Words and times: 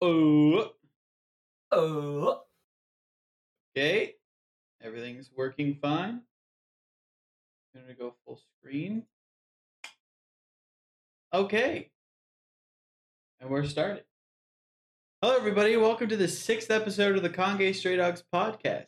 Oh, 0.00 0.70
Oh, 1.70 2.42
okay. 3.76 4.14
Everything's 4.80 5.30
working 5.36 5.74
fine. 5.74 6.22
I'm 7.74 7.80
gonna 7.82 7.94
go 7.94 8.14
full 8.24 8.40
screen. 8.58 9.04
Okay. 11.34 11.90
And 13.40 13.50
we're 13.50 13.64
started. 13.64 14.04
Hello, 15.20 15.36
everybody. 15.36 15.76
Welcome 15.76 16.08
to 16.08 16.16
the 16.16 16.28
sixth 16.28 16.70
episode 16.70 17.16
of 17.16 17.22
the 17.22 17.30
Conge 17.30 17.76
Stray 17.76 17.96
Dogs 17.96 18.22
podcast. 18.32 18.86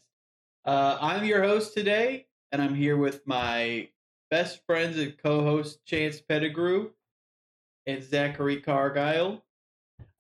Uh, 0.64 0.96
I'm 1.00 1.24
your 1.24 1.42
host 1.42 1.74
today, 1.74 2.26
and 2.52 2.62
I'm 2.62 2.74
here 2.74 2.96
with 2.96 3.26
my 3.26 3.88
best 4.30 4.60
friends 4.64 4.96
and 4.96 5.18
co-host 5.18 5.84
Chance 5.84 6.20
Pettigrew 6.22 6.90
and 7.86 8.02
Zachary 8.02 8.62
Cargile. 8.62 9.42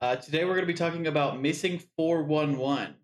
Uh, 0.00 0.16
today, 0.16 0.44
we're 0.44 0.54
going 0.54 0.62
to 0.62 0.66
be 0.66 0.74
talking 0.74 1.06
about 1.06 1.40
missing 1.40 1.80
411. 1.96 2.94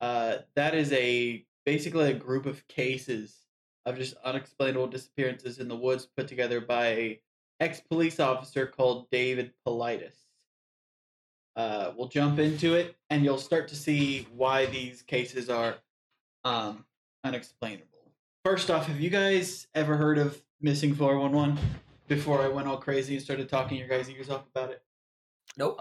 Uh, 0.00 0.36
that 0.54 0.74
is 0.74 0.92
a 0.92 1.44
basically 1.64 2.10
a 2.10 2.14
group 2.14 2.46
of 2.46 2.66
cases 2.68 3.46
of 3.86 3.96
just 3.96 4.14
unexplainable 4.24 4.86
disappearances 4.86 5.58
in 5.58 5.68
the 5.68 5.76
woods 5.76 6.06
put 6.16 6.28
together 6.28 6.60
by 6.60 6.86
a 6.86 7.20
ex 7.60 7.80
police 7.80 8.20
officer 8.20 8.66
called 8.66 9.08
David 9.10 9.52
Paulides. 9.66 10.16
Uh, 11.56 11.92
we'll 11.96 12.08
jump 12.08 12.38
into 12.38 12.74
it, 12.74 12.96
and 13.08 13.24
you'll 13.24 13.38
start 13.38 13.66
to 13.68 13.76
see 13.76 14.28
why 14.34 14.66
these 14.66 15.00
cases 15.02 15.48
are 15.48 15.76
um, 16.44 16.84
unexplainable. 17.24 17.86
First 18.44 18.70
off, 18.70 18.86
have 18.86 19.00
you 19.00 19.10
guys 19.10 19.66
ever 19.74 19.96
heard 19.96 20.18
of 20.18 20.40
missing 20.60 20.94
411 20.94 21.58
before 22.08 22.42
I 22.42 22.48
went 22.48 22.68
all 22.68 22.76
crazy 22.76 23.14
and 23.14 23.24
started 23.24 23.48
talking 23.48 23.78
your 23.78 23.88
guys' 23.88 24.10
ears 24.10 24.28
off 24.28 24.44
about 24.54 24.70
it? 24.70 24.82
nope. 25.56 25.80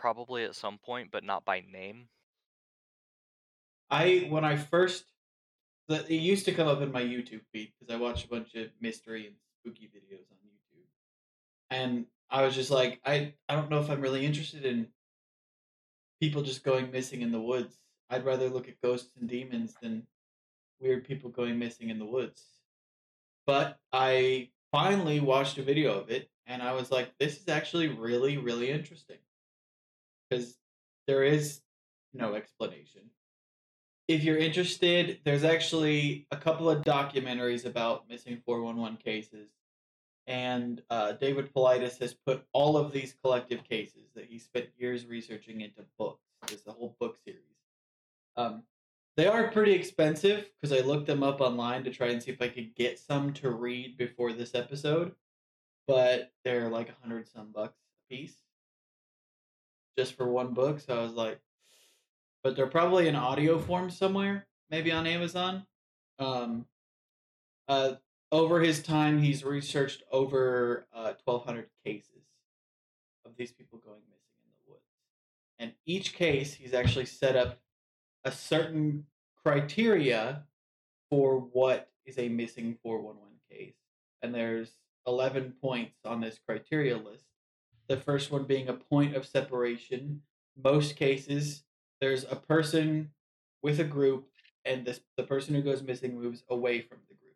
Probably 0.00 0.44
at 0.44 0.54
some 0.54 0.78
point, 0.78 1.10
but 1.12 1.24
not 1.24 1.44
by 1.44 1.62
name. 1.70 2.08
I 3.90 4.26
when 4.30 4.46
I 4.46 4.56
first 4.56 5.04
the, 5.88 6.06
it 6.10 6.22
used 6.22 6.46
to 6.46 6.52
come 6.52 6.68
up 6.68 6.80
in 6.80 6.90
my 6.90 7.02
YouTube 7.02 7.42
feed 7.52 7.72
because 7.78 7.94
I 7.94 7.98
watched 7.98 8.24
a 8.24 8.28
bunch 8.28 8.54
of 8.54 8.68
mystery 8.80 9.26
and 9.26 9.36
spooky 9.58 9.90
videos 9.94 10.24
on 10.30 10.38
YouTube, 10.48 10.86
and 11.70 12.06
I 12.30 12.46
was 12.46 12.54
just 12.54 12.70
like, 12.70 12.98
I 13.04 13.34
I 13.46 13.56
don't 13.56 13.68
know 13.68 13.78
if 13.80 13.90
I'm 13.90 14.00
really 14.00 14.24
interested 14.24 14.64
in 14.64 14.88
people 16.18 16.40
just 16.40 16.64
going 16.64 16.90
missing 16.90 17.20
in 17.20 17.30
the 17.30 17.40
woods. 17.42 17.76
I'd 18.08 18.24
rather 18.24 18.48
look 18.48 18.68
at 18.68 18.80
ghosts 18.80 19.14
and 19.20 19.28
demons 19.28 19.74
than 19.82 20.06
weird 20.80 21.04
people 21.04 21.28
going 21.28 21.58
missing 21.58 21.90
in 21.90 21.98
the 21.98 22.06
woods. 22.06 22.42
But 23.46 23.78
I 23.92 24.48
finally 24.72 25.20
watched 25.20 25.58
a 25.58 25.62
video 25.62 26.00
of 26.00 26.10
it, 26.10 26.30
and 26.46 26.62
I 26.62 26.72
was 26.72 26.90
like, 26.90 27.12
this 27.18 27.36
is 27.36 27.48
actually 27.48 27.88
really 27.88 28.38
really 28.38 28.70
interesting 28.70 29.18
because 30.30 30.56
there 31.06 31.24
is 31.24 31.60
no 32.14 32.34
explanation 32.34 33.02
if 34.10 34.24
you're 34.24 34.38
interested, 34.38 35.20
there's 35.24 35.44
actually 35.44 36.26
a 36.32 36.36
couple 36.36 36.68
of 36.68 36.82
documentaries 36.82 37.64
about 37.64 38.08
missing 38.08 38.42
411 38.44 38.98
cases. 38.98 39.50
And 40.26 40.82
uh, 40.90 41.12
David 41.12 41.54
Paulides 41.54 41.96
has 42.00 42.14
put 42.26 42.44
all 42.52 42.76
of 42.76 42.90
these 42.90 43.14
collective 43.22 43.62
cases 43.62 44.10
that 44.16 44.24
he 44.24 44.40
spent 44.40 44.66
years 44.76 45.06
researching 45.06 45.60
into 45.60 45.84
books. 45.96 46.24
There's 46.48 46.66
a 46.66 46.72
whole 46.72 46.96
book 46.98 47.18
series. 47.24 47.40
Um, 48.36 48.64
they 49.16 49.28
are 49.28 49.52
pretty 49.52 49.74
expensive 49.74 50.46
because 50.60 50.76
I 50.76 50.84
looked 50.84 51.06
them 51.06 51.22
up 51.22 51.40
online 51.40 51.84
to 51.84 51.92
try 51.92 52.08
and 52.08 52.20
see 52.20 52.32
if 52.32 52.42
I 52.42 52.48
could 52.48 52.74
get 52.74 52.98
some 52.98 53.32
to 53.34 53.50
read 53.50 53.96
before 53.96 54.32
this 54.32 54.56
episode. 54.56 55.12
But 55.86 56.32
they're 56.44 56.68
like 56.68 56.88
a 56.88 57.00
hundred 57.00 57.28
some 57.28 57.52
bucks 57.52 57.78
a 57.78 58.12
piece 58.12 58.34
just 59.96 60.16
for 60.16 60.26
one 60.26 60.54
book. 60.54 60.80
So 60.80 60.98
I 60.98 61.02
was 61.02 61.14
like, 61.14 61.40
but 62.42 62.56
they're 62.56 62.66
probably 62.66 63.08
in 63.08 63.16
audio 63.16 63.58
form 63.58 63.90
somewhere, 63.90 64.46
maybe 64.70 64.90
on 64.92 65.06
Amazon. 65.06 65.66
Um, 66.18 66.66
uh, 67.68 67.94
over 68.32 68.60
his 68.60 68.82
time, 68.82 69.18
he's 69.18 69.44
researched 69.44 70.02
over 70.10 70.86
uh, 70.92 71.14
1,200 71.24 71.66
cases 71.84 72.24
of 73.26 73.36
these 73.36 73.52
people 73.52 73.78
going 73.78 74.00
missing 74.08 74.38
in 74.44 74.50
the 74.64 74.70
woods. 74.70 74.82
And 75.58 75.72
each 75.84 76.14
case, 76.14 76.54
he's 76.54 76.74
actually 76.74 77.06
set 77.06 77.36
up 77.36 77.58
a 78.24 78.32
certain 78.32 79.06
criteria 79.44 80.44
for 81.10 81.38
what 81.52 81.90
is 82.06 82.18
a 82.18 82.28
missing 82.28 82.76
411 82.82 83.40
case. 83.50 83.74
And 84.22 84.34
there's 84.34 84.74
11 85.06 85.54
points 85.60 85.96
on 86.04 86.20
this 86.20 86.38
criteria 86.46 86.96
list. 86.96 87.24
The 87.90 87.96
first 87.96 88.30
one 88.30 88.44
being 88.44 88.68
a 88.68 88.74
point 88.74 89.16
of 89.16 89.26
separation. 89.26 90.22
Most 90.56 90.94
cases, 90.94 91.64
there's 92.00 92.22
a 92.22 92.36
person 92.36 93.10
with 93.62 93.80
a 93.80 93.84
group 93.84 94.28
and 94.64 94.84
this 94.86 95.00
the 95.16 95.24
person 95.24 95.56
who 95.56 95.62
goes 95.62 95.82
missing 95.82 96.14
moves 96.20 96.44
away 96.48 96.80
from 96.82 96.98
the 97.08 97.14
group 97.14 97.34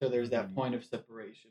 so 0.00 0.08
there's 0.08 0.30
that 0.30 0.50
Mhm. 0.50 0.54
point 0.54 0.74
of 0.74 0.84
separation 0.84 1.50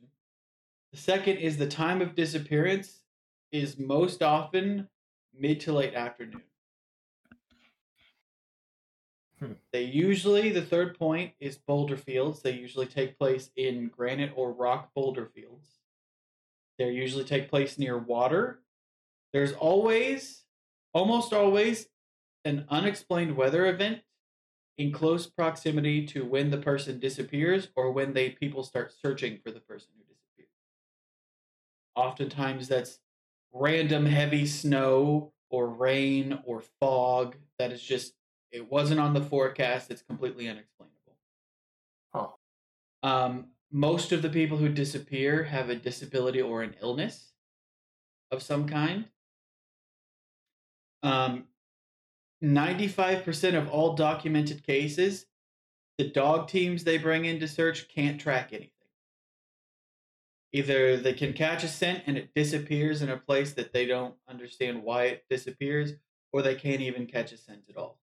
the 0.91 0.97
second 0.97 1.37
is 1.37 1.57
the 1.57 1.67
time 1.67 2.01
of 2.01 2.15
disappearance 2.15 3.03
is 3.51 3.77
most 3.77 4.23
often 4.23 4.89
mid 5.33 5.59
to 5.61 5.73
late 5.73 5.93
afternoon 5.93 6.43
Hmm. 9.39 9.53
they 9.71 9.83
usually 9.83 10.51
the 10.51 10.65
third 10.65 10.97
point 10.97 11.33
is 11.39 11.57
boulder 11.57 11.97
fields 11.97 12.41
they 12.41 12.53
usually 12.53 12.87
take 12.87 13.17
place 13.17 13.51
in 13.55 13.89
granite 13.89 14.33
or 14.35 14.53
rock 14.53 14.93
boulder 14.93 15.25
fields 15.25 15.81
they 16.77 16.89
usually 16.91 17.23
take 17.23 17.49
place 17.49 17.77
near 17.77 17.97
water 17.97 18.61
there's 19.33 19.51
always 19.53 20.45
almost 20.93 21.33
always 21.33 21.87
an 22.45 22.65
unexplained 22.69 23.35
weather 23.35 23.65
event 23.65 23.99
in 24.77 24.93
close 24.93 25.27
proximity 25.27 26.05
to 26.05 26.23
when 26.23 26.49
the 26.51 26.57
person 26.57 26.99
disappears 26.99 27.67
or 27.75 27.91
when 27.91 28.13
they 28.13 28.29
people 28.29 28.63
start 28.63 28.93
searching 28.93 29.37
for 29.43 29.51
the 29.51 29.59
person 29.59 29.89
who 29.97 30.03
disappeared. 30.03 30.49
Oftentimes 31.95 32.69
that's 32.69 32.99
random 33.53 34.05
heavy 34.05 34.45
snow 34.45 35.33
or 35.49 35.67
rain 35.67 36.39
or 36.45 36.63
fog 36.79 37.35
that 37.59 37.73
is 37.73 37.81
just 37.81 38.13
it 38.51 38.71
wasn't 38.71 39.01
on 39.01 39.13
the 39.13 39.21
forecast, 39.21 39.91
it's 39.91 40.01
completely 40.01 40.47
unexplainable. 40.47 41.17
Huh. 42.13 42.27
Um, 43.03 43.47
most 43.75 44.13
of 44.13 44.21
the 44.21 44.29
people 44.29 44.57
who 44.57 44.69
disappear 44.69 45.43
have 45.43 45.69
a 45.69 45.75
disability 45.75 46.41
or 46.41 46.63
an 46.63 46.73
illness 46.81 47.33
of 48.31 48.41
some 48.41 48.69
kind. 48.69 49.03
Um, 51.03 51.43
95% 52.41 53.53
of 53.53 53.67
all 53.67 53.93
documented 53.93 54.65
cases, 54.65 55.25
the 55.97 56.09
dog 56.09 56.47
teams 56.47 56.85
they 56.85 56.97
bring 56.97 57.25
in 57.25 57.37
to 57.41 57.49
search 57.49 57.89
can't 57.89 58.19
track 58.19 58.53
anything. 58.53 58.69
Either 60.53 60.95
they 60.95 61.11
can 61.11 61.33
catch 61.33 61.65
a 61.65 61.67
scent 61.67 62.01
and 62.07 62.17
it 62.17 62.33
disappears 62.33 63.01
in 63.01 63.09
a 63.09 63.17
place 63.17 63.51
that 63.55 63.73
they 63.73 63.85
don't 63.85 64.15
understand 64.29 64.83
why 64.83 65.03
it 65.03 65.25
disappears, 65.29 65.91
or 66.31 66.41
they 66.41 66.55
can't 66.55 66.79
even 66.79 67.05
catch 67.05 67.33
a 67.33 67.37
scent 67.37 67.63
at 67.69 67.75
all. 67.75 67.99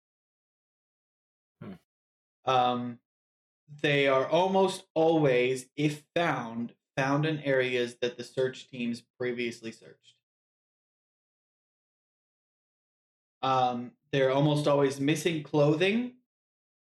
Hmm. 1.63 1.73
Um, 2.45 2.99
they 3.81 4.07
are 4.07 4.27
almost 4.27 4.85
always, 4.95 5.67
if 5.77 6.03
found, 6.15 6.75
found 6.97 7.25
in 7.25 7.39
areas 7.41 7.97
that 8.01 8.17
the 8.17 8.25
search 8.25 8.69
teams 8.69 9.03
previously 9.19 9.73
searched. 9.73 10.17
Um, 13.43 13.93
they're 14.13 14.31
almost 14.31 14.69
always 14.69 15.01
missing 15.01 15.43
clothing. 15.43 16.13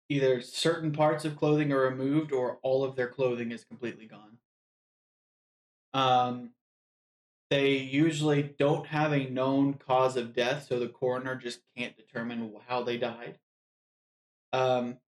Either 0.08 0.40
certain 0.40 0.92
parts 0.92 1.24
of 1.24 1.36
clothing 1.36 1.72
are 1.72 1.80
removed 1.80 2.32
or 2.32 2.58
all 2.62 2.84
of 2.84 2.94
their 2.94 3.08
clothing 3.08 3.50
is 3.50 3.64
completely 3.64 4.06
gone. 4.06 4.38
Um, 5.94 6.50
they 7.50 7.76
usually 7.76 8.54
don't 8.58 8.86
have 8.86 9.12
a 9.12 9.30
known 9.30 9.74
cause 9.74 10.16
of 10.16 10.34
death, 10.34 10.66
so 10.68 10.78
the 10.78 10.88
coroner 10.88 11.36
just 11.36 11.60
can't 11.76 11.96
determine 11.96 12.52
how 12.66 12.82
they 12.82 12.98
died. 12.98 13.38
Um, 14.52 14.98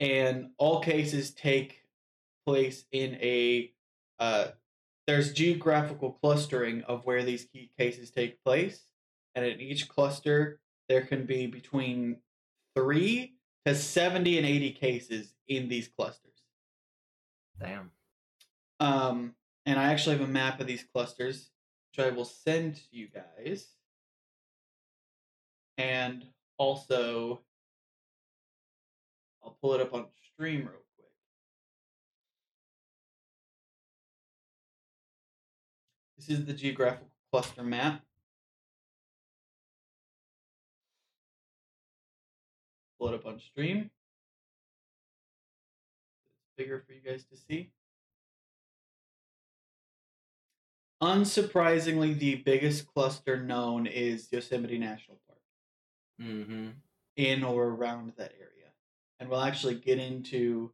and 0.00 0.50
all 0.58 0.80
cases 0.80 1.32
take 1.32 1.82
place 2.46 2.84
in 2.92 3.14
a 3.14 3.72
uh, 4.18 4.48
there's 5.06 5.32
geographical 5.32 6.12
clustering 6.12 6.82
of 6.84 7.04
where 7.04 7.22
these 7.22 7.44
key 7.44 7.70
cases 7.78 8.10
take 8.10 8.42
place, 8.42 8.84
and 9.34 9.44
in 9.44 9.60
each 9.60 9.88
cluster 9.88 10.60
there 10.88 11.02
can 11.02 11.26
be 11.26 11.46
between 11.46 12.16
three 12.74 13.34
to 13.66 13.74
70 13.74 14.38
and 14.38 14.46
80 14.46 14.72
cases 14.72 15.34
in 15.48 15.68
these 15.68 15.88
clusters. 15.88 16.42
Damn. 17.58 17.90
Um, 18.80 19.34
and 19.66 19.78
I 19.78 19.84
actually 19.92 20.18
have 20.18 20.28
a 20.28 20.30
map 20.30 20.60
of 20.60 20.66
these 20.66 20.84
clusters, 20.92 21.50
which 21.90 22.06
I 22.06 22.10
will 22.10 22.24
send 22.24 22.76
to 22.76 22.82
you 22.90 23.08
guys. 23.08 23.66
And 25.78 26.26
also, 26.58 27.40
I'll 29.44 29.56
pull 29.60 29.74
it 29.74 29.80
up 29.80 29.92
on 29.94 30.06
stream 30.32 30.60
real 30.60 30.82
quick. 30.96 31.08
This 36.16 36.30
is 36.30 36.44
the 36.46 36.52
geographical 36.52 37.08
cluster 37.30 37.62
map. 37.62 38.02
pull 43.04 43.12
it 43.12 43.16
up 43.16 43.26
on 43.26 43.38
stream. 43.38 43.90
It's 46.40 46.56
bigger 46.56 46.82
for 46.86 46.92
you 46.94 47.00
guys 47.00 47.24
to 47.26 47.36
see. 47.36 47.70
Unsurprisingly, 51.02 52.18
the 52.18 52.36
biggest 52.36 52.86
cluster 52.86 53.42
known 53.42 53.86
is 53.86 54.28
Yosemite 54.32 54.78
National 54.78 55.18
Park 55.26 55.38
Mm-hmm. 56.22 56.68
in 57.16 57.42
or 57.44 57.64
around 57.64 58.12
that 58.16 58.32
area. 58.38 58.53
And 59.20 59.28
we'll 59.28 59.40
actually 59.40 59.76
get 59.76 59.98
into 59.98 60.72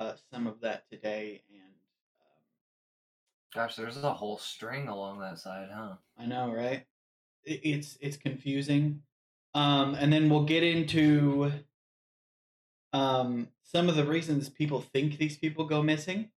uh, 0.00 0.12
some 0.32 0.46
of 0.46 0.60
that 0.60 0.88
today. 0.90 1.42
And 1.50 1.62
um, 2.20 2.42
Gosh, 3.54 3.76
there's 3.76 3.96
a 4.02 4.12
whole 4.12 4.38
string 4.38 4.88
along 4.88 5.20
that 5.20 5.38
side, 5.38 5.68
huh? 5.72 5.94
I 6.18 6.26
know, 6.26 6.52
right? 6.52 6.84
It, 7.44 7.60
it's 7.62 7.98
it's 8.00 8.16
confusing. 8.16 9.02
Um, 9.54 9.94
and 9.94 10.12
then 10.12 10.28
we'll 10.28 10.44
get 10.44 10.62
into 10.62 11.52
um, 12.92 13.48
some 13.62 13.88
of 13.88 13.96
the 13.96 14.04
reasons 14.04 14.48
people 14.48 14.80
think 14.80 15.18
these 15.18 15.36
people 15.36 15.64
go 15.64 15.82
missing. 15.82 16.30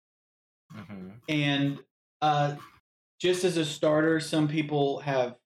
Mm-hmm. 0.77 1.09
And 1.29 1.79
uh, 2.23 2.55
just 3.21 3.45
as 3.45 3.57
a 3.57 3.65
starter, 3.65 4.21
some 4.21 4.49
people 4.49 5.01
have 5.01 5.37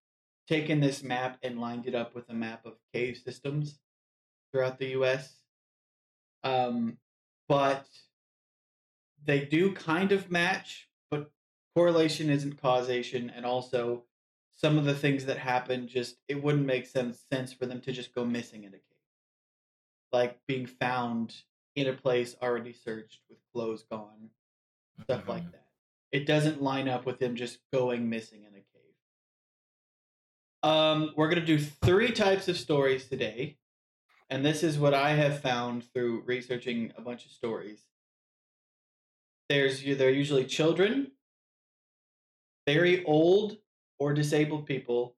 taken 0.48 0.80
this 0.80 1.02
map 1.02 1.38
and 1.42 1.60
lined 1.60 1.86
it 1.86 1.94
up 1.94 2.14
with 2.14 2.28
a 2.28 2.34
map 2.34 2.66
of 2.66 2.74
cave 2.92 3.16
systems 3.16 3.78
throughout 4.52 4.78
the 4.78 4.88
U.S. 4.88 5.40
Um, 6.44 6.98
but 7.48 7.88
they 9.24 9.44
do 9.44 9.72
kind 9.72 10.12
of 10.12 10.30
match, 10.30 10.88
but 11.10 11.30
correlation 11.74 12.30
isn't 12.30 12.60
causation, 12.60 13.30
and 13.30 13.44
also 13.46 14.04
some 14.52 14.78
of 14.78 14.84
the 14.84 14.94
things 14.94 15.24
that 15.24 15.38
happen 15.38 15.88
just 15.88 16.16
it 16.28 16.40
wouldn't 16.42 16.66
make 16.66 16.86
sense 16.86 17.20
sense 17.32 17.52
for 17.52 17.66
them 17.66 17.80
to 17.80 17.92
just 17.92 18.14
go 18.14 18.24
missing 18.24 18.64
in 18.64 18.74
a 18.74 18.78
cave, 18.78 18.82
like 20.12 20.38
being 20.46 20.66
found 20.66 21.34
in 21.74 21.88
a 21.88 21.92
place 21.92 22.36
already 22.40 22.72
searched 22.72 23.20
with 23.28 23.38
clothes 23.52 23.82
gone, 23.84 24.30
stuff 25.02 25.24
Mhm. 25.24 25.28
like 25.28 25.50
that. 25.52 25.66
It 26.12 26.26
doesn't 26.26 26.62
line 26.62 26.88
up 26.88 27.04
with 27.06 27.18
them 27.18 27.34
just 27.34 27.58
going 27.72 28.08
missing 28.08 28.44
in 28.44 28.54
a 28.54 28.60
cave. 28.60 28.94
Um, 30.62 31.12
we're 31.16 31.28
gonna 31.28 31.44
do 31.44 31.58
three 31.58 32.12
types 32.12 32.48
of 32.48 32.56
stories 32.56 33.08
today, 33.08 33.58
and 34.30 34.44
this 34.44 34.62
is 34.62 34.78
what 34.78 34.94
I 34.94 35.10
have 35.10 35.40
found 35.40 35.84
through 35.92 36.22
researching 36.26 36.92
a 36.96 37.00
bunch 37.00 37.24
of 37.26 37.32
stories. 37.32 37.80
There's 39.48 39.82
they're 39.82 40.10
usually 40.10 40.44
children, 40.44 41.12
very 42.66 43.04
old 43.04 43.58
or 43.98 44.14
disabled 44.14 44.66
people, 44.66 45.16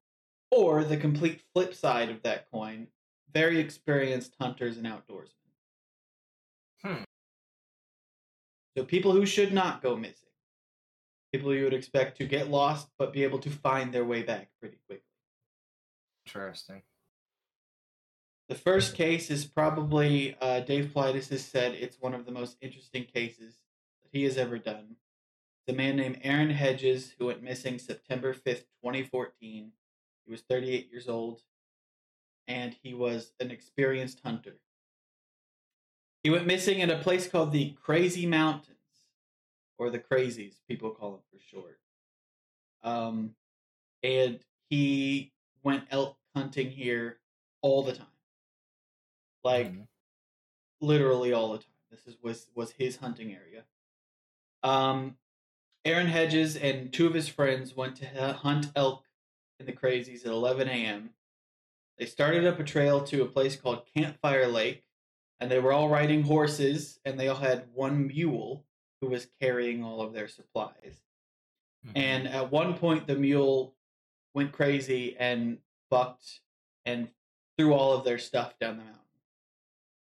or 0.51 0.85
the 0.85 0.97
complete 0.97 1.43
flip 1.53 1.75
side 1.75 2.11
of 2.11 2.23
that 2.23 2.51
coin, 2.51 2.89
very 3.33 3.59
experienced 3.59 4.35
hunters 4.41 4.77
and 4.77 4.87
outdoorsmen. 4.87 5.31
Hmm. 6.83 7.05
So 8.77 8.85
people 8.85 9.13
who 9.13 9.25
should 9.25 9.53
not 9.53 9.83
go 9.83 9.97
missing. 9.97 10.29
People 11.33 11.55
you 11.55 11.65
would 11.65 11.75
expect 11.75 12.19
to 12.19 12.27
get 12.27 12.51
lost 12.51 12.89
but 12.99 13.13
be 13.13 13.23
able 13.23 13.39
to 13.41 13.51
find 13.51 13.93
their 13.93 14.05
way 14.05 14.23
back 14.23 14.49
pretty 14.61 14.79
quickly. 14.87 15.05
Interesting. 16.27 16.83
The 18.49 18.55
first 18.55 18.95
case 18.95 19.31
is 19.31 19.45
probably 19.45 20.37
uh, 20.41 20.61
Dave 20.61 20.93
Paulides 20.95 21.31
has 21.31 21.45
said 21.45 21.73
it's 21.73 22.01
one 22.01 22.15
of 22.15 22.27
the 22.27 22.33
most 22.33 22.57
interesting 22.61 23.05
cases 23.05 23.57
that 24.03 24.11
he 24.13 24.25
has 24.25 24.37
ever 24.37 24.59
done. 24.59 24.97
The 25.67 25.73
man 25.73 25.97
named 25.97 26.21
Aaron 26.23 26.51
Hedges, 26.51 27.15
who 27.19 27.27
went 27.27 27.43
missing 27.43 27.79
September 27.79 28.33
5th, 28.33 28.67
2014. 28.85 29.73
He 30.25 30.31
was 30.31 30.43
38 30.43 30.89
years 30.91 31.09
old, 31.09 31.43
and 32.47 32.77
he 32.83 32.95
was 32.95 33.33
an 33.41 33.51
experienced 33.51 34.21
hunter. 34.25 34.59
He 36.23 36.31
went 36.31 36.47
missing 36.47 36.81
in 36.81 36.91
a 36.91 36.99
place 36.99 37.29
called 37.29 37.53
the 37.53 37.77
Crazy 37.83 38.27
Mountains, 38.27 38.77
or 39.79 39.91
the 39.91 39.99
Crazies, 39.99 40.57
people 40.69 40.91
call 40.91 41.13
them 41.13 41.21
for 41.31 41.39
short. 41.39 41.79
Um, 42.83 43.35
and 44.03 44.41
he 44.69 45.33
went 45.63 45.85
elk 45.91 46.17
hunting 46.35 46.71
here 46.71 47.19
all 47.63 47.83
the 47.83 47.93
time, 47.93 48.07
like 49.47 49.73
Mhm. 49.73 49.87
literally 50.81 51.33
all 51.33 51.53
the 51.53 51.59
time. 51.59 51.73
This 51.91 52.07
is 52.07 52.21
was 52.21 52.51
was 52.55 52.73
his 52.73 52.97
hunting 52.97 53.33
area. 53.33 53.65
Um, 54.63 55.19
Aaron 55.85 56.09
Hedges 56.09 56.57
and 56.57 56.93
two 56.93 57.07
of 57.07 57.15
his 57.15 57.29
friends 57.29 57.75
went 57.75 57.97
to 57.99 58.33
hunt 58.33 58.73
elk 58.75 59.05
in 59.61 59.67
the 59.67 59.73
Crazies 59.73 60.21
at 60.27 60.33
11 60.33 60.69
a.m. 60.69 61.15
They 61.97 62.07
started 62.07 62.45
up 62.45 62.59
a 62.59 62.65
trail 62.65 63.05
to 63.05 63.23
a 63.23 63.27
place 63.29 63.55
called 63.57 63.87
Campfire 63.87 64.49
Lake, 64.49 64.85
and 65.41 65.51
they 65.51 65.61
were 65.61 65.73
all 65.73 65.89
riding 65.89 66.25
horses, 66.25 66.99
and 67.05 67.19
they 67.19 67.29
all 67.29 67.37
had 67.37 67.73
one 67.73 68.09
mule 68.09 68.67
who 69.01 69.07
was 69.09 69.27
carrying 69.41 69.85
all 69.85 70.01
of 70.03 70.13
their 70.13 70.27
supplies. 70.29 71.05
Mhm. 71.87 71.93
And 71.97 72.29
at 72.29 72.51
one 72.51 72.77
point, 72.77 73.07
the 73.07 73.15
mule 73.17 73.77
went 74.35 74.53
crazy 74.53 75.17
and 75.17 75.63
bucked 75.89 76.41
and 76.85 77.15
threw 77.57 77.73
all 77.73 77.93
of 77.95 78.05
their 78.05 78.19
stuff 78.19 78.59
down 78.59 78.77
the 78.79 78.85
mountain, 78.85 79.06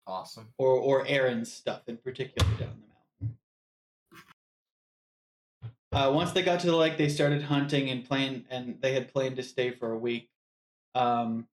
awesome. 0.07 0.48
or 0.57 0.71
or 0.71 1.06
Aaron's 1.07 1.51
stuff 1.51 1.81
in 1.88 1.98
particular 1.98 2.50
down 2.57 2.81
the 2.81 3.24
mountain. 3.24 3.38
Uh, 5.94 6.12
once 6.13 6.31
they 6.31 6.42
got 6.42 6.59
to 6.62 6.68
the 6.68 6.75
lake, 6.75 6.98
they 6.98 7.09
started 7.09 7.44
hunting 7.44 7.89
and 7.89 8.06
planned, 8.06 8.45
and 8.50 8.77
they 8.81 8.94
had 8.94 9.12
planned 9.12 9.36
to 9.36 9.44
stay 9.44 9.71
for 9.71 9.92
a 9.92 9.98
week. 9.98 10.30
Um, 10.95 11.48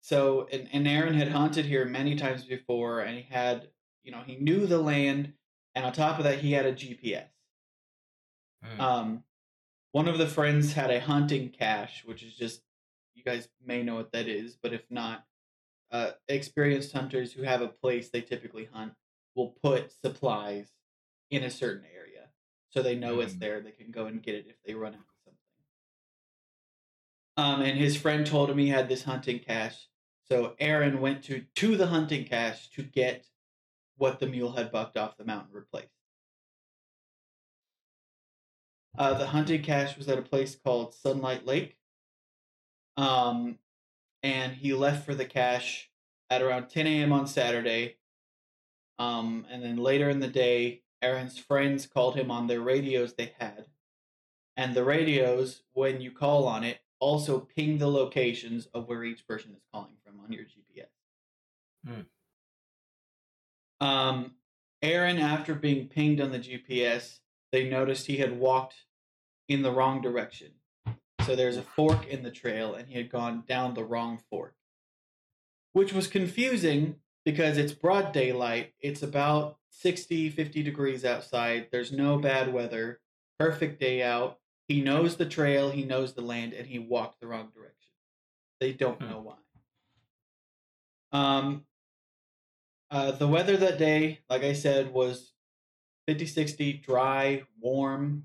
so, 0.00 0.48
and, 0.50 0.68
and 0.72 0.88
Aaron 0.88 1.12
had 1.12 1.28
hunted 1.28 1.66
here 1.66 1.84
many 1.84 2.16
times 2.16 2.44
before, 2.44 3.00
and 3.00 3.16
he 3.16 3.26
had, 3.28 3.68
you 4.02 4.10
know, 4.10 4.22
he 4.24 4.36
knew 4.36 4.66
the 4.66 4.78
land, 4.78 5.34
and 5.74 5.84
on 5.84 5.92
top 5.92 6.16
of 6.16 6.24
that, 6.24 6.38
he 6.38 6.52
had 6.52 6.64
a 6.64 6.72
GPS. 6.72 7.26
Hmm. 8.64 8.80
Um, 8.80 9.24
one 9.92 10.08
of 10.08 10.16
the 10.16 10.26
friends 10.26 10.72
had 10.72 10.90
a 10.90 11.00
hunting 11.00 11.50
cache, 11.50 12.04
which 12.06 12.22
is 12.22 12.34
just 12.34 12.62
you 13.14 13.24
guys 13.24 13.48
may 13.64 13.82
know 13.82 13.96
what 13.96 14.12
that 14.12 14.28
is, 14.28 14.56
but 14.62 14.72
if 14.72 14.82
not, 14.90 15.24
uh, 15.90 16.12
experienced 16.28 16.92
hunters 16.92 17.32
who 17.32 17.42
have 17.42 17.62
a 17.62 17.68
place 17.68 18.10
they 18.10 18.22
typically 18.22 18.66
hunt 18.66 18.94
will 19.34 19.50
put 19.62 19.92
supplies 19.92 20.72
in 21.30 21.44
a 21.44 21.50
certain 21.50 21.86
area, 21.86 22.30
so 22.70 22.82
they 22.82 22.96
know 22.96 23.20
it's 23.20 23.34
Mhm. 23.34 23.40
there. 23.40 23.60
They 23.60 23.72
can 23.72 23.90
go 23.90 24.06
and 24.06 24.22
get 24.22 24.34
it 24.34 24.46
if 24.46 24.62
they 24.62 24.74
run 24.74 24.94
out 24.94 25.00
of 25.00 25.16
something. 25.24 25.40
Um, 27.36 27.62
and 27.62 27.78
his 27.78 27.96
friend 27.96 28.26
told 28.26 28.50
him 28.50 28.58
he 28.58 28.68
had 28.68 28.88
this 28.88 29.04
hunting 29.04 29.38
cache, 29.38 29.88
so 30.24 30.56
Aaron 30.58 31.00
went 31.00 31.24
to 31.24 31.42
to 31.42 31.76
the 31.76 31.86
hunting 31.86 32.24
cache 32.26 32.68
to 32.70 32.82
get 32.82 33.30
what 33.96 34.18
the 34.18 34.26
mule 34.26 34.52
had 34.52 34.72
bucked 34.72 34.96
off 34.96 35.16
the 35.16 35.24
mountain 35.24 35.52
replaced. 35.54 35.92
Uh, 38.96 39.14
the 39.14 39.28
hunting 39.28 39.62
cache 39.62 39.96
was 39.96 40.08
at 40.08 40.18
a 40.18 40.22
place 40.22 40.56
called 40.56 40.92
Sunlight 40.94 41.46
Lake. 41.46 41.78
Um, 42.96 43.58
and 44.22 44.54
he 44.54 44.72
left 44.72 45.04
for 45.04 45.14
the 45.14 45.24
cache 45.24 45.90
at 46.30 46.42
around 46.42 46.68
10 46.68 46.86
a.m. 46.86 47.12
on 47.12 47.26
Saturday. 47.26 47.96
Um, 48.98 49.46
and 49.50 49.62
then 49.62 49.76
later 49.76 50.10
in 50.10 50.20
the 50.20 50.28
day, 50.28 50.82
Aaron's 51.00 51.38
friends 51.38 51.86
called 51.86 52.16
him 52.16 52.30
on 52.30 52.46
their 52.46 52.60
radios 52.60 53.14
they 53.14 53.32
had. 53.38 53.66
And 54.56 54.74
the 54.74 54.84
radios, 54.84 55.62
when 55.72 56.00
you 56.00 56.10
call 56.10 56.46
on 56.46 56.64
it, 56.64 56.80
also 57.00 57.38
ping 57.38 57.78
the 57.78 57.90
locations 57.90 58.66
of 58.74 58.88
where 58.88 59.04
each 59.04 59.26
person 59.26 59.52
is 59.52 59.62
calling 59.72 59.94
from 60.04 60.18
on 60.20 60.32
your 60.32 60.44
GPS. 60.44 60.88
Hmm. 61.86 63.86
Um, 63.86 64.32
Aaron, 64.82 65.18
after 65.18 65.54
being 65.54 65.86
pinged 65.86 66.20
on 66.20 66.32
the 66.32 66.40
GPS, 66.40 67.20
they 67.52 67.68
noticed 67.68 68.06
he 68.06 68.16
had 68.16 68.38
walked 68.38 68.74
in 69.48 69.62
the 69.62 69.70
wrong 69.70 70.02
direction. 70.02 70.48
So 71.28 71.36
there's 71.36 71.58
a 71.58 71.62
fork 71.62 72.06
in 72.06 72.22
the 72.22 72.30
trail, 72.30 72.74
and 72.74 72.88
he 72.88 72.94
had 72.94 73.10
gone 73.10 73.44
down 73.46 73.74
the 73.74 73.84
wrong 73.84 74.18
fork, 74.30 74.54
which 75.74 75.92
was 75.92 76.06
confusing 76.06 77.00
because 77.22 77.58
it's 77.58 77.74
broad 77.74 78.12
daylight. 78.12 78.72
It's 78.80 79.02
about 79.02 79.58
60, 79.68 80.30
50 80.30 80.62
degrees 80.62 81.04
outside. 81.04 81.68
There's 81.70 81.92
no 81.92 82.18
bad 82.18 82.54
weather. 82.54 83.00
Perfect 83.38 83.78
day 83.78 84.02
out. 84.02 84.38
He 84.68 84.80
knows 84.80 85.16
the 85.16 85.26
trail, 85.26 85.70
he 85.70 85.84
knows 85.84 86.14
the 86.14 86.22
land, 86.22 86.54
and 86.54 86.66
he 86.66 86.78
walked 86.78 87.20
the 87.20 87.26
wrong 87.26 87.50
direction. 87.54 87.92
They 88.58 88.72
don't 88.72 88.98
Hmm. 88.98 89.10
know 89.10 89.20
why. 89.20 89.36
Um, 91.12 91.66
uh, 92.90 93.10
the 93.12 93.28
weather 93.28 93.58
that 93.58 93.76
day, 93.78 94.20
like 94.30 94.44
I 94.44 94.54
said, 94.54 94.94
was 94.94 95.34
50, 96.06 96.24
60, 96.24 96.72
dry, 96.72 97.42
warm. 97.60 98.24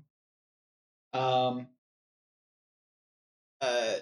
Um, 1.12 1.68
uh, 3.64 3.94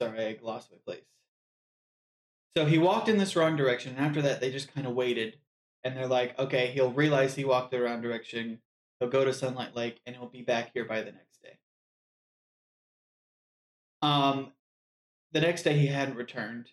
sorry, 0.00 0.26
I 0.26 0.38
lost 0.42 0.70
my 0.70 0.78
place. 0.84 1.04
So 2.56 2.66
he 2.66 2.78
walked 2.78 3.08
in 3.08 3.18
this 3.18 3.34
wrong 3.34 3.56
direction, 3.56 3.96
and 3.96 4.06
after 4.06 4.22
that, 4.22 4.40
they 4.40 4.50
just 4.50 4.74
kind 4.74 4.86
of 4.86 4.94
waited, 4.94 5.38
and 5.84 5.96
they're 5.96 6.06
like, 6.06 6.38
okay, 6.38 6.68
he'll 6.68 6.92
realize 6.92 7.34
he 7.34 7.44
walked 7.44 7.70
the 7.70 7.80
wrong 7.80 8.02
direction. 8.02 8.60
He'll 9.00 9.08
go 9.08 9.24
to 9.24 9.32
Sunlight 9.32 9.74
Lake, 9.74 10.00
and 10.04 10.14
he'll 10.14 10.26
be 10.26 10.42
back 10.42 10.70
here 10.74 10.84
by 10.84 11.00
the 11.00 11.12
next 11.12 11.42
day. 11.42 11.58
Um, 14.02 14.52
the 15.32 15.40
next 15.40 15.62
day 15.62 15.78
he 15.78 15.86
hadn't 15.86 16.16
returned, 16.16 16.68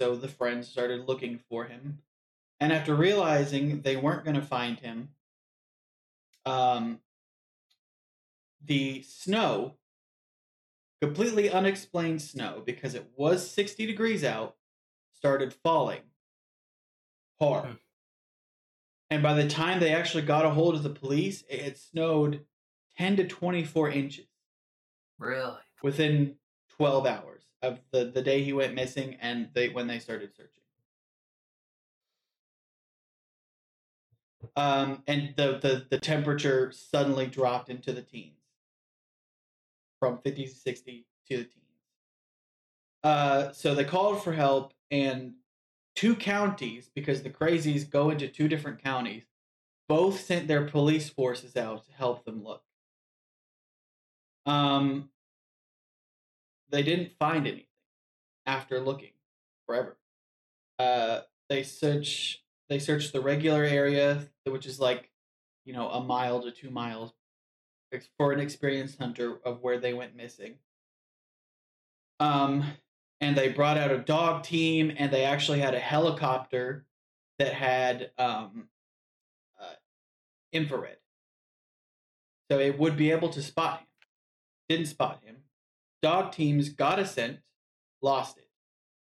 So 0.00 0.16
the 0.16 0.28
friends 0.28 0.68
started 0.68 1.06
looking 1.06 1.38
for 1.48 1.64
him. 1.64 1.98
And 2.58 2.72
after 2.72 2.94
realizing 2.94 3.82
they 3.82 3.96
weren't 3.96 4.24
going 4.24 4.36
to 4.36 4.42
find 4.42 4.78
him, 4.78 5.10
um, 6.46 7.00
the 8.64 9.02
snow, 9.02 9.74
completely 11.02 11.50
unexplained 11.50 12.22
snow, 12.22 12.62
because 12.64 12.94
it 12.94 13.10
was 13.16 13.50
60 13.50 13.86
degrees 13.86 14.22
out, 14.22 14.54
started 15.12 15.52
falling 15.52 16.02
hard. 17.40 17.64
Hmm. 17.64 17.72
And 19.10 19.20
by 19.20 19.34
the 19.34 19.48
time 19.48 19.80
they 19.80 19.92
actually 19.92 20.22
got 20.22 20.46
a 20.46 20.50
hold 20.50 20.76
of 20.76 20.84
the 20.84 20.90
police, 20.90 21.42
it 21.50 21.60
had 21.60 21.76
snowed 21.76 22.44
10 22.96 23.16
to 23.16 23.26
24 23.26 23.90
inches 23.90 24.26
Really? 25.18 25.56
within 25.82 26.36
12 26.76 27.04
hours 27.04 27.42
of 27.62 27.80
the, 27.90 28.04
the 28.04 28.22
day 28.22 28.44
he 28.44 28.52
went 28.52 28.74
missing 28.74 29.16
and 29.20 29.48
they 29.54 29.70
when 29.70 29.88
they 29.88 29.98
started 29.98 30.30
searching. 30.36 30.62
Um, 34.54 35.02
and 35.08 35.34
the, 35.36 35.58
the, 35.60 35.86
the 35.90 35.98
temperature 35.98 36.70
suddenly 36.70 37.26
dropped 37.26 37.70
into 37.70 37.92
the 37.92 38.02
teens 38.02 38.41
from 40.02 40.18
50 40.18 40.46
to 40.46 40.50
60 40.50 41.06
to 41.30 41.36
the 41.36 41.44
teens. 41.44 41.64
Uh, 43.04 43.52
so 43.52 43.72
they 43.72 43.84
called 43.84 44.20
for 44.20 44.32
help, 44.32 44.74
and 44.90 45.34
two 45.94 46.16
counties, 46.16 46.90
because 46.92 47.22
the 47.22 47.30
crazies 47.30 47.88
go 47.88 48.10
into 48.10 48.26
two 48.26 48.48
different 48.48 48.82
counties, 48.82 49.22
both 49.88 50.18
sent 50.18 50.48
their 50.48 50.64
police 50.64 51.08
forces 51.08 51.56
out 51.56 51.84
to 51.84 51.92
help 51.92 52.24
them 52.24 52.42
look. 52.42 52.64
Um, 54.44 55.10
they 56.70 56.82
didn't 56.82 57.12
find 57.16 57.46
anything 57.46 57.66
after 58.44 58.80
looking 58.80 59.12
forever. 59.66 59.96
Uh, 60.80 61.20
they 61.48 61.62
search 61.62 62.42
they 62.68 62.80
searched 62.80 63.12
the 63.12 63.20
regular 63.20 63.62
area, 63.62 64.26
which 64.46 64.66
is 64.66 64.80
like 64.80 65.10
you 65.64 65.72
know 65.72 65.88
a 65.90 66.02
mile 66.02 66.42
to 66.42 66.50
two 66.50 66.70
miles, 66.70 67.12
for 68.16 68.32
an 68.32 68.40
experienced 68.40 68.98
hunter 68.98 69.38
of 69.44 69.62
where 69.62 69.78
they 69.78 69.92
went 69.92 70.16
missing. 70.16 70.54
Um, 72.20 72.64
and 73.20 73.36
they 73.36 73.48
brought 73.48 73.78
out 73.78 73.90
a 73.90 73.98
dog 73.98 74.42
team, 74.42 74.92
and 74.96 75.12
they 75.12 75.24
actually 75.24 75.60
had 75.60 75.74
a 75.74 75.78
helicopter 75.80 76.84
that 77.38 77.52
had 77.52 78.10
um, 78.18 78.68
uh, 79.60 79.74
infrared, 80.52 80.98
so 82.50 82.58
it 82.58 82.78
would 82.78 82.96
be 82.96 83.10
able 83.10 83.28
to 83.30 83.42
spot 83.42 83.80
him. 83.80 83.86
Didn't 84.68 84.86
spot 84.86 85.20
him 85.24 85.36
dog 86.02 86.32
teams 86.32 86.68
got 86.68 86.98
a 86.98 87.06
scent, 87.06 87.38
lost 88.02 88.36
it 88.36 88.48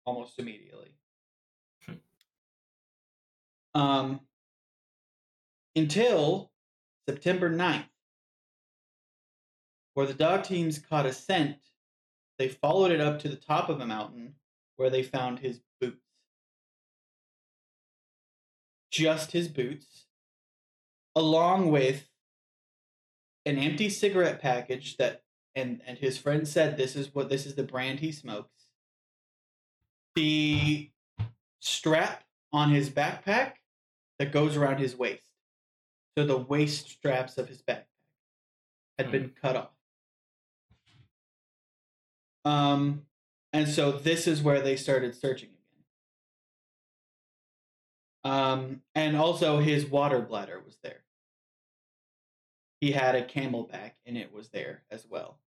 almost 0.05 0.39
immediately. 0.39 0.93
um, 3.73 4.21
until 5.75 6.51
September 7.09 7.49
9th, 7.49 7.85
where 9.93 10.05
the 10.05 10.13
dog 10.13 10.43
teams 10.43 10.79
caught 10.79 11.05
a 11.05 11.13
scent, 11.13 11.57
they 12.37 12.47
followed 12.47 12.91
it 12.91 13.01
up 13.01 13.19
to 13.19 13.29
the 13.29 13.35
top 13.35 13.69
of 13.69 13.79
a 13.79 13.85
mountain 13.85 14.35
where 14.77 14.89
they 14.89 15.03
found 15.03 15.39
his 15.39 15.59
boots. 15.79 15.97
Just 18.91 19.31
his 19.31 19.47
boots, 19.47 20.05
along 21.15 21.71
with 21.71 22.09
an 23.45 23.57
empty 23.57 23.89
cigarette 23.89 24.41
package 24.41 24.97
that 24.97 25.23
and 25.55 25.81
and 25.85 25.97
his 25.97 26.17
friend 26.17 26.47
said 26.47 26.77
this 26.77 26.95
is 26.95 27.13
what 27.13 27.29
this 27.29 27.45
is 27.45 27.55
the 27.55 27.63
brand 27.63 27.99
he 27.99 28.11
smokes. 28.11 28.67
The 30.15 30.89
strap 31.59 32.23
on 32.51 32.71
his 32.71 32.89
backpack 32.89 33.53
that 34.19 34.31
goes 34.31 34.57
around 34.57 34.79
his 34.79 34.95
waist. 34.95 35.23
So 36.17 36.25
the 36.25 36.37
waist 36.37 36.89
straps 36.89 37.37
of 37.37 37.47
his 37.47 37.61
backpack 37.61 37.85
had 38.97 39.07
Hmm. 39.07 39.11
been 39.11 39.29
cut 39.41 39.55
off. 39.55 39.71
Um 42.45 43.03
and 43.53 43.67
so 43.67 43.91
this 43.91 44.27
is 44.27 44.41
where 44.41 44.61
they 44.61 44.75
started 44.75 45.15
searching 45.15 45.49
again. 48.23 48.33
Um 48.33 48.81
and 48.95 49.17
also 49.17 49.59
his 49.59 49.85
water 49.85 50.21
bladder 50.21 50.61
was 50.63 50.77
there 50.83 51.01
he 52.81 52.91
had 52.91 53.15
a 53.15 53.23
CamelBak 53.23 53.91
and 54.05 54.17
it 54.17 54.33
was 54.33 54.49
there 54.49 54.81
as 54.89 55.05
well. 55.07 55.37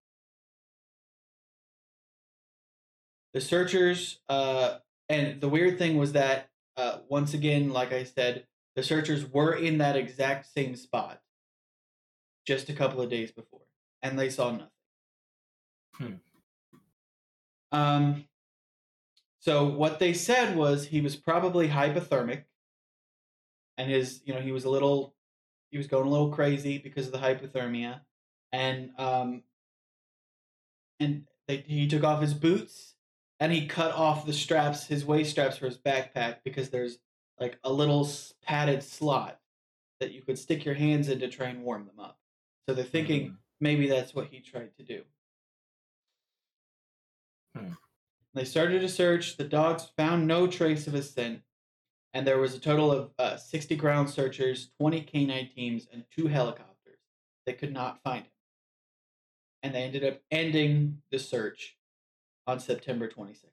The 3.34 3.40
searchers, 3.40 4.20
uh, 4.28 4.78
and 5.08 5.40
the 5.40 5.48
weird 5.48 5.76
thing 5.76 5.96
was 5.96 6.12
that, 6.12 6.48
uh, 6.76 6.98
once 7.08 7.34
again, 7.34 7.70
like 7.70 7.92
I 7.92 8.04
said, 8.04 8.46
the 8.76 8.84
searchers 8.84 9.26
were 9.28 9.52
in 9.52 9.78
that 9.78 9.96
exact 9.96 10.46
same 10.46 10.76
spot 10.76 11.20
just 12.46 12.68
a 12.68 12.72
couple 12.72 13.00
of 13.00 13.10
days 13.10 13.32
before, 13.32 13.66
and 14.02 14.16
they 14.16 14.30
saw 14.30 14.52
nothing. 14.52 14.68
Hmm. 15.94 16.14
Um, 17.73 18.25
so 19.40 19.64
what 19.66 19.99
they 19.99 20.12
said 20.12 20.56
was 20.56 20.87
he 20.87 21.00
was 21.00 21.16
probably 21.16 21.68
hypothermic, 21.68 22.44
and 23.76 23.90
his, 23.90 24.23
you 24.25 24.33
know, 24.35 24.40
he 24.40 24.52
was 24.52 24.64
a 24.64 24.71
little 24.71 25.14
he 25.71 25.78
was 25.78 25.87
going 25.87 26.06
a 26.06 26.11
little 26.11 26.30
crazy 26.30 26.78
because 26.78 27.06
of 27.06 27.12
the 27.12 27.18
hypothermia, 27.18 28.00
and 28.52 28.90
um, 28.99 29.42
and 31.00 31.25
they, 31.49 31.59
he 31.66 31.88
took 31.88 32.04
off 32.04 32.23
his 32.23 32.35
boots 32.35 32.94
and 33.40 33.52
he 33.52 33.66
cut 33.66 33.92
off 33.92 34.26
the 34.26 34.33
straps, 34.33 34.87
his 34.87 35.04
waist 35.04 35.30
straps 35.33 35.59
for 35.59 35.66
his 35.66 35.76
backpack 35.76 36.37
because 36.44 36.71
there's 36.71 36.99
like 37.38 37.59
a 37.64 37.73
little 37.73 38.09
padded 38.42 38.83
slot 38.83 39.40
that 40.00 40.12
you 40.12 40.23
could 40.23 40.38
stick 40.38 40.64
your 40.64 40.75
hands 40.75 41.09
in 41.09 41.18
to 41.21 41.28
try 41.28 41.49
and 41.49 41.62
warm 41.62 41.85
them 41.87 41.99
up. 42.00 42.18
So 42.68 42.75
they're 42.75 42.85
thinking 42.85 43.30
Mm. 43.30 43.37
maybe 43.61 43.88
that's 43.88 44.14
what 44.14 44.28
he 44.28 44.40
tried 44.40 44.76
to 44.76 44.83
do. 44.85 45.02
Hmm. 47.56 47.73
They 48.34 48.44
started 48.44 48.82
a 48.82 48.88
search. 48.88 49.37
The 49.37 49.44
dogs 49.44 49.90
found 49.96 50.26
no 50.26 50.46
trace 50.46 50.87
of 50.87 50.92
his 50.92 51.11
scent, 51.11 51.42
and 52.12 52.26
there 52.26 52.38
was 52.38 52.54
a 52.54 52.58
total 52.61 52.90
of 52.90 53.11
uh, 53.18 53.37
60 53.37 53.76
ground 53.76 54.11
searchers, 54.11 54.70
20 54.80 55.02
canine 55.02 55.50
teams, 55.54 55.87
and 55.92 56.04
two 56.11 56.26
helicopters. 56.26 56.99
They 57.46 57.52
could 57.52 57.73
not 57.73 58.02
find 58.02 58.25
him. 58.25 58.30
And 59.62 59.75
they 59.75 59.82
ended 59.82 60.04
up 60.04 60.20
ending 60.30 61.00
the 61.11 61.18
search 61.18 61.76
on 62.46 62.61
September 62.61 63.08
22nd. 63.08 63.50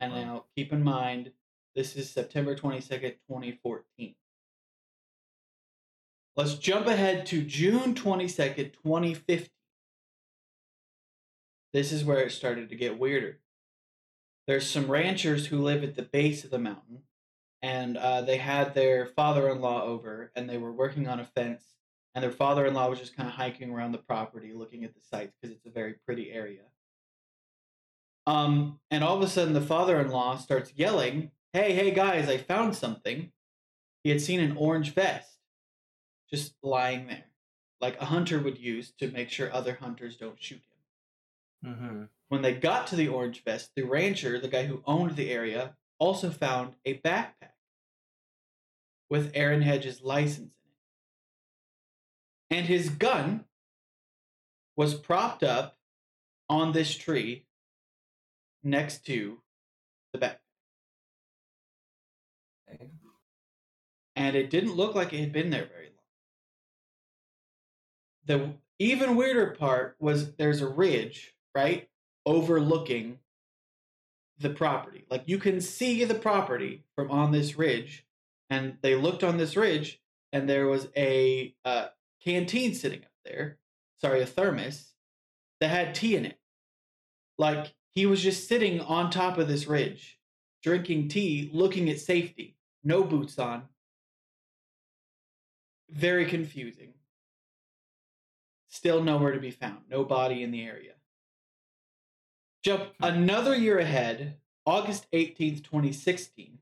And 0.00 0.12
Wow. 0.12 0.24
now 0.24 0.44
keep 0.56 0.72
in 0.72 0.82
mind, 0.82 1.32
this 1.74 1.96
is 1.96 2.10
September 2.10 2.54
22nd, 2.54 3.16
2014. 3.28 4.14
Let's 6.34 6.54
jump 6.54 6.86
ahead 6.86 7.26
to 7.26 7.42
June 7.42 7.94
22nd, 7.94 8.72
2015. 8.72 9.48
This 11.72 11.92
is 11.92 12.04
where 12.04 12.18
it 12.18 12.32
started 12.32 12.68
to 12.68 12.76
get 12.76 12.98
weirder. 12.98 13.38
There's 14.46 14.68
some 14.68 14.90
ranchers 14.90 15.46
who 15.46 15.62
live 15.62 15.82
at 15.84 15.94
the 15.94 16.02
base 16.02 16.44
of 16.44 16.50
the 16.50 16.58
mountain, 16.58 17.02
and 17.62 17.96
uh, 17.96 18.22
they 18.22 18.38
had 18.38 18.74
their 18.74 19.06
father 19.06 19.48
in 19.48 19.60
law 19.60 19.84
over, 19.84 20.32
and 20.34 20.48
they 20.48 20.58
were 20.58 20.72
working 20.72 21.08
on 21.08 21.20
a 21.20 21.24
fence. 21.24 21.64
And 22.14 22.22
their 22.22 22.30
father 22.30 22.66
in 22.66 22.74
law 22.74 22.90
was 22.90 22.98
just 22.98 23.16
kind 23.16 23.28
of 23.28 23.36
hiking 23.36 23.70
around 23.70 23.92
the 23.92 23.98
property, 23.98 24.52
looking 24.52 24.84
at 24.84 24.94
the 24.94 25.00
sites 25.00 25.32
because 25.40 25.56
it's 25.56 25.64
a 25.64 25.70
very 25.70 25.94
pretty 26.04 26.30
area. 26.30 26.64
Um, 28.26 28.80
and 28.90 29.02
all 29.02 29.16
of 29.16 29.22
a 29.22 29.28
sudden, 29.28 29.54
the 29.54 29.60
father 29.60 29.98
in 29.98 30.10
law 30.10 30.36
starts 30.36 30.72
yelling, 30.76 31.30
Hey, 31.52 31.72
hey, 31.72 31.90
guys, 31.90 32.28
I 32.28 32.36
found 32.36 32.74
something. 32.74 33.32
He 34.04 34.10
had 34.10 34.20
seen 34.20 34.40
an 34.40 34.56
orange 34.56 34.92
vest 34.92 35.38
just 36.30 36.54
lying 36.62 37.06
there, 37.06 37.26
like 37.80 38.00
a 38.00 38.06
hunter 38.06 38.40
would 38.40 38.58
use 38.58 38.92
to 38.98 39.10
make 39.10 39.30
sure 39.30 39.52
other 39.52 39.78
hunters 39.80 40.16
don't 40.16 40.42
shoot 40.42 40.56
him. 40.56 40.71
Mm-hmm. 41.64 42.04
When 42.28 42.42
they 42.42 42.54
got 42.54 42.86
to 42.88 42.96
the 42.96 43.08
orange 43.08 43.44
vest, 43.44 43.70
the 43.76 43.82
rancher, 43.82 44.38
the 44.40 44.48
guy 44.48 44.64
who 44.64 44.82
owned 44.86 45.16
the 45.16 45.30
area, 45.30 45.76
also 45.98 46.30
found 46.30 46.74
a 46.84 46.98
backpack 46.98 47.52
with 49.10 49.30
Aaron 49.34 49.62
Hedges' 49.62 50.02
license 50.02 50.54
in 52.50 52.56
it. 52.56 52.58
And 52.58 52.66
his 52.66 52.88
gun 52.88 53.44
was 54.76 54.94
propped 54.94 55.42
up 55.42 55.76
on 56.48 56.72
this 56.72 56.94
tree 56.94 57.44
next 58.62 59.04
to 59.06 59.40
the 60.12 60.18
backpack. 60.18 60.38
Okay. 62.72 62.88
and 64.16 64.36
it 64.36 64.50
didn't 64.50 64.74
look 64.74 64.94
like 64.94 65.12
it 65.12 65.20
had 65.20 65.32
been 65.32 65.50
there 65.50 65.66
very 65.66 65.86
long. 65.86 65.98
The 68.24 68.54
even 68.78 69.16
weirder 69.16 69.54
part 69.58 69.96
was 69.98 70.34
there's 70.34 70.62
a 70.62 70.68
ridge, 70.68 71.31
right, 71.54 71.88
overlooking 72.26 73.18
the 74.38 74.50
property. 74.50 75.04
Like 75.10 75.24
you 75.26 75.38
can 75.38 75.60
see 75.60 76.04
the 76.04 76.14
property 76.14 76.84
from 76.96 77.10
on 77.10 77.32
this 77.32 77.56
ridge, 77.56 78.04
and 78.50 78.76
they 78.82 78.94
looked 78.94 79.22
on 79.22 79.36
this 79.36 79.56
ridge, 79.56 80.00
and 80.32 80.48
there 80.48 80.66
was 80.66 80.88
a 80.96 81.54
uh, 81.64 81.86
canteen 82.24 82.74
sitting 82.74 83.00
up 83.00 83.12
there. 83.24 83.58
Sorry, 84.00 84.20
a 84.20 84.26
thermos 84.26 84.92
that 85.60 85.68
had 85.68 85.94
tea 85.94 86.16
in 86.16 86.26
it. 86.26 86.38
Like 87.38 87.74
He 87.90 88.06
was 88.06 88.22
just 88.22 88.48
sitting 88.48 88.80
on 88.80 89.10
top 89.10 89.38
of 89.38 89.48
this 89.48 89.66
ridge, 89.66 90.18
drinking 90.62 91.08
tea, 91.08 91.50
looking 91.52 91.90
at 91.90 92.00
safety, 92.00 92.56
no 92.82 93.04
boots 93.04 93.38
on. 93.38 93.64
Very 95.90 96.24
confusing. 96.24 96.94
Still 98.68 99.02
nowhere 99.02 99.32
to 99.32 99.38
be 99.38 99.50
found. 99.50 99.80
No 99.90 100.04
body 100.04 100.42
in 100.42 100.50
the 100.50 100.64
area. 100.64 100.92
Jump 102.62 102.90
another 103.00 103.56
year 103.56 103.78
ahead, 103.78 104.36
August 104.64 105.06
18th, 105.12 105.64
2016. 105.64 106.58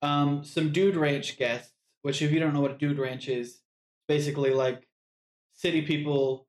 Um, 0.00 0.44
some 0.44 0.72
Dude 0.72 0.96
Ranch 0.96 1.36
guests, 1.38 1.72
which, 2.02 2.22
if 2.22 2.32
you 2.32 2.40
don't 2.40 2.54
know 2.54 2.60
what 2.60 2.72
a 2.72 2.78
Dude 2.78 2.98
Ranch 2.98 3.28
is, 3.28 3.60
basically 4.08 4.50
like 4.50 4.88
city 5.54 5.82
people, 5.82 6.46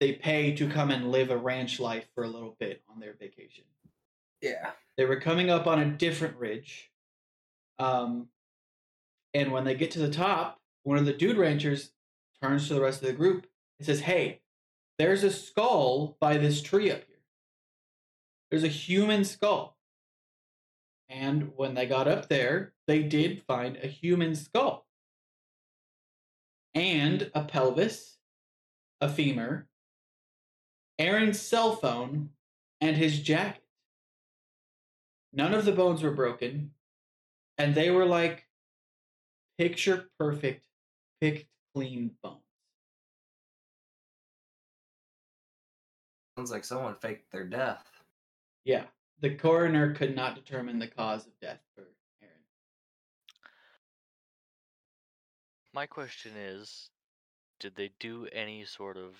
they 0.00 0.12
pay 0.12 0.54
to 0.54 0.68
come 0.68 0.90
and 0.90 1.10
live 1.10 1.30
a 1.30 1.36
ranch 1.36 1.80
life 1.80 2.06
for 2.14 2.24
a 2.24 2.28
little 2.28 2.56
bit 2.60 2.82
on 2.88 3.00
their 3.00 3.14
vacation. 3.18 3.64
Yeah. 4.42 4.72
They 4.96 5.06
were 5.06 5.20
coming 5.20 5.50
up 5.50 5.66
on 5.66 5.80
a 5.80 5.86
different 5.86 6.36
ridge. 6.36 6.90
Um, 7.78 8.28
and 9.34 9.50
when 9.52 9.64
they 9.64 9.74
get 9.74 9.90
to 9.92 9.98
the 9.98 10.10
top, 10.10 10.60
one 10.82 10.98
of 10.98 11.06
the 11.06 11.12
Dude 11.12 11.38
Ranchers 11.38 11.90
turns 12.42 12.68
to 12.68 12.74
the 12.74 12.80
rest 12.80 13.00
of 13.00 13.08
the 13.08 13.14
group 13.14 13.46
and 13.78 13.86
says, 13.86 14.00
Hey, 14.00 14.40
there's 14.98 15.24
a 15.24 15.30
skull 15.30 16.16
by 16.20 16.36
this 16.36 16.62
tree 16.62 16.90
up 16.90 17.02
here. 17.06 17.15
There's 18.56 18.64
a 18.64 18.68
human 18.68 19.22
skull. 19.22 19.76
And 21.10 21.52
when 21.56 21.74
they 21.74 21.84
got 21.84 22.08
up 22.08 22.30
there, 22.30 22.72
they 22.86 23.02
did 23.02 23.42
find 23.42 23.76
a 23.76 23.86
human 23.86 24.34
skull 24.34 24.86
and 26.74 27.30
a 27.34 27.44
pelvis, 27.44 28.16
a 29.02 29.10
femur, 29.10 29.68
Aaron's 30.98 31.38
cell 31.38 31.76
phone, 31.76 32.30
and 32.80 32.96
his 32.96 33.20
jacket. 33.20 33.62
None 35.34 35.52
of 35.52 35.66
the 35.66 35.72
bones 35.72 36.02
were 36.02 36.12
broken, 36.14 36.70
and 37.58 37.74
they 37.74 37.90
were 37.90 38.06
like 38.06 38.46
picture 39.58 40.08
perfect, 40.18 40.64
picked 41.20 41.50
clean 41.74 42.12
bones. 42.22 42.40
Sounds 46.38 46.50
like 46.50 46.64
someone 46.64 46.94
faked 47.02 47.30
their 47.30 47.44
death. 47.44 47.95
Yeah, 48.66 48.82
the 49.20 49.30
coroner 49.30 49.94
could 49.94 50.14
not 50.16 50.34
determine 50.34 50.80
the 50.80 50.88
cause 50.88 51.24
of 51.24 51.38
death 51.40 51.60
for 51.76 51.84
Aaron. 52.20 52.34
My 55.72 55.86
question 55.86 56.32
is, 56.36 56.90
did 57.60 57.76
they 57.76 57.92
do 58.00 58.26
any 58.32 58.64
sort 58.64 58.96
of 58.96 59.12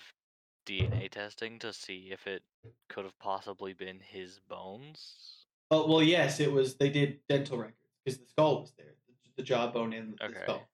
DNA 0.65 1.09
testing 1.09 1.59
to 1.59 1.71
see 1.71 2.09
if 2.11 2.27
it 2.27 2.43
could 2.89 3.05
have 3.05 3.17
possibly 3.19 3.71
been 3.71 4.01
his 4.01 4.41
bones? 4.49 5.45
Oh 5.71 5.87
well, 5.87 6.03
yes, 6.03 6.41
it 6.41 6.51
was. 6.51 6.75
They 6.75 6.89
did 6.89 7.25
dental 7.29 7.57
records 7.57 7.77
because 8.03 8.19
the 8.19 8.27
skull 8.27 8.59
was 8.59 8.73
there, 8.77 8.95
the, 9.07 9.13
the 9.37 9.43
jawbone 9.43 9.93
and 9.93 10.17
the 10.19 10.25
Okay. 10.25 10.41
skull. 10.43 10.67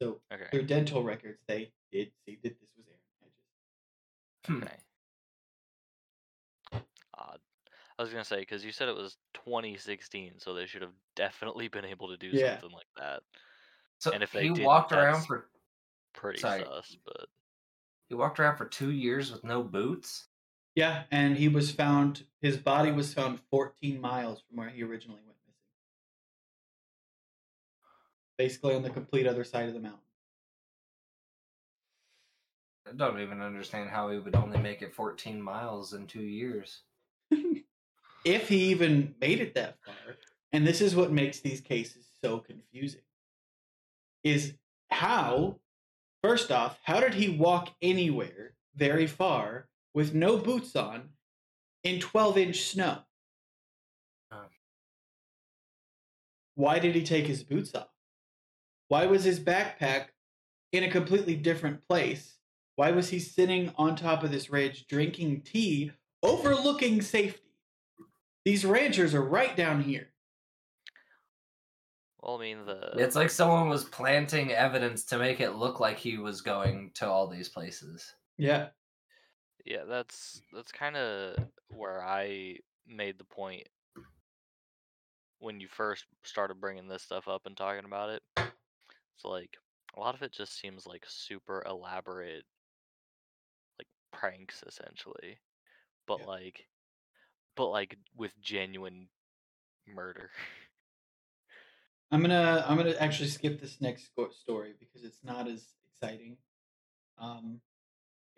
So 0.00 0.20
Okay. 0.32 0.46
through 0.52 0.66
dental 0.66 1.02
records, 1.02 1.40
they 1.48 1.72
did 1.90 2.12
see 2.24 2.38
that 2.44 2.56
this 2.60 2.70
was 2.76 2.86
Aaron 2.86 3.00
Hedges. 3.20 3.42
Hmm. 4.46 4.62
Okay. 4.62 4.76
Odd. 7.18 7.40
I 8.00 8.02
was 8.02 8.10
gonna 8.12 8.24
say 8.24 8.40
because 8.40 8.64
you 8.64 8.72
said 8.72 8.88
it 8.88 8.96
was 8.96 9.18
2016, 9.34 10.38
so 10.38 10.54
they 10.54 10.64
should 10.64 10.80
have 10.80 10.94
definitely 11.16 11.68
been 11.68 11.84
able 11.84 12.08
to 12.08 12.16
do 12.16 12.34
Yeah. 12.34 12.54
something 12.54 12.74
like 12.74 12.86
that. 12.96 13.22
So 13.98 14.10
And 14.10 14.22
if 14.22 14.32
they 14.32 14.44
he 14.44 14.48
didn't, 14.48 14.64
walked 14.64 14.90
around 14.90 15.22
for 15.24 15.50
Pretty 16.14 16.40
Sorry. 16.40 16.62
sus, 16.62 16.96
but 17.04 17.26
he 18.08 18.14
walked 18.14 18.40
around 18.40 18.56
for 18.56 18.64
two 18.64 18.90
years 18.90 19.30
with 19.30 19.44
no 19.44 19.62
boots. 19.62 20.28
Yeah, 20.74 21.04
and 21.10 21.36
he 21.36 21.48
was 21.48 21.72
found. 21.72 22.24
His 22.40 22.56
body 22.56 22.90
was 22.90 23.12
found 23.12 23.38
14 23.50 24.00
miles 24.00 24.40
from 24.40 24.56
where 24.56 24.70
he 24.70 24.82
originally 24.82 25.20
went 25.26 25.36
missing. 25.44 25.60
Basically, 28.38 28.74
on 28.76 28.82
the 28.82 28.88
complete 28.88 29.26
other 29.26 29.44
side 29.44 29.68
of 29.68 29.74
the 29.74 29.80
mountain. 29.80 30.00
I 32.88 32.92
don't 32.92 33.20
even 33.20 33.42
understand 33.42 33.90
how 33.90 34.08
he 34.10 34.18
would 34.18 34.34
only 34.34 34.58
make 34.58 34.80
it 34.80 34.94
14 34.94 35.42
miles 35.42 35.92
in 35.92 36.06
two 36.06 36.22
years. 36.22 36.84
if 38.24 38.48
he 38.48 38.70
even 38.70 39.14
made 39.20 39.40
it 39.40 39.54
that 39.54 39.76
far 39.84 39.94
and 40.52 40.66
this 40.66 40.80
is 40.80 40.94
what 40.94 41.12
makes 41.12 41.40
these 41.40 41.60
cases 41.60 42.06
so 42.22 42.38
confusing 42.38 43.00
is 44.24 44.54
how 44.90 45.56
first 46.22 46.50
off 46.50 46.78
how 46.82 47.00
did 47.00 47.14
he 47.14 47.28
walk 47.28 47.70
anywhere 47.80 48.54
very 48.76 49.06
far 49.06 49.68
with 49.94 50.14
no 50.14 50.36
boots 50.36 50.76
on 50.76 51.10
in 51.82 52.00
12 52.00 52.38
inch 52.38 52.62
snow? 52.62 52.98
Why 56.54 56.78
did 56.78 56.94
he 56.94 57.02
take 57.02 57.26
his 57.26 57.42
boots 57.42 57.74
off? 57.74 57.88
Why 58.88 59.06
was 59.06 59.24
his 59.24 59.40
backpack 59.40 60.06
in 60.72 60.84
a 60.84 60.90
completely 60.90 61.36
different 61.36 61.86
place? 61.86 62.36
Why 62.76 62.90
was 62.90 63.08
he 63.08 63.18
sitting 63.18 63.72
on 63.76 63.96
top 63.96 64.22
of 64.22 64.30
this 64.30 64.50
ridge 64.50 64.86
drinking 64.86 65.42
tea 65.42 65.92
overlooking 66.22 67.00
safety 67.00 67.49
these 68.44 68.64
ranchers 68.64 69.14
are 69.14 69.22
right 69.22 69.56
down 69.56 69.82
here. 69.82 70.12
well, 72.18 72.36
I 72.36 72.40
mean 72.40 72.66
the 72.66 73.00
It's 73.00 73.14
like 73.16 73.30
someone 73.30 73.68
was 73.68 73.84
planting 73.84 74.52
evidence 74.52 75.04
to 75.06 75.18
make 75.18 75.40
it 75.40 75.52
look 75.52 75.80
like 75.80 75.98
he 75.98 76.18
was 76.18 76.40
going 76.40 76.92
to 76.94 77.08
all 77.08 77.26
these 77.28 77.48
places. 77.48 78.14
Yeah. 78.36 78.70
Yeah, 79.64 79.84
that's 79.84 80.42
that's 80.52 80.72
kind 80.72 80.96
of 80.96 81.36
where 81.68 82.02
I 82.04 82.58
made 82.86 83.18
the 83.18 83.24
point 83.24 83.68
when 85.38 85.60
you 85.60 85.68
first 85.68 86.06
started 86.24 86.60
bringing 86.60 86.88
this 86.88 87.02
stuff 87.02 87.26
up 87.28 87.46
and 87.46 87.56
talking 87.56 87.84
about 87.84 88.10
it. 88.10 88.22
It's 89.16 89.24
like 89.24 89.56
a 89.96 90.00
lot 90.00 90.14
of 90.14 90.22
it 90.22 90.32
just 90.32 90.58
seems 90.58 90.86
like 90.86 91.04
super 91.08 91.62
elaborate 91.66 92.44
like 93.78 93.88
pranks 94.12 94.62
essentially. 94.66 95.40
But 96.06 96.20
Yeah. 96.20 96.26
like 96.26 96.68
but 97.60 97.68
like 97.68 97.98
with 98.16 98.32
genuine 98.40 99.06
murder. 99.86 100.30
I'm 102.10 102.22
gonna 102.22 102.64
I'm 102.66 102.78
gonna 102.78 102.94
actually 102.98 103.28
skip 103.28 103.60
this 103.60 103.82
next 103.82 104.08
story 104.32 104.72
because 104.80 105.04
it's 105.04 105.22
not 105.22 105.46
as 105.46 105.62
exciting. 105.92 106.38
Um, 107.18 107.60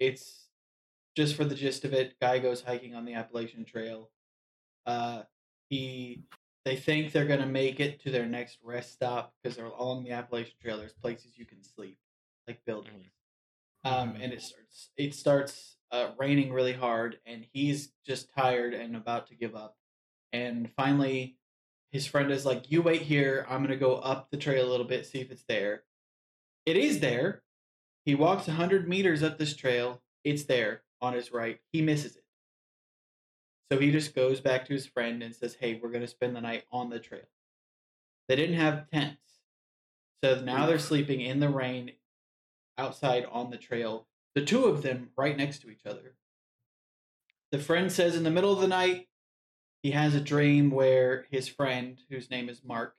it's 0.00 0.48
just 1.14 1.37
for 1.37 1.44
the 1.44 1.54
gist 1.54 1.85
of 1.85 1.92
it. 1.92 2.18
Guy 2.20 2.40
goes 2.40 2.62
hiking 2.62 2.96
on 2.96 3.04
the 3.04 3.14
Appalachian 3.14 3.64
Trail. 3.64 4.11
Uh, 4.87 5.22
he 5.68 6.24
they 6.64 6.74
think 6.74 7.12
they're 7.12 7.24
gonna 7.24 7.46
make 7.46 7.78
it 7.78 8.00
to 8.00 8.11
their 8.11 8.26
next 8.26 8.58
rest 8.64 8.92
stop 8.92 9.35
because 9.40 9.56
they're 9.56 9.66
along 9.66 10.02
the 10.02 10.11
Appalachian 10.11 10.56
Trail. 10.61 10.78
There's 10.78 10.94
places 10.94 11.38
you 11.38 11.46
can 11.46 11.62
sleep, 11.62 11.98
like 12.48 12.58
buildings. 12.66 13.12
Um, 13.85 14.16
and 14.20 14.32
it 14.32 14.42
starts 14.42 14.90
it 14.96 15.14
starts 15.14 15.76
uh, 15.92 16.11
raining 16.18 16.52
really 16.52 16.72
hard, 16.72 17.18
and 17.26 17.44
he's 17.52 17.92
just 18.05 18.33
tired 18.33 18.72
and 18.74 18.96
about 18.96 19.28
to 19.28 19.35
give 19.35 19.55
up. 19.55 19.76
And 20.33 20.70
finally, 20.72 21.37
his 21.90 22.07
friend 22.07 22.33
is 22.33 22.46
like, 22.46 22.70
"You 22.70 22.81
wait 22.83 23.02
here. 23.02 23.46
I'm 23.48 23.62
gonna 23.62 23.76
go 23.76 23.96
up 23.96 24.31
the 24.31 24.38
trail 24.38 24.66
a 24.66 24.70
little 24.70 24.87
bit, 24.87 25.07
see 25.07 25.20
if 25.20 25.31
it's 25.31 25.44
there." 25.44 25.85
It 26.64 26.76
is 26.76 27.00
there. 27.00 27.42
He 28.05 28.14
walks 28.14 28.46
hundred 28.46 28.88
meters 28.88 29.22
up 29.22 29.38
this 29.38 29.55
trail. 29.55 30.02
It's 30.24 30.44
there 30.44 30.83
on 31.00 31.12
his 31.12 31.33
right. 31.33 31.61
He 31.72 31.83
misses 31.83 32.16
it. 32.16 32.24
So 33.70 33.78
he 33.78 33.90
just 33.90 34.14
goes 34.14 34.40
back 34.40 34.66
to 34.66 34.72
his 34.72 34.87
friend 34.87 35.22
and 35.22 35.35
says, 35.35 35.55
"Hey, 35.57 35.74
we're 35.74 35.90
gonna 35.90 36.07
spend 36.07 36.35
the 36.35 36.40
night 36.40 36.64
on 36.70 36.88
the 36.88 37.00
trail." 37.00 37.28
They 38.28 38.37
didn't 38.37 38.57
have 38.57 38.88
tents, 38.90 39.40
so 40.24 40.40
now 40.40 40.66
they're 40.66 40.78
sleeping 40.78 41.20
in 41.20 41.40
the 41.40 41.50
rain 41.50 41.92
outside 42.78 43.26
on 43.26 43.50
the 43.50 43.59
trail. 43.59 44.09
The 44.35 44.45
two 44.45 44.64
of 44.64 44.83
them 44.83 45.11
right 45.16 45.37
next 45.37 45.61
to 45.61 45.71
each 45.71 45.85
other. 45.87 46.14
The 47.51 47.59
friend 47.59 47.92
says 47.92 48.16
in 48.16 48.25
the 48.25 48.31
middle 48.31 48.53
of 48.53 48.61
the 48.61 48.68
night, 48.68 49.09
he 49.83 49.90
has 49.90 50.14
a 50.14 50.21
dream 50.21 50.71
where 50.71 51.27
his 51.31 51.49
friend, 51.49 51.99
whose 52.09 52.31
name 52.31 52.49
is 52.49 52.62
Mark, 52.64 52.95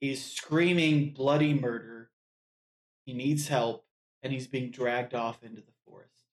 is 0.00 0.22
screaming 0.22 1.10
bloody 1.10 1.54
murder. 1.54 2.10
He 3.06 3.14
needs 3.14 3.48
help, 3.48 3.86
and 4.22 4.32
he's 4.32 4.46
being 4.46 4.70
dragged 4.70 5.14
off 5.14 5.42
into 5.42 5.60
the 5.60 5.72
forest. 5.86 6.24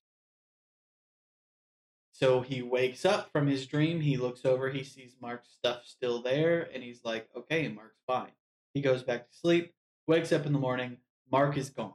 So 2.12 2.42
he 2.42 2.62
wakes 2.62 3.06
up 3.06 3.32
from 3.32 3.48
his 3.48 3.68
dream. 3.68 4.02
He 4.02 4.18
looks 4.18 4.46
over, 4.46 4.70
he 4.70 4.84
sees 4.84 5.16
Mark's 5.22 5.50
stuff 5.50 5.86
still 5.86 6.22
there, 6.22 6.68
and 6.74 6.84
he's 6.84 7.06
like, 7.06 7.30
okay, 7.38 7.68
Mark's 7.70 8.02
fine. 8.06 8.32
He 8.74 8.82
goes 8.82 9.04
back 9.04 9.30
to 9.30 9.38
sleep, 9.38 9.74
wakes 10.08 10.32
up 10.32 10.46
in 10.46 10.54
the 10.54 10.60
morning, 10.60 10.98
Mark 11.32 11.58
is 11.58 11.70
gone. 11.70 11.94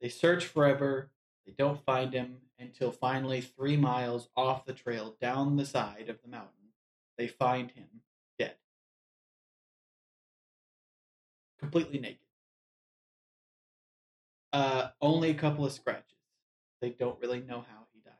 They 0.00 0.08
search 0.08 0.46
forever, 0.46 1.10
they 1.46 1.52
don't 1.56 1.84
find 1.84 2.12
him 2.12 2.38
until 2.58 2.92
finally, 2.92 3.40
three 3.40 3.76
miles 3.76 4.28
off 4.36 4.64
the 4.64 4.72
trail 4.72 5.16
down 5.20 5.56
the 5.56 5.66
side 5.66 6.08
of 6.08 6.22
the 6.22 6.28
mountain, 6.28 6.72
they 7.16 7.26
find 7.26 7.70
him 7.70 8.02
dead. 8.38 8.54
Completely 11.58 11.98
naked. 11.98 12.18
Uh, 14.52 14.88
only 15.00 15.30
a 15.30 15.34
couple 15.34 15.64
of 15.64 15.72
scratches. 15.72 16.04
They 16.80 16.90
don't 16.90 17.20
really 17.20 17.40
know 17.40 17.60
how 17.60 17.86
he 17.92 18.00
died. 18.00 18.14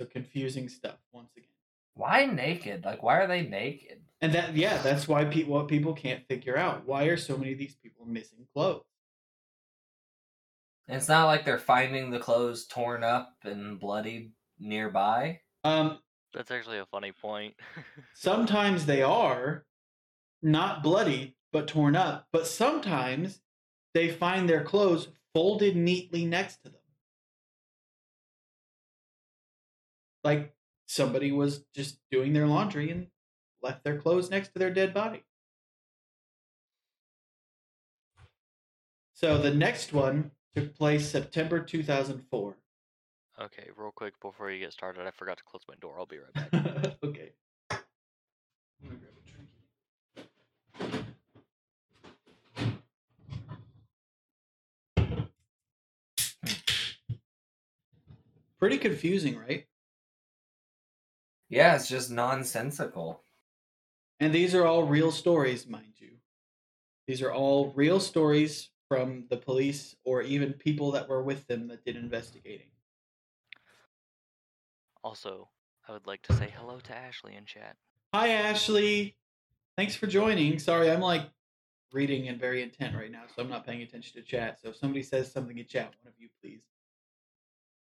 So 0.00 0.06
confusing 0.06 0.68
stuff 0.68 0.98
once 1.12 1.30
again. 1.36 1.55
Why 1.96 2.26
naked? 2.26 2.84
Like, 2.84 3.02
why 3.02 3.16
are 3.16 3.26
they 3.26 3.42
naked? 3.42 4.02
And 4.20 4.32
that 4.34 4.54
yeah, 4.54 4.76
that's 4.82 5.08
why 5.08 5.24
people 5.24 5.54
what 5.54 5.68
people 5.68 5.94
can't 5.94 6.26
figure 6.28 6.56
out. 6.56 6.86
Why 6.86 7.04
are 7.04 7.16
so 7.16 7.36
many 7.36 7.52
of 7.52 7.58
these 7.58 7.74
people 7.74 8.04
missing 8.06 8.46
clothes? 8.54 8.84
It's 10.88 11.08
not 11.08 11.24
like 11.24 11.44
they're 11.44 11.58
finding 11.58 12.10
the 12.10 12.18
clothes 12.18 12.66
torn 12.66 13.02
up 13.02 13.34
and 13.42 13.80
bloodied 13.80 14.32
nearby. 14.58 15.40
Um, 15.64 15.98
That's 16.32 16.50
actually 16.50 16.78
a 16.78 16.86
funny 16.86 17.12
point. 17.12 17.54
sometimes 18.14 18.86
they 18.86 19.02
are 19.02 19.64
not 20.42 20.82
bloody 20.82 21.36
but 21.52 21.66
torn 21.66 21.96
up, 21.96 22.26
but 22.30 22.46
sometimes 22.46 23.40
they 23.94 24.10
find 24.10 24.48
their 24.48 24.62
clothes 24.62 25.08
folded 25.32 25.76
neatly 25.76 26.26
next 26.26 26.58
to 26.58 26.68
them. 26.68 26.80
Like 30.22 30.55
somebody 30.86 31.32
was 31.32 31.64
just 31.74 31.98
doing 32.10 32.32
their 32.32 32.46
laundry 32.46 32.90
and 32.90 33.08
left 33.62 33.84
their 33.84 33.98
clothes 33.98 34.30
next 34.30 34.52
to 34.52 34.58
their 34.58 34.72
dead 34.72 34.94
body. 34.94 35.24
So 39.14 39.38
the 39.38 39.52
next 39.52 39.92
one 39.92 40.30
took 40.54 40.74
place 40.76 41.08
September 41.08 41.60
2004. 41.60 42.56
okay, 43.42 43.68
real 43.76 43.92
quick 43.92 44.18
before 44.20 44.50
you 44.50 44.60
get 44.60 44.72
started, 44.72 45.06
I 45.06 45.10
forgot 45.10 45.38
to 45.38 45.44
close 45.44 45.62
my 45.68 45.74
door. 45.80 45.96
I'll 45.98 46.06
be 46.06 46.18
right 46.18 46.34
back. 46.50 46.96
okay. 47.02 47.32
I'm 47.70 47.78
gonna 48.84 48.98
grab 48.98 49.12
a 49.16 49.30
trinket. 49.30 50.30
Hmm. 52.56 52.72
Pretty 58.58 58.78
confusing, 58.78 59.38
right? 59.38 59.66
Yeah, 61.48 61.76
it's 61.76 61.88
just 61.88 62.10
nonsensical. 62.10 63.22
And 64.18 64.32
these 64.32 64.54
are 64.54 64.64
all 64.64 64.84
real 64.84 65.12
stories, 65.12 65.66
mind 65.66 65.94
you. 65.98 66.12
These 67.06 67.22
are 67.22 67.32
all 67.32 67.72
real 67.76 68.00
stories 68.00 68.70
from 68.88 69.24
the 69.30 69.36
police 69.36 69.94
or 70.04 70.22
even 70.22 70.52
people 70.52 70.92
that 70.92 71.08
were 71.08 71.22
with 71.22 71.46
them 71.46 71.68
that 71.68 71.84
did 71.84 71.96
investigating. 71.96 72.68
Also, 75.04 75.48
I 75.88 75.92
would 75.92 76.06
like 76.06 76.22
to 76.22 76.32
say 76.32 76.52
hello 76.56 76.80
to 76.80 76.96
Ashley 76.96 77.36
in 77.36 77.44
chat. 77.44 77.76
Hi, 78.12 78.28
Ashley. 78.28 79.16
Thanks 79.76 79.94
for 79.94 80.06
joining. 80.06 80.58
Sorry, 80.58 80.90
I'm 80.90 81.00
like 81.00 81.28
reading 81.92 82.28
and 82.28 82.40
very 82.40 82.62
intent 82.62 82.96
right 82.96 83.10
now, 83.10 83.22
so 83.34 83.42
I'm 83.42 83.48
not 83.48 83.66
paying 83.66 83.82
attention 83.82 84.20
to 84.20 84.26
chat. 84.26 84.58
So 84.60 84.70
if 84.70 84.76
somebody 84.76 85.02
says 85.02 85.30
something 85.30 85.58
in 85.58 85.66
chat, 85.66 85.94
one 86.02 86.12
of 86.12 86.14
you 86.18 86.28
please 86.42 86.62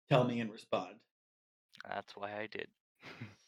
tell 0.08 0.24
me 0.24 0.40
and 0.40 0.50
respond. 0.50 0.94
That's 1.88 2.16
why 2.16 2.32
I 2.32 2.48
did. 2.50 2.68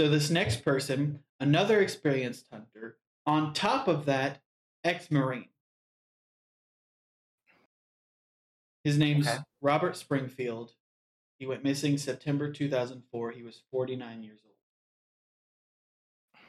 So 0.00 0.08
this 0.08 0.30
next 0.30 0.64
person, 0.64 1.20
another 1.40 1.82
experienced 1.82 2.46
hunter, 2.50 2.96
on 3.26 3.52
top 3.52 3.86
of 3.86 4.06
that, 4.06 4.40
ex-marine. 4.82 5.50
His 8.82 8.96
name's 8.96 9.28
Okay. 9.28 9.40
Robert 9.60 9.98
Springfield. 9.98 10.72
He 11.38 11.44
went 11.44 11.64
missing 11.64 11.98
September 11.98 12.50
2004. 12.50 13.32
He 13.32 13.42
was 13.42 13.60
49 13.70 14.22
years 14.22 14.40
old. 16.32 16.40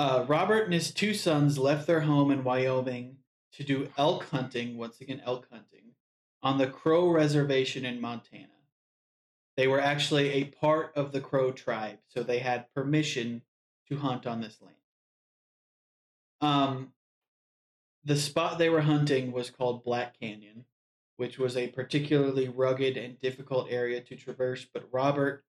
Uh, 0.00 0.24
Robert 0.24 0.64
and 0.64 0.74
his 0.74 0.92
two 0.92 1.14
sons 1.14 1.56
left 1.56 1.86
their 1.86 2.00
home 2.00 2.32
in 2.32 2.42
Wyoming 2.42 3.18
to 3.52 3.62
do 3.62 3.92
elk 3.96 4.24
hunting, 4.30 4.76
once 4.76 5.00
again, 5.00 5.22
elk 5.24 5.46
hunting, 5.52 5.92
on 6.42 6.58
the 6.58 6.66
Crow 6.66 7.08
Reservation 7.08 7.84
in 7.84 8.00
Montana. 8.00 8.57
They 9.58 9.66
were 9.66 9.80
actually 9.80 10.30
a 10.34 10.44
part 10.44 10.92
of 10.94 11.10
the 11.10 11.20
Crow 11.20 11.50
tribe, 11.50 11.98
so 12.06 12.22
they 12.22 12.38
had 12.38 12.72
permission 12.72 13.42
to 13.88 13.96
hunt 13.96 14.24
on 14.24 14.40
this 14.40 14.56
land. 14.62 14.76
Um, 16.40 16.92
the 18.04 18.14
spot 18.14 18.58
they 18.58 18.68
were 18.68 18.82
hunting 18.82 19.32
was 19.32 19.50
called 19.50 19.82
Black 19.82 20.16
Canyon, 20.20 20.64
which 21.16 21.40
was 21.40 21.56
a 21.56 21.66
particularly 21.66 22.48
rugged 22.48 22.96
and 22.96 23.20
difficult 23.20 23.66
area 23.68 24.00
to 24.00 24.14
traverse. 24.14 24.64
But 24.72 24.88
Robert, 24.92 25.42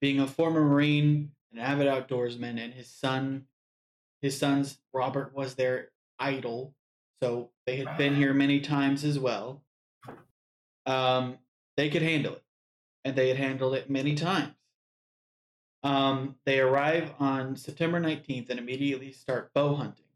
being 0.00 0.20
a 0.20 0.28
former 0.28 0.62
Marine, 0.62 1.32
an 1.52 1.58
avid 1.58 1.88
outdoorsman, 1.88 2.62
and 2.62 2.72
his 2.72 2.88
son, 2.88 3.46
his 4.22 4.38
son's 4.38 4.78
Robert 4.92 5.34
was 5.34 5.56
their 5.56 5.90
idol, 6.20 6.76
so 7.20 7.50
they 7.66 7.78
had 7.78 7.98
been 7.98 8.14
here 8.14 8.32
many 8.32 8.60
times 8.60 9.02
as 9.02 9.18
well. 9.18 9.64
Um, 10.86 11.38
they 11.76 11.90
could 11.90 12.02
handle 12.02 12.34
it 12.34 12.43
and 13.04 13.14
they 13.16 13.28
had 13.28 13.36
handled 13.36 13.74
it 13.74 13.90
many 13.90 14.14
times. 14.14 14.54
Um, 15.82 16.36
they 16.46 16.60
arrive 16.60 17.12
on 17.18 17.56
September 17.56 18.00
19th 18.00 18.48
and 18.48 18.58
immediately 18.58 19.12
start 19.12 19.52
bow 19.52 19.74
hunting. 19.74 20.06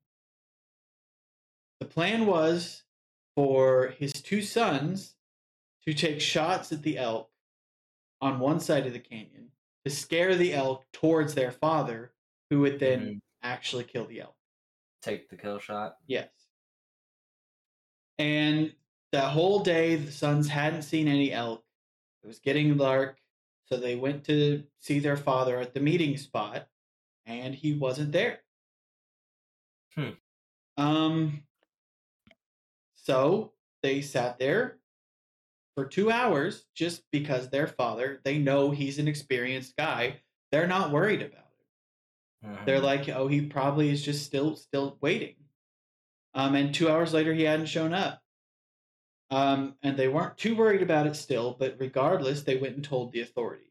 The 1.81 1.87
plan 1.87 2.27
was 2.27 2.85
for 3.37 3.89
his 3.89 4.13
two 4.13 4.43
sons 4.43 5.15
to 5.87 5.93
take 5.93 6.21
shots 6.21 6.73
at 6.73 6.83
the 6.83 6.97
elk 6.99 7.31
on 8.21 8.41
one 8.41 8.61
side 8.61 8.87
of 8.87 8.93
the 8.95 8.99
canyon 8.99 9.53
to 9.85 9.91
scare 9.91 10.35
the 10.35 10.55
elk 10.55 10.85
towards 10.93 11.35
their 11.35 11.53
father, 11.53 12.13
who 12.51 12.61
would 12.61 12.81
then 12.81 13.01
Mhm. 13.07 13.21
actually 13.43 13.85
kill 13.85 14.07
the 14.07 14.23
elk. 14.23 14.37
Take 15.03 15.29
the 15.29 15.37
kill 15.37 15.59
shot. 15.59 15.99
Yes. 16.07 16.31
And 18.19 18.75
that 19.13 19.31
whole 19.33 19.61
day, 19.61 19.95
the 19.97 20.11
sons 20.11 20.49
hadn't 20.49 20.83
seen 20.83 21.07
any 21.07 21.31
elk. 21.33 21.65
It 22.29 22.37
was 22.37 22.41
getting 22.41 22.77
dark, 22.77 23.19
so 23.65 23.79
they 23.79 23.97
went 23.97 24.25
to 24.25 24.63
see 24.81 24.99
their 24.99 25.17
father 25.17 25.59
at 25.61 25.73
the 25.73 25.81
meeting 25.81 26.15
spot, 26.19 26.69
and 27.25 27.55
he 27.55 27.73
wasn't 27.73 28.13
there. 28.13 28.41
Hmm. 29.95 30.11
Um. 30.77 31.45
So 32.93 33.55
they 33.83 34.03
sat 34.03 34.39
there 34.39 34.77
for 35.75 35.87
two 35.87 36.11
hours 36.11 36.67
just 36.75 37.03
because 37.11 37.49
their 37.49 37.67
father, 37.67 38.21
they 38.25 38.37
know 38.37 38.73
he's 38.73 38.99
an 38.99 39.09
experienced 39.09 39.75
guy. 39.79 40.21
They're 40.53 40.67
not 40.67 40.93
worried 40.93 41.23
about 41.23 41.51
it. 42.43 42.47
Mhm. 42.47 42.67
They're 42.67 42.81
like, 42.81 43.09
oh, 43.09 43.27
he 43.27 43.41
probably 43.47 43.89
is 43.89 44.05
just 44.05 44.27
still 44.27 44.55
still 44.55 44.99
waiting. 45.01 45.37
Um, 46.35 46.55
and 46.57 46.75
two 46.75 46.91
hours 46.91 47.15
later, 47.15 47.33
he 47.33 47.45
hadn't 47.45 47.67
shown 47.73 47.95
up. 47.95 48.23
Um, 49.31 49.75
and 49.83 49.97
they 49.97 50.09
weren't 50.09 50.39
too 50.39 50.57
worried 50.57 50.83
about 50.83 51.07
it 51.07 51.15
still, 51.15 51.57
but 51.59 51.77
regardless, 51.79 52.43
they 52.43 52.57
went 52.57 52.77
and 52.77 52.85
told 52.85 53.13
the 53.13 53.21
authorities. 53.21 53.67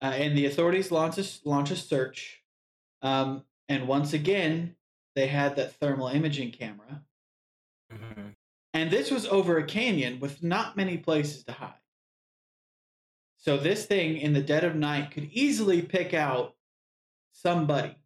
Uh, 0.00 0.06
and 0.06 0.36
the 0.36 0.46
authorities 0.46 0.90
launched 0.90 1.18
a, 1.18 1.48
launch 1.48 1.70
a 1.70 1.76
search. 1.76 2.42
Um, 3.02 3.44
and 3.68 3.86
once 3.86 4.12
again, 4.12 4.74
they 5.14 5.26
had 5.26 5.56
that 5.56 5.74
thermal 5.76 6.08
imaging 6.08 6.52
camera. 6.52 7.02
Mm-hmm. 7.92 8.28
And 8.74 8.90
this 8.90 9.10
was 9.10 9.26
over 9.26 9.58
a 9.58 9.64
canyon 9.64 10.18
with 10.18 10.42
not 10.42 10.76
many 10.76 10.96
places 10.96 11.44
to 11.44 11.52
hide. 11.52 11.74
So 13.36 13.58
this 13.58 13.86
thing 13.86 14.16
in 14.16 14.32
the 14.32 14.40
dead 14.40 14.64
of 14.64 14.76
night 14.76 15.10
could 15.10 15.24
easily 15.24 15.82
pick 15.82 16.14
out 16.14 16.54
somebody. 17.32 17.96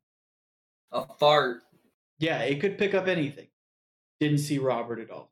A 0.93 1.07
fart. 1.19 1.63
Yeah, 2.19 2.41
it 2.41 2.61
could 2.61 2.79
pick 2.79 2.95
up 2.95 3.07
anything. 3.07 3.49
Didn't 4.19 4.39
see 4.39 4.59
Robert 4.59 4.99
at 4.99 5.11
all. 5.11 5.31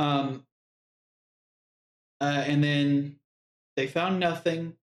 Um, 0.00 0.46
uh, 2.22 2.44
and 2.46 2.64
then 2.64 3.16
they 3.76 3.86
found 3.86 4.18
nothing. 4.18 4.74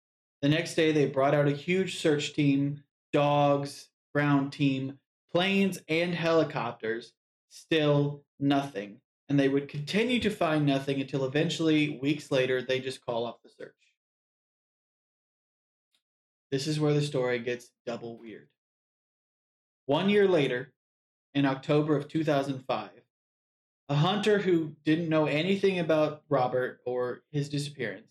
The 0.43 0.49
next 0.49 0.75
day, 0.75 0.91
they 0.91 1.07
brought 1.07 1.33
out 1.33 1.47
a 1.47 1.51
huge 1.51 1.97
search 1.97 2.33
team, 2.33 2.83
dogs, 3.11 3.89
ground 4.13 4.53
team, 4.53 4.99
planes, 5.31 5.79
and 5.89 6.13
helicopters. 6.13 7.13
Still 7.49 8.23
nothing. 8.39 9.01
And 9.27 9.39
they 9.39 9.49
would 9.49 9.67
continue 9.67 10.19
to 10.19 10.29
find 10.29 10.65
nothing 10.65 11.01
until 11.01 11.25
eventually, 11.25 11.97
weeks 11.99 12.31
later, 12.31 12.61
they 12.61 12.79
just 12.79 13.03
call 13.03 13.25
off 13.25 13.41
the 13.43 13.49
search. 13.49 13.73
This 16.51 16.67
is 16.67 16.79
where 16.79 16.93
the 16.93 17.01
story 17.01 17.39
gets 17.39 17.71
double 17.87 18.19
weird. 18.19 18.49
One 19.87 20.09
year 20.09 20.27
later, 20.27 20.73
in 21.33 21.45
October 21.45 21.97
of 21.97 22.07
2005, 22.07 22.89
a 23.89 23.95
hunter 23.95 24.39
who 24.39 24.75
didn't 24.83 25.09
know 25.09 25.25
anything 25.25 25.79
about 25.79 26.23
Robert 26.29 26.81
or 26.85 27.23
his 27.31 27.49
disappearance 27.49 28.07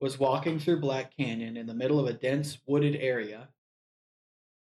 was 0.00 0.18
walking 0.18 0.58
through 0.58 0.80
Black 0.80 1.16
Canyon 1.16 1.56
in 1.56 1.66
the 1.66 1.74
middle 1.74 1.98
of 1.98 2.06
a 2.06 2.12
dense 2.12 2.58
wooded 2.66 2.96
area 2.96 3.48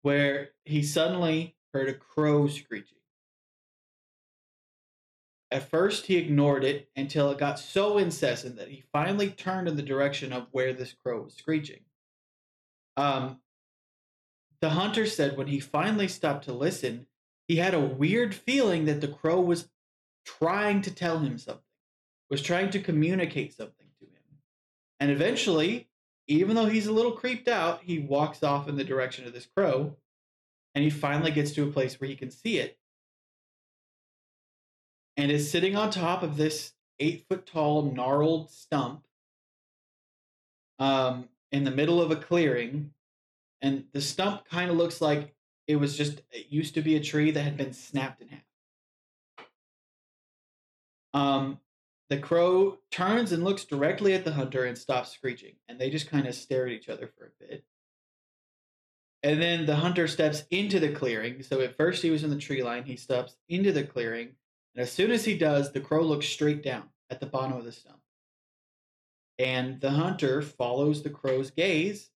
where 0.01 0.49
he 0.65 0.83
suddenly 0.83 1.55
heard 1.73 1.89
a 1.89 1.93
crow 1.93 2.47
screeching. 2.47 2.97
At 5.49 5.69
first, 5.69 6.07
he 6.07 6.17
ignored 6.17 6.65
it 6.65 6.89
until 6.95 7.31
it 7.31 7.37
got 7.37 7.57
so 7.59 7.97
incessant 7.97 8.57
that 8.57 8.67
he 8.67 8.83
finally 8.91 9.29
turned 9.29 9.67
in 9.67 9.77
the 9.77 9.81
direction 9.81 10.33
of 10.33 10.47
where 10.51 10.73
this 10.73 10.93
crow 10.93 11.21
was 11.21 11.35
screeching. 11.35 11.81
Um, 12.97 13.39
the 14.59 14.69
hunter 14.69 15.05
said 15.05 15.37
when 15.37 15.47
he 15.47 15.59
finally 15.59 16.09
stopped 16.09 16.45
to 16.45 16.53
listen, 16.53 17.07
he 17.47 17.57
had 17.57 17.73
a 17.73 17.79
weird 17.79 18.35
feeling 18.35 18.85
that 18.85 18.99
the 18.99 19.07
crow 19.07 19.39
was 19.39 19.69
trying 20.27 20.81
to 20.81 20.91
tell 20.93 21.19
him 21.19 21.37
something, 21.37 21.63
was 22.29 22.41
trying 22.41 22.69
to 22.71 22.79
communicate 22.79 23.55
something 23.55 23.87
to 23.99 24.05
him. 24.05 24.39
And 24.99 25.09
eventually, 25.09 25.87
even 26.27 26.55
though 26.55 26.65
he's 26.65 26.87
a 26.87 26.91
little 26.91 27.13
creeped 27.13 27.47
out, 27.47 27.81
he 27.83 27.99
walks 27.99 28.43
off 28.43 28.67
in 28.67 28.75
the 28.75 28.83
direction 28.83 29.25
of 29.25 29.33
this 29.33 29.47
crow 29.55 29.95
and 30.75 30.83
he 30.83 30.89
finally 30.89 31.31
gets 31.31 31.51
to 31.53 31.63
a 31.63 31.71
place 31.71 31.99
where 31.99 32.09
he 32.09 32.15
can 32.15 32.29
see 32.29 32.59
it 32.59 32.77
and 35.15 35.31
is 35.31 35.49
sitting 35.49 35.75
on 35.75 35.89
top 35.89 36.21
of 36.21 36.37
this 36.37 36.73
eight 36.99 37.25
foot 37.27 37.45
tall 37.45 37.91
gnarled 37.91 38.51
stump 38.51 39.05
um, 40.77 41.29
in 41.51 41.63
the 41.63 41.71
middle 41.71 42.01
of 42.01 42.11
a 42.11 42.15
clearing. 42.15 42.91
And 43.61 43.85
the 43.93 44.01
stump 44.01 44.45
kind 44.45 44.69
of 44.69 44.77
looks 44.77 45.01
like 45.01 45.33
it 45.65 45.77
was 45.77 45.97
just, 45.97 46.21
it 46.31 46.47
used 46.49 46.75
to 46.75 46.81
be 46.81 46.95
a 46.95 47.03
tree 47.03 47.31
that 47.31 47.41
had 47.41 47.57
been 47.57 47.73
snapped 47.73 48.21
in 48.21 48.27
half. 48.27 48.46
Um, 51.17 51.59
the 52.09 52.19
crow 52.19 52.77
turns 52.91 53.31
and 53.31 53.43
looks 53.43 53.65
directly 53.65 54.13
at 54.13 54.23
the 54.23 54.33
hunter 54.33 54.65
and 54.65 54.77
stops 54.77 55.11
screeching, 55.11 55.55
and 55.67 55.79
they 55.79 55.89
just 55.89 56.09
kind 56.09 56.27
of 56.27 56.35
stare 56.35 56.67
at 56.67 56.71
each 56.71 56.89
other 56.89 57.07
for 57.17 57.25
a 57.25 57.45
bit. 57.45 57.65
And 59.23 59.41
then 59.41 59.65
the 59.65 59.77
hunter 59.77 60.07
steps 60.07 60.43
into 60.51 60.79
the 60.79 60.93
clearing. 60.93 61.41
So 61.41 61.59
at 61.61 61.75
first 61.75 62.03
he 62.03 62.11
was 62.11 62.23
in 62.23 62.29
the 62.29 62.37
tree 62.37 62.61
line, 62.61 62.83
he 62.83 62.95
steps 62.95 63.35
into 63.49 63.71
the 63.71 63.83
clearing, 63.83 64.35
and 64.75 64.83
as 64.83 64.91
soon 64.91 65.09
as 65.09 65.25
he 65.25 65.35
does, 65.35 65.71
the 65.71 65.81
crow 65.81 66.03
looks 66.03 66.27
straight 66.27 66.61
down 66.61 66.83
at 67.09 67.19
the 67.19 67.25
bottom 67.25 67.57
of 67.57 67.65
the 67.65 67.71
stump. 67.71 67.99
And 69.39 69.81
the 69.81 69.91
hunter 69.91 70.43
follows 70.43 71.01
the 71.01 71.09
crow's 71.09 71.49
gaze, 71.49 72.11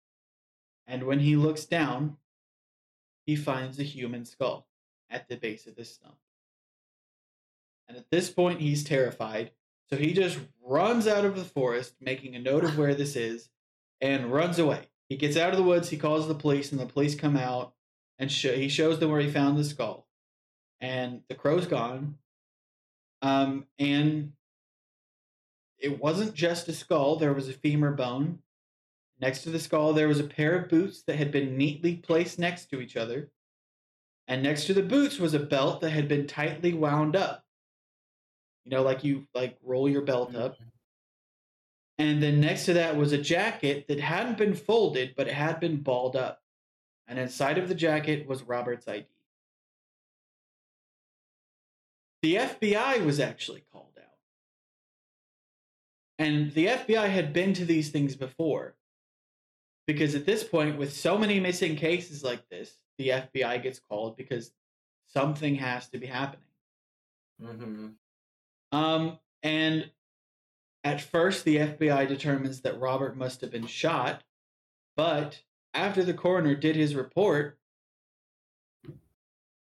and 0.87 1.05
when 1.05 1.21
he 1.21 1.37
looks 1.37 1.65
down, 1.65 2.19
he 3.25 3.35
finds 3.35 3.79
a 3.79 3.85
human 3.85 4.27
skull 4.27 4.67
at 5.09 5.29
the 5.29 5.37
base 5.37 5.67
of 5.67 5.75
the 5.75 5.85
stump. 5.87 6.17
And 7.91 7.99
at 7.99 8.11
this 8.13 8.31
point, 8.31 8.61
he's 8.61 8.85
terrified. 8.85 9.51
So 9.89 9.97
he 9.97 10.13
just 10.13 10.39
runs 10.65 11.09
out 11.09 11.25
of 11.25 11.35
the 11.35 11.43
forest, 11.43 11.95
making 12.01 12.37
a 12.37 12.39
note 12.39 12.63
of 12.63 12.79
where 12.79 12.95
this 12.95 13.17
is, 13.17 13.49
and 14.01 14.33
runs 14.33 14.61
away. 14.61 14.83
He 15.09 15.17
gets 15.17 15.37
out 15.37 15.51
of 15.51 15.57
the 15.57 15.65
woods, 15.65 15.89
he 15.89 15.97
calls 15.97 16.29
the 16.29 16.37
police, 16.37 16.71
and 16.71 16.81
the 16.81 16.87
police 16.87 17.17
come 17.17 17.37
out 17.37 17.75
and 18.17 18.31
sh- 18.31 18.55
he 18.55 18.69
shows 18.69 19.01
them 19.01 19.11
where 19.11 19.21
he 19.21 19.29
found 19.29 19.59
the 19.59 19.65
skull. 19.65 20.07
And 20.81 21.23
the 21.29 21.35
crow's 21.35 21.67
gone. 21.67 22.19
Um, 23.23 23.67
and 23.81 24.35
it 25.77 26.01
wasn't 26.01 26.35
just 26.35 26.69
a 26.69 26.73
skull, 26.73 27.17
there 27.17 27.33
was 27.33 27.49
a 27.49 27.53
femur 27.53 27.91
bone. 27.91 28.39
Next 29.21 29.43
to 29.43 29.51
the 29.51 29.59
skull, 29.59 29.95
there 29.95 30.07
was 30.07 30.21
a 30.21 30.25
pair 30.25 30.57
of 30.57 30.69
boots 30.69 31.03
that 31.09 31.17
had 31.17 31.33
been 31.33 31.59
neatly 31.59 31.97
placed 31.97 32.39
next 32.39 32.67
to 32.67 32.81
each 32.81 32.97
other. 32.97 33.33
And 34.29 34.45
next 34.45 34.67
to 34.67 34.75
the 34.75 34.83
boots 34.83 35.19
was 35.19 35.35
a 35.35 35.41
belt 35.41 35.81
that 35.81 35.91
had 35.91 36.07
been 36.07 36.29
tightly 36.29 36.73
wound 36.73 37.17
up. 37.17 37.45
You 38.65 38.71
know, 38.71 38.83
like 38.83 39.05
you 39.05 39.27
like 39.35 39.57
roll 39.63 39.89
your 39.89 40.03
belt 40.03 40.35
up. 40.35 40.57
And 41.99 42.23
then 42.23 42.41
next 42.41 42.65
to 42.65 42.73
that 42.75 42.97
was 42.97 43.13
a 43.13 43.19
jacket 43.19 43.87
that 43.89 44.01
hadn't 44.01 44.39
been 44.39 44.55
folded, 44.55 45.15
but 45.17 45.29
it 45.29 45.35
had 45.35 45.61
been 45.61 45.83
balled 45.83 46.17
up. 46.17 46.41
And 47.07 47.19
inside 47.19 47.59
of 47.59 47.69
the 47.69 47.75
jacket 47.75 48.27
was 48.27 48.43
Robert's 48.43 48.89
ID. 48.89 49.07
The 52.23 52.37
FBI 52.37 53.05
was 53.05 53.21
actually 53.21 53.65
called 53.73 53.99
out. 53.99 54.05
And 56.19 56.53
the 56.53 56.67
FBI 56.67 57.09
had 57.09 57.33
been 57.33 57.53
to 57.55 57.65
these 57.65 57.91
things 57.91 58.15
before. 58.15 58.77
Because 59.87 60.15
at 60.15 60.27
this 60.27 60.45
point, 60.45 60.79
with 60.79 60.93
so 60.93 61.19
many 61.19 61.41
missing 61.41 61.77
cases 61.77 62.23
like 62.23 62.49
this, 62.49 62.79
the 62.97 63.09
FBI 63.09 63.63
gets 63.63 63.81
called 63.81 64.17
because 64.17 64.53
something 65.09 65.57
has 65.57 65.89
to 65.89 65.99
be 65.99 66.07
happening. 66.07 66.45
Mm-hmm. 67.43 67.87
Um, 68.73 69.19
and 69.43 69.91
at 70.85 71.01
first, 71.01 71.45
the 71.45 71.57
FBI 71.57 72.07
determines 72.09 72.61
that 72.63 72.79
Robert 72.81 73.17
must 73.17 73.41
have 73.41 73.51
been 73.51 73.67
shot, 73.67 74.23
but 74.97 75.43
after 75.75 76.03
the 76.05 76.15
coroner 76.15 76.55
did 76.55 76.77
his 76.77 76.95
report, 76.95 77.59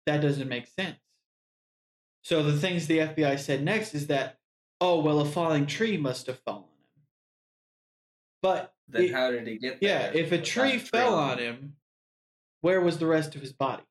that 0.07 0.21
doesn't 0.21 0.49
make 0.49 0.67
sense. 0.67 0.99
So 2.23 2.43
the 2.43 2.57
things 2.59 2.87
the 2.87 2.99
FBI 2.99 3.39
said 3.39 3.63
next 3.63 3.95
is 3.95 4.07
that, 4.09 4.39
oh, 4.81 5.01
well, 5.01 5.21
a 5.21 5.25
falling 5.25 5.67
tree 5.67 5.97
must 5.97 6.27
have 6.27 6.39
fallen 6.41 6.63
on 6.65 6.69
him. 6.69 7.03
But 8.43 8.75
Then 8.89 9.05
it- 9.05 9.13
how 9.13 9.31
did 9.31 9.47
he 9.47 9.57
get 9.59 9.81
there? 9.81 10.11
yeah, 10.13 10.19
if 10.19 10.33
a 10.33 10.41
tree 10.41 10.79
fell 10.79 11.15
on 11.15 11.39
him, 11.39 11.77
where 12.61 12.81
was 12.81 12.99
the 12.99 13.07
rest 13.07 13.35
of 13.35 13.41
his 13.41 13.53
body? 13.53 13.85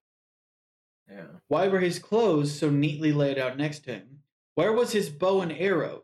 Yeah. 1.09 1.25
Why 1.47 1.67
were 1.67 1.79
his 1.79 1.97
clothes 1.97 2.57
so 2.57 2.69
neatly 2.69 3.11
laid 3.11 3.39
out 3.39 3.57
next 3.57 3.79
to 3.85 3.93
him? 3.93 4.18
Where 4.59 4.73
was 4.73 4.91
his 4.91 5.09
bow 5.09 5.39
and 5.39 5.53
arrows? 5.53 6.01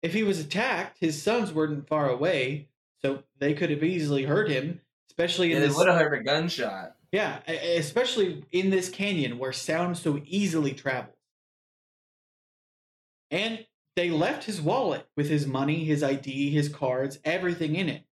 If 0.00 0.12
he 0.12 0.22
was 0.22 0.38
attacked, 0.38 0.98
his 1.00 1.20
sons 1.20 1.52
weren't 1.52 1.88
far 1.88 2.08
away, 2.08 2.68
so 3.02 3.24
they 3.40 3.52
could 3.52 3.68
have 3.70 3.82
easily 3.82 4.22
hurt 4.22 4.48
him, 4.48 4.80
especially 5.10 5.48
in 5.48 5.54
Yeah, 5.54 5.58
they 5.58 5.66
this 5.66 5.76
would 5.76 5.88
have 5.88 5.98
heard 5.98 6.20
a 6.20 6.22
gunshot. 6.22 6.94
yeah, 7.10 7.40
especially 7.48 8.44
in 8.52 8.70
this 8.70 8.88
canyon 8.88 9.38
where 9.38 9.52
sound 9.52 9.98
so 9.98 10.22
easily 10.24 10.72
travels. 10.72 11.16
And 13.32 13.66
they 13.96 14.08
left 14.08 14.44
his 14.44 14.60
wallet 14.62 15.08
with 15.16 15.28
his 15.28 15.48
money, 15.48 15.84
his 15.84 16.04
ID, 16.04 16.50
his 16.50 16.68
cards, 16.68 17.18
everything 17.24 17.74
in 17.74 17.88
it. 17.88 18.04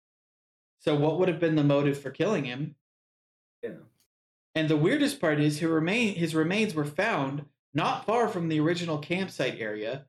So 0.81 0.97
what 0.97 1.21
would 1.21 1.29
have 1.29 1.39
been 1.39 1.55
the 1.55 1.63
motive 1.63 2.01
for 2.03 2.11
killing 2.11 2.47
him? 2.47 2.75
Yeah. 3.63 3.75
And 4.57 4.69
the 4.69 4.77
weirdest 4.77 5.21
part 5.21 5.39
is 5.39 5.61
his 5.61 5.71
remain 5.71 6.17
his 6.17 6.35
remains 6.35 6.75
were 6.75 6.85
found 6.85 7.45
not 7.75 8.07
far 8.07 8.29
from 8.29 8.49
the 8.49 8.61
original 8.61 8.99
campsite 8.99 9.61
area, 9.61 10.07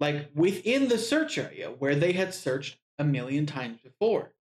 like 0.00 0.30
within 0.34 0.88
the 0.88 0.98
search 0.98 1.38
area 1.38 1.70
where 1.78 1.94
they 1.94 2.12
had 2.12 2.34
searched 2.34 2.78
a 2.98 3.04
million 3.04 3.46
times 3.46 3.78
before. 3.82 4.32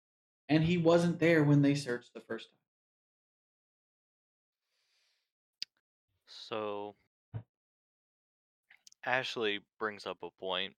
And 0.49 0.65
he 0.65 0.79
wasn't 0.79 1.19
there 1.19 1.45
when 1.45 1.63
they 1.63 1.75
searched 1.75 2.15
the 2.15 2.21
first 2.21 2.49
time. 2.49 2.57
So 6.27 6.95
Ashley 9.05 9.61
brings 9.79 10.07
up 10.07 10.19
a 10.23 10.31
point. 10.41 10.75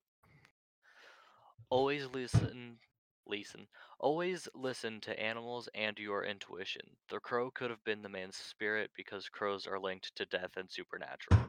Always 1.71 2.07
listen, 2.13 2.79
listen. 3.27 3.67
Always 4.01 4.49
listen 4.55 5.01
to 5.03 5.21
animals 5.21 5.69
and 5.75 5.99
your 5.99 6.25
intuition. 6.25 6.83
The 7.11 7.21
crow 7.21 7.51
could 7.51 7.71
have 7.71 7.85
been 7.85 8.01
the 8.01 8.09
man's 8.09 8.37
spirit 8.37 8.91
because 8.97 9.29
crows 9.29 9.67
are 9.67 9.79
linked 9.79 10.15
to 10.17 10.25
death 10.25 10.53
and 10.57 10.71
supernatural. 10.71 11.41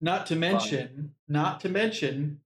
Not 0.00 0.26
to 0.26 0.36
mention, 0.36 1.14
not 1.26 1.60
to 1.60 1.68
mention, 1.68 2.40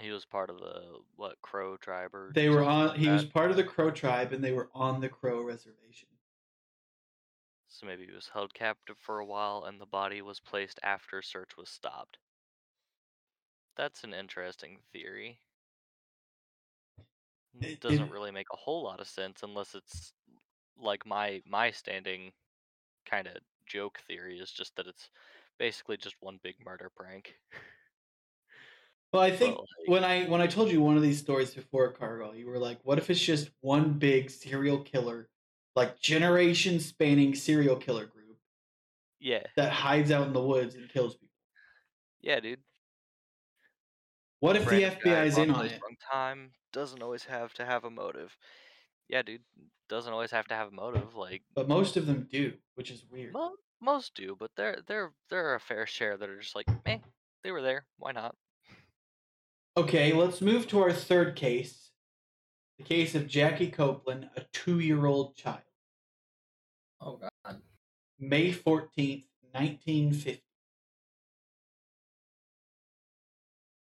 He 0.00 0.10
was 0.10 0.24
part 0.24 0.50
of 0.50 0.58
the 0.58 0.98
what 1.16 1.40
crow 1.40 1.76
tribe 1.76 2.14
or 2.14 2.32
they 2.34 2.48
were 2.48 2.64
on. 2.64 2.88
like 2.88 2.98
He 2.98 3.08
was 3.08 3.24
part 3.24 3.50
of 3.50 3.56
the 3.56 3.62
Crow 3.64 3.90
tribe, 3.92 4.32
and 4.32 4.42
they 4.42 4.52
were 4.52 4.68
on 4.74 5.00
the 5.00 5.08
Crow 5.08 5.42
reservation. 5.42 6.08
So 7.68 7.86
maybe 7.86 8.06
he 8.06 8.12
was 8.12 8.28
held 8.32 8.54
captive 8.54 8.96
for 8.98 9.18
a 9.18 9.24
while 9.26 9.64
and 9.64 9.80
the 9.80 9.86
body 9.86 10.22
was 10.22 10.38
placed 10.38 10.78
after 10.84 11.20
search 11.22 11.56
was 11.56 11.68
stopped. 11.68 12.18
That's 13.76 14.04
an 14.04 14.14
interesting 14.14 14.78
theory. 14.92 15.40
It- 17.60 17.80
Doesn't 17.80 18.06
it- 18.08 18.10
really 18.12 18.30
make 18.30 18.46
a 18.52 18.56
whole 18.56 18.82
lot 18.84 19.00
of 19.00 19.08
sense 19.08 19.42
unless 19.42 19.74
it's 19.74 20.12
like 20.76 21.04
my 21.06 21.40
my 21.46 21.70
standing 21.70 22.32
kind 23.06 23.26
of 23.28 23.36
joke 23.66 23.98
theory 24.06 24.38
is 24.40 24.50
just 24.52 24.74
that 24.76 24.86
it's 24.86 25.10
basically 25.58 25.96
just 25.96 26.16
one 26.20 26.38
big 26.42 26.56
murder 26.64 26.90
prank. 26.94 27.34
Well, 29.12 29.22
I 29.22 29.30
think 29.36 29.56
like, 29.58 29.66
when 29.86 30.04
I 30.04 30.24
when 30.26 30.40
I 30.40 30.46
told 30.46 30.70
you 30.70 30.80
one 30.82 30.96
of 30.96 31.02
these 31.02 31.18
stories 31.20 31.54
before, 31.54 31.92
Cargill, 31.92 32.34
you 32.34 32.46
were 32.46 32.58
like, 32.58 32.78
"What 32.82 32.98
if 32.98 33.10
it's 33.10 33.20
just 33.20 33.50
one 33.60 33.94
big 33.98 34.30
serial 34.30 34.80
killer, 34.82 35.28
like 35.76 35.98
generation 36.00 36.80
spanning 36.80 37.34
serial 37.34 37.76
killer 37.76 38.06
group 38.06 38.38
yeah, 39.20 39.42
that 39.56 39.72
hides 39.72 40.10
out 40.10 40.26
in 40.26 40.32
the 40.32 40.42
woods 40.42 40.74
and 40.74 40.88
kills 40.88 41.14
people? 41.14 41.28
yeah, 42.20 42.40
dude. 42.40 42.60
What 44.40 44.56
if 44.56 44.68
the 44.68 44.82
FBI's 44.82 45.38
in 45.38 45.50
on 45.50 45.66
it? 45.66 45.80
Wrong 45.82 45.96
time 46.12 46.52
doesn't 46.72 47.02
always 47.02 47.24
have 47.24 47.54
to 47.54 47.64
have 47.64 47.84
a 47.84 47.90
motive. 47.90 48.36
Yeah, 49.08 49.22
dude. 49.22 49.42
Doesn't 49.88 50.12
always 50.12 50.30
have 50.30 50.46
to 50.48 50.54
have 50.54 50.68
a 50.68 50.70
motive. 50.70 51.14
Like 51.14 51.42
But 51.54 51.68
most 51.68 51.96
of 51.96 52.06
them 52.06 52.28
do, 52.30 52.54
which 52.74 52.90
is 52.90 53.04
weird. 53.10 53.32
Mo- 53.32 53.56
most 53.80 54.14
do, 54.14 54.36
but 54.38 54.50
there 54.56 54.78
there 54.86 55.12
there 55.30 55.46
are 55.46 55.54
a 55.56 55.60
fair 55.60 55.86
share 55.86 56.16
that 56.16 56.28
are 56.28 56.40
just 56.40 56.56
like, 56.56 56.66
eh, 56.86 56.98
they 57.42 57.50
were 57.50 57.62
there. 57.62 57.86
Why 57.98 58.12
not? 58.12 58.34
Okay, 59.76 60.12
let's 60.12 60.40
move 60.40 60.68
to 60.68 60.80
our 60.80 60.92
third 60.92 61.34
case, 61.34 61.90
the 62.78 62.84
case 62.84 63.14
of 63.14 63.26
Jackie 63.26 63.70
Copeland, 63.70 64.28
a 64.36 64.42
two-year-old 64.52 65.34
child. 65.36 65.58
Oh 67.00 67.20
god. 67.20 67.60
May 68.18 68.52
14th, 68.52 69.26
1950. 69.52 70.42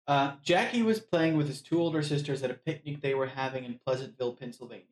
Uh, 0.07 0.33
Jackie 0.43 0.83
was 0.83 1.01
playing 1.01 1.37
with 1.37 1.47
his 1.47 1.63
two 1.63 1.81
older 1.81 2.03
sisters 2.03 2.43
at 2.43 2.51
a 2.51 2.55
picnic 2.55 3.01
they 3.01 3.15
were 3.15 3.27
having 3.27 3.65
in 3.65 3.79
Pleasantville, 3.85 4.35
Pennsylvania. 4.35 4.87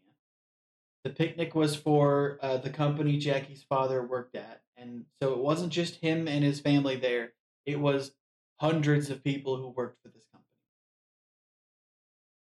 The 1.05 1.11
picnic 1.11 1.55
was 1.55 1.75
for 1.75 2.39
uh, 2.43 2.59
the 2.59 2.71
company 2.71 3.17
Jackie's 3.17 3.63
father 3.63 4.03
worked 4.03 4.37
at, 4.37 4.63
and 4.81 5.05
so 5.21 5.33
it 5.33 5.39
wasn't 5.39 5.73
just 5.73 5.97
him 5.97 6.27
and 6.27 6.43
his 6.43 6.61
family 6.61 6.97
there, 6.97 7.33
it 7.67 7.79
was 7.79 8.13
hundreds 8.57 9.11
of 9.11 9.25
people 9.25 9.57
who 9.57 9.69
worked 9.69 10.03
for 10.03 10.09
this 10.09 10.23
company. 10.33 10.47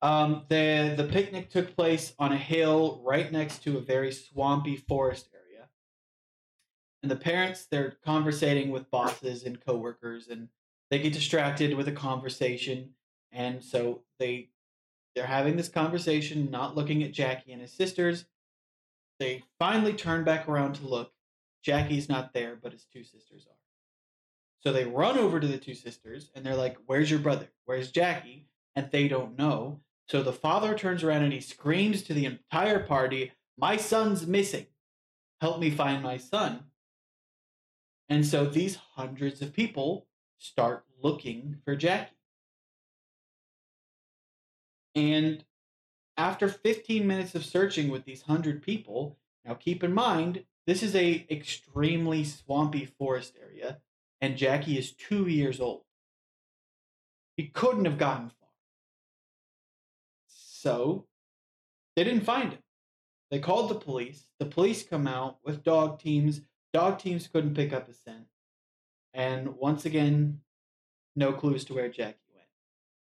Um, 0.01 0.44
the 0.48 0.94
the 0.96 1.11
picnic 1.11 1.51
took 1.51 1.74
place 1.77 2.14
on 2.18 2.33
a 2.33 2.37
hill 2.37 3.01
right 3.05 3.31
next 3.31 3.62
to 3.64 3.79
a 3.79 3.83
very 3.83 4.12
swampy 4.12 4.77
forest 4.77 5.29
area. 5.35 5.68
And 7.03 7.11
the 7.11 7.16
parents 7.16 7.66
they're 7.66 7.96
conversating 8.05 8.70
with 8.70 8.90
bosses 8.90 9.44
and 9.44 9.64
coworkers, 9.64 10.29
and 10.29 10.48
they 10.90 10.98
get 10.98 11.12
distracted 11.12 11.74
with 11.74 11.88
a 11.88 11.92
conversation, 11.92 12.90
and 13.33 13.62
so 13.62 14.03
they 14.18 14.51
they're 15.14 15.27
having 15.27 15.57
this 15.57 15.68
conversation, 15.68 16.51
not 16.51 16.77
looking 16.77 17.03
at 17.03 17.12
Jackie 17.12 17.53
and 17.53 17.61
his 17.61 17.72
sisters. 17.72 18.24
They 19.18 19.42
finally 19.59 19.92
turn 19.92 20.22
back 20.22 20.48
around 20.48 20.74
to 20.74 20.87
look. 20.87 21.12
Jackie's 21.62 22.09
not 22.09 22.33
there, 22.33 22.57
but 22.61 22.73
his 22.73 22.85
two 22.85 23.05
sisters 23.05 23.47
are. 23.49 23.57
So 24.61 24.73
they 24.73 24.85
run 24.85 25.18
over 25.18 25.38
to 25.38 25.47
the 25.47 25.59
two 25.59 25.75
sisters 25.75 26.31
and 26.35 26.44
they're 26.44 26.55
like, 26.55 26.77
Where's 26.87 27.11
your 27.11 27.21
brother? 27.21 27.49
Where's 27.64 27.90
Jackie? 27.90 28.49
And 28.75 28.90
they 28.90 29.09
don't 29.09 29.38
know. 29.38 29.81
So 30.07 30.23
the 30.23 30.33
father 30.33 30.77
turns 30.77 31.05
around 31.05 31.23
and 31.23 31.33
he 31.33 31.40
screams 31.40 32.03
to 32.03 32.14
the 32.14 32.25
entire 32.25 32.81
party, 32.81 33.33
My 33.57 33.77
son's 33.77 34.27
missing. 34.27 34.66
Help 35.40 35.61
me 35.61 35.71
find 35.71 36.03
my 36.03 36.16
son. 36.16 36.64
And 38.09 38.27
so 38.27 38.47
these 38.47 38.79
hundreds 38.94 39.42
of 39.42 39.53
people 39.53 40.07
start 40.38 40.85
looking 41.03 41.59
for 41.64 41.77
Jackie. 41.77 42.14
And 44.94 45.44
after 46.16 46.49
15 46.49 47.07
minutes 47.07 47.35
of 47.35 47.44
searching 47.44 47.88
with 47.90 48.05
these 48.05 48.27
100 48.27 48.62
people, 48.62 49.18
now 49.44 49.55
keep 49.55 49.85
in 49.85 49.92
mind, 49.92 50.44
this 50.68 50.83
is 50.83 50.94
a 50.94 51.26
extremely 51.31 52.22
swampy 52.24 52.85
forest 52.85 53.33
area 53.42 53.78
and 54.20 54.37
Jackie 54.37 54.76
is 54.76 54.92
2 54.92 55.26
years 55.26 55.61
old. 55.61 55.85
He 57.38 57.46
couldn't 57.46 57.87
have 57.87 57.96
gotten 57.96 58.28
far. 58.28 58.50
So, 60.26 61.07
they 61.96 62.04
didn't 62.04 62.24
find 62.24 62.52
him. 62.52 62.62
They 63.31 63.38
called 63.38 63.70
the 63.70 63.76
police. 63.76 64.26
The 64.38 64.44
police 64.44 64.83
come 64.83 65.07
out 65.07 65.38
with 65.42 65.64
dog 65.64 66.00
teams. 66.00 66.42
Dog 66.74 66.98
teams 66.98 67.28
couldn't 67.28 67.54
pick 67.54 67.72
up 67.72 67.88
a 67.88 67.94
scent. 67.94 68.26
And 69.14 69.57
once 69.57 69.87
again, 69.87 70.42
no 71.16 71.33
clues 71.33 71.64
to 71.64 71.74
where 71.74 71.88
Jackie 71.88 72.18
went. 72.35 72.48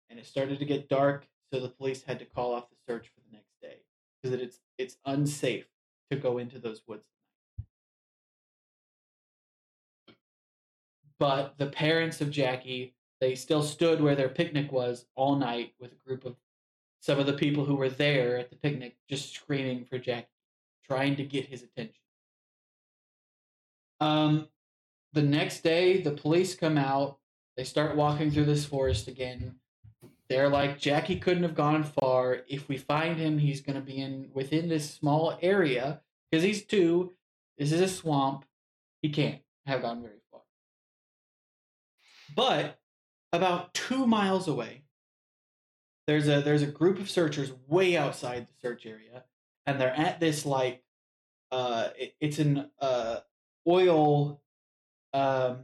And 0.09 0.19
it 0.19 0.25
started 0.25 0.59
to 0.59 0.65
get 0.65 0.89
dark 0.89 1.25
so 1.53 1.61
the 1.61 1.69
police 1.69 2.03
had 2.03 2.19
to 2.19 2.25
call 2.25 2.53
off 2.53 2.69
the 2.69 2.75
search 2.85 3.07
for 3.07 3.21
the 3.21 3.37
next 3.37 3.61
day 3.61 3.77
because 4.21 4.37
it's 4.41 4.59
it's 4.77 4.97
unsafe 5.05 5.67
to 6.11 6.17
go 6.17 6.37
into 6.37 6.59
those 6.59 6.81
woods 6.85 7.05
But 11.19 11.57
the 11.57 11.67
parents 11.67 12.21
of 12.21 12.31
Jackie, 12.31 12.93
they 13.21 13.35
still 13.35 13.63
stood 13.63 14.01
where 14.01 14.15
their 14.15 14.29
picnic 14.29 14.71
was 14.71 15.05
all 15.15 15.35
night 15.35 15.73
with 15.79 15.93
a 15.93 16.07
group 16.07 16.25
of 16.25 16.35
some 16.99 17.19
of 17.19 17.25
the 17.25 17.33
people 17.33 17.65
who 17.65 17.75
were 17.75 17.89
there 17.89 18.37
at 18.37 18.49
the 18.49 18.55
picnic 18.55 18.97
just 19.09 19.33
screaming 19.33 19.85
for 19.85 19.97
Jackie, 19.97 20.27
trying 20.85 21.15
to 21.15 21.23
get 21.23 21.47
his 21.47 21.63
attention. 21.63 22.01
Um, 23.99 24.47
the 25.13 25.21
next 25.21 25.61
day, 25.61 26.01
the 26.01 26.11
police 26.11 26.55
come 26.55 26.77
out. 26.77 27.19
They 27.55 27.63
start 27.63 27.95
walking 27.95 28.31
through 28.31 28.45
this 28.45 28.65
forest 28.65 29.07
again 29.07 29.55
they're 30.29 30.49
like 30.49 30.79
Jackie 30.79 31.19
couldn't 31.19 31.43
have 31.43 31.55
gone 31.55 31.83
far. 31.83 32.39
If 32.47 32.67
we 32.67 32.77
find 32.77 33.17
him, 33.17 33.37
he's 33.37 33.61
going 33.61 33.75
to 33.75 33.81
be 33.81 33.97
in 33.97 34.29
within 34.33 34.69
this 34.69 34.89
small 34.89 35.37
area 35.41 36.01
because 36.29 36.43
he's 36.43 36.65
two. 36.65 37.13
This 37.57 37.71
is 37.71 37.81
a 37.81 37.87
swamp. 37.87 38.45
He 39.01 39.09
can't 39.09 39.41
have 39.65 39.81
gone 39.81 40.01
very 40.01 40.15
far. 40.15 40.24
But 42.35 42.79
about 43.31 43.73
two 43.73 44.05
miles 44.05 44.47
away, 44.47 44.83
there's 46.07 46.27
a 46.27 46.41
there's 46.41 46.61
a 46.61 46.67
group 46.67 46.99
of 46.99 47.09
searchers 47.09 47.51
way 47.67 47.97
outside 47.97 48.47
the 48.47 48.53
search 48.61 48.85
area, 48.85 49.23
and 49.65 49.79
they're 49.79 49.95
at 49.95 50.19
this 50.19 50.45
like 50.45 50.83
uh 51.51 51.89
it, 51.97 52.15
it's 52.19 52.39
an 52.39 52.69
uh 52.79 53.19
oil 53.67 54.41
um 55.13 55.59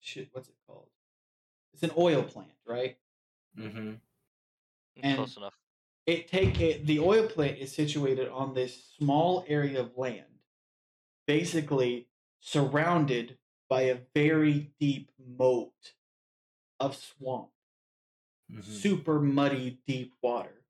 shit 0.00 0.28
what's 0.32 0.48
it 0.48 0.56
called? 0.66 0.88
It's 1.74 1.82
an 1.82 1.92
oil 1.96 2.22
plant, 2.22 2.50
right? 2.66 2.96
Mm-hmm. 3.58 3.92
And- 5.02 5.16
Close 5.16 5.36
enough. 5.36 5.54
it 6.06 6.28
take 6.28 6.60
it, 6.60 6.86
the 6.86 6.98
oil 7.00 7.26
plant 7.28 7.58
is 7.58 7.72
situated 7.72 8.28
on 8.28 8.54
this 8.54 8.94
small 8.98 9.44
area 9.48 9.80
of 9.80 9.96
land 9.96 10.24
basically 11.26 12.08
surrounded 12.40 13.38
by 13.72 13.82
a 13.82 13.96
very 14.14 14.70
deep 14.78 15.10
moat 15.38 15.94
of 16.78 16.94
swamp. 16.94 17.48
Mm-hmm. 18.52 18.70
super 18.70 19.18
muddy 19.18 19.78
deep 19.86 20.12
water. 20.20 20.62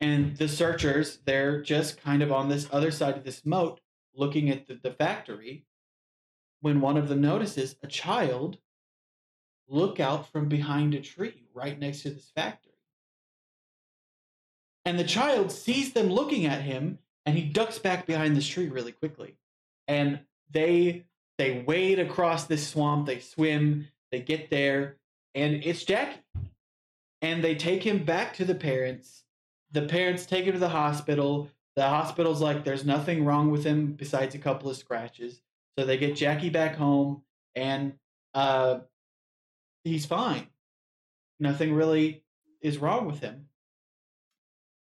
And 0.00 0.36
the 0.36 0.48
searchers 0.48 1.20
they're 1.24 1.62
just 1.62 2.02
kind 2.02 2.20
of 2.20 2.32
on 2.32 2.48
this 2.48 2.66
other 2.72 2.90
side 2.90 3.16
of 3.16 3.22
this 3.22 3.46
moat 3.46 3.80
looking 4.12 4.50
at 4.50 4.66
the, 4.66 4.74
the 4.74 4.90
factory 4.90 5.66
when 6.62 6.80
one 6.80 6.96
of 6.96 7.08
them 7.08 7.20
notices 7.20 7.76
a 7.80 7.86
child 7.86 8.58
look 9.68 10.00
out 10.00 10.32
from 10.32 10.48
behind 10.48 10.94
a 10.94 11.00
tree 11.00 11.44
right 11.54 11.78
next 11.78 12.02
to 12.02 12.10
this 12.10 12.32
factory. 12.34 12.72
And 14.84 14.98
the 14.98 15.04
child 15.04 15.52
sees 15.52 15.92
them 15.92 16.08
looking 16.08 16.44
at 16.46 16.62
him 16.62 16.98
and 17.24 17.38
he 17.38 17.44
ducks 17.44 17.78
back 17.78 18.04
behind 18.04 18.36
this 18.36 18.48
tree 18.48 18.68
really 18.68 18.90
quickly. 18.90 19.36
And 19.86 20.20
they 20.50 21.04
they 21.38 21.64
wade 21.66 21.98
across 21.98 22.44
this 22.44 22.66
swamp 22.68 23.06
they 23.06 23.18
swim 23.18 23.88
they 24.10 24.20
get 24.20 24.50
there 24.50 24.98
and 25.34 25.64
it's 25.64 25.84
jackie. 25.84 26.20
And 27.22 27.42
they 27.42 27.54
take 27.54 27.82
him 27.82 28.04
back 28.04 28.34
to 28.34 28.44
the 28.44 28.54
parents. 28.54 29.24
The 29.70 29.82
parents 29.82 30.26
take 30.26 30.44
him 30.44 30.52
to 30.52 30.58
the 30.58 30.68
hospital. 30.68 31.48
The 31.76 31.88
hospital's 31.88 32.42
like 32.42 32.64
there's 32.64 32.84
nothing 32.84 33.24
wrong 33.24 33.50
with 33.50 33.64
him 33.64 33.92
besides 33.92 34.34
a 34.34 34.38
couple 34.38 34.68
of 34.68 34.76
scratches. 34.76 35.40
So 35.78 35.86
they 35.86 35.96
get 35.96 36.16
jackie 36.16 36.50
back 36.50 36.76
home 36.76 37.22
and 37.54 37.94
uh 38.34 38.80
he's 39.84 40.04
fine. 40.04 40.48
Nothing 41.40 41.72
really 41.72 42.22
is 42.60 42.78
wrong 42.78 43.06
with 43.06 43.20
him. 43.20 43.46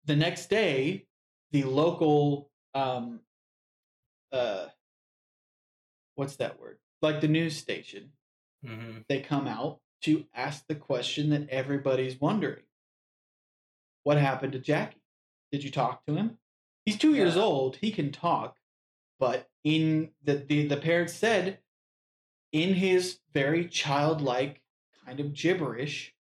The 0.05 0.16
next 0.16 0.48
day 0.48 1.07
the 1.51 1.64
local 1.64 2.51
um 2.74 3.20
uh 4.31 4.66
what's 6.19 6.37
that 6.37 6.61
word? 6.61 6.79
Like 7.03 7.21
the 7.21 7.29
news 7.29 7.57
station. 7.57 8.11
Mm-hmm. 8.67 9.03
they 9.09 9.21
come 9.21 9.47
out 9.47 9.79
to 10.03 10.25
ask 10.35 10.67
the 10.67 10.75
question 10.75 11.31
that 11.31 11.49
everybody's 11.49 12.21
wondering. 12.21 12.65
What 14.03 14.19
happened 14.19 14.53
to 14.55 14.59
jackie? 14.59 15.01
Did 15.53 15.63
you 15.63 15.71
talk 15.71 16.05
to 16.07 16.15
him? 16.17 16.39
He's 16.85 16.99
two 16.99 17.15
years 17.15 17.37
old. 17.37 17.77
He 17.77 17.93
can 17.93 18.11
talk 18.11 18.57
but 19.19 19.49
in 19.65 20.11
the, 20.25 20.35
the 20.35 20.67
the 20.67 20.77
parents 20.77 21.13
said 21.13 21.59
in 22.53 22.75
his 22.75 23.19
very 23.33 23.67
childlike 23.67 24.63
kind 25.05 25.21
of 25.21 25.35
gibberish 25.35 26.15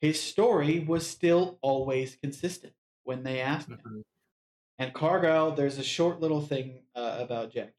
his 0.00 0.22
story 0.22 0.78
was 0.78 1.06
still 1.06 1.58
always 1.60 2.16
consistent 2.22 2.72
when 3.02 3.24
they 3.24 3.40
asked 3.40 3.68
him. 3.68 3.78
Mm-hmm. 3.78 4.00
and 4.78 4.94
cargyle 4.94 5.54
there's 5.54 5.78
a 5.78 5.84
short 5.84 6.20
little 6.20 6.40
thing 6.40 6.80
uh, 6.94 7.16
about 7.18 7.52
jackie 7.52 7.72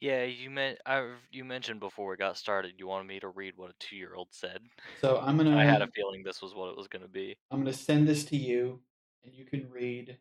Yeah, 0.00 0.24
you 0.24 0.50
meant 0.50 0.78
I 0.86 1.14
you 1.30 1.44
mentioned 1.44 1.80
before 1.80 2.10
we 2.10 2.16
got 2.16 2.36
started 2.36 2.74
you 2.78 2.86
wanted 2.86 3.08
me 3.08 3.20
to 3.20 3.28
read 3.28 3.54
what 3.56 3.70
a 3.70 3.74
two 3.78 3.96
year 3.96 4.14
old 4.14 4.28
said. 4.30 4.60
so 5.00 5.18
i'm 5.18 5.36
gonna 5.36 5.56
I 5.56 5.64
had 5.64 5.82
a 5.82 5.88
feeling 5.88 6.22
this 6.22 6.42
was 6.42 6.54
what 6.54 6.70
it 6.70 6.76
was 6.76 6.88
gonna 6.88 7.08
be. 7.08 7.36
I'm 7.50 7.62
going 7.62 7.72
to 7.72 7.78
send 7.78 8.06
this 8.06 8.24
to 8.26 8.36
you, 8.36 8.80
and 9.24 9.34
you 9.34 9.44
can 9.44 9.70
read 9.70 10.18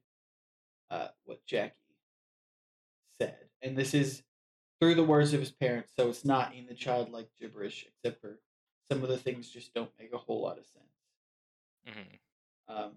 uh, 0.90 1.08
what 1.24 1.46
Jackie 1.46 1.74
said. 3.20 3.38
And 3.62 3.78
this 3.78 3.93
is 3.93 4.24
through 4.80 4.95
the 4.95 5.04
words 5.04 5.34
of 5.34 5.39
his 5.39 5.52
parents, 5.52 5.93
so 5.95 6.10
it's 6.10 6.26
not 6.26 6.54
in 6.54 6.68
the 6.68 6.74
childlike 6.74 7.30
gibberish, 7.39 7.86
except 7.88 8.22
for 8.22 8.39
some 8.91 9.04
of 9.04 9.10
the 9.10 9.18
things 9.18 9.49
just 9.49 9.74
don't 9.74 9.91
make 9.99 10.14
a 10.14 10.18
whole 10.18 10.41
lot 10.41 10.60
of 10.60 10.66
sense. 10.66 10.86
hmm 11.88 12.74
Um, 12.74 12.91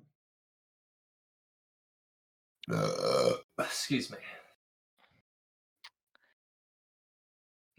Excuse 3.59 4.11
me. 4.11 4.19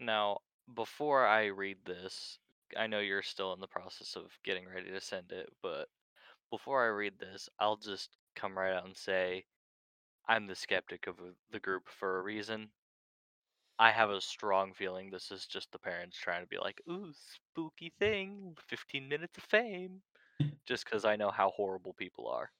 Now, 0.00 0.38
before 0.74 1.26
I 1.26 1.46
read 1.46 1.78
this, 1.84 2.38
I 2.76 2.86
know 2.86 3.00
you're 3.00 3.22
still 3.22 3.52
in 3.52 3.60
the 3.60 3.66
process 3.66 4.16
of 4.16 4.26
getting 4.44 4.66
ready 4.66 4.90
to 4.90 5.00
send 5.00 5.30
it, 5.30 5.50
but 5.62 5.88
before 6.50 6.84
I 6.84 6.88
read 6.88 7.18
this, 7.18 7.48
I'll 7.58 7.76
just 7.76 8.16
come 8.34 8.56
right 8.56 8.72
out 8.74 8.86
and 8.86 8.96
say 8.96 9.44
I'm 10.28 10.46
the 10.46 10.54
skeptic 10.54 11.06
of 11.06 11.16
the 11.52 11.60
group 11.60 11.88
for 11.88 12.18
a 12.18 12.22
reason. 12.22 12.70
I 13.78 13.90
have 13.90 14.10
a 14.10 14.20
strong 14.20 14.72
feeling 14.74 15.10
this 15.10 15.30
is 15.30 15.46
just 15.46 15.72
the 15.72 15.78
parents 15.78 16.18
trying 16.18 16.42
to 16.42 16.48
be 16.48 16.58
like, 16.58 16.80
ooh, 16.88 17.12
spooky 17.52 17.92
thing, 17.98 18.56
15 18.68 19.08
minutes 19.08 19.38
of 19.38 19.44
fame. 19.44 20.02
just 20.66 20.84
because 20.84 21.04
I 21.04 21.16
know 21.16 21.30
how 21.30 21.50
horrible 21.50 21.94
people 21.94 22.28
are. 22.28 22.50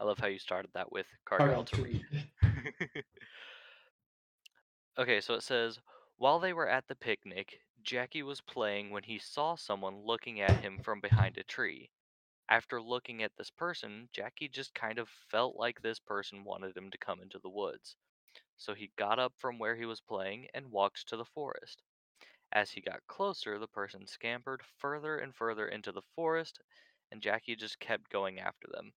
I 0.00 0.04
love 0.04 0.18
how 0.18 0.26
you 0.26 0.38
started 0.38 0.70
that 0.74 0.92
with 0.92 1.06
Cargyle 1.24 1.64
to 1.64 1.82
read. 1.82 2.04
okay, 4.98 5.20
so 5.20 5.34
it 5.34 5.42
says 5.42 5.78
while 6.16 6.38
they 6.38 6.52
were 6.52 6.68
at 6.68 6.86
the 6.88 6.96
picnic, 6.96 7.60
Jackie 7.82 8.22
was 8.22 8.40
playing 8.40 8.90
when 8.90 9.02
he 9.02 9.18
saw 9.18 9.56
someone 9.56 10.04
looking 10.04 10.40
at 10.40 10.62
him 10.62 10.78
from 10.82 11.00
behind 11.00 11.36
a 11.38 11.44
tree. 11.44 11.90
After 12.48 12.80
looking 12.80 13.22
at 13.22 13.36
this 13.36 13.50
person, 13.50 14.08
Jackie 14.12 14.48
just 14.48 14.74
kind 14.74 14.98
of 14.98 15.08
felt 15.08 15.56
like 15.56 15.80
this 15.80 15.98
person 15.98 16.44
wanted 16.44 16.76
him 16.76 16.90
to 16.90 16.98
come 16.98 17.20
into 17.20 17.38
the 17.38 17.50
woods. 17.50 17.96
So 18.56 18.74
he 18.74 18.92
got 18.96 19.18
up 19.18 19.34
from 19.36 19.58
where 19.58 19.76
he 19.76 19.86
was 19.86 20.00
playing 20.00 20.48
and 20.54 20.70
walked 20.70 21.08
to 21.08 21.16
the 21.16 21.24
forest. 21.24 21.82
As 22.52 22.70
he 22.70 22.80
got 22.80 23.06
closer, 23.06 23.58
the 23.58 23.66
person 23.66 24.06
scampered 24.06 24.62
further 24.78 25.18
and 25.18 25.34
further 25.34 25.68
into 25.68 25.90
the 25.90 26.02
forest, 26.14 26.60
and 27.10 27.20
Jackie 27.20 27.56
just 27.56 27.80
kept 27.80 28.10
going 28.10 28.38
after 28.38 28.68
them. 28.70 28.92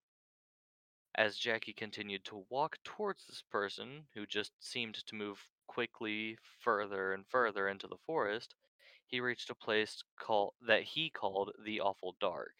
As 1.14 1.36
Jackie 1.36 1.72
continued 1.72 2.24
to 2.26 2.46
walk 2.48 2.78
towards 2.84 3.26
this 3.26 3.42
person, 3.42 4.06
who 4.14 4.26
just 4.26 4.52
seemed 4.60 4.94
to 4.94 5.14
move 5.16 5.48
quickly 5.68 6.36
further 6.58 7.12
and 7.12 7.24
further 7.28 7.68
into 7.68 7.86
the 7.86 7.98
forest, 8.04 8.56
he 9.06 9.20
reached 9.20 9.50
a 9.50 9.54
place 9.54 10.02
call, 10.18 10.54
that 10.66 10.82
he 10.82 11.10
called 11.10 11.52
the 11.64 11.80
Awful 11.80 12.16
Dark. 12.20 12.54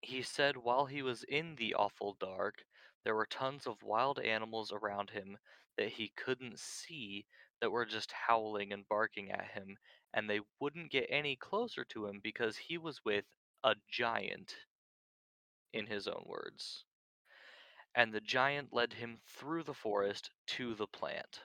He 0.00 0.22
said 0.22 0.56
while 0.56 0.86
he 0.86 1.02
was 1.02 1.22
in 1.22 1.54
the 1.56 1.74
Awful 1.74 2.16
Dark, 2.18 2.64
there 3.04 3.14
were 3.14 3.26
tons 3.26 3.66
of 3.66 3.82
wild 3.82 4.18
animals 4.18 4.72
around 4.72 5.10
him 5.10 5.38
that 5.76 5.90
he 5.90 6.12
couldn't 6.16 6.58
see 6.58 7.26
that 7.60 7.70
were 7.70 7.86
just 7.86 8.12
howling 8.12 8.72
and 8.72 8.88
barking 8.88 9.30
at 9.30 9.52
him, 9.52 9.76
and 10.12 10.28
they 10.28 10.40
wouldn't 10.60 10.90
get 10.90 11.06
any 11.08 11.36
closer 11.36 11.84
to 11.84 12.06
him 12.06 12.20
because 12.22 12.56
he 12.56 12.76
was 12.76 13.04
with 13.04 13.24
a 13.62 13.76
giant, 13.90 14.54
in 15.72 15.86
his 15.86 16.08
own 16.08 16.24
words. 16.26 16.84
And 17.98 18.12
the 18.12 18.20
giant 18.20 18.74
led 18.74 18.92
him 18.92 19.16
through 19.26 19.62
the 19.62 19.74
forest 19.74 20.30
to 20.48 20.74
the 20.74 20.86
plant. 20.86 21.40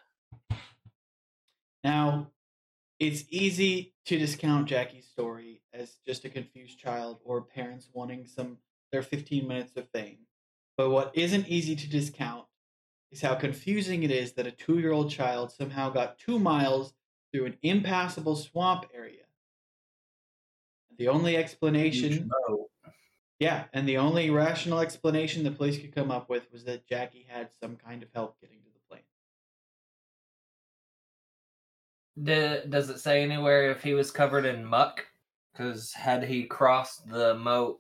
Now, 1.81 2.27
it's 2.99 3.23
easy 3.29 3.93
to 4.05 4.19
discount 4.19 4.67
Jackie's 4.67 5.07
story 5.07 5.61
as 5.73 5.95
just 6.05 6.25
a 6.25 6.29
confused 6.29 6.77
child 6.77 7.19
or 7.23 7.41
parents 7.41 7.89
wanting 7.93 8.27
some 8.27 8.57
their 8.91 9.01
15 9.01 9.47
minutes 9.47 9.77
of 9.77 9.87
fame. 9.93 10.17
But 10.77 10.89
what 10.89 11.11
isn't 11.15 11.47
easy 11.47 11.75
to 11.75 11.89
discount 11.89 12.45
is 13.11 13.21
how 13.21 13.35
confusing 13.35 14.03
it 14.03 14.11
is 14.11 14.33
that 14.33 14.45
a 14.45 14.51
2-year-old 14.51 15.09
child 15.09 15.51
somehow 15.51 15.89
got 15.89 16.19
2 16.19 16.37
miles 16.37 16.93
through 17.31 17.45
an 17.45 17.57
impassable 17.63 18.35
swamp 18.35 18.85
area. 18.93 19.23
The 20.97 21.07
only 21.07 21.37
explanation 21.37 22.29
Yeah, 23.41 23.63
and 23.73 23.89
the 23.89 23.97
only 23.97 24.29
rational 24.29 24.81
explanation 24.81 25.43
the 25.43 25.49
police 25.49 25.75
could 25.81 25.95
come 25.95 26.11
up 26.11 26.29
with 26.29 26.51
was 26.51 26.63
that 26.65 26.85
Jackie 26.85 27.25
had 27.27 27.49
some 27.59 27.75
kind 27.75 28.03
of 28.03 28.09
help 28.13 28.39
getting 28.39 28.59
to 28.59 28.69
the 28.71 28.79
plane. 28.87 29.01
D- 32.21 32.69
does 32.69 32.91
it 32.91 32.99
say 32.99 33.23
anywhere 33.23 33.71
if 33.71 33.81
he 33.81 33.95
was 33.95 34.11
covered 34.11 34.45
in 34.45 34.63
muck? 34.63 35.07
Because 35.51 35.91
had 35.91 36.23
he 36.23 36.43
crossed 36.43 37.07
the 37.09 37.33
moat 37.33 37.79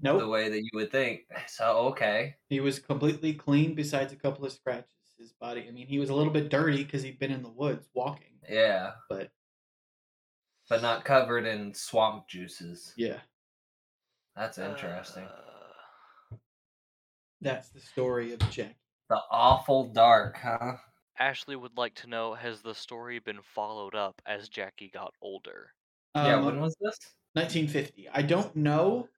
Nope. 0.00 0.20
the 0.20 0.28
way 0.28 0.48
that 0.48 0.62
you 0.62 0.70
would 0.72 0.90
think, 0.90 1.26
so 1.46 1.76
okay. 1.88 2.36
He 2.48 2.60
was 2.60 2.78
completely 2.78 3.34
clean 3.34 3.74
besides 3.74 4.14
a 4.14 4.16
couple 4.16 4.46
of 4.46 4.52
scratches. 4.52 4.94
His 5.18 5.34
body, 5.34 5.66
I 5.68 5.70
mean, 5.70 5.86
he 5.86 5.98
was 5.98 6.08
a 6.08 6.14
little 6.14 6.32
bit 6.32 6.48
dirty 6.48 6.82
because 6.82 7.02
he'd 7.02 7.18
been 7.18 7.30
in 7.30 7.42
the 7.42 7.50
woods 7.50 7.90
walking, 7.92 8.40
Yeah, 8.48 8.92
but 9.10 9.30
but 10.70 10.80
not 10.80 11.04
covered 11.04 11.44
in 11.44 11.74
swamp 11.74 12.26
juices. 12.26 12.94
yeah, 12.96 13.18
That's 14.36 14.58
interesting. 14.58 15.24
Uh, 15.24 16.36
that's 17.40 17.70
the 17.70 17.80
story 17.80 18.32
of 18.32 18.38
Jackie. 18.50 18.76
the 19.08 19.18
awful 19.30 19.88
dark, 19.92 20.36
huh? 20.36 20.76
Ashley 21.18 21.56
would 21.56 21.76
like 21.76 21.94
to 21.96 22.06
know 22.06 22.34
Has 22.34 22.62
the 22.62 22.74
story 22.74 23.18
been 23.18 23.40
followed 23.42 23.94
up 23.94 24.20
as 24.26 24.48
Jackie 24.48 24.90
got 24.92 25.12
older? 25.20 25.70
yeah, 26.14 26.36
Um, 26.36 26.46
when 26.46 26.60
was 26.60 26.74
this? 26.80 26.98
1950. 27.34 28.08
I 28.08 28.22
don't 28.22 28.54
know. 28.56 29.08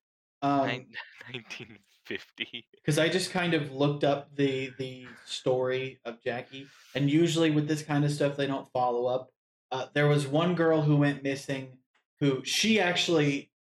Um, 0.42 0.66
Nin- 0.66 0.86
1950. 1.30 2.66
because 2.74 2.98
I 2.98 3.08
just 3.08 3.30
kind 3.30 3.54
of 3.54 3.72
looked 3.72 4.02
up 4.04 4.34
the 4.34 4.72
the 4.78 5.06
story 5.24 6.00
of 6.04 6.20
Jackie, 6.22 6.66
and 6.96 7.08
usually 7.08 7.50
with 7.52 7.68
this 7.68 7.82
kind 7.82 8.04
of 8.04 8.10
stuff, 8.10 8.36
they 8.36 8.46
don't 8.48 8.68
follow 8.72 9.06
up. 9.06 9.30
Uh, 9.70 9.86
there 9.94 10.08
was 10.08 10.26
one 10.26 10.54
girl 10.56 10.82
who 10.82 10.96
went 10.96 11.22
missing, 11.22 11.78
who 12.18 12.44
she 12.44 12.80
actually, 12.80 13.51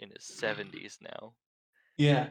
In 0.00 0.10
his 0.10 0.24
70s 0.42 0.98
now. 1.00 1.34
yeah, 1.96 2.30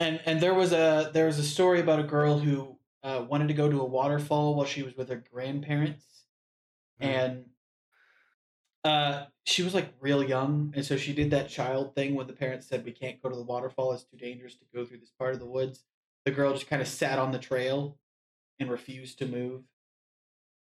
and 0.00 0.20
and 0.24 0.40
there 0.40 0.54
was 0.54 0.72
a 0.72 1.10
there 1.12 1.26
was 1.26 1.38
a 1.38 1.42
story 1.44 1.80
about 1.80 1.98
a 2.00 2.04
girl 2.04 2.38
who 2.38 2.78
uh, 3.02 3.24
wanted 3.28 3.48
to 3.48 3.54
go 3.54 3.68
to 3.70 3.80
a 3.80 3.84
waterfall 3.84 4.54
while 4.54 4.66
she 4.66 4.82
was 4.82 4.96
with 4.96 5.08
her 5.10 5.22
grandparents, 5.32 6.04
Hmm. 7.00 7.04
and 7.06 7.44
uh, 8.84 9.26
she 9.44 9.62
was 9.62 9.74
like 9.74 9.92
real 10.00 10.22
young, 10.22 10.72
and 10.76 10.84
so 10.84 10.96
she 10.96 11.12
did 11.12 11.30
that 11.32 11.48
child 11.48 11.94
thing 11.94 12.14
when 12.14 12.26
the 12.26 12.32
parents 12.32 12.66
said 12.68 12.84
we 12.84 12.92
can't 12.92 13.20
go 13.22 13.28
to 13.28 13.36
the 13.36 13.42
waterfall; 13.42 13.92
it's 13.92 14.04
too 14.04 14.16
dangerous 14.16 14.54
to 14.54 14.64
go 14.74 14.84
through 14.86 14.98
this 14.98 15.10
part 15.18 15.34
of 15.34 15.40
the 15.40 15.46
woods. 15.46 15.84
The 16.24 16.30
girl 16.30 16.52
just 16.52 16.68
kind 16.68 16.82
of 16.82 16.88
sat 16.88 17.18
on 17.18 17.32
the 17.32 17.38
trail 17.38 17.98
and 18.60 18.70
refused 18.70 19.18
to 19.18 19.26
move. 19.26 19.62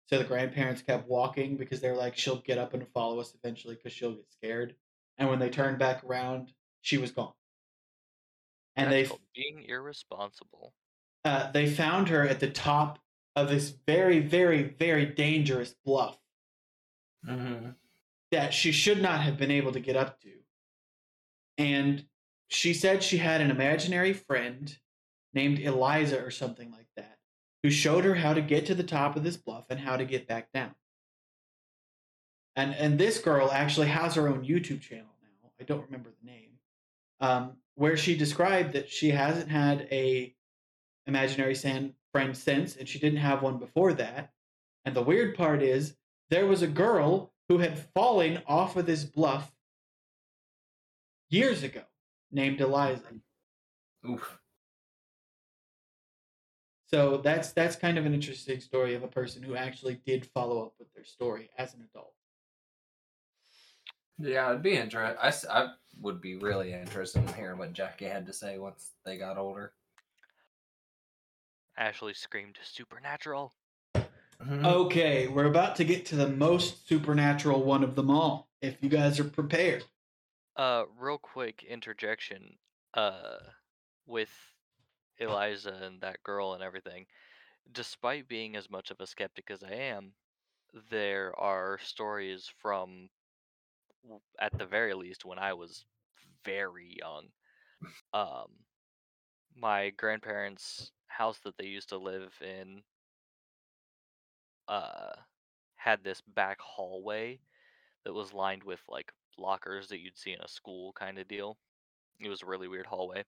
So 0.06 0.18
the 0.18 0.24
grandparents 0.24 0.82
kept 0.82 1.08
walking 1.08 1.56
because 1.56 1.80
they 1.80 1.88
were 1.90 1.96
like, 1.96 2.16
she'll 2.16 2.40
get 2.40 2.58
up 2.58 2.74
and 2.74 2.86
follow 2.88 3.20
us 3.20 3.34
eventually 3.42 3.74
because 3.76 3.92
she'll 3.92 4.14
get 4.14 4.30
scared. 4.30 4.74
And 5.20 5.28
when 5.28 5.38
they 5.38 5.50
turned 5.50 5.78
back 5.78 6.02
around, 6.02 6.50
she 6.80 6.96
was 6.98 7.12
gone. 7.12 7.34
And 8.74 8.90
That's 8.90 9.10
they 9.10 9.16
being 9.34 9.64
irresponsible. 9.68 10.72
uh, 11.24 11.52
they 11.52 11.68
found 11.68 12.08
her 12.08 12.26
at 12.26 12.40
the 12.40 12.48
top 12.50 12.98
of 13.36 13.48
this 13.50 13.68
very, 13.86 14.18
very, 14.20 14.62
very 14.62 15.06
dangerous 15.06 15.74
bluff 15.84 16.16
Mm-hmm. 17.28 17.72
that 18.32 18.54
she 18.54 18.72
should 18.72 19.02
not 19.02 19.20
have 19.20 19.36
been 19.36 19.50
able 19.50 19.72
to 19.72 19.80
get 19.80 19.94
up 19.94 20.18
to. 20.22 20.30
And 21.58 22.06
she 22.48 22.72
said 22.72 23.02
she 23.02 23.18
had 23.18 23.42
an 23.42 23.50
imaginary 23.50 24.14
friend 24.14 24.74
named 25.34 25.58
Eliza 25.58 26.24
or 26.24 26.30
something 26.30 26.70
like 26.70 26.88
that 26.96 27.18
who 27.62 27.68
showed 27.70 28.06
her 28.06 28.14
how 28.14 28.32
to 28.32 28.40
get 28.40 28.64
to 28.66 28.74
the 28.74 28.82
top 28.82 29.16
of 29.16 29.22
this 29.22 29.36
bluff 29.36 29.66
and 29.68 29.78
how 29.78 29.98
to 29.98 30.06
get 30.06 30.26
back 30.26 30.50
down. 30.54 30.74
And 32.56 32.74
and 32.74 32.98
this 32.98 33.18
girl 33.18 33.50
actually 33.50 33.88
has 33.88 34.14
her 34.14 34.28
own 34.28 34.44
YouTube 34.44 34.80
channel 34.80 35.06
now. 35.22 35.50
I 35.60 35.64
don't 35.64 35.84
remember 35.84 36.10
the 36.10 36.26
name. 36.26 36.50
Um, 37.20 37.52
where 37.74 37.96
she 37.96 38.16
described 38.16 38.72
that 38.72 38.90
she 38.90 39.10
hasn't 39.10 39.50
had 39.50 39.88
a 39.90 40.34
imaginary 41.06 41.54
sand 41.54 41.94
friend 42.12 42.36
since, 42.36 42.76
and 42.76 42.88
she 42.88 42.98
didn't 42.98 43.18
have 43.18 43.42
one 43.42 43.58
before 43.58 43.92
that. 43.94 44.32
And 44.84 44.94
the 44.94 45.02
weird 45.02 45.36
part 45.36 45.62
is 45.62 45.96
there 46.28 46.46
was 46.46 46.62
a 46.62 46.66
girl 46.66 47.32
who 47.48 47.58
had 47.58 47.86
fallen 47.94 48.42
off 48.46 48.76
of 48.76 48.86
this 48.86 49.04
bluff 49.04 49.52
years 51.28 51.62
ago 51.62 51.82
named 52.30 52.60
Eliza. 52.60 53.02
Oof. 54.08 54.38
So 56.86 57.18
that's 57.18 57.52
that's 57.52 57.76
kind 57.76 57.98
of 57.98 58.06
an 58.06 58.14
interesting 58.14 58.60
story 58.60 58.94
of 58.94 59.02
a 59.02 59.08
person 59.08 59.42
who 59.42 59.54
actually 59.54 60.00
did 60.04 60.26
follow 60.26 60.64
up 60.64 60.74
with 60.78 60.92
their 60.92 61.04
story 61.04 61.50
as 61.56 61.74
an 61.74 61.86
adult. 61.88 62.14
Yeah, 64.20 64.50
it'd 64.50 64.62
be 64.62 64.76
interesting. 64.76 65.50
I 65.50 65.68
would 66.00 66.20
be 66.20 66.36
really 66.36 66.72
interested 66.72 67.22
in 67.22 67.34
hearing 67.34 67.58
what 67.58 67.72
Jackie 67.72 68.04
had 68.04 68.26
to 68.26 68.32
say 68.32 68.58
once 68.58 68.92
they 69.04 69.16
got 69.16 69.38
older. 69.38 69.72
Ashley 71.76 72.12
screamed, 72.14 72.58
Supernatural. 72.62 73.54
Mhm. 73.94 74.64
Okay, 74.64 75.28
we're 75.28 75.46
about 75.46 75.76
to 75.76 75.84
get 75.84 76.06
to 76.06 76.16
the 76.16 76.28
most 76.28 76.86
supernatural 76.88 77.62
one 77.62 77.84
of 77.84 77.94
them 77.94 78.10
all. 78.10 78.48
If 78.60 78.82
you 78.82 78.88
guys 78.88 79.18
are 79.20 79.24
prepared. 79.24 79.84
Uh, 80.56 80.84
real 80.98 81.18
quick 81.18 81.62
interjection. 81.62 82.58
Uh, 82.94 83.38
with 84.06 84.30
Eliza 85.18 85.72
and 85.82 86.00
that 86.00 86.22
girl 86.24 86.54
and 86.54 86.62
everything, 86.62 87.06
despite 87.72 88.26
being 88.26 88.56
as 88.56 88.68
much 88.68 88.90
of 88.90 89.00
a 89.00 89.06
skeptic 89.06 89.50
as 89.50 89.62
I 89.62 89.70
am, 89.72 90.12
there 90.90 91.38
are 91.38 91.78
stories 91.78 92.48
from, 92.58 92.88
w- 92.98 93.19
at 94.40 94.56
the 94.58 94.66
very 94.66 94.94
least, 94.94 95.24
when 95.24 95.38
I 95.38 95.52
was 95.54 95.84
very 96.44 96.96
young. 96.98 97.28
Um, 98.12 98.48
my 99.56 99.90
grandparents' 99.90 100.92
house 101.08 101.38
that 101.44 101.56
they 101.58 101.66
used 101.66 101.90
to 101.90 101.98
live 101.98 102.32
in, 102.40 102.82
uh, 104.68 105.12
had 105.76 106.02
this 106.04 106.20
back 106.34 106.60
hallway 106.60 107.40
that 108.04 108.12
was 108.14 108.32
lined 108.32 108.62
with 108.64 108.80
like 108.88 109.12
lockers 109.38 109.88
that 109.88 110.00
you'd 110.00 110.18
see 110.18 110.32
in 110.32 110.40
a 110.40 110.48
school 110.48 110.92
kind 110.92 111.18
of 111.18 111.28
deal. 111.28 111.56
It 112.20 112.28
was 112.28 112.42
a 112.42 112.46
really 112.46 112.68
weird 112.68 112.86
hallway. 112.86 113.24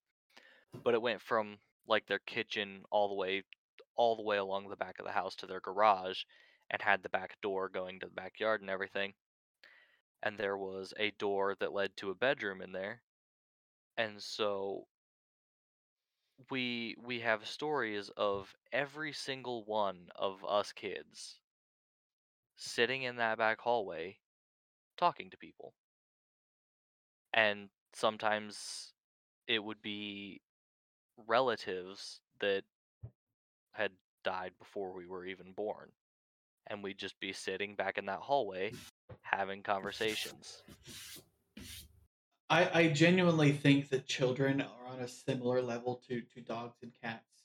But 0.85 0.95
it 0.95 1.03
went 1.03 1.20
from 1.23 1.59
like 1.89 2.07
their 2.07 2.20
kitchen 2.20 2.85
all 2.91 3.09
the 3.09 3.14
way 3.14 3.45
all 3.97 4.16
the 4.16 4.23
way 4.23 4.39
along 4.39 4.68
the 4.68 4.77
back 4.77 4.99
of 4.99 5.07
the 5.07 5.12
house 5.12 5.35
to 5.37 5.47
their 5.47 5.61
garage 5.61 6.23
and 6.70 6.81
had 6.81 7.03
the 7.03 7.09
back 7.11 7.37
door 7.43 7.68
going 7.68 8.01
to 8.01 8.07
the 8.07 8.12
backyard 8.14 8.61
and 8.62 8.70
everything. 8.70 9.14
And 10.23 10.39
there 10.39 10.57
was 10.57 10.95
a 10.97 11.11
door 11.12 11.55
that 11.57 11.73
led 11.73 11.97
to 11.99 12.11
a 12.11 12.14
bedroom 12.14 12.62
in 12.62 12.73
there. 12.73 13.03
And 13.97 14.23
so 14.23 14.89
we 16.51 16.95
we 17.03 17.20
have 17.20 17.47
stories 17.47 18.11
of 18.16 18.55
every 18.70 19.12
single 19.12 19.64
one 19.64 20.11
of 20.14 20.45
us 20.45 20.70
kids 20.73 21.41
sitting 22.57 23.03
in 23.03 23.16
that 23.16 23.37
back 23.37 23.61
hallway 23.61 24.18
talking 24.97 25.31
to 25.31 25.37
people. 25.39 25.75
and 27.35 27.68
sometimes 27.95 28.93
it 29.47 29.62
would 29.62 29.83
be 29.83 30.41
relatives 31.27 32.20
that 32.41 32.64
had 33.73 33.93
died 34.25 34.53
before 34.59 34.93
we 34.93 35.07
were 35.07 35.25
even 35.27 35.53
born 35.53 35.91
and 36.68 36.83
we'd 36.83 36.99
just 36.99 37.18
be 37.20 37.33
sitting 37.33 37.75
back 37.77 37.99
in 37.99 38.07
that 38.07 38.20
hallway 38.20 38.73
having 39.22 39.62
conversations 39.62 40.62
I, 42.50 42.80
I 42.80 42.88
genuinely 42.88 43.53
think 43.53 43.88
that 43.90 44.07
children 44.07 44.61
are 44.61 44.86
on 44.86 45.00
a 45.00 45.09
similar 45.09 45.62
level 45.62 46.03
to, 46.09 46.20
to 46.20 46.40
dogs 46.42 46.76
and 46.82 46.92
cats 47.03 47.44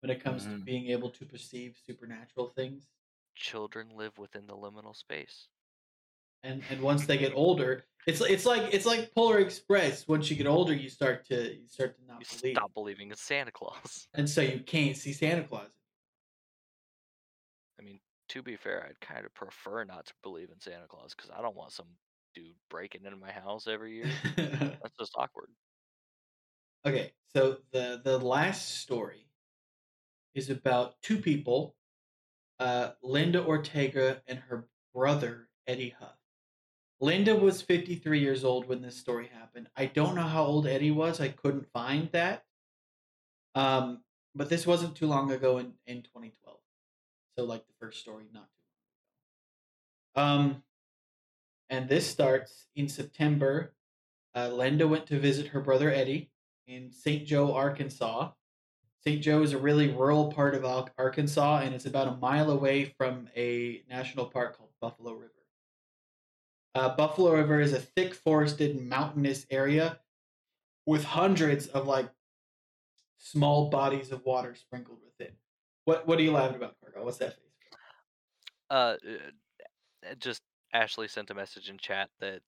when 0.00 0.08
it 0.10 0.22
comes 0.24 0.44
to 0.44 0.50
Mhm. 0.50 0.64
being 0.64 0.86
able 0.88 1.10
to 1.10 1.26
perceive 1.26 1.76
supernatural 1.86 2.48
things. 2.48 2.88
children 3.34 3.90
live 3.94 4.16
within 4.16 4.46
the 4.46 4.56
liminal 4.56 4.96
space 4.96 5.48
And 6.42 6.62
and 6.70 6.80
once 6.80 7.04
they 7.06 7.18
get 7.18 7.34
older, 7.34 7.84
it's 8.06 8.20
it's 8.22 8.46
like 8.46 8.72
it's 8.72 8.86
like 8.86 9.12
Polar 9.14 9.40
Express. 9.40 10.06
Once 10.08 10.30
you 10.30 10.36
get 10.36 10.46
older, 10.46 10.72
you 10.72 10.88
start 10.88 11.26
to 11.26 11.54
you 11.54 11.66
start 11.68 11.96
to 11.98 12.04
not 12.06 12.20
you 12.20 12.26
believe, 12.40 12.56
stop 12.56 12.72
believing 12.72 13.10
in 13.10 13.16
santa 13.16 13.50
claus 13.50 14.08
and 14.14 14.28
so 14.30 14.40
you 14.40 14.60
can't 14.60 14.96
see 14.96 15.12
Santa 15.12 15.42
Claus. 15.44 15.68
To 18.28 18.42
be 18.42 18.56
fair 18.56 18.86
i'd 18.88 19.00
kind 19.00 19.24
of 19.24 19.34
prefer 19.34 19.84
not 19.84 20.06
to 20.06 20.12
believe 20.22 20.50
in 20.50 20.60
santa 20.60 20.86
claus 20.88 21.14
because 21.14 21.30
i 21.36 21.40
don't 21.40 21.56
want 21.56 21.72
some 21.72 21.86
dude 22.34 22.54
breaking 22.68 23.04
into 23.04 23.16
my 23.16 23.30
house 23.30 23.66
every 23.66 23.94
year 23.96 24.10
that's 24.36 24.96
just 24.98 25.12
awkward 25.16 25.48
okay, 26.86 27.12
so 27.34 27.58
the 27.72 28.00
the 28.02 28.18
last 28.18 28.78
story 28.78 29.26
is 30.34 30.48
about 30.48 30.94
two 31.02 31.18
people, 31.18 31.74
uh, 32.60 32.90
Linda 33.02 33.44
Ortega 33.44 34.22
and 34.26 34.38
her 34.38 34.68
brother 34.94 35.48
Eddie 35.66 35.94
Huff. 35.98 36.16
Linda 37.00 37.34
was 37.34 37.60
53 37.60 38.20
years 38.20 38.44
old 38.44 38.68
when 38.68 38.80
this 38.80 38.96
story 38.96 39.28
happened. 39.32 39.68
I 39.76 39.86
don't 39.86 40.14
know 40.14 40.22
how 40.22 40.44
old 40.44 40.66
Eddie 40.66 40.90
was. 40.90 41.20
I 41.20 41.28
couldn't 41.28 41.70
find 41.72 42.08
that. 42.12 42.44
Um, 43.54 44.02
but 44.34 44.48
this 44.48 44.66
wasn't 44.66 44.96
too 44.96 45.06
long 45.06 45.30
ago 45.30 45.58
in, 45.58 45.72
in 45.86 46.02
2012. 46.02 46.58
So 47.36 47.44
like 47.44 47.66
the 47.66 47.74
first 47.78 48.00
story, 48.00 48.24
not 48.32 48.48
too 48.48 48.60
long 50.16 50.38
ago. 50.46 50.52
Um, 50.54 50.62
and 51.68 51.88
this 51.88 52.06
starts 52.06 52.66
in 52.74 52.88
September. 52.88 53.74
Uh, 54.34 54.48
Linda 54.48 54.88
went 54.88 55.06
to 55.06 55.18
visit 55.18 55.48
her 55.48 55.60
brother 55.60 55.90
Eddie 55.90 56.30
in 56.66 56.90
St. 56.90 57.26
Joe, 57.26 57.52
Arkansas. 57.54 58.30
St. 59.04 59.22
Joe 59.22 59.42
is 59.42 59.52
a 59.52 59.58
really 59.58 59.88
rural 59.88 60.32
part 60.32 60.54
of 60.54 60.90
Arkansas, 60.98 61.58
and 61.58 61.74
it's 61.74 61.86
about 61.86 62.08
a 62.08 62.16
mile 62.16 62.50
away 62.50 62.86
from 62.98 63.28
a 63.36 63.82
national 63.88 64.26
park 64.26 64.56
called 64.56 64.70
Buffalo 64.80 65.12
River. 65.12 65.32
Uh, 66.74 66.94
Buffalo 66.94 67.32
River 67.32 67.60
is 67.60 67.72
a 67.72 67.80
thick 67.80 68.14
forested 68.14 68.80
mountainous 68.82 69.46
area 69.50 70.00
with 70.86 71.04
hundreds 71.04 71.66
of 71.68 71.86
like 71.86 72.10
small 73.18 73.70
bodies 73.70 74.10
of 74.12 74.24
water 74.24 74.54
sprinkled 74.54 74.98
within. 75.04 75.34
What 75.86 76.06
What 76.06 76.18
are 76.18 76.22
you 76.22 76.32
laughing 76.32 76.56
about, 76.56 76.76
Cargo? 76.80 77.04
What's 77.04 77.18
that 77.18 77.34
face? 77.34 77.42
uh 78.70 78.96
uh, 80.08 80.14
just 80.18 80.42
ashley 80.72 81.08
sent 81.08 81.30
a 81.30 81.34
message 81.34 81.70
in 81.70 81.78
chat 81.78 82.10
that 82.20 82.42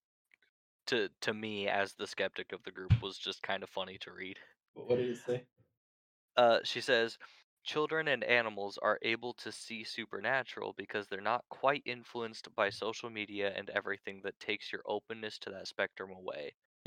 to 0.86 1.08
to 1.20 1.34
me 1.34 1.68
as 1.68 1.94
the 1.94 2.06
skeptic 2.06 2.52
of 2.52 2.62
the 2.64 2.72
group 2.72 2.92
was 3.02 3.18
just 3.18 3.42
kind 3.42 3.62
of 3.62 3.70
funny 3.70 3.98
to 3.98 4.12
read 4.12 4.38
What, 4.74 4.88
what 4.88 4.96
did 4.98 5.10
it 5.10 5.18
say? 5.18 5.44
Uh, 6.36 6.60
she 6.64 6.80
says, 6.80 7.18
children 7.64 8.08
and 8.08 8.24
animals 8.24 8.78
are 8.78 8.98
able 9.02 9.34
to 9.34 9.52
see 9.52 9.84
supernatural 9.84 10.72
because 10.76 11.06
they're 11.08 11.20
not 11.20 11.44
quite 11.50 11.82
influenced 11.84 12.54
by 12.54 12.70
social 12.70 13.10
media 13.10 13.52
and 13.56 13.68
everything 13.70 14.20
that 14.22 14.38
takes 14.40 14.72
your 14.72 14.82
openness 14.86 15.38
to 15.40 15.50
that 15.50 15.66
spectrum 15.68 16.10
away. 16.12 16.54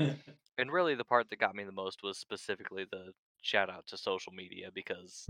and 0.58 0.72
really, 0.72 0.94
the 0.94 1.04
part 1.04 1.28
that 1.30 1.38
got 1.38 1.54
me 1.54 1.64
the 1.64 1.72
most 1.72 2.02
was 2.02 2.18
specifically 2.18 2.86
the 2.90 3.12
shout 3.42 3.70
out 3.70 3.86
to 3.86 3.96
social 3.96 4.32
media 4.32 4.70
because 4.72 5.28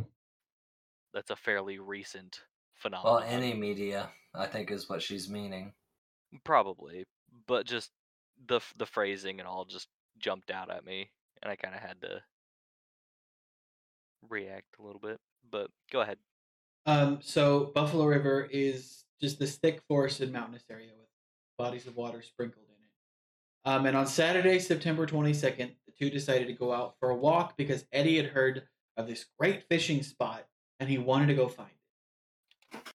that's 1.13 1.31
a 1.31 1.37
fairly 1.37 1.79
recent 1.79 2.41
phenomenon. 2.75 3.15
Well, 3.15 3.25
any 3.27 3.55
media, 3.55 4.11
I 4.35 4.47
think, 4.47 4.71
is 4.71 4.89
what 4.89 5.03
she's 5.03 5.29
meaning. 5.29 5.73
Probably, 6.45 7.05
but 7.47 7.67
just 7.67 7.91
the 8.49 8.61
the 8.77 8.87
phrasing 8.87 9.39
and 9.39 9.49
all 9.49 9.65
just 9.65 9.89
jumped 10.19 10.51
out 10.51 10.71
at 10.71 10.85
me, 10.85 11.11
and 11.43 11.51
I 11.51 11.57
kind 11.57 11.75
of 11.75 11.81
had 11.81 12.01
to 12.03 12.23
react 14.29 14.79
a 14.79 14.83
little 14.83 15.01
bit. 15.01 15.19
But 15.51 15.71
go 15.91 16.01
ahead. 16.01 16.19
Um, 16.87 17.19
so 17.23 17.71
Buffalo 17.75 18.07
River 18.07 18.49
is 18.51 19.05
just 19.21 19.39
this 19.39 19.57
thick 19.57 19.83
forested 19.89 20.33
mountainous 20.33 20.65
area 20.71 20.91
with 20.99 21.09
bodies 21.59 21.87
of 21.87 21.97
water 21.97 22.23
sprinkled 22.23 22.65
in 22.67 22.73
it. 22.73 23.71
Um, 23.77 23.87
and 23.87 23.97
on 23.97 24.07
Saturday, 24.07 24.59
September 24.59 25.07
22nd, 25.07 25.71
the 25.87 25.93
two 25.97 26.11
decided 26.11 26.49
to 26.49 26.55
go 26.55 26.73
out 26.73 26.95
for 26.99 27.11
a 27.11 27.15
walk 27.17 27.57
because 27.57 27.85
Eddie 27.93 28.17
had 28.17 28.27
heard 28.27 28.65
of 28.97 29.07
this 29.07 29.27
great 29.39 29.63
fishing 29.69 30.03
spot 30.03 30.47
and 30.83 30.91
he 30.91 30.99
wanted 30.99 31.29
to 31.29 31.35
go 31.35 31.47
find 31.47 31.71
it. 32.73 32.93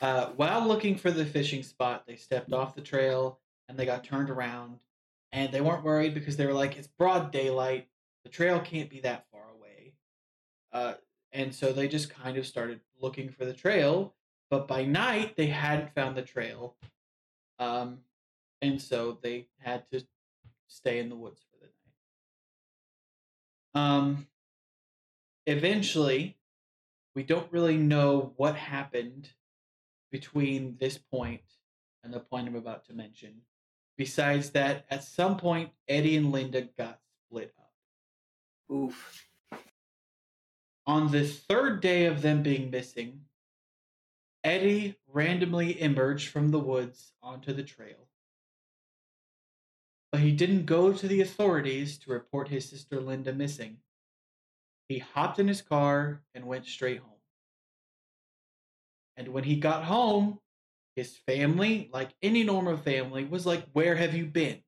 Uh, 0.00 0.30
while 0.36 0.66
looking 0.66 0.96
for 0.96 1.10
the 1.10 1.26
fishing 1.26 1.62
spot, 1.62 2.04
they 2.06 2.16
stepped 2.16 2.54
off 2.54 2.74
the 2.74 2.80
trail 2.80 3.38
and 3.68 3.78
they 3.78 3.84
got 3.84 4.02
turned 4.02 4.30
around. 4.30 4.80
And 5.30 5.52
they 5.52 5.60
weren't 5.60 5.84
worried 5.84 6.14
because 6.14 6.38
they 6.38 6.46
were 6.46 6.54
like, 6.54 6.78
it's 6.78 6.86
broad 6.86 7.32
daylight. 7.32 7.86
The 8.24 8.30
trail 8.30 8.60
can't 8.60 8.88
be 8.88 9.00
that 9.00 9.26
far 9.30 9.42
away. 9.58 9.92
Uh, 10.72 10.94
and 11.32 11.54
so 11.54 11.70
they 11.70 11.86
just 11.86 12.08
kind 12.08 12.38
of 12.38 12.46
started 12.46 12.80
looking 12.98 13.28
for 13.28 13.44
the 13.44 13.52
trail. 13.52 14.14
But 14.48 14.66
by 14.66 14.86
night, 14.86 15.36
they 15.36 15.48
hadn't 15.48 15.94
found 15.94 16.16
the 16.16 16.22
trail. 16.22 16.76
Um, 17.58 17.98
and 18.62 18.80
so 18.80 19.18
they 19.20 19.48
had 19.58 19.82
to 19.90 20.02
stay 20.66 20.98
in 20.98 21.10
the 21.10 21.16
woods 21.16 21.42
for 21.42 21.58
the 21.58 21.66
night. 23.74 23.86
Um, 23.86 24.26
eventually, 25.46 26.38
we 27.16 27.22
don't 27.22 27.50
really 27.50 27.78
know 27.78 28.34
what 28.36 28.54
happened 28.54 29.30
between 30.12 30.76
this 30.78 30.98
point 30.98 31.40
and 32.04 32.12
the 32.12 32.20
point 32.20 32.46
I'm 32.46 32.54
about 32.54 32.84
to 32.84 32.92
mention. 32.92 33.40
Besides 33.96 34.50
that, 34.50 34.84
at 34.90 35.02
some 35.02 35.38
point, 35.38 35.70
Eddie 35.88 36.18
and 36.18 36.30
Linda 36.30 36.68
got 36.76 37.00
split 37.24 37.54
up. 37.58 37.72
Oof. 38.70 39.26
On 40.86 41.10
the 41.10 41.26
third 41.26 41.80
day 41.80 42.04
of 42.04 42.20
them 42.20 42.42
being 42.42 42.70
missing, 42.70 43.22
Eddie 44.44 44.96
randomly 45.10 45.80
emerged 45.80 46.28
from 46.28 46.50
the 46.50 46.60
woods 46.60 47.14
onto 47.22 47.54
the 47.54 47.64
trail. 47.64 48.08
But 50.12 50.20
he 50.20 50.32
didn't 50.32 50.66
go 50.66 50.92
to 50.92 51.08
the 51.08 51.22
authorities 51.22 51.98
to 52.00 52.12
report 52.12 52.48
his 52.48 52.68
sister 52.68 53.00
Linda 53.00 53.32
missing. 53.32 53.78
He 54.88 54.98
hopped 54.98 55.38
in 55.38 55.48
his 55.48 55.62
car 55.62 56.22
and 56.34 56.46
went 56.46 56.66
straight 56.66 57.00
home. 57.00 57.10
And 59.16 59.28
when 59.28 59.44
he 59.44 59.56
got 59.56 59.84
home, 59.84 60.38
his 60.94 61.16
family, 61.16 61.90
like 61.92 62.10
any 62.22 62.44
normal 62.44 62.76
family, 62.76 63.24
was 63.24 63.46
like, 63.46 63.64
Where 63.72 63.96
have 63.96 64.14
you 64.14 64.26
been? 64.26 64.60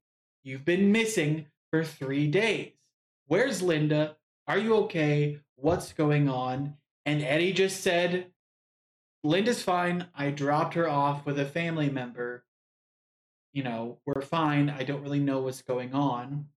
You've 0.43 0.65
been 0.65 0.93
missing 0.93 1.47
for 1.71 1.85
three 1.85 2.27
days. 2.27 2.73
Where's 3.27 3.63
Linda? 3.63 4.17
Are 4.47 4.59
you 4.59 4.75
okay? 4.77 5.41
What's 5.57 5.93
going 5.93 6.29
on? 6.29 6.75
And 7.05 7.23
Eddie 7.23 7.53
just 7.53 7.83
said, 7.83 8.33
Linda's 9.23 9.63
fine. 9.63 10.07
I 10.15 10.31
dropped 10.31 10.75
her 10.75 10.89
off 10.89 11.27
with 11.27 11.39
a 11.39 11.45
family 11.45 11.91
member. 11.91 12.45
You 13.53 13.63
know, 13.65 13.99
we're 14.07 14.23
fine. 14.23 14.71
I 14.71 14.85
don't 14.85 15.03
really 15.03 15.19
know 15.19 15.41
what's 15.41 15.63
going 15.63 15.93
on. 15.93 16.49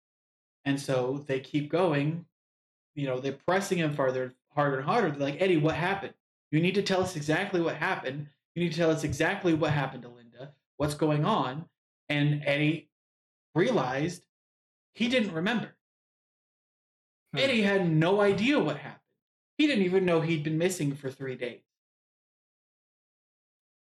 And 0.64 0.80
so 0.80 1.24
they 1.26 1.40
keep 1.40 1.70
going. 1.70 2.26
You 2.94 3.06
know, 3.06 3.20
they're 3.20 3.32
pressing 3.32 3.78
him 3.78 3.94
farther, 3.94 4.34
harder 4.54 4.76
and 4.76 4.84
harder. 4.84 5.10
They're 5.10 5.30
like, 5.30 5.40
Eddie, 5.40 5.56
what 5.56 5.74
happened? 5.74 6.14
You 6.50 6.60
need 6.60 6.74
to 6.74 6.82
tell 6.82 7.02
us 7.02 7.16
exactly 7.16 7.60
what 7.60 7.76
happened. 7.76 8.26
You 8.54 8.64
need 8.64 8.72
to 8.72 8.78
tell 8.78 8.90
us 8.90 9.04
exactly 9.04 9.54
what 9.54 9.70
happened 9.70 10.02
to 10.02 10.08
Linda. 10.08 10.52
What's 10.76 10.94
going 10.94 11.24
on? 11.24 11.66
And 12.08 12.42
Eddie 12.44 12.90
realized 13.54 14.22
he 14.94 15.08
didn't 15.08 15.32
remember. 15.32 15.76
Hmm. 17.32 17.38
Eddie 17.38 17.62
had 17.62 17.90
no 17.90 18.20
idea 18.20 18.58
what 18.58 18.78
happened. 18.78 19.00
He 19.56 19.66
didn't 19.66 19.84
even 19.84 20.04
know 20.04 20.20
he'd 20.20 20.42
been 20.42 20.58
missing 20.58 20.94
for 20.94 21.10
three 21.10 21.36
days. 21.36 21.60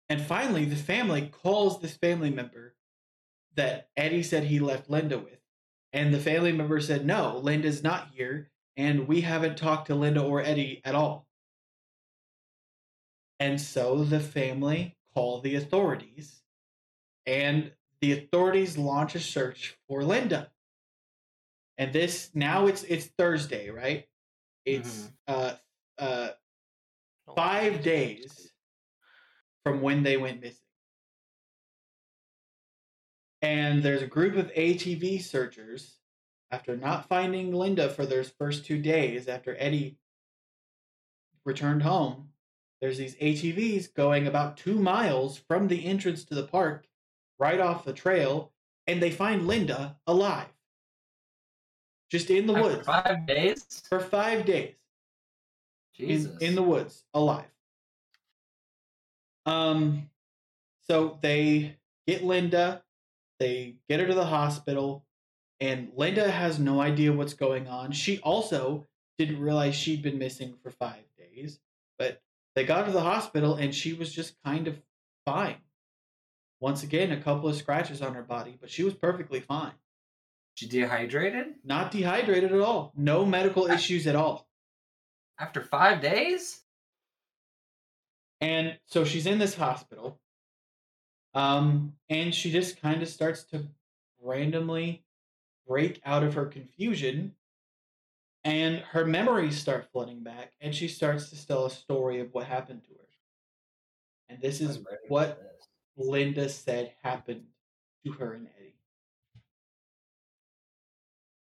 And 0.09 0.21
finally, 0.21 0.65
the 0.65 0.77
family 0.77 1.29
calls 1.29 1.81
this 1.81 1.97
family 1.97 2.31
member 2.31 2.75
that 3.55 3.89
Eddie 3.97 4.25
said 4.25 4.45
he 4.45 4.59
left 4.59 4.91
Linda 4.91 5.19
with. 5.19 5.39
And 5.93 6.13
the 6.13 6.19
family 6.19 6.53
member 6.53 6.81
said, 6.81 7.07
No, 7.07 7.39
Linda's 7.39 7.83
not 7.83 8.09
here. 8.15 8.51
And 8.81 9.07
we 9.07 9.20
haven't 9.20 9.59
talked 9.59 9.89
to 9.89 9.95
Linda 9.95 10.22
or 10.22 10.41
Eddie 10.41 10.81
at 10.87 10.95
all. 10.95 11.26
And 13.39 13.61
so 13.61 14.05
the 14.05 14.20
family 14.20 14.97
call 15.12 15.43
the 15.43 15.57
authorities. 15.57 16.41
And 17.26 17.72
the 18.01 18.12
authorities 18.12 18.78
launch 18.78 19.14
a 19.14 19.20
search 19.20 19.76
for 19.87 20.03
Linda. 20.03 20.51
And 21.76 21.93
this 21.93 22.31
now 22.33 22.68
it's 22.68 22.83
it's 22.85 23.05
Thursday, 23.18 23.68
right? 23.68 24.07
It's 24.64 25.11
uh 25.28 25.57
uh 25.99 26.31
five 27.37 27.83
days 27.83 28.51
from 29.62 29.83
when 29.83 30.03
they 30.03 30.16
went 30.16 30.41
missing. 30.41 30.57
And 33.43 33.83
there's 33.83 34.01
a 34.01 34.07
group 34.07 34.37
of 34.37 34.51
ATV 34.55 35.20
searchers 35.20 36.00
after 36.51 36.77
not 36.77 37.09
finding 37.09 37.53
Linda 37.53 37.89
for 37.89 38.05
those 38.05 38.31
first 38.31 38.65
two 38.65 38.79
days 38.79 39.29
after 39.29 39.57
Eddie 39.59 39.97
returned 41.45 41.83
home. 41.83 42.29
There's 42.81 42.99
these 42.99 43.15
ATVs 43.17 43.93
going 43.95 44.27
about 44.27 44.57
two 44.57 44.79
miles 44.79 45.37
from 45.37 45.69
the 45.69 45.85
entrance 45.85 46.25
to 46.25 46.35
the 46.35 46.43
park, 46.45 46.87
right 47.39 47.61
off 47.61 47.85
the 47.85 47.93
trail, 47.93 48.53
and 48.87 49.03
they 49.03 49.11
find 49.11 49.47
Linda 49.47 49.97
alive. 50.07 50.49
Just 52.11 52.31
in 52.31 52.47
the 52.47 52.55
After 52.55 52.69
woods 52.69 52.87
five 52.87 53.27
days. 53.27 53.83
for 53.89 54.01
five 54.01 54.45
days 54.45 54.75
Jesus. 55.95 56.37
in, 56.39 56.49
in 56.49 56.55
the 56.57 56.63
woods 56.63 57.05
alive. 57.15 57.45
Um, 59.47 60.11
so 60.89 61.19
they 61.23 61.77
get 62.07 62.25
Linda, 62.25 62.83
they 63.39 63.77
get 63.89 64.01
her 64.01 64.07
to 64.07 64.15
the 64.15 64.25
hospital, 64.25 65.05
and 65.61 65.93
Linda 65.97 66.31
has 66.31 66.59
no 66.59 66.81
idea 66.81 67.13
what's 67.13 67.35
going 67.35 67.69
on. 67.69 67.93
She 67.93 68.19
also 68.21 68.87
didn't 69.19 69.41
realize 69.41 69.75
she'd 69.75 70.03
been 70.03 70.19
missing 70.19 70.55
for 70.63 70.71
five 70.71 71.05
days, 71.19 71.61
but 71.99 72.23
they 72.55 72.65
got 72.65 72.87
to 72.87 72.93
the 72.93 73.03
hospital 73.03 73.55
and 73.57 73.75
she 73.75 73.93
was 73.93 74.13
just 74.13 74.35
kind 74.45 74.67
of 74.69 74.81
fine. 75.27 75.57
Once 76.61 76.83
again, 76.83 77.13
a 77.13 77.21
couple 77.21 77.49
of 77.49 77.57
scratches 77.57 78.03
on 78.03 78.15
her 78.15 78.23
body, 78.23 78.57
but 78.61 78.71
she 78.71 78.83
was 78.83 78.95
perfectly 78.95 79.41
fine. 79.41 79.73
She 80.55 80.67
dehydrated 80.67 81.55
Not 81.65 81.91
dehydrated 81.91 82.53
at 82.53 82.61
all. 82.61 82.93
No 82.97 83.25
medical 83.25 83.67
issues 83.67 84.07
at 84.07 84.17
all. 84.17 84.47
after 85.39 85.63
five 85.63 86.01
days. 86.03 86.63
And 88.41 88.79
so 88.87 89.05
she's 89.05 89.27
in 89.27 89.39
this 89.39 89.55
hospital. 89.55 90.19
Um, 91.35 91.95
and 92.09 92.35
she 92.35 92.51
just 92.51 92.81
kind 92.81 93.03
of 93.03 93.09
starts 93.09 93.45
to 93.45 93.67
randomly 94.23 95.05
break 95.71 96.01
out 96.05 96.25
of 96.25 96.35
her 96.35 96.47
confusion. 96.47 97.33
And 98.43 98.79
her 98.79 99.05
memories 99.05 99.59
start 99.59 99.89
flooding 99.93 100.23
back, 100.23 100.53
and 100.61 100.75
she 100.75 100.89
starts 100.89 101.29
to 101.29 101.47
tell 101.47 101.66
a 101.66 101.71
story 101.71 102.21
of 102.21 102.33
what 102.33 102.47
happened 102.47 102.83
to 102.85 102.91
her. 102.91 103.09
And 104.31 104.41
this 104.41 104.62
is 104.62 104.79
I'm 104.79 104.85
ready 104.85 104.97
for 105.07 105.12
what 105.12 105.39
this. 105.39 106.09
Linda 106.09 106.49
said 106.49 106.95
happened 107.03 107.45
to 108.05 108.12
her 108.12 108.33
and 108.33 108.49
Eddie. 108.59 108.75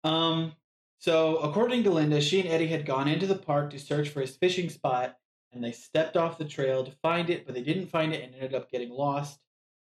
Um, 0.04 0.52
so 0.98 1.38
according 1.38 1.82
to 1.82 1.90
Linda, 1.90 2.20
she 2.20 2.40
and 2.40 2.48
Eddie 2.48 2.68
had 2.68 2.86
gone 2.86 3.08
into 3.08 3.26
the 3.26 3.34
park 3.34 3.70
to 3.70 3.78
search 3.78 4.10
for 4.10 4.20
his 4.20 4.36
fishing 4.36 4.70
spot, 4.70 5.18
and 5.52 5.64
they 5.64 5.72
stepped 5.72 6.16
off 6.16 6.38
the 6.38 6.44
trail 6.44 6.84
to 6.84 6.92
find 7.02 7.28
it, 7.28 7.44
but 7.44 7.56
they 7.56 7.62
didn't 7.62 7.88
find 7.88 8.14
it 8.14 8.22
and 8.22 8.34
ended 8.34 8.54
up 8.54 8.70
getting 8.70 8.90
lost. 8.90 9.40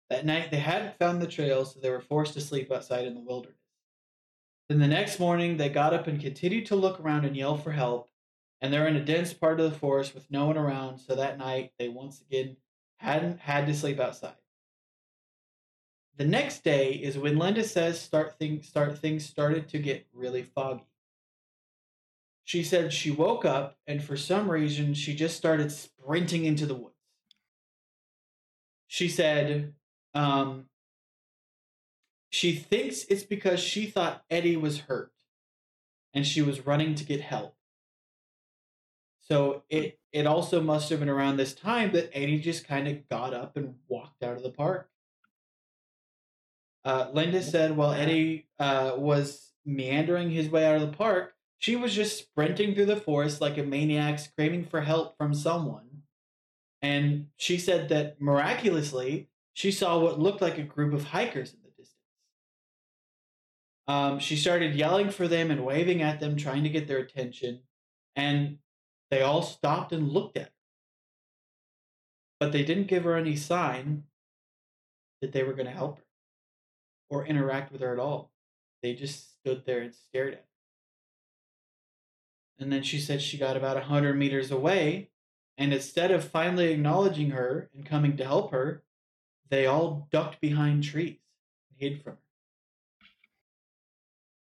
That 0.10 0.26
night, 0.26 0.52
they 0.52 0.58
hadn't 0.58 0.98
found 0.98 1.22
the 1.22 1.28
trail, 1.28 1.66
so 1.66 1.80
they 1.82 1.90
were 1.90 2.00
forced 2.00 2.34
to 2.36 2.42
sleep 2.42 2.72
outside 2.72 3.06
in 3.06 3.14
the 3.14 3.20
wilderness. 3.20 3.58
Then 4.70 4.80
the 4.80 4.88
next 4.88 5.20
morning, 5.20 5.58
they 5.58 5.70
got 5.70 5.94
up 5.94 6.08
and 6.08 6.22
continued 6.22 6.66
to 6.68 6.76
look 6.76 7.00
around 7.00 7.26
and 7.26 7.36
yell 7.36 7.58
for 7.58 7.72
help, 7.72 8.10
and 8.62 8.72
they're 8.72 8.88
in 8.88 8.96
a 8.96 9.04
dense 9.04 9.34
part 9.34 9.60
of 9.60 9.72
the 9.72 9.78
forest 9.78 10.16
with 10.16 10.32
no 10.32 10.46
one 10.46 10.58
around, 10.58 11.00
so 11.00 11.16
that 11.16 11.38
night 11.38 11.72
they 11.78 11.90
once 11.90 12.22
again 12.22 12.58
hadn't 12.98 13.40
had 13.40 13.68
to 13.68 13.76
sleep 13.76 14.00
outside. 14.00 14.36
The 16.16 16.26
next 16.26 16.64
day 16.64 16.94
is 16.94 17.18
when 17.18 17.38
Linda 17.38 17.64
says 17.64 18.00
start 18.00 18.38
things 18.38 18.68
start 18.68 19.00
things 19.00 19.26
started 19.26 19.68
to 19.70 19.80
get 19.80 20.08
really 20.14 20.44
foggy. 20.44 20.88
She 22.44 22.64
said 22.64 22.94
she 22.94 23.10
woke 23.10 23.46
up 23.46 23.78
and 23.88 24.04
for 24.04 24.16
some 24.16 24.50
reason 24.50 24.94
she 24.94 25.16
just 25.16 25.36
started 25.36 25.72
sprinting 25.72 26.46
into 26.46 26.66
the 26.66 26.76
woods. 26.76 26.94
She 28.88 29.10
said 29.10 29.74
um, 30.14 30.66
she 32.34 32.56
thinks 32.56 33.04
it's 33.10 33.22
because 33.22 33.60
she 33.60 33.86
thought 33.86 34.24
Eddie 34.28 34.58
was 34.58 34.80
hurt 34.80 35.12
and 36.16 36.26
she 36.26 36.42
was 36.42 36.66
running 36.66 36.96
to 36.96 37.04
get 37.04 37.22
help. 37.22 37.56
So 39.22 39.62
it 39.70 40.00
it 40.12 40.26
also 40.26 40.60
must 40.60 40.90
have 40.90 41.00
been 41.00 41.10
around 41.10 41.38
this 41.38 41.54
time 41.54 41.92
that 41.92 42.10
Eddie 42.12 42.40
just 42.40 42.68
kind 42.68 42.88
of 42.88 43.08
got 43.08 43.36
up 43.36 43.56
and 43.56 43.76
walked 43.88 44.24
out 44.24 44.36
of 44.36 44.42
the 44.42 44.50
park. 44.50 44.90
Uh, 46.84 47.12
Linda 47.14 47.44
said 47.44 47.78
while 47.78 47.92
Eddie 47.94 48.48
uh, 48.58 48.94
was 48.98 49.52
meandering 49.64 50.32
his 50.32 50.50
way 50.50 50.66
out 50.66 50.82
of 50.82 50.82
the 50.82 50.98
park, 50.98 51.36
she 51.60 51.76
was 51.76 51.94
just 51.94 52.18
sprinting 52.18 52.74
through 52.74 52.88
the 52.88 52.96
forest 52.96 53.42
like 53.42 53.60
a 53.60 53.64
maniac, 53.64 54.18
screaming 54.18 54.66
for 54.66 54.82
help 54.82 55.20
from 55.20 55.36
someone. 55.36 56.02
And 56.82 57.28
she 57.38 57.60
said 57.60 57.90
that 57.90 58.20
miraculously, 58.20 59.30
she 59.54 59.72
saw 59.72 60.00
what 60.00 60.20
looked 60.20 60.42
like 60.42 60.58
a 60.58 60.64
group 60.64 60.96
of 60.96 61.04
hikers. 61.06 61.56
Um, 63.88 64.20
she 64.20 64.36
started 64.38 64.76
yelling 64.76 65.10
for 65.10 65.28
them 65.28 65.52
and 65.52 65.66
waving 65.66 66.02
at 66.02 66.20
them, 66.20 66.38
trying 66.38 66.64
to 66.64 66.70
get 66.70 66.88
their 66.88 67.00
attention, 67.00 67.62
and 68.16 68.60
they 69.12 69.22
all 69.22 69.42
stopped 69.42 69.92
and 69.92 70.12
looked 70.12 70.38
at 70.38 70.44
her. 70.44 70.50
But 72.40 72.52
they 72.52 72.64
didn't 72.64 72.88
give 72.88 73.04
her 73.04 73.16
any 73.16 73.36
sign 73.36 74.04
that 75.22 75.34
they 75.34 75.44
were 75.44 75.54
going 75.54 75.68
to 75.68 75.72
help 75.72 75.98
her 75.98 76.04
or 77.10 77.26
interact 77.26 77.72
with 77.72 77.82
her 77.82 77.94
at 77.94 78.00
all. 78.00 78.32
They 78.82 78.94
just 78.94 79.40
stood 79.40 79.66
there 79.66 79.82
and 79.82 79.94
stared 79.94 80.34
at 80.34 80.40
her. 80.40 80.46
And 82.60 82.72
then 82.72 82.84
she 82.84 83.00
said 83.00 83.22
she 83.22 83.38
got 83.38 83.58
about 83.58 83.78
a 83.78 83.82
100 83.82 84.16
meters 84.16 84.52
away, 84.52 85.10
and 85.58 85.74
instead 85.74 86.12
of 86.12 86.24
finally 86.24 86.72
acknowledging 86.72 87.32
her 87.32 87.70
and 87.74 87.86
coming 87.86 88.18
to 88.18 88.26
help 88.26 88.52
her, 88.52 88.84
they 89.50 89.66
all 89.66 90.08
ducked 90.12 90.42
behind 90.42 90.84
trees 90.84 91.20
and 91.70 91.78
hid 91.78 92.02
from 92.02 92.14
her. 92.14 92.33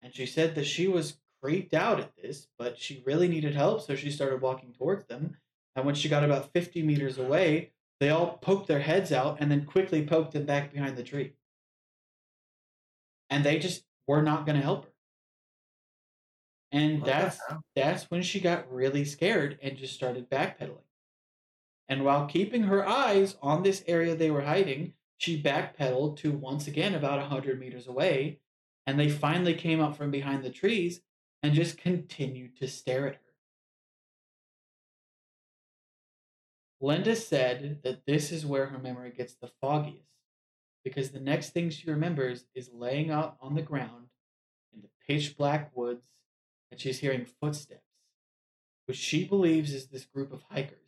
And 0.06 0.14
she 0.14 0.24
said 0.24 0.54
that 0.54 0.66
she 0.66 0.86
was 0.86 1.18
creeped 1.42 1.74
out 1.74 1.98
at 1.98 2.14
this, 2.14 2.46
but 2.60 2.78
she 2.78 3.02
really 3.04 3.26
needed 3.26 3.56
help, 3.56 3.82
so 3.82 3.96
she 3.96 4.12
started 4.12 4.40
walking 4.40 4.72
towards 4.72 5.04
them. 5.06 5.36
And 5.74 5.84
when 5.84 5.96
she 5.96 6.08
got 6.08 6.22
about 6.22 6.52
50 6.52 6.84
meters 6.84 7.18
away, 7.18 7.72
they 7.98 8.10
all 8.10 8.38
poked 8.40 8.68
their 8.68 8.78
heads 8.78 9.10
out 9.10 9.38
and 9.40 9.50
then 9.50 9.64
quickly 9.64 10.06
poked 10.06 10.32
them 10.32 10.46
back 10.46 10.72
behind 10.72 10.96
the 10.96 11.02
tree. 11.02 11.32
And 13.30 13.42
they 13.42 13.58
just 13.58 13.82
were 14.06 14.22
not 14.22 14.46
going 14.46 14.54
to 14.54 14.62
help 14.62 14.84
her. 14.84 14.90
And 16.70 17.02
that's 17.02 17.40
that's 17.74 18.08
when 18.08 18.22
she 18.22 18.38
got 18.38 18.72
really 18.72 19.04
scared 19.04 19.58
and 19.60 19.76
just 19.76 19.94
started 19.94 20.30
backpedaling. 20.30 20.86
And 21.88 22.04
while 22.04 22.26
keeping 22.26 22.62
her 22.62 22.86
eyes 22.86 23.34
on 23.42 23.64
this 23.64 23.82
area 23.88 24.14
they 24.14 24.30
were 24.30 24.42
hiding, 24.42 24.92
she 25.18 25.42
backpedaled 25.42 26.18
to 26.18 26.30
once 26.30 26.68
again 26.68 26.94
about 26.94 27.18
a 27.18 27.22
100 27.22 27.58
meters 27.58 27.88
away, 27.88 28.38
and 28.86 28.98
they 28.98 29.08
finally 29.08 29.54
came 29.54 29.80
up 29.80 29.96
from 29.96 30.10
behind 30.10 30.42
the 30.42 30.50
trees 30.50 31.00
and 31.42 31.54
just 31.54 31.78
continued 31.78 32.56
to 32.58 32.68
stare 32.68 33.08
at 33.08 33.14
her. 33.14 33.20
Linda 36.80 37.16
said 37.16 37.80
that 37.82 38.06
this 38.06 38.30
is 38.30 38.46
where 38.46 38.66
her 38.66 38.78
memory 38.78 39.10
gets 39.10 39.34
the 39.34 39.50
foggiest 39.60 40.06
because 40.84 41.10
the 41.10 41.20
next 41.20 41.50
thing 41.50 41.70
she 41.70 41.90
remembers 41.90 42.44
is 42.54 42.70
laying 42.72 43.10
out 43.10 43.36
on 43.40 43.54
the 43.54 43.62
ground 43.62 44.06
in 44.72 44.82
the 44.82 44.88
pitch 45.06 45.36
black 45.36 45.72
woods 45.74 46.04
and 46.70 46.80
she's 46.80 47.00
hearing 47.00 47.26
footsteps, 47.40 47.80
which 48.86 48.96
she 48.96 49.24
believes 49.24 49.72
is 49.72 49.86
this 49.86 50.04
group 50.04 50.32
of 50.32 50.44
hikers 50.50 50.78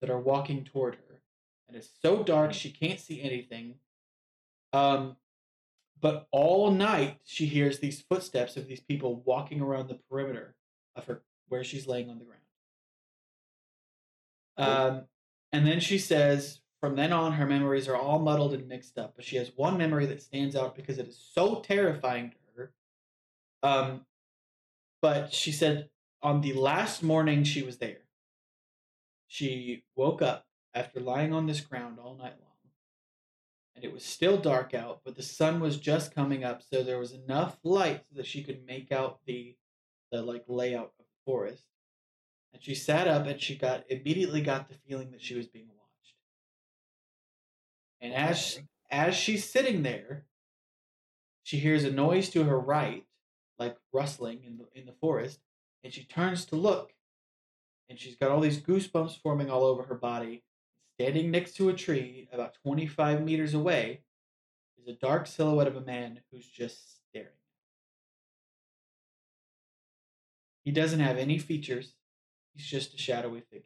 that 0.00 0.10
are 0.10 0.20
walking 0.20 0.64
toward 0.64 0.94
her. 0.94 1.20
And 1.66 1.76
it's 1.76 1.90
so 2.02 2.22
dark 2.22 2.52
she 2.52 2.70
can't 2.70 3.00
see 3.00 3.22
anything. 3.22 3.76
Um, 4.72 5.16
but 6.00 6.26
all 6.30 6.70
night 6.70 7.18
she 7.24 7.46
hears 7.46 7.78
these 7.78 8.00
footsteps 8.00 8.56
of 8.56 8.66
these 8.66 8.80
people 8.80 9.22
walking 9.24 9.60
around 9.60 9.88
the 9.88 9.98
perimeter 10.10 10.54
of 10.96 11.06
her 11.06 11.22
where 11.48 11.64
she's 11.64 11.86
laying 11.86 12.08
on 12.08 12.18
the 12.18 12.24
ground. 12.24 12.40
Um, 14.56 15.02
and 15.52 15.66
then 15.66 15.80
she 15.80 15.98
says, 15.98 16.60
from 16.80 16.96
then 16.96 17.12
on, 17.12 17.32
her 17.32 17.46
memories 17.46 17.88
are 17.88 17.96
all 17.96 18.18
muddled 18.18 18.54
and 18.54 18.68
mixed 18.68 18.98
up. 18.98 19.14
But 19.16 19.24
she 19.24 19.36
has 19.36 19.50
one 19.56 19.76
memory 19.76 20.06
that 20.06 20.22
stands 20.22 20.54
out 20.54 20.76
because 20.76 20.98
it 20.98 21.08
is 21.08 21.18
so 21.34 21.60
terrifying 21.60 22.30
to 22.30 22.36
her. 22.56 22.72
Um, 23.62 24.06
but 25.02 25.32
she 25.32 25.50
said 25.50 25.90
on 26.22 26.40
the 26.40 26.52
last 26.52 27.02
morning 27.02 27.44
she 27.44 27.62
was 27.62 27.78
there, 27.78 28.02
she 29.26 29.84
woke 29.96 30.22
up 30.22 30.46
after 30.74 31.00
lying 31.00 31.32
on 31.32 31.46
this 31.46 31.60
ground 31.60 31.98
all 31.98 32.14
night 32.14 32.34
long. 32.40 32.49
And 33.74 33.84
it 33.84 33.92
was 33.92 34.04
still 34.04 34.36
dark 34.38 34.74
out, 34.74 35.00
but 35.04 35.16
the 35.16 35.22
sun 35.22 35.60
was 35.60 35.78
just 35.78 36.14
coming 36.14 36.44
up, 36.44 36.62
so 36.62 36.82
there 36.82 36.98
was 36.98 37.12
enough 37.12 37.58
light 37.64 38.04
so 38.08 38.16
that 38.16 38.26
she 38.26 38.42
could 38.42 38.64
make 38.66 38.92
out 38.92 39.20
the 39.26 39.56
the 40.12 40.22
like 40.22 40.44
layout 40.48 40.92
of 40.98 41.06
the 41.06 41.24
forest. 41.24 41.64
And 42.52 42.62
she 42.62 42.74
sat 42.74 43.08
up 43.08 43.26
and 43.26 43.40
she 43.40 43.56
got 43.56 43.90
immediately 43.90 44.42
got 44.42 44.68
the 44.68 44.74
feeling 44.86 45.12
that 45.12 45.22
she 45.22 45.34
was 45.36 45.46
being 45.48 45.68
watched. 45.68 46.14
And 48.00 48.12
as 48.14 48.56
Okay. 48.56 48.66
as 48.90 49.14
she's 49.14 49.48
sitting 49.50 49.82
there, 49.82 50.26
she 51.42 51.58
hears 51.58 51.84
a 51.84 51.90
noise 51.90 52.28
to 52.30 52.44
her 52.44 52.58
right, 52.58 53.06
like 53.58 53.78
rustling 53.92 54.44
in 54.44 54.58
the 54.58 54.68
in 54.74 54.86
the 54.86 54.92
forest, 54.94 55.40
and 55.84 55.92
she 55.92 56.04
turns 56.04 56.44
to 56.46 56.56
look, 56.56 56.94
and 57.88 57.98
she's 57.98 58.16
got 58.16 58.30
all 58.30 58.40
these 58.40 58.60
goosebumps 58.60 59.20
forming 59.22 59.50
all 59.50 59.64
over 59.64 59.84
her 59.84 59.94
body. 59.94 60.44
Standing 61.00 61.30
next 61.30 61.56
to 61.56 61.70
a 61.70 61.72
tree, 61.72 62.28
about 62.30 62.58
25 62.62 63.22
meters 63.22 63.54
away, 63.54 64.02
is 64.78 64.86
a 64.86 64.92
dark 64.92 65.26
silhouette 65.26 65.66
of 65.66 65.74
a 65.74 65.80
man 65.80 66.20
who's 66.30 66.46
just 66.46 66.98
staring. 67.08 67.28
He 70.62 70.70
doesn't 70.70 71.00
have 71.00 71.16
any 71.16 71.38
features. 71.38 71.94
He's 72.52 72.66
just 72.66 72.92
a 72.92 72.98
shadowy 72.98 73.40
figure. 73.40 73.64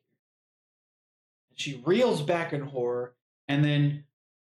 And 1.51 1.59
she 1.59 1.83
reels 1.85 2.23
back 2.23 2.53
in 2.53 2.61
horror 2.61 3.17
and 3.49 3.65
then 3.65 4.05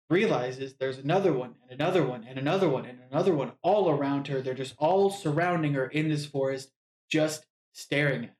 realizes 0.09 0.73
there's 0.73 0.97
another 0.97 1.31
one 1.31 1.55
and 1.61 1.79
another 1.79 2.05
one 2.05 2.25
and 2.27 2.37
another 2.37 2.67
one 2.67 2.83
and 2.83 2.99
another 3.09 3.33
one 3.33 3.53
all 3.61 3.89
around 3.89 4.27
her. 4.27 4.41
They're 4.41 4.53
just 4.53 4.75
all 4.77 5.09
surrounding 5.09 5.75
her 5.75 5.87
in 5.87 6.09
this 6.09 6.25
forest, 6.25 6.73
just 7.09 7.45
staring 7.71 8.25
at 8.25 8.29
her. 8.31 8.34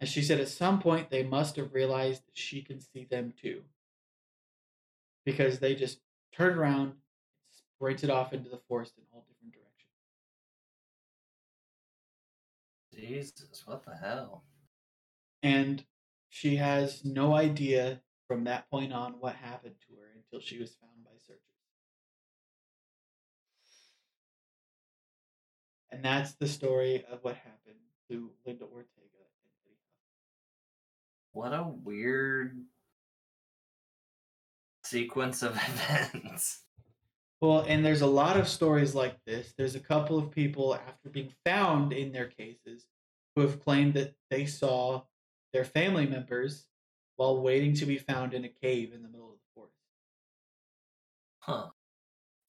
And 0.00 0.08
she 0.08 0.22
said 0.22 0.40
at 0.40 0.48
some 0.48 0.80
point 0.80 1.10
they 1.10 1.22
must 1.22 1.56
have 1.56 1.72
realized 1.72 2.26
that 2.26 2.36
she 2.36 2.62
can 2.62 2.80
see 2.80 3.04
them 3.04 3.32
too. 3.40 3.62
Because 5.24 5.58
they 5.58 5.74
just 5.74 6.00
turned 6.32 6.58
around, 6.58 6.88
and 6.88 6.96
sprinted 7.76 8.10
off 8.10 8.32
into 8.32 8.50
the 8.50 8.60
forest 8.68 8.92
in 8.98 9.04
all 9.12 9.24
different 9.26 9.54
directions. 9.54 9.66
Jesus, 12.92 13.62
what 13.66 13.84
the 13.84 13.96
hell? 13.96 14.44
And 15.42 15.84
she 16.28 16.56
has 16.56 17.04
no 17.04 17.34
idea 17.34 18.00
from 18.28 18.44
that 18.44 18.68
point 18.70 18.92
on 18.92 19.14
what 19.20 19.34
happened 19.36 19.76
to 19.88 19.94
her 19.94 20.08
until 20.14 20.44
she 20.44 20.58
was 20.58 20.74
found 20.74 21.04
by 21.04 21.12
searchers. 21.18 21.40
And 25.90 26.04
that's 26.04 26.32
the 26.32 26.48
story 26.48 27.04
of 27.10 27.20
what 27.22 27.36
happened 27.36 27.76
to 28.10 28.30
Linda 28.44 28.64
Ortega 28.64 28.84
and 28.84 28.84
Eddie 28.84 28.90
Huff. 28.94 29.05
What 31.36 31.52
a 31.52 31.64
weird 31.84 32.64
sequence 34.86 35.42
of 35.42 35.54
events. 35.68 36.62
Well, 37.42 37.60
and 37.68 37.84
there's 37.84 38.00
a 38.00 38.06
lot 38.06 38.38
of 38.38 38.48
stories 38.48 38.94
like 38.94 39.22
this. 39.26 39.52
There's 39.58 39.74
a 39.74 39.80
couple 39.80 40.16
of 40.16 40.30
people, 40.30 40.74
after 40.74 41.10
being 41.10 41.34
found 41.44 41.92
in 41.92 42.10
their 42.10 42.28
cases, 42.28 42.86
who 43.34 43.42
have 43.42 43.62
claimed 43.62 43.92
that 43.94 44.14
they 44.30 44.46
saw 44.46 45.02
their 45.52 45.66
family 45.66 46.06
members 46.06 46.68
while 47.16 47.42
waiting 47.42 47.74
to 47.74 47.84
be 47.84 47.98
found 47.98 48.32
in 48.32 48.46
a 48.46 48.48
cave 48.48 48.94
in 48.94 49.02
the 49.02 49.08
middle 49.10 49.28
of 49.28 49.34
the 49.34 49.54
forest. 49.54 49.74
Huh. 51.40 51.66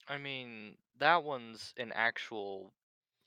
I 0.08 0.18
mean, 0.18 0.76
that 0.98 1.26
one's 1.26 1.74
an 1.76 1.92
actual 1.94 2.72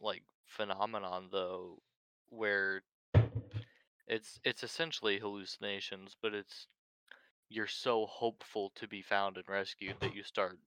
like 0.01 0.23
phenomenon 0.47 1.29
though, 1.31 1.83
where 2.31 2.81
it's 4.11 4.41
it's 4.45 4.65
essentially 4.65 5.21
hallucinations, 5.21 6.17
but 6.21 6.35
it's 6.35 6.67
you're 7.49 7.69
so 7.69 8.07
hopeful 8.07 8.73
to 8.75 8.89
be 8.89 9.03
found 9.03 9.37
and 9.37 9.49
rescued 9.49 9.95
that 10.01 10.15
you 10.15 10.25
start 10.25 10.59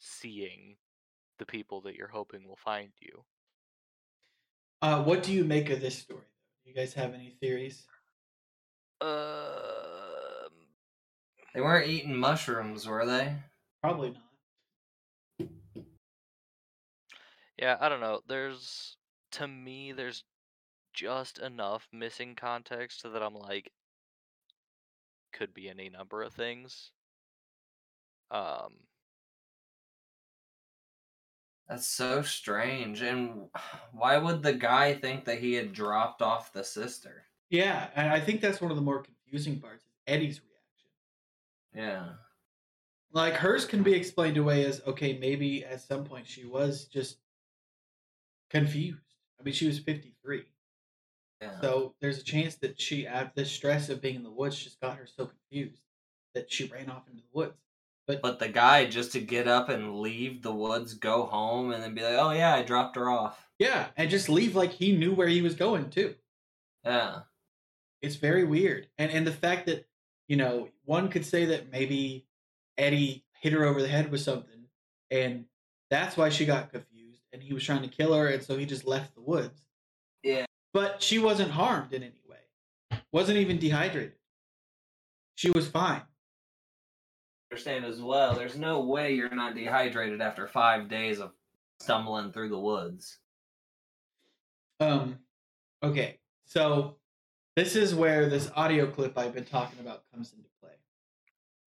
seeing 0.00 0.76
the 1.38 1.46
people 1.46 1.80
that 1.82 1.96
you're 1.96 2.08
hoping 2.08 2.46
will 2.46 2.56
find 2.56 2.90
you. 3.00 3.24
Uh, 4.82 5.02
what 5.02 5.22
do 5.22 5.32
you 5.32 5.44
make 5.44 5.68
of 5.70 5.80
this 5.80 5.98
story? 5.98 6.22
Do 6.64 6.70
you 6.70 6.76
guys 6.76 6.94
have 6.94 7.12
any 7.12 7.36
theories? 7.40 7.86
Um, 9.00 9.08
They 11.54 11.60
weren't 11.60 11.88
eating 11.88 12.16
mushrooms, 12.16 12.86
were 12.86 13.04
they? 13.04 13.34
Probably 13.82 14.14
not. 15.38 15.48
yeah, 17.58 17.76
I 17.80 17.88
don't 17.88 18.00
know. 18.00 18.20
There's 18.28 18.96
to 19.32 19.48
me, 19.48 19.92
there's 19.92 20.24
just 20.96 21.38
enough 21.38 21.86
missing 21.92 22.34
context 22.34 23.02
so 23.02 23.10
that 23.10 23.22
I'm 23.22 23.34
like, 23.34 23.70
could 25.32 25.54
be 25.54 25.68
any 25.68 25.88
number 25.88 26.22
of 26.22 26.32
things. 26.32 26.90
Um, 28.30 28.72
That's 31.68 31.86
so 31.86 32.22
strange. 32.22 33.02
And 33.02 33.48
why 33.92 34.18
would 34.18 34.42
the 34.42 34.54
guy 34.54 34.94
think 34.94 35.24
that 35.26 35.38
he 35.38 35.52
had 35.54 35.72
dropped 35.72 36.22
off 36.22 36.52
the 36.52 36.64
sister? 36.64 37.24
Yeah, 37.50 37.88
and 37.94 38.10
I 38.10 38.18
think 38.18 38.40
that's 38.40 38.60
one 38.60 38.70
of 38.70 38.76
the 38.76 38.82
more 38.82 39.04
confusing 39.04 39.60
parts 39.60 39.84
is 39.84 39.90
Eddie's 40.06 40.40
reaction. 40.40 40.90
Yeah. 41.74 42.14
Like 43.12 43.34
hers 43.34 43.64
can 43.64 43.82
be 43.82 43.92
explained 43.92 44.36
away 44.36 44.64
as 44.64 44.82
okay, 44.86 45.16
maybe 45.18 45.64
at 45.64 45.80
some 45.80 46.04
point 46.04 46.26
she 46.26 46.44
was 46.44 46.86
just 46.86 47.18
confused. 48.50 48.98
I 49.38 49.44
mean, 49.44 49.54
she 49.54 49.66
was 49.66 49.78
53. 49.78 50.44
Yeah. 51.40 51.60
So 51.60 51.94
there's 52.00 52.18
a 52.18 52.24
chance 52.24 52.54
that 52.56 52.80
she, 52.80 53.06
out 53.06 53.34
the 53.34 53.44
stress 53.44 53.88
of 53.88 54.00
being 54.00 54.16
in 54.16 54.22
the 54.22 54.30
woods, 54.30 54.62
just 54.62 54.80
got 54.80 54.96
her 54.96 55.06
so 55.06 55.26
confused 55.26 55.82
that 56.34 56.50
she 56.50 56.66
ran 56.66 56.90
off 56.90 57.08
into 57.08 57.22
the 57.22 57.38
woods. 57.38 57.58
But, 58.06 58.22
But 58.22 58.38
the 58.38 58.48
guy 58.48 58.86
just 58.86 59.12
to 59.12 59.20
get 59.20 59.48
up 59.48 59.68
and 59.68 59.98
leave 60.00 60.42
the 60.42 60.54
woods, 60.54 60.94
go 60.94 61.24
home, 61.24 61.72
and 61.72 61.82
then 61.82 61.94
be 61.94 62.02
like, 62.02 62.14
"Oh 62.14 62.30
yeah, 62.30 62.54
I 62.54 62.62
dropped 62.62 62.96
her 62.96 63.10
off." 63.10 63.46
yeah, 63.58 63.86
and 63.96 64.10
just 64.10 64.28
leave 64.28 64.54
like 64.54 64.72
he 64.72 64.92
knew 64.96 65.14
where 65.14 65.28
he 65.28 65.42
was 65.42 65.54
going 65.54 65.90
too. 65.90 66.14
Yeah. 66.84 67.20
It's 68.02 68.16
very 68.16 68.44
weird, 68.44 68.88
and 68.98 69.10
and 69.10 69.26
the 69.26 69.32
fact 69.32 69.66
that 69.66 69.86
you 70.28 70.36
know 70.36 70.68
one 70.84 71.08
could 71.08 71.24
say 71.24 71.46
that 71.46 71.72
maybe 71.72 72.26
Eddie 72.78 73.24
hit 73.40 73.52
her 73.52 73.64
over 73.64 73.82
the 73.82 73.88
head 73.88 74.10
with 74.10 74.20
something, 74.20 74.66
and 75.10 75.46
that's 75.90 76.16
why 76.16 76.28
she 76.28 76.46
got 76.46 76.70
confused, 76.70 77.22
and 77.32 77.42
he 77.42 77.54
was 77.54 77.64
trying 77.64 77.82
to 77.82 77.88
kill 77.88 78.14
her, 78.14 78.28
and 78.28 78.42
so 78.42 78.56
he 78.56 78.66
just 78.66 78.86
left 78.86 79.14
the 79.14 79.20
woods. 79.20 79.62
Yeah. 80.76 80.82
But 80.82 81.02
she 81.02 81.18
wasn't 81.18 81.50
harmed 81.50 81.92
in 81.92 82.02
any 82.02 82.20
way. 82.28 82.98
Wasn't 83.12 83.38
even 83.38 83.58
dehydrated. 83.58 84.12
She 85.34 85.50
was 85.50 85.68
fine. 85.68 86.02
Understand 87.50 87.84
as 87.84 88.00
well. 88.00 88.34
There's 88.34 88.56
no 88.56 88.80
way 88.80 89.14
you're 89.14 89.34
not 89.34 89.54
dehydrated 89.54 90.20
after 90.20 90.46
five 90.46 90.88
days 90.88 91.20
of 91.20 91.32
stumbling 91.80 92.32
through 92.32 92.48
the 92.48 92.58
woods. 92.58 93.18
Um, 94.80 95.18
okay, 95.82 96.18
so 96.44 96.96
this 97.54 97.76
is 97.76 97.94
where 97.94 98.28
this 98.28 98.50
audio 98.56 98.86
clip 98.86 99.16
I've 99.16 99.34
been 99.34 99.44
talking 99.44 99.78
about 99.80 100.02
comes 100.12 100.32
into 100.32 100.48
play. 100.60 100.72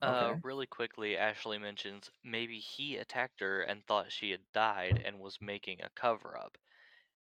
uh, 0.01 0.29
Okay. 0.31 0.39
really 0.43 0.67
quickly, 0.67 1.17
Ashley 1.17 1.57
mentions 1.57 2.11
maybe 2.23 2.59
he 2.59 2.97
attacked 2.97 3.39
her 3.39 3.61
and 3.61 3.83
thought 3.85 4.11
she 4.11 4.31
had 4.31 4.41
died 4.53 5.01
and 5.05 5.19
was 5.19 5.37
making 5.41 5.81
a 5.81 5.89
cover 5.95 6.37
up, 6.37 6.57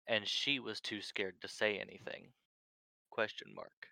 and 0.07 0.27
she 0.27 0.59
was 0.59 0.79
too 0.79 1.01
scared 1.01 1.35
to 1.41 1.47
say 1.47 1.77
anything. 1.77 2.27
Question 3.09 3.53
mark. 3.55 3.87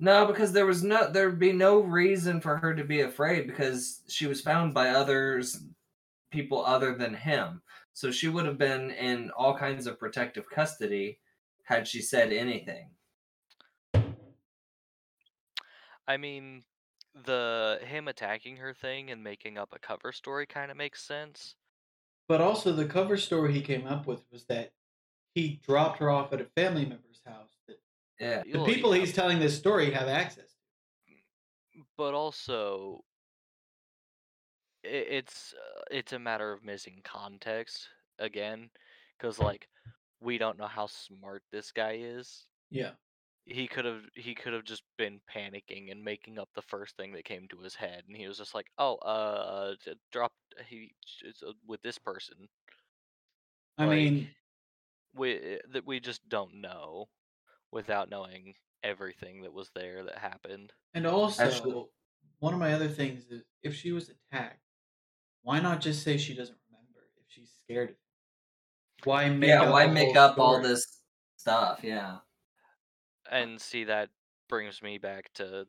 No, 0.00 0.26
because 0.26 0.52
there 0.52 0.66
was 0.66 0.84
no 0.84 1.10
there'd 1.10 1.38
be 1.38 1.52
no 1.52 1.80
reason 1.80 2.40
for 2.40 2.56
her 2.56 2.74
to 2.74 2.84
be 2.84 3.00
afraid 3.00 3.46
because 3.46 4.02
she 4.08 4.26
was 4.26 4.40
found 4.40 4.72
by 4.72 4.90
others 4.90 5.60
people 6.30 6.64
other 6.64 6.94
than 6.94 7.14
him. 7.14 7.62
So 7.94 8.10
she 8.12 8.28
would 8.28 8.46
have 8.46 8.58
been 8.58 8.92
in 8.92 9.30
all 9.32 9.56
kinds 9.56 9.86
of 9.86 9.98
protective 9.98 10.48
custody 10.48 11.18
had 11.64 11.88
she 11.88 12.00
said 12.00 12.32
anything. 12.32 12.90
I 16.06 16.16
mean, 16.16 16.62
the 17.24 17.80
him 17.82 18.08
attacking 18.08 18.56
her 18.58 18.72
thing 18.72 19.10
and 19.10 19.22
making 19.22 19.58
up 19.58 19.70
a 19.72 19.78
cover 19.78 20.12
story 20.12 20.46
kind 20.46 20.70
of 20.70 20.76
makes 20.76 21.02
sense. 21.02 21.56
But 22.28 22.42
also, 22.42 22.72
the 22.72 22.84
cover 22.84 23.16
story 23.16 23.52
he 23.54 23.62
came 23.62 23.86
up 23.86 24.06
with 24.06 24.22
was 24.30 24.44
that 24.44 24.70
he 25.34 25.60
dropped 25.66 25.98
her 25.98 26.10
off 26.10 26.32
at 26.32 26.40
a 26.40 26.44
family 26.44 26.84
member's 26.84 27.22
house. 27.26 27.56
That 27.66 28.46
Yeah. 28.46 28.58
the 28.58 28.64
people 28.64 28.92
he's 28.92 29.14
telling 29.14 29.38
this 29.38 29.56
story 29.56 29.90
have 29.92 30.08
access. 30.08 30.44
to. 30.44 31.84
but 31.96 32.12
also 32.12 33.04
it's 34.84 35.54
uh, 35.54 35.82
it's 35.90 36.12
a 36.12 36.18
matter 36.18 36.52
of 36.52 36.64
missing 36.64 37.00
context 37.04 37.88
again, 38.18 38.70
because 39.16 39.38
like 39.38 39.68
we 40.20 40.38
don't 40.38 40.58
know 40.58 40.66
how 40.66 40.86
smart 40.86 41.42
this 41.50 41.72
guy 41.72 41.98
is. 42.00 42.46
Yeah, 42.70 42.92
he 43.48 43.66
could 43.68 43.84
have 43.86 44.02
he 44.14 44.34
could 44.34 44.52
have 44.52 44.64
just 44.64 44.84
been 44.98 45.20
panicking 45.34 45.90
and 45.90 46.04
making 46.04 46.38
up 46.38 46.50
the 46.54 46.62
first 46.62 46.96
thing 46.96 47.12
that 47.12 47.24
came 47.24 47.48
to 47.48 47.58
his 47.60 47.74
head 47.74 48.04
and 48.08 48.16
he 48.16 48.28
was 48.28 48.38
just 48.38 48.54
like 48.54 48.66
oh 48.78 48.96
uh 48.98 49.74
d- 49.84 49.94
drop 50.12 50.32
he 50.66 50.92
it's, 51.24 51.42
uh, 51.42 51.52
with 51.66 51.82
this 51.82 51.98
person 51.98 52.48
I 53.78 53.86
Like, 53.86 53.96
mean, 53.96 54.34
we 55.14 55.60
that 55.70 55.86
we 55.86 56.00
just 56.00 56.28
don't 56.28 56.54
know 56.60 57.08
without 57.72 58.10
knowing 58.10 58.54
everything 58.82 59.42
that 59.42 59.52
was 59.52 59.70
there 59.74 60.04
that 60.04 60.18
happened 60.18 60.72
and 60.94 61.06
also 61.06 61.44
Actually- 61.44 61.86
one 62.40 62.54
of 62.54 62.60
my 62.60 62.72
other 62.74 62.88
things 62.88 63.26
is 63.30 63.44
if 63.62 63.74
she 63.74 63.92
was 63.92 64.10
attacked, 64.10 64.62
why 65.42 65.60
not 65.60 65.80
just 65.80 66.02
say 66.04 66.18
she 66.18 66.34
doesn't 66.34 66.58
remember 66.70 67.10
if 67.18 67.24
she's 67.28 67.52
scared? 67.64 67.96
Why 69.04 69.28
make 69.30 69.48
yeah, 69.48 69.70
why 69.70 69.86
make 69.88 70.16
up 70.16 70.38
all 70.38 70.60
this 70.60 71.02
stuff? 71.36 71.80
Yeah. 71.82 72.18
And 73.30 73.60
see 73.60 73.84
that 73.84 74.08
brings 74.48 74.82
me 74.82 74.98
back 74.98 75.30
to 75.34 75.66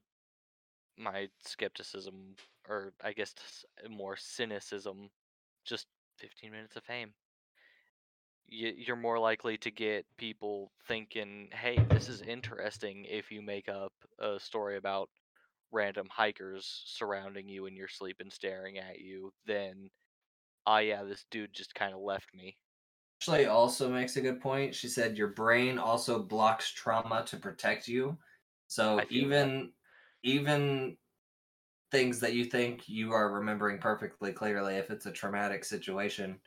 my 0.98 1.28
skepticism 1.46 2.36
or 2.68 2.94
i 3.04 3.14
guess 3.14 3.34
more 3.90 4.16
cynicism 4.18 5.10
just 5.66 5.88
15 6.20 6.52
minutes 6.52 6.76
of 6.76 6.84
fame. 6.84 7.14
You're 8.52 8.96
more 8.96 9.20
likely 9.20 9.58
to 9.60 9.70
get 9.70 10.06
people 10.18 10.72
thinking 10.88 11.50
hey 11.52 11.78
this 11.92 12.10
is 12.10 12.22
interesting 12.24 13.06
if 13.06 13.32
you 13.32 13.44
make 13.44 13.70
up 13.70 13.94
a 14.18 14.40
story 14.40 14.78
about 14.78 15.08
random 15.72 16.08
hikers 16.10 16.82
surrounding 16.86 17.48
you 17.48 17.68
in 17.68 17.76
your 17.76 17.88
sleep 17.88 18.18
and 18.20 18.34
staring 18.34 18.80
at 18.80 19.00
you 19.00 19.32
than 19.46 19.92
ah 20.66 20.80
yeah 20.80 21.04
this 21.04 21.26
dude 21.30 21.54
just 21.54 21.76
kind 21.76 21.94
of 21.94 22.00
left 22.00 22.34
me 22.34 22.58
Ashley 23.22 23.48
also 23.48 23.90
makes 23.90 24.16
a 24.16 24.22
good 24.22 24.42
point. 24.42 24.74
She 24.74 24.88
said 24.88 25.18
your 25.18 25.28
brain 25.28 25.78
also 25.78 26.24
blocks 26.24 26.72
trauma 26.72 27.24
to 27.28 27.38
protect 27.38 27.88
you. 27.88 28.18
So 28.68 29.06
feel 29.08 29.30
that. 29.30 29.36
even 29.36 29.74
even 30.24 30.98
things 31.92 32.20
that 32.20 32.34
you 32.34 32.46
think 32.46 32.88
you 32.88 33.12
are 33.14 33.34
remembering 33.34 33.80
perfectly 33.80 34.32
clearly, 34.32 34.76
if 34.76 34.90
it's 34.92 35.06
a 35.06 35.12
traumatic 35.12 35.66
situation, 35.66 36.40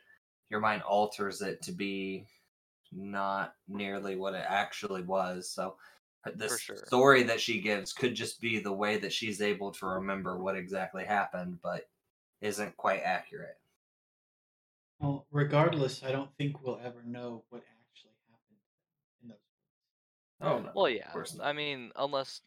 your 0.49 0.59
mind 0.59 0.81
alters 0.83 1.41
it 1.41 1.61
to 1.63 1.71
be 1.71 2.25
not 2.91 3.55
nearly 3.67 4.15
what 4.15 4.33
it 4.35 4.45
actually 4.47 5.03
was. 5.03 5.49
So 5.49 5.77
uh, 6.25 6.31
this 6.35 6.59
sure. 6.59 6.77
story 6.85 7.23
that 7.23 7.41
she 7.41 7.61
gives 7.61 7.93
could 7.93 8.15
just 8.15 8.41
be 8.41 8.59
the 8.59 8.73
way 8.73 8.97
that 8.97 9.13
she's 9.13 9.41
able 9.41 9.71
to 9.73 9.85
remember 9.85 10.37
what 10.37 10.55
exactly 10.55 11.05
happened, 11.05 11.59
but 11.61 11.89
isn't 12.41 12.77
quite 12.77 13.01
accurate. 13.01 13.57
Well, 15.03 15.27
regardless, 15.31 16.01
I 16.01 16.13
don't 16.13 16.33
think 16.37 16.61
we'll 16.63 16.79
ever 16.79 17.03
know 17.03 17.43
what 17.49 17.63
actually 17.69 18.15
happened 18.29 18.57
in 19.21 19.27
those. 19.27 19.37
Oh 20.41 20.59
no. 20.59 20.73
well 20.73 20.89
yeah 20.89 21.15
i 21.41 21.53
mean 21.53 21.91
unless 21.95 22.41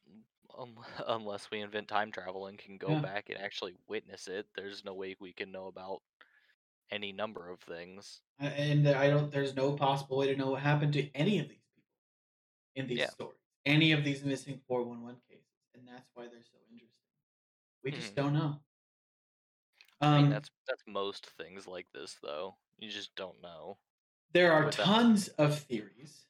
um, 0.59 0.76
unless 1.07 1.50
we 1.50 1.61
invent 1.61 1.88
time 1.88 2.12
travel 2.12 2.46
and 2.46 2.59
can 2.59 2.78
go 2.78 2.88
Yeah. 2.88 3.00
back 3.00 3.28
and 3.30 3.38
actually 3.38 3.74
witness 3.88 4.28
it 4.28 4.46
there's 4.54 4.84
no 4.84 4.94
way 4.94 5.16
we 5.20 5.32
can 5.32 5.52
know 5.52 5.66
about 5.66 6.02
any 6.90 7.12
number 7.12 7.48
of 7.50 7.61
things 7.61 8.22
And 8.38 8.86
I 8.88 9.09
don't. 9.09 9.30
There's 9.30 9.54
no 9.54 9.72
possible 9.76 10.18
way 10.18 10.26
to 10.28 10.36
know 10.36 10.50
what 10.50 10.62
happened 10.62 10.92
to 10.94 11.11
any 11.14 11.38
of 11.38 11.48
these 11.48 11.64
people 11.74 11.90
in 12.76 12.86
these 12.86 12.98
Yeah. 13.00 13.11
stories, 13.11 13.40
any 13.66 13.92
of 13.92 14.04
these 14.04 14.24
missing 14.24 14.61
four 14.68 14.82
one 14.84 15.02
one 15.02 15.18
cases, 15.28 15.46
and 15.74 15.86
that's 15.88 16.09
why 16.14 16.24
they're 16.28 16.42
so 16.44 16.59
interesting. 16.70 16.90
We 17.84 17.92
just 17.92 18.14
Mhm. 18.14 18.16
don't 18.16 18.34
know. 18.34 18.61
I 20.05 20.09
mean 20.09 20.28
Um, 20.28 20.30
that's 20.30 20.51
that's 20.66 20.82
most 20.86 21.26
things 21.26 21.66
like 21.66 21.90
this 21.92 22.16
though 22.22 22.57
you 22.78 22.90
just 22.90 23.14
don't 23.14 23.40
know 23.42 23.78
there 24.32 24.53
are 24.53 24.70
tons 24.70 25.28
of 25.28 25.59
theories, 25.59 26.26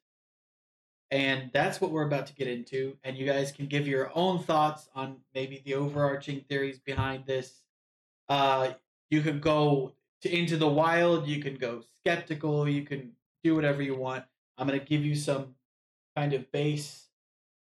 and 1.11 1.51
that's 1.53 1.81
what 1.81 1.91
we're 1.93 2.07
about 2.07 2.27
to 2.27 2.35
get 2.35 2.49
into. 2.49 2.99
And 3.05 3.17
you 3.17 3.27
guys 3.27 3.53
can 3.53 3.67
give 3.67 3.87
your 3.87 4.11
own 4.15 4.43
thoughts 4.43 4.89
on 4.95 5.21
maybe 5.35 5.63
the 5.65 5.75
overarching 5.75 6.41
theories 6.49 6.79
behind 6.81 7.27
this. 7.27 7.63
Uh, 8.29 8.75
you 9.11 9.23
can 9.23 9.41
go 9.41 9.95
to 10.23 10.31
into 10.31 10.57
the 10.57 10.69
wild. 10.69 11.27
You 11.27 11.43
can 11.43 11.57
go 11.57 11.83
skeptical. 11.97 12.69
You 12.69 12.85
can 12.85 13.13
do 13.45 13.55
whatever 13.55 13.83
you 13.83 13.97
want. 13.97 14.25
I'm 14.59 14.67
gonna 14.69 14.81
give 14.81 15.05
you 15.05 15.15
some 15.17 15.57
kind 16.17 16.33
of 16.35 16.51
base 16.53 17.09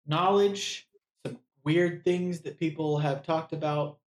knowledge, 0.06 0.90
some 1.26 1.40
weird 1.64 2.04
things 2.06 2.42
that 2.42 2.60
people 2.60 3.00
have 3.00 3.24
talked 3.24 3.54
about. 3.54 4.00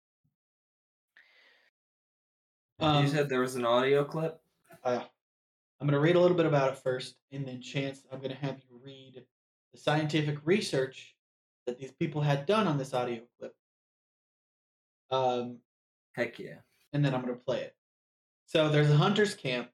You 2.80 2.86
Um, 2.86 3.08
said 3.08 3.28
there 3.28 3.40
was 3.40 3.54
an 3.56 3.64
audio 3.64 4.04
clip? 4.04 4.40
uh, 4.82 5.04
I'm 5.80 5.86
going 5.86 5.92
to 5.92 6.00
read 6.00 6.16
a 6.16 6.20
little 6.20 6.36
bit 6.36 6.46
about 6.46 6.72
it 6.72 6.78
first, 6.78 7.16
and 7.32 7.46
then 7.46 7.60
Chance, 7.60 8.04
I'm 8.10 8.18
going 8.18 8.30
to 8.30 8.36
have 8.36 8.58
you 8.60 8.78
read 8.82 9.24
the 9.72 9.78
scientific 9.78 10.38
research 10.44 11.16
that 11.66 11.78
these 11.78 11.92
people 11.92 12.20
had 12.20 12.46
done 12.46 12.66
on 12.66 12.78
this 12.78 12.94
audio 12.94 13.22
clip. 13.38 13.54
Um, 15.10 15.58
Heck 16.12 16.38
yeah. 16.38 16.58
and 16.92 17.04
then 17.04 17.14
I'm 17.14 17.22
going 17.22 17.34
to 17.34 17.40
play 17.44 17.60
it. 17.62 17.74
So 18.46 18.68
there's 18.68 18.90
a 18.90 18.96
hunter's 18.96 19.34
camp, 19.34 19.70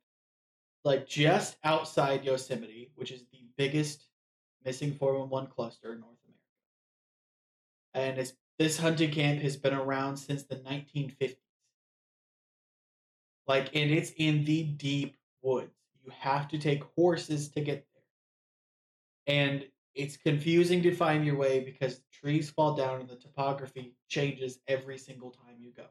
like 0.85 1.07
just 1.07 1.57
outside 1.65 2.25
Yosemite, 2.25 2.93
which 2.95 3.11
is 3.13 3.25
the 3.33 3.45
biggest 3.57 4.07
missing 4.65 4.93
411 4.95 5.51
cluster 5.51 5.93
in 5.93 6.01
North 6.01 6.17
America. 6.25 8.09
And 8.09 8.19
it's, 8.19 8.33
this 8.59 8.79
hunting 8.79 9.11
camp 9.11 9.41
has 9.43 9.57
been 9.57 9.75
around 9.75 10.17
since 10.17 10.45
the 10.45 10.57
1950s. 10.57 11.37
Like, 13.51 13.75
and 13.75 13.91
it's 13.91 14.13
in 14.17 14.45
the 14.45 14.63
deep 14.63 15.17
woods. 15.43 15.75
You 16.05 16.13
have 16.17 16.47
to 16.51 16.57
take 16.57 16.85
horses 16.95 17.49
to 17.49 17.61
get 17.61 17.85
there. 19.27 19.35
And 19.35 19.65
it's 19.97 20.17
confusing 20.17 20.85
to 20.85 20.95
find 20.95 21.27
your 21.27 21.35
way 21.35 21.59
because 21.59 22.01
trees 22.13 22.49
fall 22.49 22.77
down 22.77 23.01
and 23.01 23.09
the 23.09 23.17
topography 23.17 23.97
changes 24.07 24.61
every 24.69 24.99
single 24.99 25.33
time 25.33 25.57
you 25.59 25.73
go. 25.77 25.87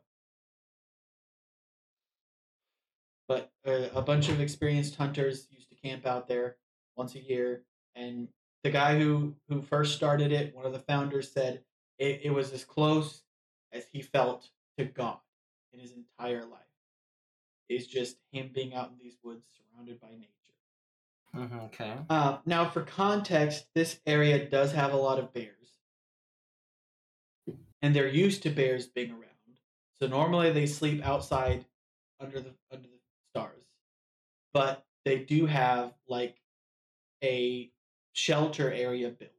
But 3.27 3.51
uh, 3.67 3.89
a 3.93 4.01
bunch 4.01 4.29
of 4.29 4.39
experienced 4.39 4.95
hunters 4.95 5.45
used 5.51 5.67
to 5.67 5.75
camp 5.75 6.05
out 6.05 6.29
there 6.29 6.55
once 6.95 7.15
a 7.15 7.19
year. 7.19 7.63
And 7.93 8.29
the 8.63 8.69
guy 8.69 8.97
who, 8.97 9.35
who 9.49 9.61
first 9.61 9.97
started 9.97 10.31
it, 10.31 10.55
one 10.55 10.65
of 10.65 10.71
the 10.71 10.79
founders, 10.79 11.29
said 11.29 11.59
it, 11.97 12.21
it 12.23 12.29
was 12.29 12.53
as 12.53 12.63
close 12.63 13.23
as 13.73 13.83
he 13.91 14.01
felt 14.01 14.47
to 14.77 14.85
God 14.85 15.17
in 15.73 15.81
his 15.81 15.91
entire 15.91 16.45
life. 16.45 16.68
Is 17.69 17.87
just 17.87 18.17
him 18.31 18.51
being 18.53 18.73
out 18.73 18.91
in 18.91 18.97
these 18.97 19.17
woods 19.23 19.45
surrounded 19.55 19.99
by 20.01 20.09
nature. 20.11 20.33
Mhm, 21.33 21.63
Okay. 21.65 21.97
Uh, 22.09 22.39
now, 22.45 22.69
for 22.69 22.83
context, 22.83 23.67
this 23.75 24.01
area 24.05 24.49
does 24.49 24.73
have 24.73 24.93
a 24.93 24.97
lot 24.97 25.19
of 25.19 25.31
bears, 25.33 25.79
and 27.81 27.95
they're 27.95 28.07
used 28.07 28.43
to 28.43 28.49
bears 28.49 28.87
being 28.87 29.11
around. 29.11 29.59
So 29.99 30.07
normally 30.07 30.51
they 30.51 30.65
sleep 30.65 31.03
outside 31.03 31.65
under 32.19 32.39
the 32.41 32.55
under 32.71 32.87
the 32.87 32.99
stars, 33.31 33.65
but 34.53 34.85
they 35.05 35.23
do 35.23 35.45
have 35.47 35.95
like 36.07 36.41
a 37.23 37.71
shelter 38.13 38.71
area 38.71 39.11
built. 39.11 39.31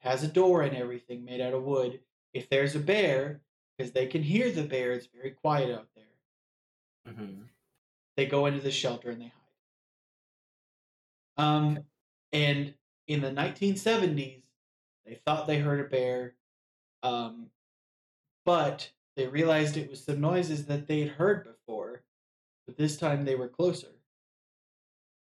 has 0.00 0.22
a 0.22 0.28
door 0.28 0.62
and 0.62 0.76
everything 0.76 1.24
made 1.24 1.40
out 1.40 1.54
of 1.54 1.62
wood. 1.64 2.00
If 2.32 2.48
there's 2.48 2.74
a 2.76 2.80
bear, 2.80 3.42
because 3.76 3.92
they 3.92 4.06
can 4.06 4.22
hear 4.22 4.50
the 4.50 4.64
bear, 4.64 4.92
it's 4.92 5.06
very 5.06 5.30
quiet 5.32 5.70
out 5.70 5.88
there 7.04 7.14
hmm 7.14 7.42
they 8.16 8.26
go 8.26 8.46
into 8.46 8.60
the 8.60 8.70
shelter 8.70 9.10
and 9.10 9.20
they 9.20 9.32
hide. 11.36 11.44
Um, 11.44 11.78
and 12.32 12.74
in 13.06 13.20
the 13.20 13.30
1970s, 13.30 14.42
they 15.04 15.14
thought 15.26 15.46
they 15.46 15.58
heard 15.58 15.80
a 15.80 15.88
bear, 15.88 16.34
um, 17.02 17.46
but 18.44 18.90
they 19.16 19.26
realized 19.26 19.76
it 19.76 19.90
was 19.90 20.04
some 20.04 20.20
noises 20.20 20.66
that 20.66 20.86
they'd 20.86 21.08
heard 21.08 21.44
before, 21.44 22.02
but 22.66 22.76
this 22.76 22.96
time 22.96 23.24
they 23.24 23.34
were 23.34 23.48
closer, 23.48 23.88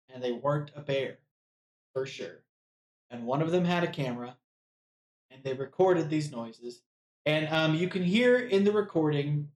and 0.08 0.22
they 0.22 0.32
weren't 0.32 0.70
a 0.76 0.80
bear, 0.80 1.18
for 1.92 2.06
sure. 2.06 2.42
And 3.10 3.26
one 3.26 3.42
of 3.42 3.50
them 3.50 3.64
had 3.64 3.84
a 3.84 3.88
camera, 3.88 4.36
and 5.30 5.42
they 5.42 5.54
recorded 5.54 6.08
these 6.10 6.30
noises, 6.30 6.82
and 7.26 7.48
um, 7.48 7.74
you 7.74 7.88
can 7.88 8.02
hear 8.02 8.38
in 8.38 8.64
the 8.64 8.72
recording 8.72 9.50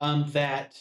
um, 0.00 0.30
that 0.32 0.78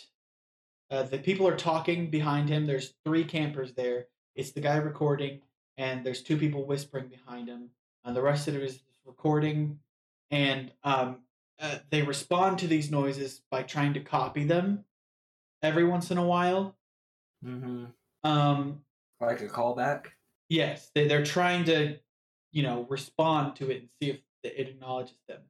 uh, 0.92 1.04
the 1.04 1.18
people 1.18 1.48
are 1.48 1.58
talking 1.58 2.10
behind 2.10 2.50
him. 2.50 2.66
There's 2.66 2.94
three 3.06 3.24
campers 3.24 3.74
there. 3.74 4.08
It's 4.36 4.52
the 4.52 4.62
guy 4.62 4.78
recording, 4.78 5.42
and 5.78 6.06
there's 6.06 6.22
two 6.22 6.38
people 6.38 6.66
whispering 6.66 7.08
behind 7.08 7.48
him. 7.48 7.70
And 8.04 8.16
the 8.16 8.22
rest 8.22 8.48
of 8.48 8.56
it 8.56 8.64
is 8.64 8.80
recording, 9.06 9.80
and 10.32 10.72
um, 10.84 11.18
uh, 11.60 11.78
they 11.90 12.02
respond 12.02 12.60
to 12.60 12.68
these 12.68 12.92
noises 12.92 13.42
by 13.50 13.64
trying 13.64 13.94
to 13.94 14.00
copy 14.00 14.44
them 14.44 14.86
every 15.64 15.86
once 15.86 16.12
in 16.12 16.18
a 16.18 16.26
while. 16.26 16.76
hmm 17.44 17.86
Um, 18.24 18.82
Like 19.20 19.42
a 19.42 19.48
callback? 19.48 20.08
yes, 20.50 20.92
they, 20.94 21.08
they're 21.08 21.26
trying 21.26 21.64
to, 21.66 21.98
you 22.52 22.64
know, 22.64 22.86
respond 22.90 23.56
to 23.56 23.72
it 23.72 23.80
and 23.80 23.90
see 24.02 24.10
if 24.12 24.20
it 24.44 24.70
acknowledges 24.70 25.18
them. 25.28 25.42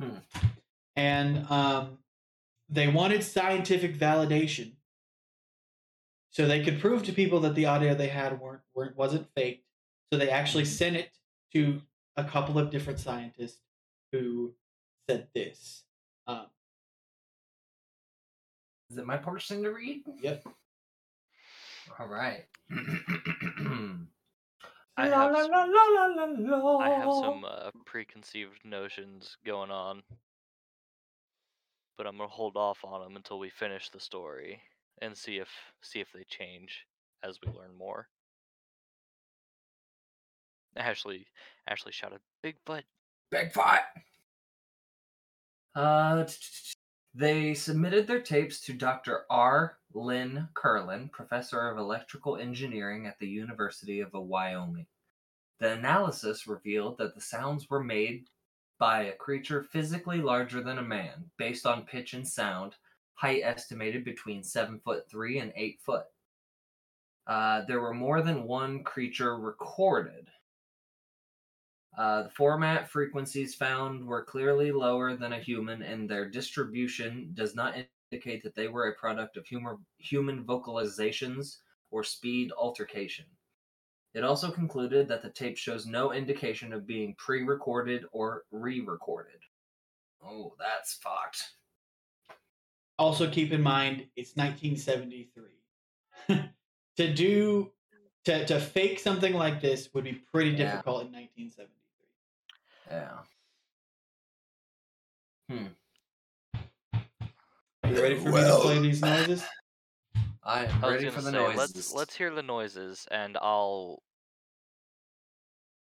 Hmm. 0.00 0.16
And 0.96 1.46
um, 1.50 1.98
they 2.72 2.88
wanted 2.88 3.22
scientific 3.22 3.96
validation 3.98 4.72
so 6.30 6.46
they 6.46 6.64
could 6.64 6.80
prove 6.80 7.02
to 7.02 7.12
people 7.12 7.40
that 7.40 7.54
the 7.54 7.66
audio 7.66 7.94
they 7.94 8.08
had 8.08 8.40
weren't, 8.40 8.62
weren't 8.74 8.96
wasn't 8.96 9.26
faked 9.34 9.64
so 10.12 10.18
they 10.18 10.30
actually 10.30 10.64
sent 10.64 10.96
it 10.96 11.10
to 11.52 11.80
a 12.16 12.24
couple 12.24 12.58
of 12.58 12.70
different 12.70 12.98
scientists 12.98 13.60
who 14.10 14.52
said 15.08 15.28
this 15.34 15.84
um, 16.26 16.46
Is 18.90 18.96
it 18.98 19.06
my 19.06 19.16
portion 19.18 19.62
to 19.62 19.70
read? 19.70 20.02
yep 20.20 20.42
All 21.98 22.06
right. 22.08 22.44
I 24.96 25.08
La, 25.08 25.22
have 25.22 25.32
la, 25.32 25.40
s- 25.40 25.48
la, 25.50 25.64
la, 25.64 25.84
la, 26.06 26.24
la, 26.26 26.56
la. 26.56 26.78
I 26.78 26.88
have 26.90 27.12
some 27.14 27.44
uh, 27.44 27.70
preconceived 27.86 28.62
notions 28.64 29.36
going 29.44 29.70
on, 29.70 30.02
but 32.02 32.08
I'm 32.08 32.16
gonna 32.16 32.28
hold 32.28 32.56
off 32.56 32.84
on 32.84 33.00
them 33.00 33.14
until 33.14 33.38
we 33.38 33.48
finish 33.48 33.88
the 33.88 34.00
story 34.00 34.60
and 35.00 35.16
see 35.16 35.36
if 35.36 35.48
see 35.82 36.00
if 36.00 36.08
they 36.12 36.24
change 36.24 36.84
as 37.22 37.38
we 37.40 37.52
learn 37.52 37.76
more. 37.78 38.08
Ashley, 40.76 41.28
Ashley 41.68 41.92
shouted, 41.92 42.18
"Bigfoot!" 42.42 42.82
Bigfoot. 43.32 43.84
Uh, 45.76 46.24
t- 46.24 46.32
t- 46.32 46.38
t- 46.40 46.74
they 47.14 47.54
submitted 47.54 48.08
their 48.08 48.20
tapes 48.20 48.60
to 48.62 48.72
Dr. 48.72 49.24
R. 49.30 49.78
Lynn 49.94 50.48
Kirlin, 50.54 51.08
professor 51.12 51.68
of 51.68 51.78
electrical 51.78 52.36
engineering 52.36 53.06
at 53.06 53.20
the 53.20 53.28
University 53.28 54.00
of 54.00 54.12
Wyoming. 54.12 54.88
The 55.60 55.74
analysis 55.74 56.48
revealed 56.48 56.98
that 56.98 57.14
the 57.14 57.20
sounds 57.20 57.70
were 57.70 57.84
made 57.84 58.28
by 58.82 59.02
a 59.04 59.12
creature 59.12 59.62
physically 59.62 60.20
larger 60.20 60.60
than 60.60 60.78
a 60.78 60.82
man, 60.82 61.30
based 61.38 61.66
on 61.66 61.84
pitch 61.84 62.14
and 62.14 62.26
sound, 62.26 62.74
height 63.14 63.40
estimated 63.44 64.04
between 64.04 64.42
seven 64.42 64.80
foot 64.84 65.08
three 65.08 65.38
and 65.38 65.52
eight 65.54 65.78
foot. 65.80 66.06
Uh, 67.28 67.62
there 67.68 67.80
were 67.80 67.94
more 67.94 68.22
than 68.22 68.42
one 68.42 68.82
creature 68.82 69.38
recorded. 69.38 70.26
Uh, 71.96 72.24
the 72.24 72.28
formant 72.30 72.88
frequencies 72.88 73.54
found 73.54 74.04
were 74.04 74.24
clearly 74.24 74.72
lower 74.72 75.14
than 75.14 75.34
a 75.34 75.38
human, 75.38 75.82
and 75.82 76.10
their 76.10 76.28
distribution 76.28 77.30
does 77.34 77.54
not 77.54 77.76
indicate 78.10 78.42
that 78.42 78.56
they 78.56 78.66
were 78.66 78.88
a 78.88 78.98
product 78.98 79.36
of 79.36 79.46
humor, 79.46 79.78
human 79.98 80.42
vocalizations 80.42 81.58
or 81.92 82.02
speed 82.02 82.50
altercation. 82.58 83.26
It 84.14 84.24
also 84.24 84.50
concluded 84.50 85.08
that 85.08 85.22
the 85.22 85.30
tape 85.30 85.56
shows 85.56 85.86
no 85.86 86.12
indication 86.12 86.72
of 86.72 86.86
being 86.86 87.14
pre 87.16 87.42
recorded 87.44 88.04
or 88.12 88.44
re 88.50 88.80
recorded. 88.80 89.40
Oh, 90.24 90.54
that's 90.58 90.94
fucked. 90.94 91.54
Also, 92.98 93.28
keep 93.30 93.52
in 93.52 93.62
mind 93.62 94.06
it's 94.16 94.36
1973. 94.36 95.44
to 96.96 97.14
do 97.14 97.72
to 98.24 98.46
to 98.46 98.60
fake 98.60 98.98
something 98.98 99.32
like 99.34 99.60
this 99.60 99.88
would 99.94 100.04
be 100.04 100.12
pretty 100.12 100.50
Yeah. 100.50 100.72
difficult 100.72 101.06
in 101.06 101.12
1973. 101.12 101.68
Yeah. 102.90 103.18
Hmm. 105.48 105.66
Are 107.84 107.90
you 107.90 108.00
ready 108.02 108.16
for 108.16 108.28
me 108.28 108.40
to 108.42 108.58
play 108.60 108.78
these 108.78 109.00
noises? 109.00 109.42
I 110.44 110.64
am 110.64 110.84
I 110.84 110.90
ready 110.90 111.08
for 111.08 111.20
the 111.20 111.30
say, 111.30 111.36
noises. 111.36 111.56
let's 111.58 111.92
let's 111.94 112.16
hear 112.16 112.30
the 112.34 112.42
noises, 112.42 113.06
and 113.10 113.36
I'll. 113.40 114.02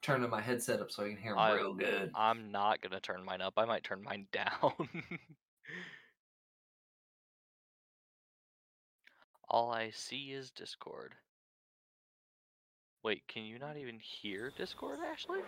turn 0.02 0.28
my 0.30 0.40
headset 0.42 0.80
up 0.80 0.92
so 0.92 1.04
I 1.04 1.10
can 1.10 1.18
hear 1.18 1.32
'em 1.34 1.40
I- 1.40 1.54
real 1.56 1.74
good. 1.74 2.12
I'm 2.16 2.52
not 2.52 2.80
gonna 2.82 3.00
turn 3.02 3.24
mine 3.26 3.42
up. 3.42 3.54
I 3.58 3.66
might 3.66 3.84
turn 3.84 4.02
mine 4.04 4.28
down. 4.32 4.74
All 9.50 9.72
I 9.72 9.92
see 9.92 10.32
is 10.32 10.52
Discord. 10.52 11.14
Wait, 13.04 13.28
can 13.28 13.44
you 13.44 13.60
not 13.60 13.78
even 13.78 14.00
hear 14.00 14.52
Discord, 14.58 15.00
Ashley? 15.12 15.40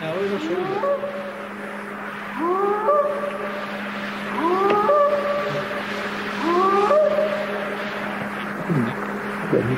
No, 0.00 0.22
it'll 0.22 0.38
show 0.38 0.58
you. 1.28 1.33
There's 9.54 9.68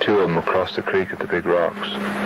two 0.00 0.18
of 0.18 0.28
them 0.28 0.38
across 0.38 0.76
the 0.76 0.82
creek 0.82 1.12
at 1.12 1.18
the 1.18 1.26
big 1.26 1.46
rocks. 1.46 2.25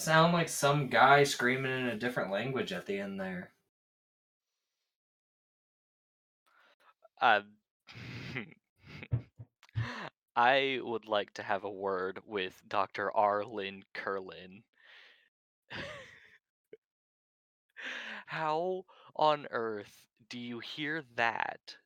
sound 0.00 0.32
like 0.32 0.48
some 0.48 0.88
guy 0.88 1.24
screaming 1.24 1.72
in 1.72 1.86
a 1.86 1.96
different 1.96 2.30
language 2.30 2.72
at 2.72 2.86
the 2.86 2.98
end 2.98 3.20
there? 3.20 3.52
Uh, 7.20 7.42
I 10.36 10.80
would 10.82 11.06
like 11.06 11.34
to 11.34 11.42
have 11.42 11.64
a 11.64 11.70
word 11.70 12.20
with 12.26 12.62
Dr. 12.66 13.12
Lynn 13.14 13.84
Kirlin. 13.94 14.62
How 18.26 18.84
on 19.16 19.46
earth 19.50 20.06
do 20.28 20.38
you 20.38 20.60
hear 20.60 21.02
that 21.16 21.76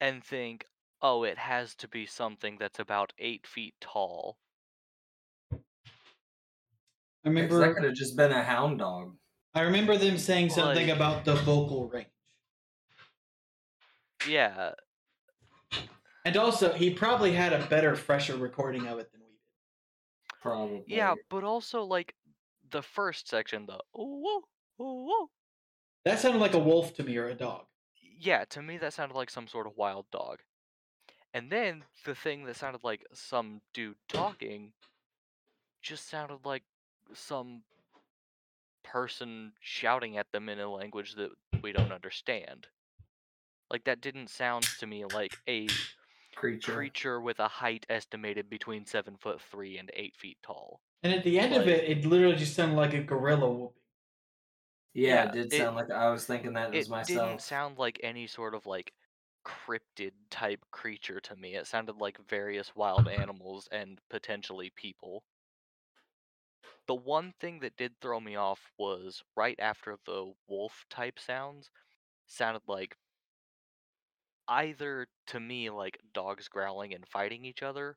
and 0.00 0.24
think, 0.24 0.64
oh, 1.00 1.22
it 1.22 1.38
has 1.38 1.74
to 1.76 1.88
be 1.88 2.06
something 2.06 2.56
that's 2.58 2.78
about 2.80 3.12
eight 3.18 3.46
feet 3.46 3.74
tall? 3.80 4.38
I 7.24 7.28
remember 7.28 7.54
that 7.54 7.60
remember 7.60 7.80
could 7.80 7.88
have 7.88 7.96
just 7.96 8.16
been 8.16 8.32
a 8.32 8.42
hound 8.42 8.78
dog. 8.78 9.16
I 9.54 9.62
remember 9.62 9.96
them 9.96 10.18
saying 10.18 10.50
something 10.50 10.86
Like- 10.88 10.96
about 10.96 11.24
the 11.24 11.34
vocal 11.34 11.88
range. 11.88 12.08
Yeah, 14.26 14.72
And 16.24 16.36
also, 16.36 16.72
he 16.72 16.92
probably 16.92 17.32
had 17.32 17.52
a 17.52 17.64
better, 17.68 17.94
fresher 17.96 18.36
recording 18.36 18.86
of 18.86 18.98
it 18.98 19.10
than 19.12 19.20
we 19.22 19.28
did. 19.28 20.40
Probably. 20.42 20.84
yeah, 20.86 21.14
but 21.30 21.44
also 21.44 21.82
like 21.84 22.14
the 22.70 22.82
first 22.82 23.28
section, 23.28 23.64
the 23.66 23.78
oh 23.94 24.18
whoa, 24.20 24.42
oh 24.80 25.04
whoa. 25.06 25.30
That 26.04 26.18
sounded 26.18 26.40
like 26.40 26.54
a 26.54 26.58
wolf 26.58 26.94
to 26.94 27.02
me 27.04 27.16
or 27.16 27.28
a 27.28 27.34
dog. 27.34 27.66
Yeah, 28.02 28.44
to 28.50 28.60
me 28.62 28.76
that 28.78 28.92
sounded 28.92 29.14
like 29.14 29.30
some 29.30 29.46
sort 29.48 29.66
of 29.66 29.76
wild 29.76 30.06
dog. 30.10 30.40
And 31.32 31.50
then 31.50 31.84
the 32.04 32.14
thing 32.14 32.44
that 32.44 32.56
sounded 32.56 32.82
like 32.84 33.06
some 33.14 33.62
dude 33.72 33.96
talking 34.08 34.72
just 35.80 36.08
sounded 36.10 36.44
like 36.44 36.64
some 37.14 37.64
person 38.82 39.52
shouting 39.60 40.16
at 40.16 40.32
them 40.32 40.48
in 40.48 40.58
a 40.58 40.68
language 40.68 41.14
that 41.14 41.30
we 41.62 41.70
don't 41.72 41.92
understand. 41.92 42.68
Like 43.70 43.84
that 43.84 44.00
didn't 44.02 44.28
sound 44.28 44.68
to 44.78 44.86
me 44.86 45.04
like 45.06 45.38
a 45.48 45.68
creature. 46.34 46.72
creature 46.74 47.20
with 47.20 47.38
a 47.40 47.48
height 47.48 47.86
estimated 47.88 48.48
between 48.50 48.84
seven 48.86 49.16
foot 49.16 49.40
three 49.40 49.78
and 49.78 49.90
eight 49.94 50.16
feet 50.16 50.38
tall. 50.42 50.80
And 51.02 51.12
at 51.12 51.24
the 51.24 51.38
end 51.38 51.54
of 51.54 51.66
it, 51.68 51.84
it 51.88 52.04
literally 52.04 52.36
just 52.36 52.54
sounded 52.54 52.76
like 52.76 52.94
a 52.94 53.02
gorilla 53.02 53.50
whooping. 53.50 53.74
Yeah, 54.94 55.24
Yeah, 55.24 55.24
it 55.24 55.32
did 55.32 55.52
it- 55.52 55.58
sound 55.58 55.76
like 55.76 55.90
I 55.90 56.10
was 56.10 56.26
thinking 56.26 56.52
that 56.54 56.74
It 56.74 56.78
as 56.78 56.88
myself. 56.88 57.10
It 57.10 57.28
didn't 57.30 57.42
sound 57.42 57.78
like 57.78 58.00
any 58.02 58.26
sort 58.26 58.54
of 58.54 58.66
like 58.66 58.92
cryptid 59.44 60.12
type 60.30 60.64
creature 60.70 61.20
to 61.20 61.36
me. 61.36 61.54
It 61.54 61.66
sounded 61.66 61.96
like 61.96 62.18
various 62.28 62.74
wild 62.74 63.08
animals 63.08 63.68
and 63.70 64.00
potentially 64.10 64.70
people. 64.70 65.24
The 66.88 66.94
one 66.96 67.34
thing 67.38 67.60
that 67.60 67.76
did 67.76 68.00
throw 68.00 68.18
me 68.18 68.34
off 68.34 68.72
was 68.78 69.22
right 69.36 69.58
after 69.60 69.96
the 70.06 70.32
wolf 70.48 70.84
type 70.90 71.20
sounds 71.20 71.70
sounded 72.26 72.62
like 72.66 72.96
either 74.48 75.06
to 75.26 75.38
me 75.40 75.70
like 75.70 75.98
dogs 76.14 76.48
growling 76.48 76.94
and 76.94 77.06
fighting 77.06 77.44
each 77.44 77.62
other 77.62 77.96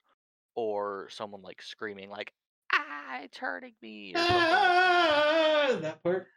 or 0.55 1.07
someone 1.09 1.41
like 1.41 1.61
screaming 1.61 2.09
like 2.09 2.33
ah 2.73 3.19
it's 3.21 3.37
hurting 3.37 3.73
me 3.81 4.13
Ah, 4.17 5.77
that 5.81 6.03
part. 6.03 6.27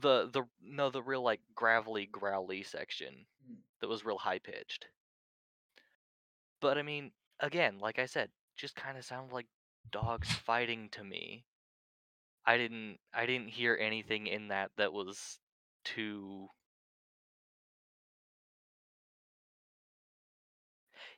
the 0.00 0.28
the 0.32 0.42
no 0.62 0.90
the 0.90 1.02
real 1.02 1.22
like 1.22 1.40
gravelly 1.54 2.06
growly 2.06 2.62
section 2.62 3.26
Mm. 3.48 3.56
that 3.80 3.88
was 3.88 4.04
real 4.04 4.18
high 4.18 4.38
pitched 4.40 4.86
but 6.60 6.78
i 6.78 6.82
mean 6.82 7.12
again 7.40 7.78
like 7.78 7.98
i 7.98 8.06
said 8.06 8.30
just 8.56 8.74
kind 8.74 8.98
of 8.98 9.04
sounded 9.04 9.32
like 9.32 9.46
dogs 9.90 10.30
fighting 10.32 10.88
to 10.90 11.04
me 11.04 11.44
i 12.48 12.56
didn't 12.56 12.98
i 13.12 13.26
didn't 13.26 13.48
hear 13.48 13.76
anything 13.80 14.26
in 14.26 14.48
that 14.48 14.70
that 14.76 14.92
was 14.92 15.38
too 15.84 16.48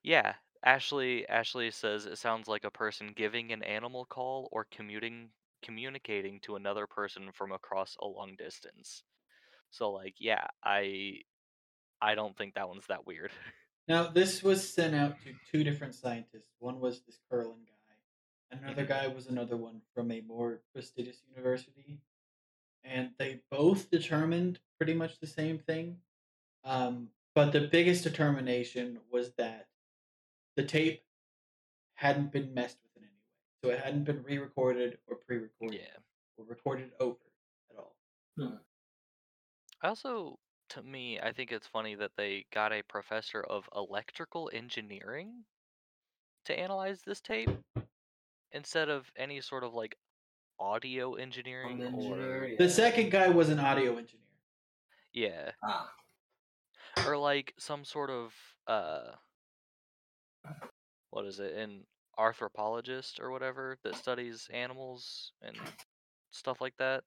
Yeah, 0.03 0.35
Ashley 0.65 1.29
Ashley 1.29 1.71
says 1.71 2.07
it 2.07 2.19
sounds 2.19 2.49
like 2.49 2.65
a 2.65 2.71
person 2.71 3.13
giving 3.15 3.53
an 3.53 3.63
animal 3.63 4.05
call 4.05 4.49
or 4.53 4.67
commuting 4.71 5.31
communicating 5.63 6.41
to 6.41 6.57
another 6.57 6.87
person 6.87 7.31
from 7.33 7.53
across 7.53 7.97
a 8.01 8.07
long 8.07 8.35
distance. 8.37 9.03
So 9.71 9.91
like, 9.93 10.15
yeah, 10.19 10.47
I 10.65 11.21
I 12.01 12.15
don't 12.15 12.37
think 12.37 12.55
that 12.55 12.69
one's 12.69 12.87
that 12.89 13.07
weird. 13.07 13.31
Now, 13.89 14.07
this 14.07 14.43
was 14.43 14.73
sent 14.73 14.95
out 14.95 15.17
to 15.25 15.35
two 15.51 15.65
different 15.65 15.97
scientists. 15.97 16.55
One 16.61 16.79
was 16.79 17.01
this 17.03 17.19
Kirlin 17.29 17.67
guy, 17.67 17.80
another 18.51 18.85
guy 18.85 19.09
was 19.09 19.27
another 19.27 19.57
one 19.57 19.81
from 19.95 20.11
a 20.11 20.21
more 20.23 20.61
prestigious 20.73 21.23
university. 21.35 22.01
And 22.83 23.11
they 23.19 23.41
both 23.51 23.91
determined 23.91 24.59
pretty 24.79 24.95
much 24.95 25.21
the 25.21 25.27
same 25.27 25.59
thing. 25.59 25.97
Um, 26.65 27.09
but 27.35 27.53
the 27.53 27.61
biggest 27.61 28.05
determination 28.05 28.99
was 29.11 29.33
that 29.39 29.69
the 30.57 30.65
tape 30.65 31.03
hadn't 31.95 32.33
been 32.33 32.55
messed 32.55 32.79
with 32.83 33.03
in 33.03 33.09
any 33.09 33.13
way. 33.13 33.63
So 33.63 33.71
it 33.71 33.85
hadn't 33.85 34.05
been 34.05 34.23
re 34.23 34.39
recorded 34.39 34.99
or 35.09 35.17
pre 35.17 35.37
recorded 35.37 35.81
yeah. 35.81 35.99
or 36.39 36.45
recorded 36.49 36.91
over 36.99 37.19
at 37.71 37.77
all. 37.79 37.97
I 39.83 39.89
also 39.89 40.39
to 40.71 40.83
me, 40.83 41.19
I 41.21 41.33
think 41.33 41.53
it's 41.53 41.67
funny 41.67 41.95
that 41.97 42.13
they 42.17 42.47
got 42.53 42.73
a 42.73 42.83
professor 42.83 43.43
of 43.43 43.69
electrical 43.75 44.51
engineering 44.53 45.45
to 46.45 46.59
analyze 46.59 47.03
this 47.03 47.21
tape 47.21 47.51
instead 48.53 48.89
of 48.89 49.11
any 49.17 49.41
sort 49.41 49.65
of 49.65 49.75
like 49.75 49.97
audio 50.59 51.15
engineering 51.15 51.81
engineer, 51.83 52.43
or 52.43 52.47
yeah. 52.49 52.57
The 52.59 52.69
second 52.69 53.11
guy 53.11 53.29
was 53.29 53.49
an 53.49 53.59
audio 53.59 53.97
engineer. 53.97 54.27
yeah, 55.13 55.53
Ah, 55.63 55.91
or 57.07 57.17
like 57.17 57.55
some 57.59 57.85
sort 57.85 58.11
of 58.11 58.35
uh 58.67 59.13
what 61.11 61.25
is 61.27 61.41
it, 61.41 61.55
an 61.55 61.85
anthropologist 62.19 63.21
or 63.21 63.31
whatever 63.31 63.79
that 63.83 63.95
studies 63.95 64.49
animals 64.53 65.33
and 65.43 65.57
stuff 66.31 66.61
like 66.61 66.77
that. 66.79 67.03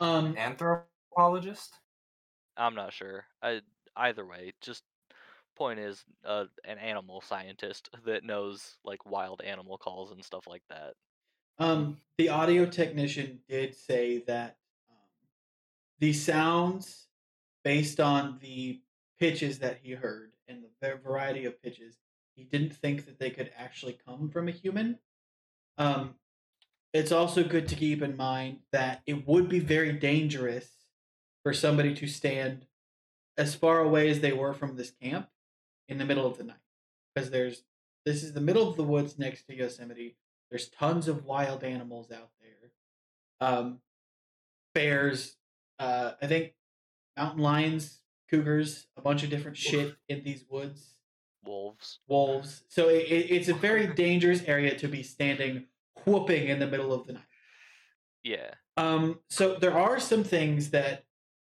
Um, 0.00 0.36
anthropologist. 0.36 1.72
I'm 2.56 2.74
not 2.74 2.92
sure. 2.92 3.24
I 3.42 3.62
either 3.96 4.24
way, 4.26 4.52
just 4.60 4.84
point 5.56 5.78
is 5.78 6.04
uh, 6.24 6.44
an 6.64 6.78
animal 6.78 7.20
scientist 7.20 7.90
that 8.06 8.24
knows 8.24 8.76
like 8.84 9.04
wild 9.06 9.40
animal 9.42 9.78
calls 9.78 10.12
and 10.12 10.24
stuff 10.24 10.46
like 10.46 10.62
that. 10.70 10.94
Um, 11.58 11.96
the 12.18 12.28
audio 12.28 12.66
technician 12.66 13.40
did 13.48 13.74
say 13.74 14.22
that 14.26 14.58
um, 14.90 14.96
the 16.00 16.12
sounds, 16.12 17.06
based 17.64 17.98
on 17.98 18.38
the 18.40 18.80
pitches 19.18 19.58
that 19.60 19.78
he 19.82 19.92
heard 19.92 20.32
and 20.46 20.62
the 20.80 20.96
variety 21.02 21.46
of 21.46 21.60
pitches, 21.62 21.96
he 22.34 22.44
didn't 22.44 22.76
think 22.76 23.06
that 23.06 23.18
they 23.18 23.30
could 23.30 23.50
actually 23.56 23.98
come 24.06 24.28
from 24.28 24.48
a 24.48 24.52
human. 24.52 24.98
Um, 25.78 26.14
it's 26.92 27.12
also 27.12 27.42
good 27.42 27.68
to 27.68 27.74
keep 27.74 28.02
in 28.02 28.16
mind 28.16 28.58
that 28.72 29.02
it 29.06 29.26
would 29.26 29.48
be 29.48 29.58
very 29.58 29.92
dangerous 29.92 30.68
for 31.42 31.54
somebody 31.54 31.94
to 31.94 32.06
stand 32.06 32.66
as 33.38 33.54
far 33.54 33.80
away 33.80 34.08
as 34.10 34.20
they 34.20 34.32
were 34.32 34.52
from 34.52 34.76
this 34.76 34.90
camp 34.90 35.28
in 35.88 35.98
the 35.98 36.04
middle 36.04 36.26
of 36.26 36.38
the 36.38 36.44
night 36.44 36.56
because 37.14 37.30
there's 37.30 37.62
this 38.04 38.22
is 38.22 38.32
the 38.32 38.40
middle 38.40 38.68
of 38.68 38.76
the 38.76 38.84
woods 38.84 39.18
next 39.18 39.46
to 39.46 39.54
Yosemite. 39.54 40.16
There's 40.50 40.68
tons 40.68 41.08
of 41.08 41.24
wild 41.24 41.64
animals 41.64 42.12
out 42.12 42.30
there. 42.40 42.70
Um, 43.40 43.80
bears, 44.74 45.36
uh, 45.78 46.12
I 46.22 46.26
think 46.26 46.54
mountain 47.16 47.42
lions, 47.42 48.00
cougars, 48.30 48.86
a 48.96 49.00
bunch 49.00 49.24
of 49.24 49.30
different 49.30 49.56
shit 49.56 49.96
in 50.08 50.22
these 50.22 50.44
woods. 50.48 50.98
Wolves. 51.44 51.98
Wolves. 52.08 52.62
So 52.68 52.88
it, 52.88 53.06
it, 53.10 53.30
it's 53.30 53.48
a 53.48 53.54
very 53.54 53.88
dangerous 53.88 54.42
area 54.46 54.76
to 54.78 54.88
be 54.88 55.02
standing 55.02 55.64
whooping 56.04 56.48
in 56.48 56.60
the 56.60 56.66
middle 56.66 56.92
of 56.92 57.06
the 57.06 57.14
night. 57.14 57.22
Yeah. 58.22 58.50
Um, 58.76 59.20
so 59.28 59.54
there 59.54 59.76
are 59.76 59.98
some 59.98 60.22
things 60.22 60.70
that 60.70 61.05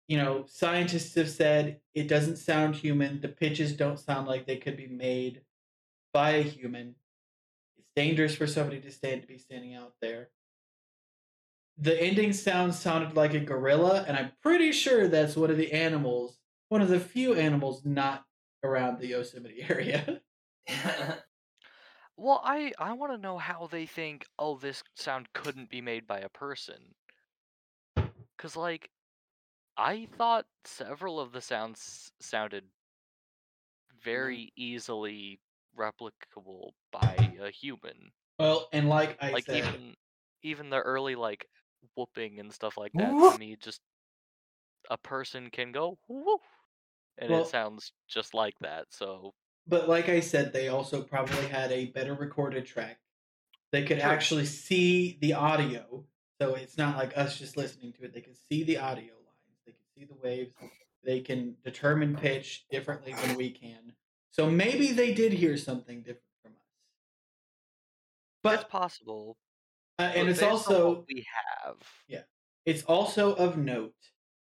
you 0.07 0.17
know 0.17 0.45
scientists 0.47 1.15
have 1.15 1.29
said 1.29 1.79
it 1.93 2.07
doesn't 2.07 2.37
sound 2.37 2.75
human. 2.75 3.21
The 3.21 3.29
pitches 3.29 3.73
don't 3.73 3.99
sound 3.99 4.27
like 4.27 4.45
they 4.45 4.57
could 4.57 4.77
be 4.77 4.87
made 4.87 5.41
by 6.13 6.31
a 6.31 6.43
human. 6.43 6.95
It's 7.77 7.89
dangerous 7.95 8.35
for 8.35 8.47
somebody 8.47 8.81
to 8.81 8.91
stand 8.91 9.21
to 9.21 9.27
be 9.27 9.37
standing 9.37 9.75
out 9.75 9.93
there. 10.01 10.29
The 11.77 12.01
ending 12.01 12.31
sound 12.31 12.73
sounded 12.73 13.15
like 13.15 13.33
a 13.33 13.39
gorilla, 13.39 14.05
and 14.07 14.15
I'm 14.15 14.31
pretty 14.41 14.71
sure 14.71 15.07
that's 15.07 15.35
one 15.35 15.51
of 15.51 15.57
the 15.57 15.73
animals, 15.73 16.39
one 16.69 16.81
of 16.81 16.87
the 16.87 16.99
few 16.99 17.33
animals 17.33 17.83
not 17.83 18.23
around 18.63 18.99
the 18.99 19.07
Yosemite 19.07 19.65
area. 19.69 20.21
Well, 22.17 22.41
I 22.45 22.71
I 22.79 22.93
want 22.93 23.11
to 23.11 23.17
know 23.17 23.37
how 23.37 23.67
they 23.67 23.85
think. 23.85 24.25
Oh, 24.39 24.57
this 24.57 24.83
sound 24.95 25.31
couldn't 25.33 25.69
be 25.69 25.81
made 25.81 26.07
by 26.07 26.19
a 26.19 26.29
person. 26.29 26.95
Cause 28.37 28.55
like, 28.55 28.89
I 29.77 30.07
thought 30.17 30.45
several 30.63 31.19
of 31.19 31.31
the 31.31 31.41
sounds 31.41 32.11
sounded 32.19 32.63
mm-hmm. 32.63 33.97
very 34.03 34.53
easily 34.55 35.39
replicable 35.77 36.71
by 36.91 37.33
a 37.41 37.49
human. 37.51 38.11
well, 38.39 38.67
and 38.71 38.87
like 38.89 39.17
I 39.21 39.31
like 39.31 39.45
said, 39.45 39.57
even 39.57 39.95
even 40.43 40.69
the 40.69 40.79
early 40.79 41.15
like 41.15 41.45
whooping 41.95 42.39
and 42.39 42.51
stuff 42.53 42.77
like 42.77 42.91
that 42.93 43.09
to 43.09 43.37
me 43.37 43.55
just 43.59 43.81
a 44.89 44.97
person 44.97 45.49
can 45.49 45.71
go 45.71 45.97
woof 46.07 46.41
and 47.17 47.29
Well- 47.29 47.41
it 47.43 47.47
sounds 47.47 47.91
just 48.07 48.33
like 48.33 48.55
that 48.61 48.85
so 48.89 49.33
But 49.67 49.89
like 49.89 50.09
I 50.09 50.19
said, 50.19 50.53
they 50.53 50.67
also 50.67 51.01
probably 51.01 51.47
had 51.47 51.71
a 51.71 51.85
better 51.87 52.13
recorded 52.13 52.65
track. 52.67 52.99
They 53.71 53.83
could 53.83 53.99
actually 53.99 54.45
see 54.45 55.17
the 55.21 55.33
audio, 55.33 56.05
so 56.39 56.53
it's 56.55 56.77
not 56.77 56.97
like 56.97 57.17
us 57.17 57.37
just 57.39 57.57
listening 57.57 57.93
to 57.93 58.05
it. 58.05 58.13
They 58.13 58.21
can 58.21 58.35
see 58.49 58.63
the 58.63 58.77
audio 58.77 59.13
lines. 59.13 59.15
They 59.15 59.17
can 59.17 59.24
see 59.97 60.05
the 60.05 60.15
waves. 60.21 60.53
They 61.03 61.19
can 61.19 61.55
determine 61.63 62.15
pitch 62.15 62.65
differently 62.69 63.13
than 63.13 63.35
we 63.37 63.51
can. 63.51 63.93
So 64.31 64.49
maybe 64.49 64.91
they 64.91 65.13
did 65.13 65.33
hear 65.33 65.55
something 65.57 65.99
different 65.99 66.21
from 66.41 66.51
us. 66.51 66.57
it's 68.53 68.63
But 68.63 68.69
possible 68.69 69.37
uh, 69.97 70.11
and 70.13 70.27
it's 70.27 70.41
also 70.41 70.89
what 70.89 71.05
we 71.07 71.25
have 71.63 71.77
Yeah. 72.07 72.23
it's 72.65 72.83
also 72.83 73.33
of 73.33 73.57
note 73.57 73.93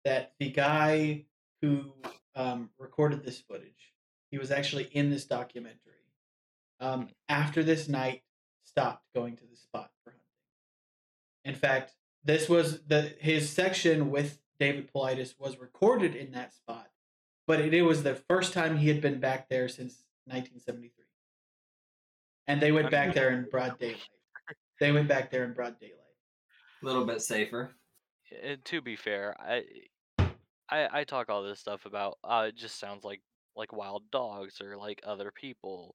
that 0.04 0.34
the 0.38 0.50
guy 0.50 1.26
who 1.60 1.92
um, 2.36 2.70
recorded 2.78 3.24
this 3.24 3.40
footage, 3.40 3.92
he 4.30 4.38
was 4.38 4.50
actually 4.50 4.84
in 4.84 5.10
this 5.10 5.24
documentary. 5.24 5.78
Um, 6.80 7.08
after 7.28 7.62
this 7.62 7.88
night, 7.88 8.22
stopped 8.64 9.04
going 9.14 9.36
to 9.36 9.46
the 9.46 9.56
spot 9.56 9.90
for 10.02 10.10
hunting. 10.10 10.26
In 11.44 11.54
fact, 11.54 11.92
this 12.24 12.48
was 12.48 12.82
the 12.84 13.14
his 13.20 13.50
section 13.50 14.10
with 14.10 14.38
David 14.58 14.90
Paulides 14.92 15.34
was 15.38 15.58
recorded 15.58 16.14
in 16.14 16.32
that 16.32 16.54
spot, 16.54 16.88
but 17.46 17.60
it, 17.60 17.74
it 17.74 17.82
was 17.82 18.02
the 18.02 18.14
first 18.14 18.52
time 18.52 18.76
he 18.76 18.88
had 18.88 19.00
been 19.00 19.18
back 19.20 19.48
there 19.48 19.68
since 19.68 20.04
1973. 20.26 20.90
And 22.46 22.60
they 22.60 22.72
went 22.72 22.90
back 22.90 23.14
there 23.14 23.30
in 23.30 23.46
broad 23.50 23.78
daylight. 23.78 24.00
They 24.80 24.92
went 24.92 25.08
back 25.08 25.30
there 25.30 25.44
in 25.44 25.52
broad 25.52 25.78
daylight. 25.80 25.98
A 26.82 26.86
little 26.86 27.04
bit 27.04 27.22
safer. 27.22 27.72
and 28.42 28.64
to 28.64 28.80
be 28.80 28.96
fair 28.96 29.34
i 29.38 29.62
i 30.70 31.00
i 31.00 31.04
talk 31.04 31.28
all 31.28 31.42
this 31.42 31.60
stuff 31.60 31.84
about 31.86 32.16
uh 32.24 32.46
it 32.48 32.56
just 32.56 32.80
sounds 32.80 33.04
like 33.04 33.20
like 33.56 33.72
wild 33.74 34.02
dogs 34.10 34.60
or 34.60 34.76
like 34.76 35.00
other 35.04 35.30
people 35.30 35.94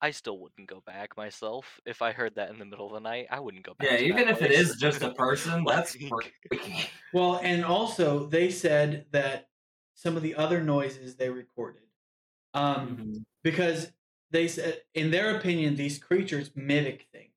i 0.00 0.10
still 0.10 0.38
wouldn't 0.38 0.68
go 0.68 0.80
back 0.82 1.16
myself 1.16 1.80
if 1.86 2.02
i 2.02 2.12
heard 2.12 2.34
that 2.34 2.50
in 2.50 2.58
the 2.58 2.64
middle 2.64 2.86
of 2.86 2.92
the 2.92 3.00
night 3.00 3.26
i 3.30 3.40
wouldn't 3.40 3.64
go 3.64 3.74
back 3.74 3.88
Yeah, 3.90 3.96
to 3.96 4.06
even 4.06 4.16
that 4.16 4.28
if 4.28 4.40
it 4.42 4.50
place. 4.50 4.52
is 4.52 4.76
just 4.76 5.02
a 5.02 5.14
person, 5.14 5.64
that's 5.68 5.94
freaky. 5.94 6.32
Well, 7.12 7.38
and 7.42 7.64
also 7.64 8.26
they 8.26 8.50
said 8.50 9.06
that 9.12 9.50
some 9.94 10.16
of 10.16 10.22
the 10.22 10.34
other 10.34 10.62
noises 10.62 11.16
they 11.16 11.30
recorded, 11.30 11.84
um, 12.54 12.96
Mhm. 12.98 13.24
because 13.42 13.92
they 14.30 14.48
said, 14.48 14.82
in 14.94 15.10
their 15.10 15.36
opinion, 15.38 15.76
these 15.76 15.98
creatures 15.98 16.56
mimic 16.56 17.08
things 17.12 17.34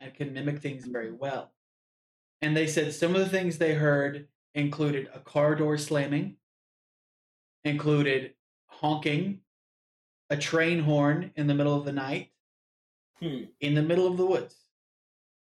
and 0.00 0.14
can 0.14 0.32
mimic 0.34 0.60
things 0.60 0.86
very 0.86 1.12
well. 1.12 1.54
And 2.42 2.56
they 2.56 2.66
said 2.68 2.94
some 2.94 3.14
of 3.14 3.20
the 3.20 3.30
things 3.30 3.58
they 3.58 3.74
heard 3.74 4.28
included 4.54 5.10
a 5.14 5.20
car 5.20 5.54
door 5.56 5.78
slamming, 5.78 6.38
included 7.64 8.34
honking, 8.66 9.41
a 10.30 10.36
train 10.36 10.80
horn 10.80 11.30
in 11.36 11.46
the 11.46 11.54
middle 11.54 11.76
of 11.76 11.84
the 11.84 11.92
night, 11.92 12.30
Hmm. 13.20 13.44
in 13.60 13.74
the 13.74 13.82
middle 13.82 14.06
of 14.06 14.16
the 14.16 14.26
woods. 14.26 14.56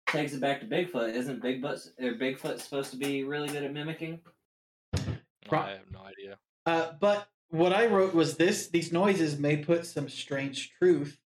Takes 0.08 0.32
it 0.34 0.40
back 0.40 0.60
to 0.60 0.66
Bigfoot. 0.66 1.14
Isn't 1.14 1.42
Bigfoot 1.42 1.90
or 2.00 2.14
Bigfoot 2.14 2.60
supposed 2.60 2.90
to 2.92 2.96
be 2.96 3.24
really 3.24 3.48
good 3.48 3.64
at 3.64 3.72
mimicking? 3.72 4.20
Pro- 5.46 5.60
i 5.60 5.70
have 5.70 5.90
no 5.92 6.00
idea 6.00 6.38
Uh, 6.64 6.92
but 7.00 7.28
what 7.50 7.72
I 7.72 7.86
wrote 7.86 8.14
was 8.14 8.36
this: 8.36 8.68
these 8.68 8.92
noises 8.92 9.38
may 9.38 9.56
put 9.56 9.86
some 9.86 10.08
strange 10.08 10.70
truth 10.78 11.20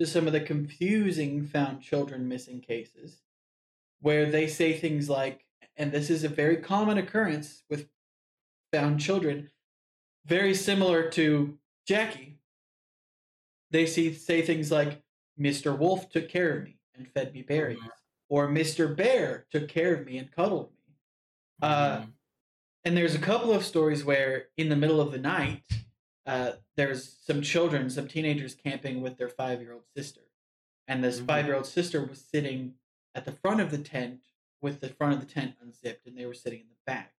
to 0.00 0.06
some 0.06 0.26
of 0.26 0.32
the 0.32 0.40
confusing 0.40 1.46
found 1.46 1.80
children 1.82 2.28
missing 2.28 2.60
cases, 2.60 3.22
where 4.00 4.30
they 4.30 4.46
say 4.48 4.72
things 4.78 5.08
like, 5.08 5.46
and 5.76 5.92
this 5.92 6.08
is 6.10 6.24
a 6.24 6.28
very 6.28 6.56
common 6.58 6.96
occurrence 6.98 7.62
with 7.70 7.88
found 8.72 9.00
children, 9.00 9.50
very 10.26 10.54
similar 10.54 11.08
to 11.10 11.58
Jackie. 11.86 12.35
They 13.70 13.86
see 13.86 14.12
say 14.14 14.42
things 14.42 14.70
like 14.70 15.02
Mr. 15.38 15.76
Wolf 15.76 16.08
took 16.10 16.28
care 16.28 16.56
of 16.58 16.64
me 16.64 16.78
and 16.94 17.08
fed 17.12 17.32
me 17.34 17.42
berries, 17.42 17.78
Mhm. 17.78 17.90
or 18.28 18.48
Mr. 18.48 18.94
Bear 18.94 19.46
took 19.50 19.68
care 19.68 19.94
of 19.94 20.06
me 20.06 20.18
and 20.18 20.30
cuddled 20.30 20.72
me. 20.86 20.94
Uh, 21.62 22.00
Mhm. 22.02 22.12
And 22.84 22.96
there's 22.96 23.14
a 23.16 23.20
couple 23.20 23.52
of 23.52 23.64
stories 23.64 24.04
where, 24.04 24.50
in 24.56 24.68
the 24.68 24.76
middle 24.76 25.00
of 25.00 25.10
the 25.10 25.18
night, 25.18 25.64
uh, 26.24 26.52
there's 26.76 27.18
some 27.18 27.42
children, 27.42 27.90
some 27.90 28.06
teenagers 28.06 28.54
camping 28.54 29.00
with 29.00 29.16
their 29.18 29.28
five 29.28 29.60
year 29.60 29.72
old 29.72 29.86
sister. 29.96 30.22
And 30.86 31.02
this 31.02 31.20
Mhm. 31.20 31.26
five 31.26 31.46
year 31.46 31.56
old 31.56 31.66
sister 31.66 32.04
was 32.04 32.24
sitting 32.24 32.78
at 33.14 33.24
the 33.24 33.32
front 33.32 33.60
of 33.60 33.70
the 33.72 33.78
tent 33.82 34.22
with 34.60 34.80
the 34.80 34.88
front 34.88 35.14
of 35.14 35.20
the 35.20 35.26
tent 35.26 35.56
unzipped, 35.60 36.06
and 36.06 36.16
they 36.16 36.26
were 36.26 36.34
sitting 36.34 36.60
in 36.60 36.68
the 36.68 36.76
back. 36.86 37.14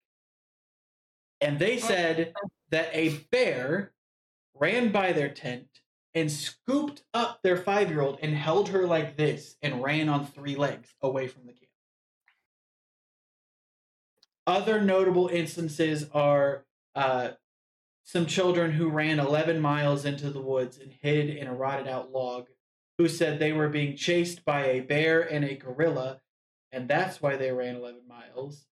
And 1.40 1.58
they 1.58 1.78
said 1.78 2.32
that 2.70 2.94
a 2.94 3.18
bear 3.30 3.92
ran 4.54 4.90
by 4.92 5.12
their 5.12 5.32
tent 5.32 5.82
and 6.16 6.32
scooped 6.32 7.02
up 7.12 7.42
their 7.42 7.58
five 7.58 7.90
year 7.90 8.00
old 8.00 8.18
and 8.22 8.34
held 8.34 8.70
her 8.70 8.86
like 8.86 9.16
this 9.16 9.56
and 9.60 9.84
ran 9.84 10.08
on 10.08 10.26
three 10.26 10.56
legs 10.56 10.94
away 11.02 11.28
from 11.28 11.44
the 11.44 11.52
camp. 11.52 11.62
Other 14.46 14.80
notable 14.80 15.28
instances 15.28 16.06
are 16.14 16.64
uh, 16.94 17.32
some 18.04 18.24
children 18.24 18.72
who 18.72 18.88
ran 18.88 19.20
11 19.20 19.60
miles 19.60 20.06
into 20.06 20.30
the 20.30 20.40
woods 20.40 20.78
and 20.78 20.90
hid 21.02 21.28
in 21.28 21.48
a 21.48 21.54
rotted 21.54 21.86
out 21.86 22.10
log, 22.10 22.46
who 22.96 23.08
said 23.08 23.38
they 23.38 23.52
were 23.52 23.68
being 23.68 23.94
chased 23.94 24.42
by 24.42 24.64
a 24.64 24.80
bear 24.80 25.20
and 25.20 25.44
a 25.44 25.54
gorilla, 25.54 26.22
and 26.72 26.88
that's 26.88 27.20
why 27.20 27.36
they 27.36 27.52
ran 27.52 27.76
11 27.76 28.00
miles. 28.08 28.64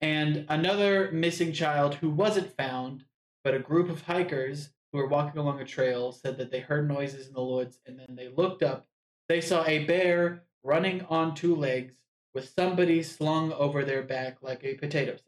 And 0.00 0.46
another 0.48 1.12
missing 1.12 1.52
child 1.52 1.96
who 1.96 2.10
wasn't 2.10 2.56
found, 2.56 3.04
but 3.44 3.54
a 3.54 3.60
group 3.60 3.88
of 3.88 4.02
hikers 4.02 4.70
who 4.92 4.98
were 4.98 5.08
walking 5.08 5.40
along 5.40 5.60
a 5.60 5.64
trail 5.64 6.12
said 6.12 6.36
that 6.38 6.50
they 6.50 6.60
heard 6.60 6.86
noises 6.86 7.26
in 7.26 7.32
the 7.32 7.42
woods 7.42 7.78
and 7.86 7.98
then 7.98 8.14
they 8.14 8.28
looked 8.28 8.62
up. 8.62 8.86
They 9.28 9.40
saw 9.40 9.64
a 9.66 9.84
bear 9.86 10.44
running 10.62 11.06
on 11.08 11.34
two 11.34 11.56
legs 11.56 11.94
with 12.34 12.48
somebody 12.50 13.02
slung 13.02 13.52
over 13.52 13.84
their 13.84 14.02
back 14.02 14.38
like 14.42 14.62
a 14.64 14.74
potato 14.74 15.12
sack. 15.12 15.26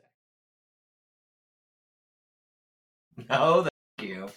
No, 3.30 3.62
thank 3.62 4.10
you. 4.10 4.28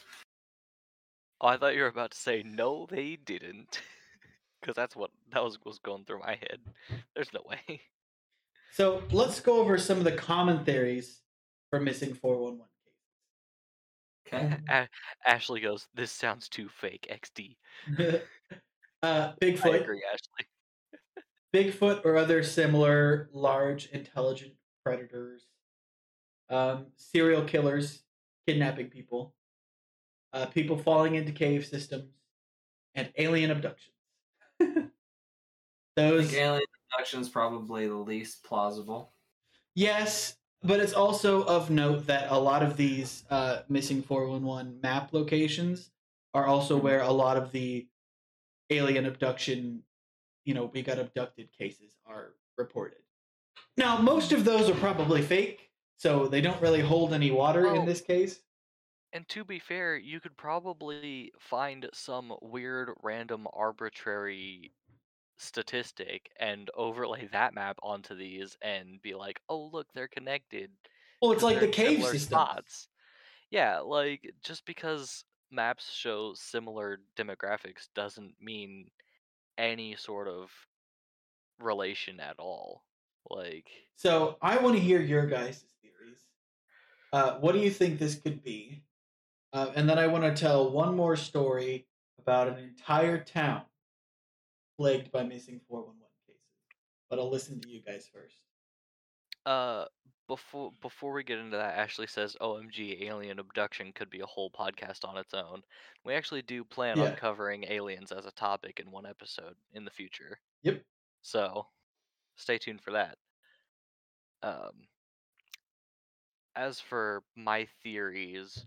Oh, 1.41 1.47
I 1.47 1.57
thought 1.57 1.75
you 1.75 1.81
were 1.81 1.87
about 1.87 2.11
to 2.11 2.17
say 2.17 2.43
no, 2.45 2.87
they 2.89 3.15
didn't, 3.15 3.81
because 4.61 4.75
that's 4.75 4.95
what 4.95 5.09
that 5.33 5.43
was 5.43 5.57
was 5.65 5.79
going 5.79 6.05
through 6.05 6.19
my 6.19 6.35
head. 6.35 6.59
There's 7.15 7.33
no 7.33 7.41
way. 7.47 7.81
So 8.71 9.01
let's 9.11 9.39
go 9.39 9.59
over 9.59 9.79
some 9.79 9.97
of 9.97 10.03
the 10.03 10.11
common 10.11 10.63
theories 10.63 11.21
for 11.71 11.79
missing 11.79 12.13
411 12.13 12.67
Okay. 14.33 14.57
A- 14.69 14.89
Ashley 15.25 15.59
goes, 15.61 15.87
"This 15.93 16.11
sounds 16.11 16.49
too 16.49 16.69
fake." 16.69 17.07
XD. 17.09 17.57
uh, 19.03 19.33
I 19.63 19.69
Bigfoot, 19.69 19.81
agree, 19.81 20.03
Ashley. 20.11 20.47
Bigfoot 21.53 22.05
or 22.05 22.15
other 22.15 22.41
similar 22.41 23.29
large 23.33 23.87
intelligent 23.87 24.55
predators, 24.83 25.47
um, 26.49 26.87
serial 26.95 27.43
killers 27.45 28.03
kidnapping 28.45 28.89
people, 28.89 29.35
uh, 30.33 30.47
people 30.47 30.77
falling 30.77 31.15
into 31.15 31.31
cave 31.31 31.65
systems, 31.65 32.13
and 32.95 33.13
alien 33.17 33.51
abductions. 33.51 33.95
I 34.61 34.91
Those, 35.95 36.27
think 36.27 36.33
alien 36.33 36.65
abductions 36.93 37.29
probably 37.29 37.87
the 37.87 37.95
least 37.95 38.43
plausible. 38.43 39.13
yes, 39.75 40.37
but 40.63 40.79
it's 40.79 40.93
also 40.93 41.43
of 41.45 41.69
note 41.69 42.07
that 42.07 42.31
a 42.31 42.37
lot 42.37 42.63
of 42.63 42.77
these 42.77 43.23
uh, 43.29 43.61
missing 43.69 44.01
411 44.01 44.79
map 44.81 45.13
locations 45.13 45.91
are 46.33 46.45
also 46.45 46.77
where 46.77 47.01
a 47.01 47.11
lot 47.11 47.37
of 47.37 47.51
the 47.51 47.87
alien 48.69 49.05
abduction, 49.05 49.83
you 50.45 50.53
know, 50.53 50.65
we 50.73 50.81
got 50.81 50.99
abducted 50.99 51.51
cases 51.57 51.93
are 52.05 52.33
reported. 52.57 52.99
Now, 53.77 53.97
most 53.97 54.31
of 54.31 54.43
those 54.45 54.69
are 54.69 54.75
probably 54.75 55.21
fake, 55.21 55.69
so 55.97 56.27
they 56.27 56.41
don't 56.41 56.61
really 56.61 56.81
hold 56.81 57.13
any 57.13 57.31
water 57.31 57.67
in 57.67 57.81
Oh. 57.83 57.85
this 57.85 58.01
case. 58.01 58.39
And 59.13 59.27
to 59.29 59.45
be 59.45 59.57
fair, 59.57 59.95
you 59.95 60.19
could 60.19 60.35
probably 60.35 61.31
find 61.39 61.87
some 61.93 62.33
weird, 62.41 62.89
random, 63.01 63.47
arbitrary 63.53 64.73
statistic 65.37 66.31
and 66.39 66.69
overlay 66.75 67.27
that 67.31 67.53
map 67.53 67.77
onto 67.83 68.15
these 68.15 68.57
and 68.61 69.01
be 69.01 69.13
like, 69.13 69.41
"Oh, 69.49 69.69
look, 69.71 69.87
they're 69.93 70.07
connected." 70.07 70.71
Well, 71.21 71.31
it's 71.31 71.43
like 71.43 71.59
the 71.59 71.67
cave 71.67 72.03
systems. 72.03 72.23
spots. 72.23 72.87
Yeah, 73.51 73.79
like 73.79 74.33
just 74.43 74.65
because 74.65 75.23
maps 75.51 75.91
show 75.93 76.33
similar 76.33 76.99
demographics 77.15 77.87
doesn't 77.95 78.35
mean 78.41 78.89
any 79.57 79.95
sort 79.95 80.27
of 80.27 80.51
relation 81.59 82.19
at 82.19 82.37
all. 82.39 82.83
Like, 83.29 83.69
So 83.95 84.37
I 84.41 84.57
want 84.57 84.75
to 84.75 84.81
hear 84.81 85.01
your 85.01 85.25
guys' 85.25 85.63
theories. 85.81 86.19
Uh, 87.11 87.39
what 87.39 87.53
do 87.53 87.59
you 87.59 87.71
think 87.71 87.99
this 87.99 88.15
could 88.15 88.43
be? 88.43 88.83
Uh, 89.53 89.71
and 89.75 89.89
then 89.89 89.97
I 89.97 90.07
want 90.07 90.23
to 90.23 90.39
tell 90.39 90.71
one 90.71 90.95
more 90.95 91.15
story 91.15 91.87
about 92.19 92.47
an 92.47 92.57
entire 92.57 93.23
town 93.23 93.63
plagued 94.77 95.11
by 95.11 95.23
missing 95.23 95.59
411 95.67 96.07
cases. 96.27 96.41
But 97.09 97.19
I'll 97.19 97.29
listen 97.31 97.59
to 97.61 97.67
you 97.67 97.81
guys 97.81 98.07
first. 98.07 98.41
uh, 99.45 99.85
before 100.27 100.71
before 100.81 101.13
we 101.13 101.23
get 101.23 101.39
into 101.39 101.57
that, 101.57 101.77
Ashley 101.77 102.07
says, 102.07 102.35
"OMG, 102.41 103.03
alien 103.03 103.39
abduction 103.39 103.93
could 103.93 104.09
be 104.09 104.19
a 104.19 104.25
whole 104.25 104.51
podcast 104.51 105.05
on 105.07 105.17
its 105.17 105.33
own." 105.33 105.63
We 106.03 106.13
actually 106.13 106.41
do 106.41 106.63
plan 106.65 106.97
Yeah. 106.97 107.05
on 107.05 107.15
covering 107.15 107.63
aliens 107.65 108.11
as 108.11 108.25
a 108.25 108.31
topic 108.31 108.79
in 108.79 108.91
one 108.91 109.05
episode 109.05 109.55
in 109.73 109.85
the 109.85 109.91
future. 109.91 110.41
Yep. 110.63 110.85
So, 111.21 111.69
stay 112.37 112.57
tuned 112.59 112.81
for 112.83 112.91
that. 112.91 113.17
Um, 114.41 114.87
as 116.55 116.79
for 116.81 117.23
my 117.35 117.65
theories, 117.83 118.65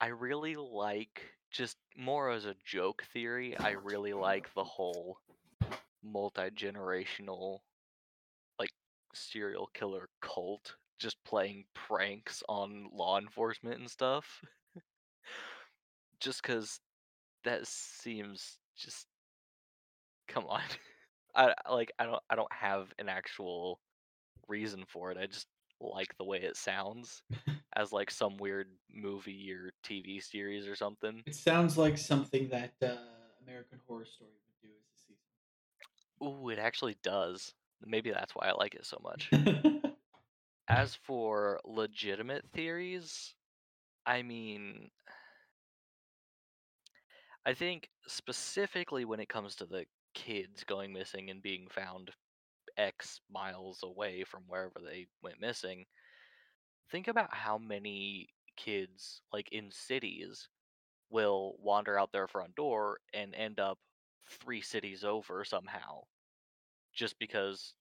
I 0.00 0.08
really 0.08 0.56
like 0.56 1.22
just 1.52 1.76
more 1.96 2.30
as 2.30 2.46
a 2.46 2.56
joke 2.64 3.04
theory. 3.12 3.56
I 3.58 3.70
really 3.72 4.12
like 4.14 4.52
the 4.54 4.64
whole 4.64 5.18
multi 6.02 6.50
generational, 6.50 7.60
like 8.58 8.70
serial 9.14 9.68
killer 9.74 10.08
cult 10.22 10.76
just 10.98 11.22
playing 11.24 11.64
pranks 11.74 12.42
on 12.48 12.88
law 12.92 13.18
enforcement 13.18 13.80
and 13.80 13.90
stuff. 13.90 14.42
just 16.20 16.42
because 16.42 16.80
that 17.44 17.66
seems 17.66 18.58
just 18.76 19.06
come 20.28 20.46
on. 20.46 20.62
I 21.34 21.54
I- 21.66 21.72
like 21.72 21.92
I 21.98 22.04
don't 22.04 22.22
I 22.30 22.34
don't 22.36 22.52
have 22.52 22.92
an 22.98 23.08
actual 23.08 23.80
reason 24.48 24.84
for 24.88 25.10
it. 25.12 25.18
I 25.18 25.26
just 25.26 25.46
like 25.80 26.16
the 26.18 26.24
way 26.24 26.38
it 26.40 26.56
sounds 26.56 27.22
as 27.76 27.92
like 27.92 28.10
some 28.10 28.36
weird 28.36 28.68
movie 28.92 29.52
or 29.52 29.72
TV 29.82 30.20
series 30.20 30.66
or 30.66 30.76
something. 30.76 31.22
It 31.26 31.34
sounds 31.34 31.78
like 31.78 31.98
something 31.98 32.48
that 32.48 32.74
uh, 32.82 32.96
American 33.46 33.78
Horror 33.86 34.04
Story 34.04 34.30
would 34.30 34.68
do 34.68 34.74
as 34.78 34.84
a 34.86 34.98
season. 35.00 36.44
Ooh, 36.44 36.48
it 36.50 36.58
actually 36.58 36.96
does. 37.02 37.54
Maybe 37.84 38.10
that's 38.10 38.34
why 38.34 38.48
I 38.48 38.52
like 38.52 38.74
it 38.74 38.86
so 38.86 38.98
much. 39.02 39.30
As 40.68 40.94
for 40.94 41.60
legitimate 41.64 42.44
theories, 42.52 43.34
I 44.06 44.22
mean, 44.22 44.90
I 47.44 47.54
think 47.54 47.88
specifically 48.06 49.04
when 49.04 49.20
it 49.20 49.28
comes 49.28 49.56
to 49.56 49.66
the 49.66 49.84
kids 50.14 50.62
going 50.64 50.92
missing 50.92 51.30
and 51.30 51.42
being 51.42 51.66
found 51.68 52.10
X 52.76 53.20
miles 53.30 53.80
away 53.82 54.24
from 54.24 54.42
wherever 54.46 54.80
they 54.84 55.06
went 55.22 55.40
missing, 55.40 55.84
think 56.92 57.08
about 57.08 57.34
how 57.34 57.58
many 57.58 58.28
kids, 58.56 59.22
like 59.32 59.48
in 59.50 59.70
cities, 59.72 60.48
will 61.10 61.56
wander 61.58 61.98
out 61.98 62.12
their 62.12 62.28
front 62.28 62.54
door 62.54 62.98
and 63.12 63.34
end 63.34 63.58
up 63.58 63.78
three 64.28 64.60
cities 64.60 65.02
over 65.02 65.44
somehow 65.44 66.02
just 66.94 67.18
because 67.18 67.74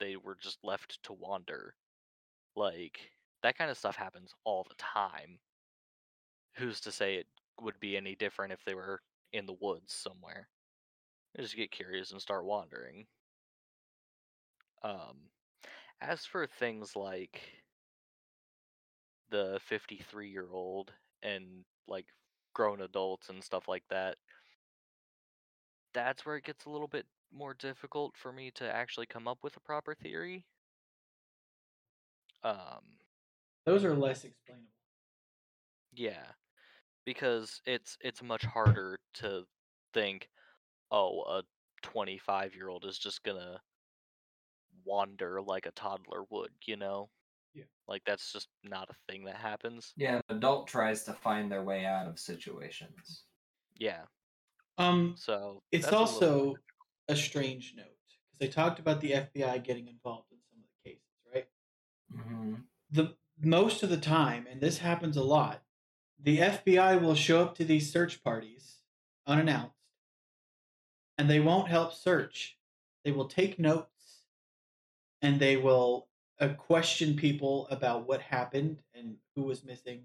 they 0.00 0.16
were 0.16 0.36
just 0.40 0.58
left 0.64 1.02
to 1.04 1.12
wander. 1.12 1.74
Like, 2.56 2.98
that 3.42 3.56
kind 3.56 3.70
of 3.70 3.78
stuff 3.78 3.96
happens 3.96 4.34
all 4.44 4.66
the 4.68 4.74
time. 4.74 5.38
Who's 6.56 6.80
to 6.82 6.92
say 6.92 7.16
it 7.16 7.26
would 7.60 7.78
be 7.80 7.96
any 7.96 8.16
different 8.16 8.52
if 8.52 8.64
they 8.64 8.74
were 8.74 9.00
in 9.32 9.46
the 9.46 9.56
woods 9.60 9.92
somewhere? 9.92 10.48
They 11.34 11.42
just 11.42 11.56
get 11.56 11.70
curious 11.70 12.10
and 12.10 12.20
start 12.20 12.44
wandering. 12.44 13.06
Um, 14.82 15.30
as 16.00 16.24
for 16.24 16.46
things 16.46 16.96
like 16.96 17.40
the 19.30 19.60
53 19.62 20.30
year 20.30 20.50
old 20.52 20.94
and 21.22 21.64
like 21.88 22.12
grown 22.54 22.80
adults 22.82 23.28
and 23.28 23.42
stuff 23.44 23.68
like 23.68 23.84
that, 23.88 24.18
that's 25.92 26.24
where 26.24 26.36
it 26.36 26.44
gets 26.44 26.64
a 26.64 26.70
little 26.70 26.86
bit 26.88 27.06
more 27.32 27.52
difficult 27.54 28.16
for 28.16 28.32
me 28.32 28.50
to 28.52 28.70
actually 28.72 29.06
come 29.06 29.26
up 29.26 29.42
with 29.42 29.56
a 29.56 29.60
proper 29.60 29.94
theory. 29.94 30.46
Um, 32.42 32.98
Those 33.66 33.84
are 33.84 33.94
less 33.94 34.24
explainable. 34.24 34.72
yeah. 35.92 36.32
because 37.06 37.60
it's 37.66 37.98
it's 38.02 38.22
much 38.22 38.44
harder 38.44 38.98
to 39.14 39.46
think, 39.94 40.30
oh, 40.90 41.22
a 41.24 41.44
25 41.82 42.54
year 42.56 42.68
old 42.70 42.84
is 42.86 42.98
just 42.98 43.24
gonna 43.24 43.62
wander 44.84 45.42
like 45.42 45.66
a 45.66 45.72
toddler 45.72 46.22
would, 46.30 46.54
you 46.66 46.76
know? 46.76 47.10
Yeah. 47.56 47.64
Like 47.88 48.02
that's 48.04 48.32
just 48.32 48.48
not 48.64 48.90
a 48.90 49.12
thing 49.12 49.24
that 49.24 49.36
happens. 49.36 49.92
Yeah, 49.96 50.16
an 50.28 50.36
adult 50.36 50.68
tries 50.68 51.04
to 51.04 51.14
find 51.14 51.50
their 51.50 51.62
way 51.62 51.86
out 51.86 52.06
of 52.06 52.18
situations. 52.18 53.22
Yeah. 53.78 54.02
Um, 54.78 55.14
So 55.16 55.62
it's 55.72 55.86
that's 55.86 55.96
a 55.96 55.98
little 55.98 56.38
also 56.38 56.54
a 57.08 57.16
strange 57.16 57.74
note 57.76 57.86
because 57.86 58.38
they 58.38 58.48
talked 58.48 58.78
about 58.78 59.00
the 59.00 59.12
FBI 59.12 59.64
getting 59.64 59.88
involved 59.88 60.30
in 60.30 60.38
some 60.50 60.58
of 60.58 60.66
the 60.84 60.90
cases, 60.90 61.06
right? 61.34 61.46
Mm-hmm. 62.14 62.54
the 62.90 63.14
most 63.40 63.82
of 63.82 63.88
the 63.90 63.96
time, 63.96 64.46
and 64.50 64.60
this 64.60 64.78
happens 64.78 65.16
a 65.16 65.22
lot, 65.22 65.62
the 66.22 66.38
FBI 66.38 67.00
will 67.00 67.14
show 67.14 67.42
up 67.42 67.54
to 67.56 67.64
these 67.64 67.90
search 67.92 68.22
parties 68.22 68.76
unannounced, 69.26 69.74
and 71.18 71.28
they 71.28 71.40
won't 71.40 71.68
help 71.68 71.92
search. 71.92 72.58
They 73.04 73.12
will 73.12 73.28
take 73.28 73.58
notes, 73.58 74.22
and 75.22 75.38
they 75.38 75.56
will 75.56 76.08
uh, 76.40 76.48
question 76.48 77.16
people 77.16 77.66
about 77.70 78.06
what 78.06 78.20
happened 78.20 78.78
and 78.94 79.16
who 79.34 79.42
was 79.42 79.64
missing, 79.64 80.02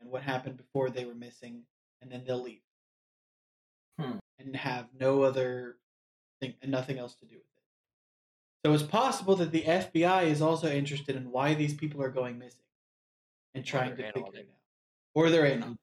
and 0.00 0.10
what 0.10 0.22
happened 0.22 0.56
before 0.56 0.90
they 0.90 1.04
were 1.04 1.14
missing, 1.14 1.62
and 2.00 2.10
then 2.10 2.22
they'll 2.26 2.42
leave, 2.42 2.62
Hmm. 3.98 4.18
and 4.38 4.56
have 4.56 4.88
no 4.98 5.22
other 5.22 5.78
thing 6.40 6.54
and 6.62 6.70
nothing 6.70 6.98
else 6.98 7.14
to 7.16 7.26
do 7.26 7.36
with 7.36 7.44
it. 7.44 8.66
So 8.66 8.72
it's 8.74 8.82
possible 8.82 9.36
that 9.36 9.50
the 9.50 9.62
FBI 9.62 10.24
is 10.24 10.40
also 10.40 10.70
interested 10.70 11.16
in 11.16 11.30
why 11.30 11.54
these 11.54 11.74
people 11.74 12.02
are 12.02 12.10
going 12.10 12.38
missing 12.38 12.64
and 13.54 13.64
trying 13.64 13.96
to 13.96 13.96
figure 13.96 14.22
it 14.34 14.48
out. 14.48 14.56
Or 15.14 15.30
they're 15.30 15.46
in 15.46 15.78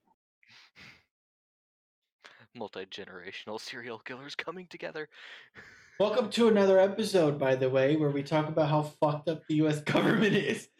multi 2.56 2.86
generational 2.86 3.60
serial 3.70 4.00
killers 4.00 4.36
coming 4.36 4.68
together. 4.68 5.10
Welcome 6.00 6.30
to 6.30 6.48
another 6.48 6.80
episode, 6.80 7.38
by 7.38 7.56
the 7.56 7.70
way, 7.70 7.98
where 7.98 8.10
we 8.10 8.24
talk 8.24 8.48
about 8.48 8.70
how 8.70 8.84
fucked 8.84 9.28
up 9.28 9.46
the 9.50 9.56
US 9.56 9.82
government 9.94 10.34
is. 10.34 10.70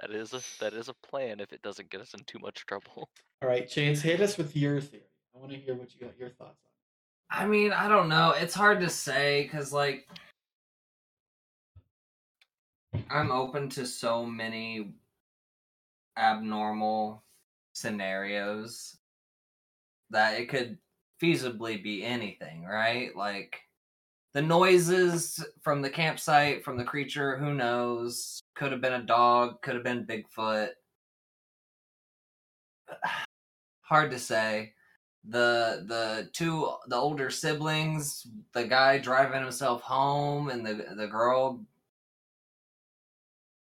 That 0.00 0.10
is 0.10 0.32
a 0.32 0.40
that 0.58 0.72
is 0.72 0.88
a 0.88 0.94
plan 0.94 1.38
if 1.38 1.52
it 1.52 1.62
doesn't 1.62 1.88
get 1.88 2.00
us 2.00 2.12
in 2.12 2.24
too 2.24 2.40
much 2.40 2.66
trouble. 2.66 3.08
All 3.40 3.48
right, 3.48 3.68
Chance, 3.68 4.02
hit 4.02 4.20
us 4.20 4.36
with 4.36 4.56
your 4.56 4.80
theory. 4.80 5.04
I 5.32 5.38
want 5.38 5.52
to 5.52 5.58
hear 5.58 5.76
what 5.76 5.94
you 5.94 6.00
got 6.04 6.18
your 6.18 6.30
thoughts 6.30 6.58
on. 6.64 7.38
I 7.38 7.46
mean, 7.46 7.72
I 7.72 7.88
don't 7.88 8.08
know. 8.08 8.32
It's 8.36 8.52
hard 8.54 8.80
to 8.80 8.90
say 8.90 9.44
because, 9.44 9.72
like, 9.72 10.08
I'm 13.08 13.30
open 13.30 13.68
to 13.70 13.86
so 13.86 14.26
many 14.26 14.94
abnormal 16.18 17.22
scenarios 17.74 18.96
that 20.10 20.40
it 20.40 20.48
could 20.48 20.78
feasibly 21.22 21.82
be 21.82 22.04
anything, 22.04 22.64
right? 22.64 23.14
Like, 23.16 23.60
the 24.34 24.42
noises 24.42 25.44
from 25.62 25.82
the 25.82 25.90
campsite, 25.90 26.64
from 26.64 26.76
the 26.76 26.84
creature, 26.84 27.36
who 27.36 27.54
knows? 27.54 28.42
Could 28.54 28.72
have 28.72 28.80
been 28.80 28.94
a 28.94 29.02
dog, 29.02 29.62
could 29.62 29.74
have 29.74 29.84
been 29.84 30.06
Bigfoot. 30.06 30.70
Hard 33.82 34.10
to 34.10 34.18
say 34.18 34.72
the 35.28 35.84
the 35.86 36.28
two 36.32 36.68
the 36.88 36.96
older 36.96 37.30
siblings 37.30 38.26
the 38.54 38.64
guy 38.64 38.98
driving 38.98 39.40
himself 39.40 39.80
home 39.82 40.48
and 40.48 40.66
the 40.66 40.94
the 40.96 41.06
girl 41.06 41.64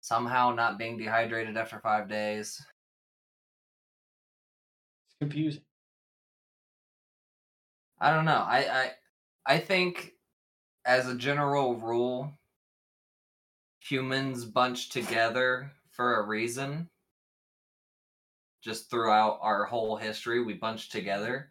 somehow 0.02 0.54
not 0.54 0.78
being 0.78 0.98
dehydrated 0.98 1.58
after 1.58 1.80
five 1.80 2.08
days 2.08 2.64
It's 5.08 5.16
confusing. 5.20 5.67
I 8.00 8.12
don't 8.14 8.26
know. 8.26 8.44
I 8.46 8.58
i 8.72 8.92
i 9.46 9.58
think 9.60 10.14
as 10.86 11.08
a 11.08 11.16
general 11.16 11.76
rule 11.76 12.32
humans 13.80 14.46
bunch 14.46 14.90
together 14.90 15.72
for 15.92 16.20
a 16.20 16.28
reason. 16.28 16.90
Just 18.62 18.90
throughout 18.90 19.40
our 19.42 19.66
whole 19.66 19.96
history 19.96 20.44
we 20.44 20.54
bunch 20.54 20.90
together. 20.90 21.50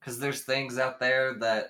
Because 0.00 0.18
there's 0.18 0.42
things 0.42 0.78
out 0.78 1.00
there 1.00 1.34
that 1.34 1.68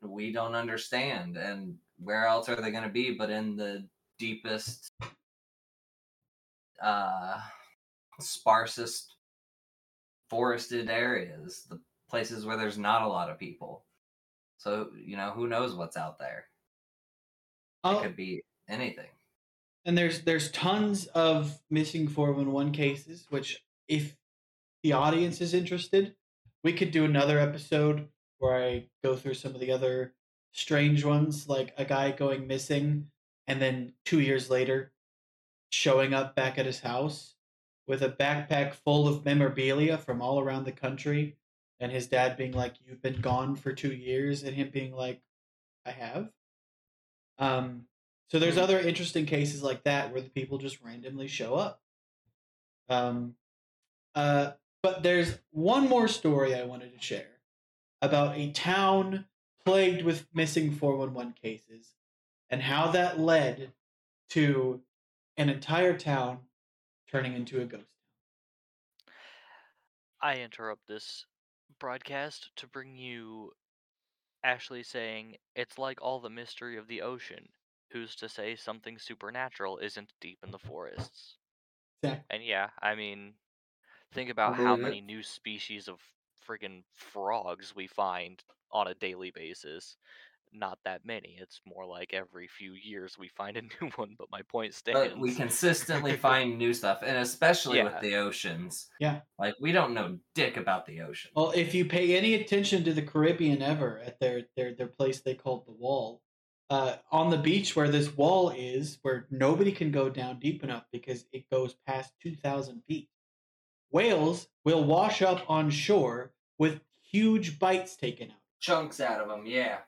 we 0.00 0.32
don't 0.32 0.54
understand 0.54 1.36
and 1.36 1.76
where 2.02 2.26
else 2.26 2.48
are 2.48 2.56
they 2.56 2.70
going 2.70 2.82
to 2.82 2.88
be 2.88 3.14
but 3.14 3.30
in 3.30 3.56
the 3.56 3.86
deepest 4.18 4.90
uh 6.82 7.38
sparsest 8.20 9.06
forested 10.30 10.88
areas? 10.88 11.66
The 11.68 11.80
places 12.12 12.46
where 12.46 12.58
there's 12.58 12.78
not 12.78 13.02
a 13.02 13.08
lot 13.08 13.30
of 13.30 13.38
people. 13.38 13.86
So 14.58 14.90
you 14.94 15.16
know 15.16 15.32
who 15.32 15.48
knows 15.48 15.74
what's 15.74 15.96
out 15.96 16.18
there? 16.18 16.46
It 17.84 17.88
Oh, 17.88 18.00
could 18.02 18.16
be 18.16 18.42
anything. 18.68 19.08
And 19.84 19.98
there's 19.98 20.22
there's 20.22 20.50
tons 20.52 21.06
of 21.08 21.60
missing 21.70 22.06
411 22.08 22.72
cases, 22.72 23.26
which 23.30 23.64
if 23.88 24.16
the 24.82 24.92
audience 24.92 25.40
is 25.40 25.54
interested, 25.54 26.16
we 26.62 26.72
could 26.74 26.90
do 26.92 27.04
another 27.04 27.38
episode 27.38 28.08
where 28.38 28.62
I 28.62 28.88
go 29.02 29.16
through 29.16 29.34
some 29.34 29.54
of 29.54 29.60
the 29.60 29.72
other 29.72 30.14
strange 30.52 31.04
ones, 31.04 31.48
like 31.48 31.74
a 31.78 31.84
guy 31.84 32.12
going 32.12 32.46
missing 32.46 33.10
and 33.48 33.60
then 33.60 33.94
two 34.04 34.20
years 34.20 34.50
later 34.50 34.92
showing 35.70 36.14
up 36.14 36.36
back 36.36 36.58
at 36.58 36.66
his 36.66 36.80
house 36.80 37.36
with 37.86 38.02
a 38.02 38.08
backpack 38.10 38.74
full 38.74 39.08
of 39.08 39.24
memorabilia 39.24 39.98
from 39.98 40.22
all 40.22 40.38
around 40.40 40.64
the 40.64 40.72
country 40.72 41.38
and 41.82 41.92
his 41.92 42.08
dad 42.08 42.38
being 42.38 42.52
like, 42.54 42.76
You've 42.86 43.02
been 43.02 43.20
gone 43.20 43.56
for 43.56 43.74
two 43.74 43.92
years, 43.94 44.44
and 44.44 44.56
him 44.56 44.70
being 44.70 44.94
like, 44.94 45.22
I 45.86 45.92
have. 45.92 46.32
Um 47.38 47.88
so 48.28 48.38
there's 48.38 48.56
Hmm. 48.56 48.58
other 48.58 48.78
interesting 48.80 49.26
cases 49.26 49.62
like 49.62 49.84
that 49.84 50.12
where 50.12 50.22
the 50.22 50.30
people 50.30 50.56
just 50.58 50.80
randomly 50.82 51.28
show 51.28 51.54
up. 51.54 51.82
Um, 52.88 53.36
uh, 54.14 54.52
but 54.82 55.02
there's 55.02 55.38
one 55.50 55.88
more 55.88 56.08
story 56.08 56.54
I 56.54 56.64
wanted 56.64 56.94
to 56.94 57.02
share 57.02 57.40
about 58.02 58.36
a 58.36 58.50
town 58.52 59.26
plagued 59.64 60.02
with 60.04 60.26
missing 60.34 60.72
411 60.72 61.34
cases 61.34 61.94
and 62.50 62.62
how 62.62 62.90
that 62.92 63.20
led 63.20 63.72
to 64.30 64.82
an 65.36 65.50
entire 65.50 65.98
town 65.98 66.40
turning 67.08 67.34
into 67.34 67.60
a 67.60 67.66
ghost 67.66 67.84
town. 67.84 67.86
I 70.22 70.40
interrupt 70.40 70.86
this 70.86 71.26
broadcast 71.82 72.56
to 72.56 72.68
bring 72.68 72.96
you 72.96 73.52
Ashley 74.44 74.82
saying 74.84 75.38
it's 75.54 75.78
like 75.78 76.00
all 76.02 76.20
the 76.20 76.30
mystery 76.30 76.76
of 76.78 76.88
the 76.88 77.02
ocean. 77.02 77.52
Who's 77.90 78.16
to 78.16 78.28
say 78.28 78.56
something 78.56 78.98
supernatural 78.98 79.78
isn't 79.78 80.14
deep 80.20 80.38
in 80.44 80.52
the 80.52 80.58
forests? 80.58 81.38
Exactly. 82.02 82.24
And 82.30 82.44
yeah, 82.44 82.70
I 82.82 82.94
mean, 82.96 83.34
think 84.12 84.30
about 84.30 84.56
how 84.56 84.76
many 84.76 85.00
new 85.00 85.22
species 85.22 85.88
of 85.88 86.00
friggin' 86.46 86.84
frogs 86.92 87.74
we 87.74 87.86
find 87.88 88.44
on 88.72 88.88
a 88.88 88.94
daily 88.94 89.30
basis. 89.30 89.96
Not 90.54 90.78
that 90.84 91.06
many. 91.06 91.36
It's 91.40 91.60
more 91.66 91.86
like 91.86 92.12
every 92.12 92.46
few 92.46 92.72
years 92.74 93.16
we 93.18 93.28
find 93.28 93.56
a 93.56 93.62
new 93.80 93.90
one, 93.96 94.14
but 94.18 94.28
my 94.30 94.42
point 94.42 94.74
stands. 94.74 95.00
But 95.10 95.18
we 95.18 95.34
consistently 95.34 96.16
find 96.28 96.58
new 96.58 96.74
stuff, 96.74 97.02
and 97.04 97.16
especially 97.18 97.78
Yeah. 97.78 97.84
with 97.84 98.00
the 98.02 98.16
oceans. 98.16 98.88
Yeah. 99.00 99.20
Like 99.38 99.54
we 99.60 99.72
don't 99.72 99.94
know 99.94 100.18
dick 100.34 100.56
about 100.58 100.86
the 100.86 101.00
ocean. 101.00 101.30
Well, 101.34 101.52
if 101.56 101.74
you 101.74 101.86
pay 101.86 102.16
any 102.16 102.34
attention 102.34 102.84
to 102.84 102.92
the 102.92 103.02
Caribbean 103.02 103.62
ever 103.62 104.00
at 104.04 104.20
their 104.20 104.42
their 104.56 104.74
their 104.74 104.88
place 104.88 105.20
they 105.20 105.34
called 105.34 105.66
the 105.66 105.72
Wall, 105.72 106.20
uh, 106.68 106.96
on 107.10 107.30
the 107.30 107.38
beach 107.38 107.74
where 107.74 107.88
this 107.88 108.14
wall 108.16 108.50
is, 108.50 108.98
where 109.02 109.26
nobody 109.30 109.72
can 109.72 109.90
go 109.90 110.08
down 110.10 110.38
deep 110.38 110.62
enough 110.62 110.84
because 110.92 111.24
it 111.32 111.48
goes 111.50 111.76
past 111.86 112.12
two 112.22 112.34
thousand 112.34 112.82
feet, 112.86 113.08
whales 113.90 114.48
will 114.64 114.84
wash 114.84 115.22
up 115.22 115.42
on 115.48 115.70
shore 115.70 116.32
with 116.58 116.80
huge 117.02 117.58
bites 117.58 117.96
taken 117.96 118.30
out. 118.30 118.36
Chunks 118.60 119.00
out 119.00 119.20
of 119.20 119.28
them, 119.28 119.44
yeah. 119.44 119.78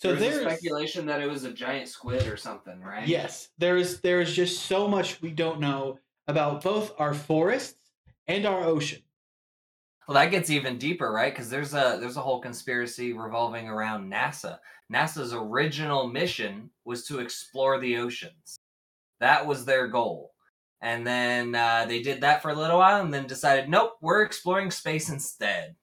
So 0.00 0.14
there 0.14 0.16
was 0.16 0.22
a 0.22 0.30
there's 0.30 0.52
speculation 0.52 1.04
that 1.06 1.20
it 1.20 1.28
was 1.28 1.44
a 1.44 1.52
giant 1.52 1.86
squid 1.86 2.26
or 2.26 2.38
something, 2.38 2.80
right? 2.80 3.06
yes, 3.06 3.48
there's 3.58 4.00
there's 4.00 4.34
just 4.34 4.64
so 4.64 4.88
much 4.88 5.20
we 5.20 5.30
don't 5.30 5.60
know 5.60 5.98
about 6.26 6.62
both 6.62 6.94
our 6.98 7.12
forests 7.12 7.78
and 8.26 8.46
our 8.46 8.64
ocean. 8.64 9.02
Well, 10.08 10.14
that 10.14 10.30
gets 10.30 10.48
even 10.48 10.78
deeper, 10.78 11.12
right? 11.12 11.32
Because 11.32 11.50
there's 11.50 11.74
a 11.74 11.98
there's 12.00 12.16
a 12.16 12.22
whole 12.22 12.40
conspiracy 12.40 13.12
revolving 13.12 13.68
around 13.68 14.10
NASA. 14.10 14.58
NASA's 14.90 15.34
original 15.34 16.08
mission 16.08 16.70
was 16.86 17.04
to 17.06 17.18
explore 17.20 17.78
the 17.78 17.98
oceans. 17.98 18.58
That 19.20 19.46
was 19.46 19.66
their 19.66 19.86
goal. 19.86 20.32
And 20.80 21.06
then 21.06 21.54
uh, 21.54 21.84
they 21.86 22.00
did 22.00 22.22
that 22.22 22.40
for 22.40 22.50
a 22.50 22.54
little 22.54 22.78
while, 22.78 23.02
and 23.02 23.12
then 23.12 23.26
decided, 23.26 23.68
nope, 23.68 23.98
we're 24.00 24.22
exploring 24.22 24.70
space 24.70 25.10
instead. 25.10 25.76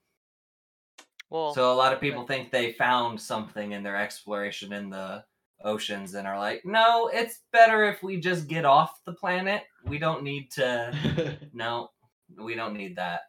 Well, 1.30 1.52
So 1.52 1.72
a 1.72 1.76
lot 1.76 1.92
of 1.92 2.00
people 2.00 2.26
think 2.26 2.50
they 2.50 2.72
found 2.72 3.20
something 3.20 3.72
in 3.72 3.82
their 3.82 3.96
exploration 3.96 4.72
in 4.72 4.90
the 4.90 5.24
oceans 5.64 6.14
and 6.14 6.26
are 6.26 6.38
like, 6.38 6.64
no, 6.64 7.08
it's 7.08 7.42
better 7.52 7.84
if 7.84 8.02
we 8.02 8.20
just 8.20 8.46
get 8.48 8.64
off 8.64 9.04
the 9.04 9.12
planet. 9.12 9.64
We 9.84 9.98
don't 9.98 10.22
need 10.22 10.50
to. 10.52 11.38
No, 11.52 11.90
We 12.36 12.54
don't 12.54 12.74
need 12.74 12.96
that. 12.96 13.22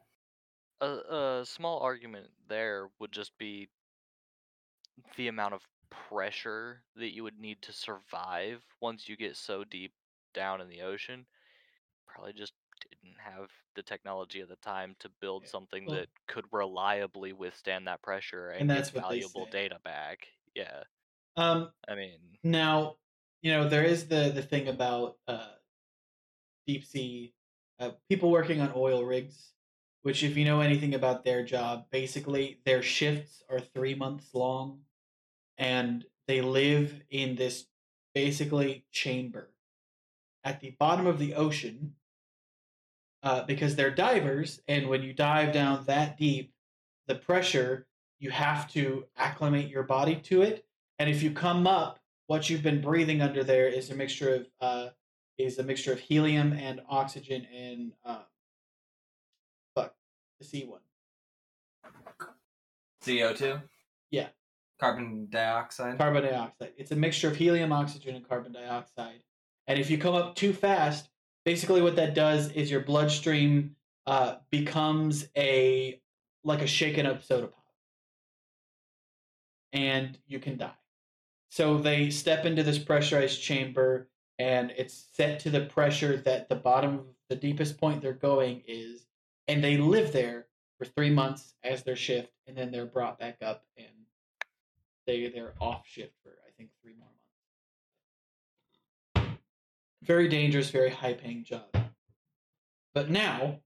A, 0.81 1.39
a 1.41 1.45
small 1.45 1.79
argument 1.79 2.31
there 2.47 2.89
would 2.99 3.11
just 3.11 3.37
be 3.37 3.69
the 5.17 5.27
amount 5.27 5.53
of 5.53 5.67
pressure 5.89 6.83
that 6.95 7.13
you 7.13 7.23
would 7.23 7.39
need 7.39 7.61
to 7.63 7.73
survive 7.73 8.63
once 8.81 9.09
you 9.09 9.17
get 9.17 9.35
so 9.35 9.63
deep 9.63 9.93
down 10.33 10.61
in 10.61 10.69
the 10.69 10.81
ocean. 10.81 11.25
Probably 12.07 12.33
just 12.33 12.53
didn't 13.03 13.19
have 13.19 13.49
the 13.75 13.83
technology 13.83 14.41
at 14.41 14.49
the 14.49 14.55
time 14.57 14.95
to 14.99 15.09
build 15.21 15.43
Yeah, 15.43 15.49
something 15.51 15.85
well- 15.85 15.97
that 15.97 16.09
could 16.27 16.45
reliably 16.51 17.33
withstand 17.33 17.87
that 17.87 18.01
pressure 18.01 18.49
and, 18.49 18.61
And 18.61 18.69
get 18.69 18.77
that's 18.77 18.89
they 18.91 18.99
valuable 18.99 19.45
data 19.45 19.79
back. 19.83 20.27
Yeah, 20.55 20.83
Um, 21.37 21.71
I 21.87 21.95
mean, 21.95 22.37
Now, 22.43 22.97
you 23.41 23.51
know, 23.51 23.69
there 23.69 23.83
is 23.85 24.07
the 24.07 24.31
the 24.33 24.41
thing 24.43 24.67
about 24.67 25.17
uh, 25.27 25.53
deep 26.67 26.85
sea 26.85 27.33
uh, 27.79 27.91
people 28.09 28.29
working 28.29 28.59
on 28.59 28.73
oil 28.75 29.05
rigs, 29.05 29.53
which, 30.01 30.21
if 30.23 30.35
you 30.35 30.43
know 30.43 30.59
anything 30.59 30.93
about 30.93 31.23
their 31.23 31.43
job, 31.43 31.85
basically 31.91 32.59
their 32.65 32.81
shifts 32.81 33.41
are 33.49 33.59
three 33.61 33.95
months 33.95 34.33
long, 34.33 34.81
and 35.57 36.05
they 36.27 36.41
live 36.41 37.01
in 37.09 37.35
this 37.35 37.67
basically 38.13 38.85
chamber 38.91 39.53
at 40.43 40.59
the 40.61 40.71
bottom 40.79 41.07
of 41.07 41.19
the 41.19 41.35
ocean 41.35 41.95
uh, 43.23 43.43
because 43.43 43.75
they're 43.75 43.91
divers, 43.91 44.61
and 44.67 44.87
when 44.87 45.03
you 45.03 45.13
dive 45.13 45.53
down 45.53 45.83
that 45.85 46.17
deep, 46.17 46.53
the 47.07 47.15
pressure 47.15 47.87
you 48.19 48.29
have 48.29 48.69
to 48.71 49.05
acclimate 49.17 49.69
your 49.69 49.83
body 49.83 50.15
to 50.15 50.41
it, 50.41 50.65
and 50.97 51.09
if 51.09 51.23
you 51.23 51.31
come 51.31 51.67
up 51.67 51.99
what 52.29 52.47
you've 52.47 52.61
been 52.61 52.79
breathing 52.79 53.23
under 53.23 53.43
there 53.43 53.67
is 53.67 53.89
a 53.89 53.95
mixture 53.95 54.35
of 54.35 54.47
uh, 54.61 54.89
is 55.39 55.57
a 55.57 55.63
mixture 55.63 55.91
of 55.91 55.99
helium 55.99 56.53
and 56.53 56.79
oxygen 56.87 57.47
and 57.55 57.93
uh, 58.05 58.19
fuck 59.73 59.95
the 60.39 60.45
C 60.45 60.63
one. 60.65 60.81
CO2? 63.03 63.61
Yeah. 64.11 64.27
Carbon 64.79 65.27
dioxide? 65.31 65.97
Carbon 65.97 66.23
dioxide. 66.23 66.73
It's 66.77 66.91
a 66.91 66.95
mixture 66.95 67.29
of 67.29 67.35
helium, 67.35 67.71
oxygen, 67.71 68.15
and 68.15 68.27
carbon 68.27 68.51
dioxide. 68.51 69.23
And 69.65 69.79
if 69.79 69.89
you 69.89 69.97
come 69.97 70.13
up 70.13 70.35
too 70.35 70.53
fast, 70.53 71.09
basically 71.49 71.81
what 71.81 71.95
that 71.95 72.13
does 72.13 72.51
is 72.51 72.69
your 72.69 72.79
bloodstream 72.79 73.75
uh, 74.05 74.35
becomes 74.51 75.27
a 75.35 75.99
like 76.43 76.61
a 76.61 76.67
shaken 76.67 77.07
up 77.07 77.23
soda 77.23 77.47
pop, 77.47 77.65
and 79.73 80.15
you 80.27 80.37
can 80.37 80.57
die. 80.57 80.77
So 81.49 81.79
they 81.79 82.11
step 82.11 82.45
into 82.45 82.61
this 82.61 82.77
pressurized 82.77 83.41
chamber, 83.41 84.09
and 84.37 84.71
it's 84.77 85.07
set 85.13 85.39
to 85.39 85.49
the 85.49 85.61
pressure 85.61 86.17
that 86.17 86.49
the 86.49 86.55
bottom 86.55 86.99
of 86.99 87.05
the 87.29 87.35
deepest 87.35 87.79
point 87.79 88.03
they're 88.03 88.13
going 88.13 88.61
is, 88.67 89.07
and 89.47 89.63
they 89.63 89.77
live 89.77 90.13
there 90.13 90.45
for 90.77 90.85
three 90.85 91.09
months 91.09 91.55
as 91.63 91.81
their 91.81 91.95
shift, 91.95 92.31
and 92.45 92.55
then 92.55 92.69
they're 92.69 92.85
brought 92.85 93.17
back 93.17 93.37
up 93.41 93.65
and 93.75 93.87
they 95.07 95.29
they're 95.29 95.55
off 95.59 95.87
shift 95.87 96.13
for 96.21 96.29
I 96.47 96.51
think 96.59 96.69
three 96.83 96.93
more 96.93 97.07
months. 97.07 97.18
Very 100.01 100.27
dangerous, 100.27 100.69
very 100.69 100.89
high 100.89 101.13
paying 101.13 101.43
job. 101.43 101.75
But 102.93 103.09
now, 103.09 103.59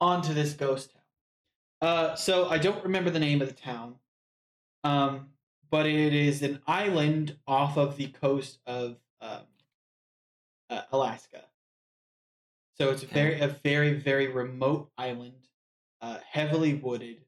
on 0.00 0.22
to 0.22 0.34
this 0.34 0.52
ghost 0.52 0.92
town. 0.92 1.02
Uh, 1.80 2.14
so 2.14 2.48
I 2.48 2.58
don't 2.58 2.82
remember 2.84 3.10
the 3.10 3.18
name 3.18 3.42
of 3.42 3.48
the 3.48 3.54
town, 3.54 3.96
um, 4.84 5.28
but 5.70 5.86
it 5.86 6.12
is 6.14 6.42
an 6.42 6.60
island 6.66 7.36
off 7.46 7.76
of 7.76 7.96
the 7.96 8.08
coast 8.08 8.60
of 8.66 8.96
um, 9.20 9.42
uh, 10.70 10.82
Alaska. 10.92 11.44
So 12.78 12.90
it's 12.90 13.04
Okay. 13.04 13.12
very 13.14 13.40
a 13.40 13.48
very 13.48 13.94
very 13.94 14.28
remote 14.28 14.90
island, 14.96 15.48
uh, 16.00 16.18
heavily 16.28 16.74
wooded, 16.74 17.24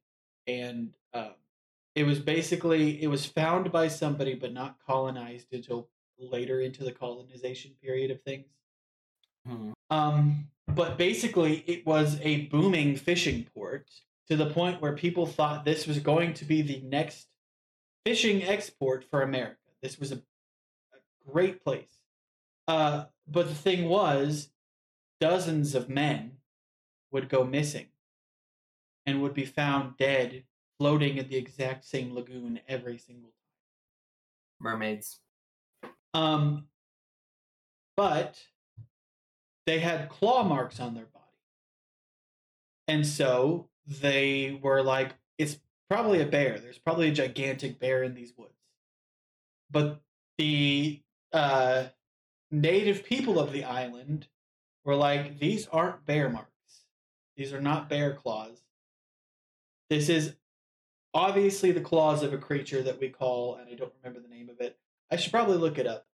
and 0.47 0.95
um, 1.13 1.35
it 1.95 2.05
was 2.05 2.19
basically 2.21 3.03
it 3.03 3.09
was 3.09 3.27
found 3.27 3.71
by 3.73 3.89
somebody 3.89 4.35
but 4.35 4.53
not 4.53 4.79
colonized 4.87 5.53
until 5.53 5.89
later 6.19 6.61
into 6.61 6.85
the 6.85 6.93
colonization 6.93 7.73
period 7.83 8.11
of 8.11 8.23
things. 8.23 8.47
Hmm. 9.47 9.73
Um, 9.91 10.49
but 10.69 10.97
basically, 10.97 11.65
it 11.67 11.87
was 11.87 12.19
a 12.23 12.47
booming 12.47 12.97
fishing 12.97 13.47
port 13.55 13.91
to 14.29 14.37
the 14.37 14.51
point 14.51 14.81
where 14.81 14.95
people 14.95 15.27
thought 15.27 15.65
this 15.65 15.87
was 15.87 15.99
going 15.99 16.35
to 16.35 16.45
be 16.45 16.63
the 16.63 16.81
next 16.81 17.29
fishing 18.05 18.43
export 18.43 19.05
for 19.05 19.23
America. 19.23 19.59
This 19.83 19.99
was 19.99 20.13
a, 20.13 20.17
a 20.17 21.31
great 21.31 21.63
place. 21.63 21.99
Uh, 22.67 23.05
but 23.29 23.49
the 23.49 23.55
thing 23.55 23.89
was, 23.89 24.49
dozens 25.21 25.75
of 25.75 25.89
men 25.89 26.33
would 27.11 27.29
go 27.29 27.45
missing 27.45 27.87
and 29.07 29.21
would 29.21 29.35
be 29.35 29.45
found 29.45 29.97
dead 29.99 30.45
floating 30.79 31.19
in 31.19 31.29
the 31.29 31.37
exact 31.37 31.85
same 31.85 32.15
lagoon 32.15 32.61
every 32.67 32.99
single 32.99 33.31
time. 33.31 33.35
Mermaids. 34.61 35.21
Um, 36.15 36.69
but 37.97 38.39
they 39.67 39.81
had 39.81 40.09
claw 40.09 40.45
marks 40.45 40.81
on 40.81 40.95
their 40.95 41.07
body. 41.07 41.25
And 42.89 43.07
so 43.07 43.69
they 43.87 44.59
were 44.63 44.83
like, 44.83 45.15
it's 45.39 45.59
probably 45.91 46.21
a 46.21 46.27
bear. 46.27 46.59
There's 46.59 46.79
probably 46.79 47.09
a 47.09 47.13
gigantic 47.13 47.79
bear 47.79 48.03
in 48.03 48.15
these 48.15 48.33
woods. 48.37 48.53
But 49.71 50.01
the 50.39 51.01
uh, 51.33 51.85
native 52.51 53.05
people 53.05 53.39
of 53.39 53.53
the 53.53 53.65
island 53.65 54.29
were 54.85 54.97
like, 54.97 55.39
these 55.39 55.67
aren't 55.69 56.07
bear 56.07 56.29
marks. 56.29 56.49
These 57.37 57.53
are 57.53 57.61
not 57.61 57.89
bear 57.89 58.15
claws. 58.15 58.63
This 59.91 60.09
is 60.09 60.35
obviously 61.13 61.73
the 61.73 61.81
claws 61.81 62.23
of 62.23 62.33
a 62.33 62.39
creature 62.39 62.83
that 62.83 63.01
we 63.01 63.09
call, 63.09 63.57
and 63.57 63.69
I 63.69 63.75
don't 63.75 63.93
remember 64.03 64.21
the 64.21 64.33
name 64.33 64.49
of 64.49 64.61
it. 64.61 64.79
I 65.15 65.17
should 65.17 65.31
probably 65.31 65.59
look 65.59 65.79
it 65.79 65.87
up. 65.87 66.07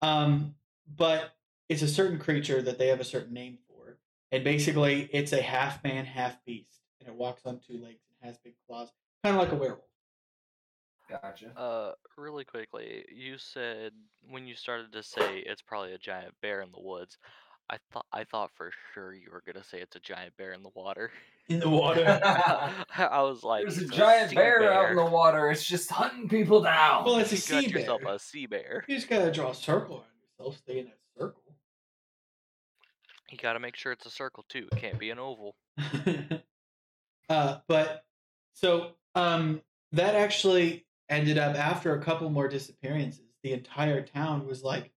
Um, 0.00 0.54
but 0.86 1.32
it's 1.68 1.82
a 1.82 1.88
certain 1.88 2.20
creature 2.20 2.62
that 2.62 2.78
they 2.78 2.86
have 2.86 3.00
a 3.00 3.04
certain 3.04 3.34
name 3.34 3.58
for. 3.66 3.98
And 4.30 4.44
basically, 4.44 5.10
it's 5.12 5.32
a 5.32 5.42
half 5.42 5.82
man, 5.82 6.04
half 6.04 6.36
beast. 6.44 6.78
And 7.00 7.08
it 7.08 7.16
walks 7.16 7.42
on 7.46 7.58
two 7.58 7.74
legs 7.74 7.98
and 8.22 8.28
has 8.30 8.38
big 8.38 8.54
claws, 8.68 8.92
kind 9.24 9.34
of 9.34 9.42
like 9.42 9.50
a 9.50 9.56
werewolf. 9.56 9.80
Gotcha. 11.10 11.58
uh, 11.58 11.92
really 12.16 12.44
quickly, 12.44 13.04
you 13.12 13.36
said 13.38 13.92
when 14.30 14.46
you 14.46 14.54
started 14.54 14.92
to 14.92 15.02
say 15.02 15.40
it's 15.40 15.60
probably 15.60 15.92
a 15.92 15.98
giant 15.98 16.34
bear 16.40 16.62
in 16.62 16.70
the 16.70 16.80
woods. 16.80 17.18
I 17.70 17.78
thought 17.92 18.06
I 18.12 18.24
thought 18.24 18.50
for 18.56 18.70
sure 18.92 19.14
you 19.14 19.28
were 19.32 19.42
gonna 19.46 19.64
say 19.64 19.78
it's 19.80 19.96
a 19.96 20.00
giant 20.00 20.36
bear 20.36 20.52
in 20.52 20.62
the 20.62 20.70
water. 20.74 21.10
In 21.48 21.60
the 21.60 21.68
water. 21.70 22.04
I 22.06 23.22
was 23.22 23.42
like, 23.44 23.62
There's 23.62 23.78
a 23.78 23.88
giant 23.88 24.30
sea 24.30 24.36
bear, 24.36 24.72
out 24.72 24.90
in 24.90 24.96
the 24.96 25.04
water. 25.04 25.50
It's 25.50 25.64
just 25.64 25.90
hunting 25.90 26.28
people 26.28 26.60
down. 26.62 27.04
well, 27.04 27.16
it's 27.18 27.32
a 27.32 27.36
You 27.36 27.40
got 27.40 27.62
sea 27.64 27.72
bear. 27.72 27.80
yourself 27.80 28.02
a 28.06 28.18
sea 28.18 28.46
bear. 28.46 28.84
You 28.88 28.96
just 28.96 29.08
gotta 29.08 29.30
draw 29.32 29.50
a 29.50 29.54
circle 29.54 29.96
around 29.96 30.06
yourself, 30.38 30.58
stay 30.58 30.78
in 30.80 30.84
that 30.86 30.98
circle. 31.18 31.42
You 33.30 33.38
gotta 33.38 33.60
make 33.60 33.76
sure 33.76 33.92
it's 33.92 34.06
a 34.06 34.10
circle 34.10 34.44
too. 34.48 34.68
It 34.70 34.78
can't 34.78 34.98
be 34.98 35.10
an 35.10 35.18
oval. 35.18 35.56
uh, 37.28 37.56
but 37.66 38.04
so 38.52 38.92
um, 39.14 39.62
that 39.92 40.14
actually 40.14 40.86
ended 41.08 41.38
up 41.38 41.56
after 41.56 41.94
a 41.94 42.02
couple 42.02 42.28
more 42.30 42.48
disappearances. 42.48 43.20
The 43.42 43.52
entire 43.52 44.02
town 44.02 44.46
was 44.46 44.62
like, 44.62 44.90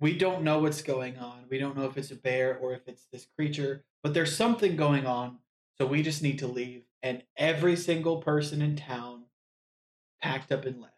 we 0.00 0.16
don't 0.16 0.42
know 0.42 0.60
what's 0.60 0.82
going 0.82 1.18
on. 1.18 1.44
We 1.50 1.58
don't 1.58 1.76
know 1.76 1.84
if 1.84 1.96
it's 1.98 2.10
a 2.10 2.16
bear 2.16 2.56
or 2.56 2.72
if 2.72 2.88
it's 2.88 3.06
this 3.12 3.26
creature, 3.36 3.84
but 4.02 4.14
there's 4.14 4.34
something 4.34 4.74
going 4.74 5.06
on. 5.06 5.38
So 5.78 5.86
we 5.86 6.02
just 6.02 6.22
need 6.22 6.38
to 6.40 6.46
leave. 6.46 6.82
And 7.02 7.22
every 7.36 7.76
single 7.76 8.18
person 8.18 8.62
in 8.62 8.76
town 8.76 9.24
packed 10.22 10.52
up 10.52 10.64
and 10.64 10.80
left. 10.80 10.94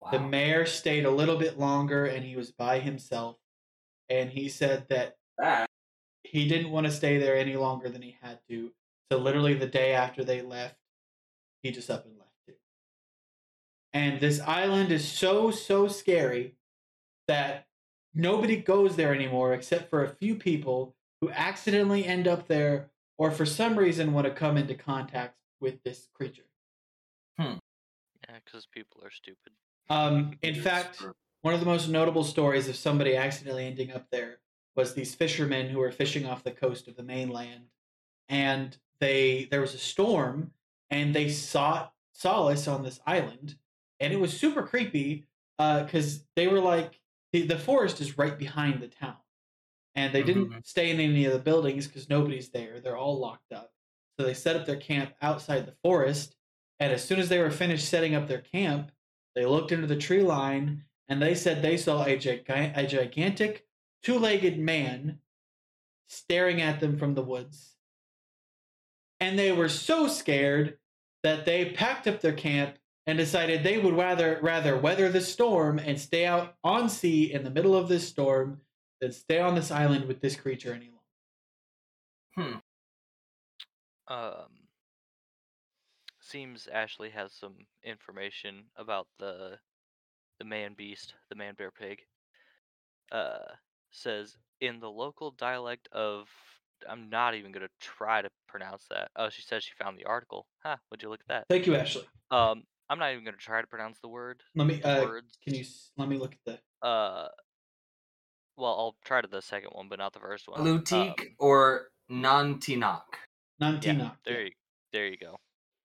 wow. 0.00 0.10
The 0.10 0.20
mayor 0.20 0.66
stayed 0.66 1.06
a 1.06 1.10
little 1.10 1.36
bit 1.36 1.58
longer 1.58 2.04
and 2.06 2.24
he 2.24 2.36
was 2.36 2.52
by 2.52 2.78
himself. 2.78 3.36
And 4.08 4.30
he 4.30 4.48
said 4.48 4.86
that 4.88 5.16
that. 5.38 5.68
he 6.24 6.46
didn't 6.46 6.70
want 6.70 6.86
to 6.86 6.92
stay 6.92 7.18
there 7.18 7.36
any 7.36 7.56
longer 7.56 7.88
than 7.88 8.02
he 8.02 8.16
had 8.20 8.38
to. 8.48 8.70
So 9.10 9.18
literally 9.18 9.54
the 9.54 9.66
day 9.66 9.92
after 9.92 10.24
they 10.24 10.42
left, 10.42 10.76
he 11.62 11.70
just 11.70 11.90
up 11.90 12.04
and 12.04 12.18
left 12.18 12.30
too. 12.46 12.54
And 13.92 14.20
this 14.20 14.40
island 14.40 14.92
is 14.92 15.06
so 15.06 15.50
so 15.50 15.88
scary 15.88 16.56
that 17.30 17.68
nobody 18.12 18.56
goes 18.56 18.96
there 18.96 19.14
anymore 19.14 19.54
except 19.54 19.88
for 19.88 20.02
a 20.02 20.08
few 20.08 20.34
people 20.34 20.96
who 21.20 21.30
accidentally 21.30 22.04
end 22.04 22.26
up 22.26 22.48
there 22.48 22.90
or 23.18 23.30
for 23.30 23.46
some 23.46 23.78
reason 23.78 24.12
want 24.12 24.26
to 24.26 24.32
come 24.32 24.56
into 24.56 24.74
contact 24.74 25.36
with 25.60 25.80
this 25.84 26.08
creature. 26.12 26.48
Hmm. 27.38 27.58
Yeah, 28.28 28.38
because 28.44 28.66
people 28.66 29.00
are 29.04 29.12
stupid. 29.12 29.52
Um, 29.88 30.32
in 30.42 30.56
fact, 30.56 31.04
one 31.42 31.54
of 31.54 31.60
the 31.60 31.66
most 31.66 31.88
notable 31.88 32.24
stories 32.24 32.68
of 32.68 32.74
somebody 32.74 33.14
accidentally 33.14 33.66
ending 33.66 33.92
up 33.92 34.06
there 34.10 34.38
was 34.74 34.94
these 34.94 35.14
fishermen 35.14 35.68
who 35.68 35.78
were 35.78 35.92
fishing 35.92 36.26
off 36.26 36.42
the 36.42 36.50
coast 36.50 36.88
of 36.88 36.96
the 36.96 37.02
mainland, 37.04 37.66
and 38.28 38.76
they 38.98 39.46
there 39.52 39.60
was 39.60 39.74
a 39.74 39.78
storm, 39.78 40.50
and 40.90 41.14
they 41.14 41.28
sought 41.28 41.92
solace 42.12 42.66
on 42.66 42.82
this 42.82 42.98
island, 43.06 43.56
and 44.00 44.12
it 44.12 44.20
was 44.20 44.36
super 44.36 44.62
creepy 44.62 45.26
because 45.58 46.24
they 46.36 46.48
were 46.48 46.60
like 46.60 46.99
the, 47.32 47.42
the 47.42 47.58
forest 47.58 48.00
is 48.00 48.18
right 48.18 48.36
behind 48.38 48.80
the 48.80 48.88
town, 48.88 49.16
and 49.94 50.12
they 50.14 50.22
didn't 50.22 50.48
Mhm. 50.50 50.66
stay 50.66 50.90
in 50.90 51.00
any 51.00 51.24
of 51.24 51.32
the 51.32 51.38
buildings 51.38 51.86
because 51.86 52.08
nobody's 52.08 52.50
there. 52.50 52.80
They're 52.80 52.96
all 52.96 53.18
locked 53.18 53.52
up. 53.52 53.72
So 54.18 54.26
they 54.26 54.34
set 54.34 54.56
up 54.56 54.66
their 54.66 54.76
camp 54.76 55.14
outside 55.22 55.66
the 55.66 55.76
forest. 55.82 56.36
And 56.78 56.92
as 56.92 57.04
soon 57.04 57.18
as 57.18 57.28
they 57.28 57.38
were 57.38 57.50
finished 57.50 57.88
setting 57.88 58.14
up 58.14 58.26
their 58.28 58.40
camp, 58.40 58.90
they 59.34 59.44
looked 59.46 59.72
into 59.72 59.86
the 59.86 59.96
tree 59.96 60.22
line 60.22 60.84
and 61.08 61.20
they 61.22 61.34
said 61.34 61.62
they 61.62 61.76
saw 61.76 62.04
a, 62.04 62.16
giga- 62.18 62.76
a 62.76 62.86
gigantic 62.86 63.66
two 64.02 64.18
legged 64.18 64.58
man 64.58 65.20
staring 66.08 66.60
at 66.60 66.80
them 66.80 66.98
from 66.98 67.14
the 67.14 67.22
woods. 67.22 67.76
And 69.20 69.38
they 69.38 69.52
were 69.52 69.68
so 69.68 70.08
scared 70.08 70.78
that 71.22 71.44
they 71.44 71.70
packed 71.72 72.06
up 72.06 72.20
their 72.20 72.32
camp 72.32 72.78
and 73.10 73.18
decided 73.18 73.64
they 73.64 73.76
would 73.76 73.96
rather 73.96 74.38
rather 74.40 74.78
weather 74.78 75.08
the 75.08 75.20
storm 75.20 75.80
and 75.80 76.00
stay 76.00 76.24
out 76.24 76.54
on 76.62 76.88
sea 76.88 77.32
in 77.32 77.42
the 77.42 77.50
middle 77.50 77.74
of 77.74 77.88
this 77.88 78.06
storm 78.06 78.60
than 79.00 79.10
stay 79.10 79.40
on 79.40 79.56
this 79.56 79.72
island 79.72 80.04
with 80.04 80.20
this 80.20 80.36
creature 80.36 80.72
any 80.72 80.92
longer. 82.36 82.60
Hmm. 84.06 84.14
Um, 84.14 84.68
seems 86.20 86.68
Ashley 86.72 87.10
has 87.10 87.32
some 87.32 87.56
information 87.82 88.66
about 88.76 89.08
the 89.18 89.58
the 90.38 90.44
man 90.44 90.74
beast, 90.78 91.14
the 91.30 91.36
man 91.36 91.54
bear 91.58 91.72
pig. 91.72 91.98
Uh, 93.10 93.54
says 93.90 94.36
in 94.60 94.78
the 94.78 94.88
local 94.88 95.32
dialect 95.32 95.88
of 95.90 96.28
I'm 96.88 97.10
not 97.10 97.34
even 97.34 97.50
gonna 97.50 97.66
try 97.80 98.22
to 98.22 98.30
pronounce 98.46 98.86
that. 98.90 99.10
Oh, 99.16 99.30
she 99.30 99.42
says 99.42 99.64
she 99.64 99.72
found 99.74 99.98
the 99.98 100.04
article. 100.04 100.46
Huh? 100.62 100.76
Would 100.92 101.02
you 101.02 101.08
look 101.08 101.22
at 101.22 101.28
that? 101.28 101.46
Thank 101.50 101.66
you, 101.66 101.74
Ashley. 101.74 102.04
Um, 102.30 102.62
I'm 102.90 102.98
not 102.98 103.12
even 103.12 103.24
gonna 103.24 103.36
try 103.36 103.60
to 103.60 103.66
pronounce 103.68 103.98
the 104.00 104.08
word. 104.08 104.42
Let 104.56 104.66
me. 104.66 104.82
Uh, 104.82 105.02
words. 105.02 105.38
can 105.44 105.54
you 105.54 105.60
s- 105.60 105.92
let 105.96 106.08
me 106.08 106.18
look 106.18 106.34
at 106.34 106.40
the? 106.82 106.86
Uh, 106.86 107.28
well, 108.56 108.74
I'll 108.78 108.96
try 109.04 109.20
to 109.20 109.28
the 109.28 109.40
second 109.40 109.70
one, 109.72 109.88
but 109.88 110.00
not 110.00 110.12
the 110.12 110.18
first 110.18 110.48
one. 110.48 110.60
Lutique 110.62 111.20
Um, 111.20 111.26
or 111.38 111.92
Nantinak. 112.10 113.04
yeah, 113.60 113.70
Nantina. 113.70 114.16
there 114.26 114.42
you, 114.42 114.52
there 114.92 115.06
you 115.06 115.16
go. 115.16 115.38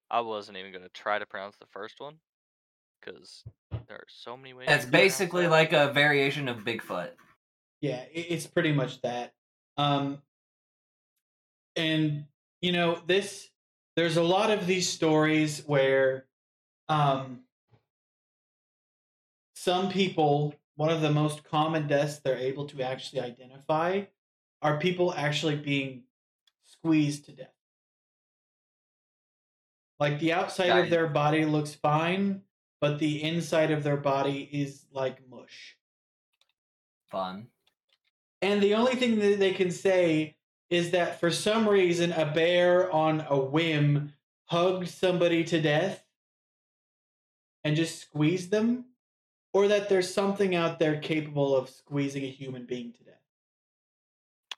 I 0.10 0.22
wasn't 0.22 0.57
even 0.57 0.73
gonna 0.73 0.90
try 0.90 1.19
to 1.19 1.27
pronounce 1.27 1.57
the 1.57 1.68
first 1.68 1.99
one, 1.99 2.15
because 2.99 3.44
there 3.88 3.98
are 3.98 4.07
so 4.07 4.36
many 4.36 4.53
ways. 4.56 4.68
It's 4.68 4.86
to 4.86 4.90
pronounce 4.91 5.03
basically 5.03 5.44
that. 5.44 5.52
like 5.52 5.73
a 5.73 5.94
variation 5.94 6.48
of 6.49 6.57
Bigfoot. 6.65 7.11
Yeah, 7.82 8.02
it, 8.11 8.26
it's 8.30 8.48
pretty 8.48 8.72
much 8.72 8.99
that. 9.03 9.34
Um, 9.77 10.23
and 11.76 12.26
you 12.61 12.72
know 12.72 12.99
this. 13.06 13.49
There's 13.95 14.18
a 14.18 14.23
lot 14.23 14.49
of 14.52 14.65
these 14.68 14.90
stories 14.90 15.60
where, 15.68 16.26
um, 16.90 17.41
some 19.56 19.90
people. 19.90 20.56
One 20.78 20.90
of 20.90 20.99
the 20.99 21.12
most 21.12 21.45
common 21.45 21.88
deaths 21.88 22.20
they're 22.20 22.38
able 22.38 22.66
to 22.66 22.82
actually 22.82 23.22
identify 23.22 24.03
are 24.62 24.78
people 24.78 25.14
actually 25.14 25.56
being 25.56 26.03
squeezed 26.66 27.26
to 27.26 27.32
death. 27.32 27.53
Like 29.99 30.20
the 30.20 30.34
outside 30.34 30.78
of 30.78 30.90
their 30.90 31.07
body 31.07 31.45
looks 31.45 31.74
fine, 31.74 32.41
but 32.82 32.99
the 32.99 33.24
inside 33.24 33.72
of 33.72 33.84
their 33.84 33.98
body 33.98 34.49
is 34.52 34.86
like 34.91 35.28
mush. 35.30 35.78
Fun. 37.07 37.48
And 38.41 38.62
the 38.62 38.76
only 38.76 38.95
thing 38.95 39.20
that 39.20 39.40
they 39.40 39.53
can 39.53 39.72
say 39.72 40.36
is 40.70 40.91
that 40.91 41.20
for 41.20 41.32
some 41.32 41.68
reason 41.70 42.12
a 42.12 42.26
bear 42.26 42.91
on 42.91 43.26
a 43.30 43.38
whim 43.38 44.14
hugged 44.45 44.90
somebody 44.90 45.44
to 45.45 45.62
death 45.62 46.05
and 47.65 47.75
just 47.75 47.99
squeeze 47.99 48.47
them, 48.49 48.85
or 49.51 49.67
that 49.67 49.89
there's 49.89 50.13
something 50.13 50.55
out 50.55 50.79
there 50.79 50.99
capable 51.01 51.55
of 51.57 51.67
squeezing 51.69 52.23
a 52.23 52.29
human 52.29 52.65
being 52.65 52.93
to 52.93 53.03
death? 53.03 53.15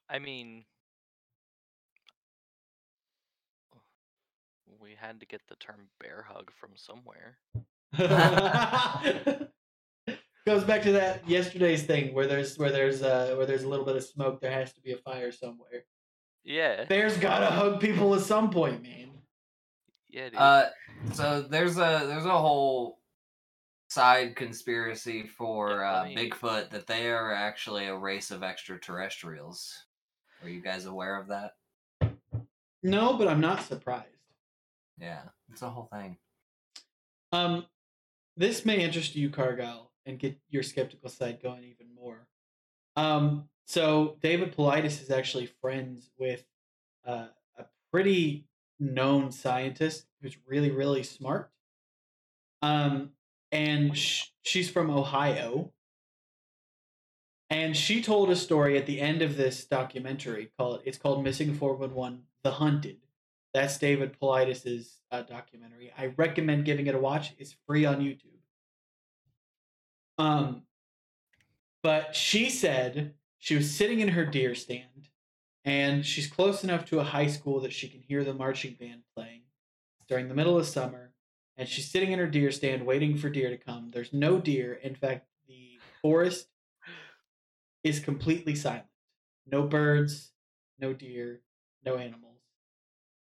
I 0.09 0.19
mean, 0.19 0.65
we 4.81 4.95
had 4.99 5.21
to 5.21 5.25
get 5.25 5.41
the 5.47 5.55
term 5.55 5.87
bear 5.99 6.25
hug 6.29 6.51
from 6.59 6.71
somewhere. 6.75 7.37
Goes 10.45 10.63
back 10.63 10.83
to 10.83 10.91
that 10.93 11.27
yesterday's 11.27 11.83
thing 11.83 12.13
where 12.13 12.27
there's 12.27 12.57
where 12.57 12.71
there's 12.71 13.01
uh 13.01 13.33
where 13.35 13.45
there's 13.45 13.63
a 13.63 13.67
little 13.67 13.85
bit 13.85 13.95
of 13.95 14.03
smoke, 14.03 14.39
there 14.39 14.51
has 14.51 14.71
to 14.73 14.81
be 14.81 14.91
a 14.91 14.97
fire 14.97 15.31
somewhere. 15.31 15.85
Yeah, 16.43 16.85
Bears 16.85 17.17
gotta 17.17 17.47
hug 17.47 17.79
people 17.81 18.13
at 18.15 18.21
some 18.21 18.49
point, 18.49 18.81
man. 18.81 19.11
yeah, 20.09 20.29
dude. 20.29 20.39
Uh, 20.39 20.65
so 21.13 21.41
there's 21.41 21.77
a 21.77 22.05
there's 22.07 22.25
a 22.25 22.37
whole 22.37 22.96
side 23.87 24.35
conspiracy 24.35 25.23
for 25.23 25.79
Yeah, 25.81 26.01
uh, 26.01 26.03
me- 26.05 26.15
Bigfoot 26.15 26.69
that 26.69 26.87
they 26.87 27.09
are 27.09 27.33
actually 27.33 27.85
a 27.87 27.95
race 27.95 28.31
of 28.31 28.43
extraterrestrials. 28.43 29.85
Are 30.43 30.49
you 30.49 30.61
guys 30.61 30.85
aware 30.85 31.15
of 31.19 31.27
that? 31.27 31.53
No, 32.83 33.17
but 33.17 33.27
I'm 33.27 33.41
not 33.41 33.63
surprised. 33.63 34.05
Yeah, 34.99 35.21
it's 35.51 35.61
a 35.61 35.69
whole 35.69 35.89
thing. 35.91 36.17
Um, 37.31 37.65
this 38.35 38.65
may 38.65 38.79
interest 38.83 39.15
you, 39.15 39.29
Cargyle, 39.29 39.91
and 40.05 40.19
get 40.19 40.37
your 40.49 40.63
skeptical 40.63 41.09
side 41.09 41.41
going 41.41 41.63
even 41.63 41.93
more. 41.95 42.27
Um, 42.95 43.49
so 43.65 44.17
David 44.21 44.55
Paulides 44.55 45.01
is 45.01 45.11
actually 45.11 45.47
friends 45.47 46.09
with 46.17 46.43
uh, 47.05 47.27
a 47.57 47.65
pretty 47.91 48.45
known 48.79 49.31
scientist 49.31 50.05
who's 50.21 50.37
really, 50.45 50.71
really 50.71 51.03
smart. 51.03 51.51
Um, 52.61 53.11
and 53.51 53.97
sh- 53.97 54.25
she's 54.41 54.69
from 54.69 54.89
Ohio. 54.89 55.71
And 57.49 57.77
she 57.77 58.01
told 58.01 58.29
a 58.29 58.35
story 58.35 58.77
at 58.77 58.85
the 58.85 58.99
end 58.99 59.21
of 59.21 59.37
this 59.37 59.65
documentary 59.65 60.51
called 60.57 60.81
it's 60.85 60.97
called 60.97 61.23
Missing 61.23 61.55
411 61.55 62.23
The 62.43 62.51
Hunted. 62.51 62.97
That's 63.53 63.77
David 63.77 64.19
Paulides's 64.19 64.99
uh, 65.11 65.21
documentary. 65.21 65.91
I 65.97 66.13
recommend 66.17 66.65
giving 66.65 66.87
it 66.87 66.95
a 66.95 66.99
watch. 66.99 67.33
It's 67.37 67.55
free 67.65 67.85
on 67.85 68.01
YouTube. 68.01 68.37
Um, 70.17 70.63
but 71.81 72.15
she 72.15 72.49
said 72.49 73.13
she 73.39 73.55
was 73.55 73.73
sitting 73.73 73.99
in 73.99 74.09
her 74.09 74.25
deer 74.25 74.55
stand, 74.55 75.09
and 75.63 76.05
she's 76.05 76.27
close 76.27 76.63
enough 76.63 76.85
to 76.85 76.99
a 76.99 77.03
high 77.03 77.27
school 77.27 77.61
that 77.61 77.73
she 77.73 77.87
can 77.87 78.01
hear 78.01 78.23
the 78.23 78.33
marching 78.33 78.73
band 78.73 79.03
playing. 79.15 79.41
During 80.07 80.27
the 80.27 80.35
middle 80.35 80.57
of 80.57 80.65
summer, 80.65 81.06
and 81.57 81.67
she's 81.67 81.89
sitting 81.89 82.11
in 82.11 82.19
her 82.19 82.27
deer 82.27 82.51
stand 82.51 82.85
waiting 82.85 83.17
for 83.17 83.29
deer 83.29 83.49
to 83.49 83.57
come. 83.57 83.89
There's 83.91 84.13
no 84.13 84.39
deer. 84.39 84.73
In 84.73 84.95
fact, 84.95 85.25
the 85.47 85.79
forest 86.01 86.47
is 87.83 87.99
completely 87.99 88.55
silent. 88.55 88.85
No 89.45 89.63
birds, 89.63 90.31
no 90.79 90.93
deer, 90.93 91.41
no 91.83 91.95
animals. 91.95 92.23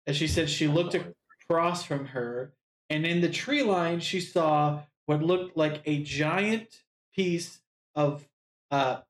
As 0.06 0.18
she 0.18 0.27
said 0.27 0.49
she 0.49 0.68
looked 0.68 0.95
across 1.43 1.84
from 1.84 2.07
her, 2.07 2.53
and 2.89 3.06
in 3.06 3.22
the 3.22 3.30
tree 3.30 3.64
line, 3.64 3.99
she 3.99 4.19
saw 4.19 4.81
what 5.06 5.23
looked 5.23 5.56
like 5.57 5.81
a 5.85 6.03
giant 6.03 6.84
piece 7.15 7.61
of 7.95 8.27
uh, 8.69 9.02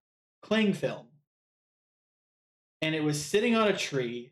cling 0.42 0.74
film. 0.74 1.08
And 2.82 2.96
it 2.96 3.04
was 3.04 3.24
sitting 3.24 3.56
on 3.56 3.68
a 3.68 3.78
tree, 3.78 4.31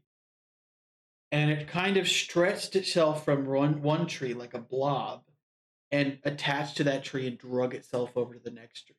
and 1.31 1.51
it 1.51 1.67
kind 1.67 1.97
of 1.97 2.07
stretched 2.07 2.75
itself 2.75 3.25
from 3.25 3.45
one, 3.45 3.81
one 3.81 4.07
tree 4.07 4.33
like 4.33 4.53
a 4.53 4.59
blob 4.59 5.25
and 5.91 6.19
attached 6.23 6.77
to 6.77 6.83
that 6.85 7.03
tree 7.03 7.27
and 7.27 7.37
drug 7.37 7.73
itself 7.75 8.17
over 8.17 8.33
to 8.35 8.39
the 8.39 8.51
next 8.51 8.83
tree. 8.83 8.95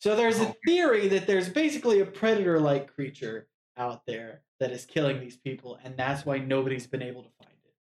So 0.00 0.16
there's 0.16 0.40
a 0.40 0.54
theory 0.66 1.08
that 1.08 1.26
there's 1.26 1.48
basically 1.48 2.00
a 2.00 2.06
predator 2.06 2.60
like 2.60 2.94
creature 2.94 3.48
out 3.76 4.06
there 4.06 4.44
that 4.60 4.70
is 4.70 4.86
killing 4.86 5.20
these 5.20 5.36
people, 5.36 5.78
and 5.82 5.96
that's 5.96 6.26
why 6.26 6.38
nobody's 6.38 6.86
been 6.86 7.02
able 7.02 7.22
to 7.24 7.30
find 7.42 7.56
it. 7.64 7.74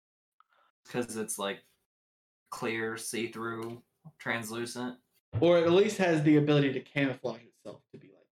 Because 0.86 1.18
it's 1.18 1.40
like 1.40 1.64
clear, 2.52 2.98
see 2.98 3.28
through, 3.28 3.84
translucent. 4.20 5.00
Or 5.42 5.58
at 5.58 5.72
least 5.72 5.98
has 5.98 6.24
the 6.24 6.38
ability 6.38 6.74
to 6.74 6.82
camouflage 6.82 7.44
itself 7.44 7.82
to 7.92 7.98
be 7.98 8.08
like 8.10 8.18
that. 8.20 8.28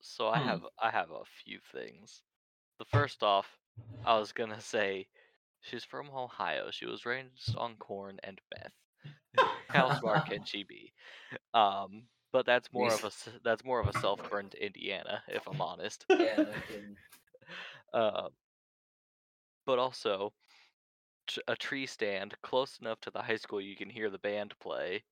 So 0.00 0.28
I 0.28 0.38
Hmm. 0.38 0.48
have 0.48 0.66
I 0.78 0.90
have 0.90 1.10
a 1.10 1.24
few 1.24 1.60
things. 1.60 2.22
The 2.78 2.84
first 2.86 3.22
off, 3.22 3.59
I 4.04 4.18
was 4.18 4.32
gonna 4.32 4.60
say 4.60 5.06
she's 5.60 5.84
from 5.84 6.08
Ohio. 6.14 6.70
She 6.70 6.86
was 6.86 7.04
raised 7.06 7.54
on 7.56 7.76
corn 7.76 8.18
and 8.22 8.40
meth. 8.54 9.46
How 9.68 9.98
smart 9.98 10.26
can 10.26 10.44
she 10.44 10.64
be? 10.64 10.92
Um, 11.54 12.04
but 12.32 12.46
that's 12.46 12.72
more 12.72 12.92
of 12.92 13.04
a 13.04 13.10
that's 13.44 13.64
more 13.64 13.80
of 13.80 13.88
a 13.88 13.98
self 13.98 14.28
burned 14.30 14.54
Indiana, 14.54 15.22
if 15.28 15.46
I'm 15.46 15.60
honest. 15.60 16.04
Yeah, 16.10 16.36
no 16.36 16.46
kidding. 16.68 16.96
Uh, 17.92 18.28
but 19.66 19.80
also 19.80 20.32
a 21.48 21.56
tree 21.56 21.86
stand 21.86 22.34
close 22.40 22.78
enough 22.80 23.00
to 23.00 23.10
the 23.10 23.20
high 23.20 23.34
school 23.36 23.60
you 23.60 23.74
can 23.74 23.90
hear 23.90 24.10
the 24.10 24.18
band 24.18 24.54
play. 24.60 25.02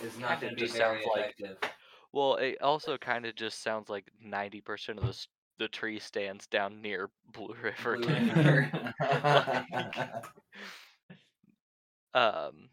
It's 0.00 0.18
not 0.18 0.40
going 0.40 0.50
to 0.50 0.56
be 0.56 0.62
just 0.62 0.76
very 0.76 1.00
sounds 1.00 1.06
like- 1.14 1.34
effective. 1.38 1.70
Well, 2.12 2.34
it 2.36 2.60
also 2.60 2.98
kind 2.98 3.24
of 3.24 3.36
just 3.36 3.62
sounds 3.62 3.88
like 3.88 4.10
90% 4.26 4.98
of 4.98 5.06
the 5.06 5.26
the 5.58 5.68
tree 5.68 5.98
stands 5.98 6.46
down 6.46 6.80
near 6.82 7.10
Blue 7.32 7.54
River. 7.62 7.96
Blue 7.98 8.14
River. 8.14 8.70
Um, 12.14 12.68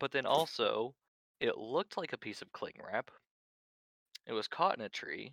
but 0.00 0.10
then 0.10 0.26
also, 0.26 0.94
it 1.40 1.56
looked 1.56 1.96
like 1.96 2.12
a 2.12 2.18
piece 2.18 2.42
of 2.42 2.52
cling 2.52 2.74
wrap. 2.84 3.10
It 4.26 4.32
was 4.32 4.48
caught 4.48 4.76
in 4.76 4.84
a 4.84 4.88
tree, 4.88 5.32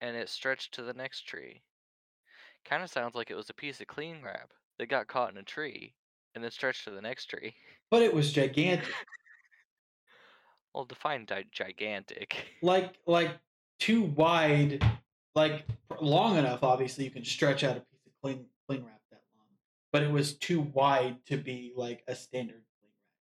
and 0.00 0.16
it 0.16 0.28
stretched 0.28 0.74
to 0.74 0.82
the 0.82 0.92
next 0.92 1.20
tree. 1.26 1.62
Kind 2.64 2.82
of 2.82 2.90
sounds 2.90 3.14
like 3.14 3.30
it 3.30 3.36
was 3.36 3.48
a 3.48 3.54
piece 3.54 3.80
of 3.80 3.86
cling 3.86 4.22
wrap 4.24 4.50
that 4.78 4.88
got 4.88 5.06
caught 5.06 5.30
in 5.30 5.38
a 5.38 5.42
tree 5.42 5.94
and 6.34 6.42
then 6.42 6.50
stretched 6.50 6.84
to 6.84 6.90
the 6.90 7.00
next 7.00 7.26
tree. 7.26 7.54
But 7.90 8.02
it 8.02 8.12
was 8.12 8.32
gigantic. 8.32 8.92
Well, 10.72 10.84
define 10.84 11.24
di- 11.24 11.46
gigantic. 11.50 12.46
like 12.62 12.94
like 13.04 13.36
too 13.80 14.04
wide, 14.04 14.84
like 15.36 15.66
long 16.00 16.38
enough. 16.38 16.64
Obviously, 16.64 17.04
you 17.04 17.10
can 17.12 17.24
stretch 17.24 17.64
out 17.64 17.78
a 17.78 17.80
piece 17.80 18.06
of 18.06 18.12
cling 18.22 18.50
cling 18.68 18.84
wrap 18.86 19.02
that 19.10 19.24
long, 19.36 19.46
but 19.92 20.04
it 20.04 20.12
was 20.12 20.38
too 20.38 20.60
wide 20.62 21.26
to 21.26 21.38
be 21.38 21.72
like 21.76 22.04
a 22.08 22.16
standard 22.16 22.64
cling 22.80 22.92
wrap. 23.02 23.14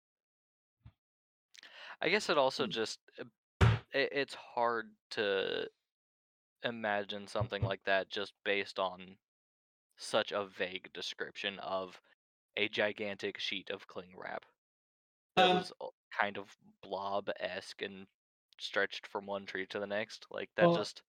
I 2.01 2.09
guess 2.09 2.29
it 2.29 2.37
also 2.39 2.65
Hmm. 2.65 2.71
just 2.71 2.99
uh, 3.19 3.25
it, 3.93 4.09
it's 4.13 4.33
hard 4.35 4.95
to 5.11 5.69
imagine 6.63 7.27
something 7.27 7.63
like 7.63 7.83
that 7.85 8.09
just 8.09 8.33
based 8.45 8.79
on 8.79 9.17
such 9.97 10.31
a 10.31 10.45
vague 10.45 10.91
description 10.93 11.59
of 11.59 12.01
a 12.57 12.69
gigantic 12.69 13.39
sheet 13.39 13.69
of 13.71 13.87
cling 13.87 14.15
wrap 14.17 14.45
that 15.37 15.51
Um, 15.51 15.51
was 15.51 15.71
uh, 15.81 15.89
kind 16.11 16.37
of 16.37 16.57
blob 16.81 17.29
esque 17.39 17.81
and 17.83 18.07
stretched 18.59 19.07
from 19.07 19.25
one 19.25 19.45
tree 19.45 19.65
to 19.67 19.79
the 19.79 19.87
next. 19.87 20.25
Like 20.31 20.49
that 20.57 20.67
Well, 20.67 20.75
just 20.75 21.03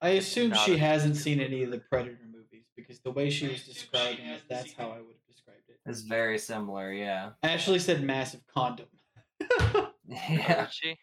I 0.00 0.10
assume 0.10 0.52
she 0.54 0.74
a- 0.74 0.78
hasn't 0.78 1.16
seen 1.16 1.40
any 1.40 1.62
of 1.62 1.70
the 1.70 1.78
Predator 1.78 2.18
movies 2.30 2.66
because 2.76 3.00
the 3.00 3.10
way 3.12 3.30
she 3.30 3.48
was 3.48 3.64
describing 3.66 4.26
it, 4.26 4.42
that's 4.48 4.72
how 4.72 4.90
I 4.90 4.98
would 5.00 5.14
have 5.14 5.26
described 5.28 5.68
it. 5.68 5.78
It's 5.86 6.00
very 6.02 6.38
similar, 6.38 6.92
yeah. 6.92 7.32
Ashley 7.42 7.78
said 7.78 8.02
massive 8.02 8.42
condom. 8.46 8.88
Oh, 9.74 9.94
Yeah. 10.06 10.64
did 10.66 10.72
she? 10.72 10.98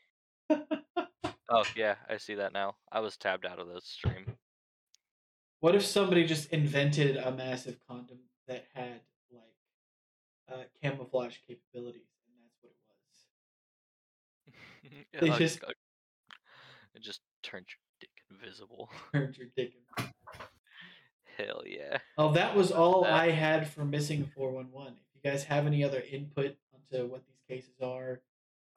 oh 1.49 1.63
yeah, 1.75 1.95
I 2.07 2.17
see 2.17 2.35
that 2.35 2.53
now. 2.53 2.75
I 2.91 2.99
was 2.99 3.17
tabbed 3.17 3.45
out 3.45 3.59
of 3.59 3.67
the 3.67 3.81
stream. 3.81 4.25
What 5.61 5.75
if 5.75 5.85
somebody 5.85 6.25
just 6.25 6.51
invented 6.51 7.17
a 7.17 7.31
massive 7.31 7.77
condom 7.87 8.19
that 8.47 8.65
had 8.73 9.01
like 9.31 9.43
uh, 10.51 10.63
camouflage 10.81 11.37
capabilities, 11.47 12.07
and 12.27 12.35
that's 12.43 12.57
what 12.61 12.71
it 12.71 12.77
was? 12.87 13.25
Yeah, 14.47 14.53
They 15.19 15.29
uh, 15.29 15.37
just- 15.37 15.63
uh, 15.63 15.71
it 16.95 17.01
just 17.01 17.21
turned 17.43 17.65
your 17.67 17.79
dick 17.99 18.09
invisible. 18.31 18.89
Turned 19.13 19.37
your 19.37 19.47
dick. 19.55 19.73
Hell 21.37 21.63
yeah. 21.65 21.97
Oh, 22.17 22.33
that 22.33 22.55
was 22.55 22.71
all 22.71 23.03
That- 23.03 23.13
I 23.13 23.31
had 23.31 23.69
for 23.69 23.85
missing 23.85 24.29
four 24.35 24.51
one 24.51 24.71
one. 24.71 24.93
If 24.93 25.23
you 25.23 25.31
guys 25.31 25.43
have 25.45 25.65
any 25.65 25.83
other 25.83 26.03
input 26.11 26.57
onto 26.73 27.05
what 27.07 27.23
these 27.27 27.41
cases 27.47 27.75
are, 27.81 28.21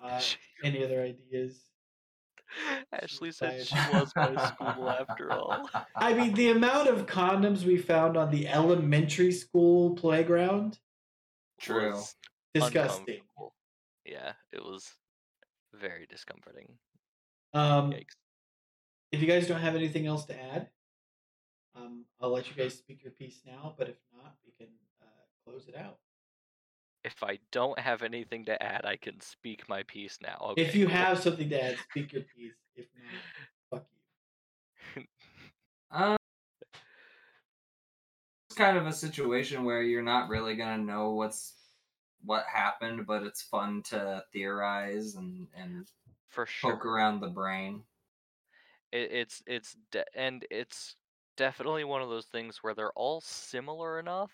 uh, 0.00 0.20
any 0.62 0.84
other 0.84 1.02
ideas? 1.02 1.60
Ashley 2.92 3.32
said 3.32 3.66
she 3.66 3.74
was 3.92 4.12
my 4.14 4.34
school 4.46 4.90
after 4.90 5.32
all. 5.32 5.68
I 5.96 6.12
mean, 6.12 6.34
the 6.34 6.50
amount 6.50 6.88
of 6.88 7.06
condoms 7.06 7.64
we 7.64 7.78
found 7.78 8.16
on 8.16 8.30
the 8.30 8.46
elementary 8.46 9.32
school 9.32 9.94
playground, 9.94 10.78
True. 11.58 11.98
disgusting. 12.52 13.22
Yeah, 14.04 14.32
it 14.52 14.62
was 14.62 14.90
very 15.80 16.06
discomforting. 16.06 16.78
Um, 17.54 17.92
Yikes. 17.92 18.16
if 19.10 19.20
you 19.20 19.26
guys 19.26 19.46
don't 19.46 19.60
have 19.60 19.74
anything 19.74 20.06
else 20.06 20.24
to 20.26 20.40
add, 20.40 20.68
um, 21.76 22.04
I'll 22.20 22.32
let 22.32 22.48
you 22.48 22.54
guys 22.54 22.74
speak 22.74 23.02
your 23.02 23.12
piece 23.12 23.40
now. 23.46 23.74
But 23.78 23.88
if 23.88 23.96
not, 24.12 24.34
we 24.44 24.52
can 24.52 24.72
uh, 25.00 25.04
close 25.44 25.68
it 25.68 25.76
out. 25.76 25.98
If 27.04 27.22
I 27.22 27.38
don't 27.50 27.78
have 27.78 28.02
anything 28.02 28.44
to 28.44 28.62
add, 28.62 28.84
I 28.84 28.96
can 28.96 29.20
speak 29.20 29.68
my 29.68 29.82
piece 29.82 30.18
now. 30.22 30.54
if 30.56 30.74
you 30.74 30.86
have 30.86 31.18
something 31.18 31.48
to 31.50 31.62
add, 31.62 31.76
speak 31.90 32.12
your 32.12 32.22
piece. 32.22 32.54
If 32.76 32.86
not, 32.94 33.80
fuck 33.80 33.86
you. 34.96 35.02
Um, 35.90 36.16
it's 38.48 38.56
kind 38.56 38.78
of 38.78 38.86
a 38.86 38.92
situation 38.92 39.64
where 39.64 39.82
you're 39.82 40.02
not 40.02 40.28
really 40.28 40.54
gonna 40.54 40.78
know 40.82 41.10
what's 41.10 41.54
what 42.24 42.46
happened, 42.46 43.06
but 43.06 43.22
it's 43.24 43.42
fun 43.42 43.82
to 43.84 44.24
theorize 44.32 45.14
and 45.16 45.48
and 45.54 45.90
for 46.28 46.46
sure, 46.46 46.80
poke 46.80 46.86
around 46.86 47.20
the 47.20 47.28
brain. 47.30 47.86
it, 48.90 49.10
it's 49.12 49.42
it's 49.46 49.76
de- 49.90 50.18
and 50.18 50.46
it's 50.50 50.96
definitely 51.36 51.84
one 51.84 52.02
of 52.02 52.08
those 52.08 52.26
things 52.26 52.58
where 52.62 52.74
they're 52.74 52.92
all 52.92 53.20
similar 53.20 53.98
enough 53.98 54.32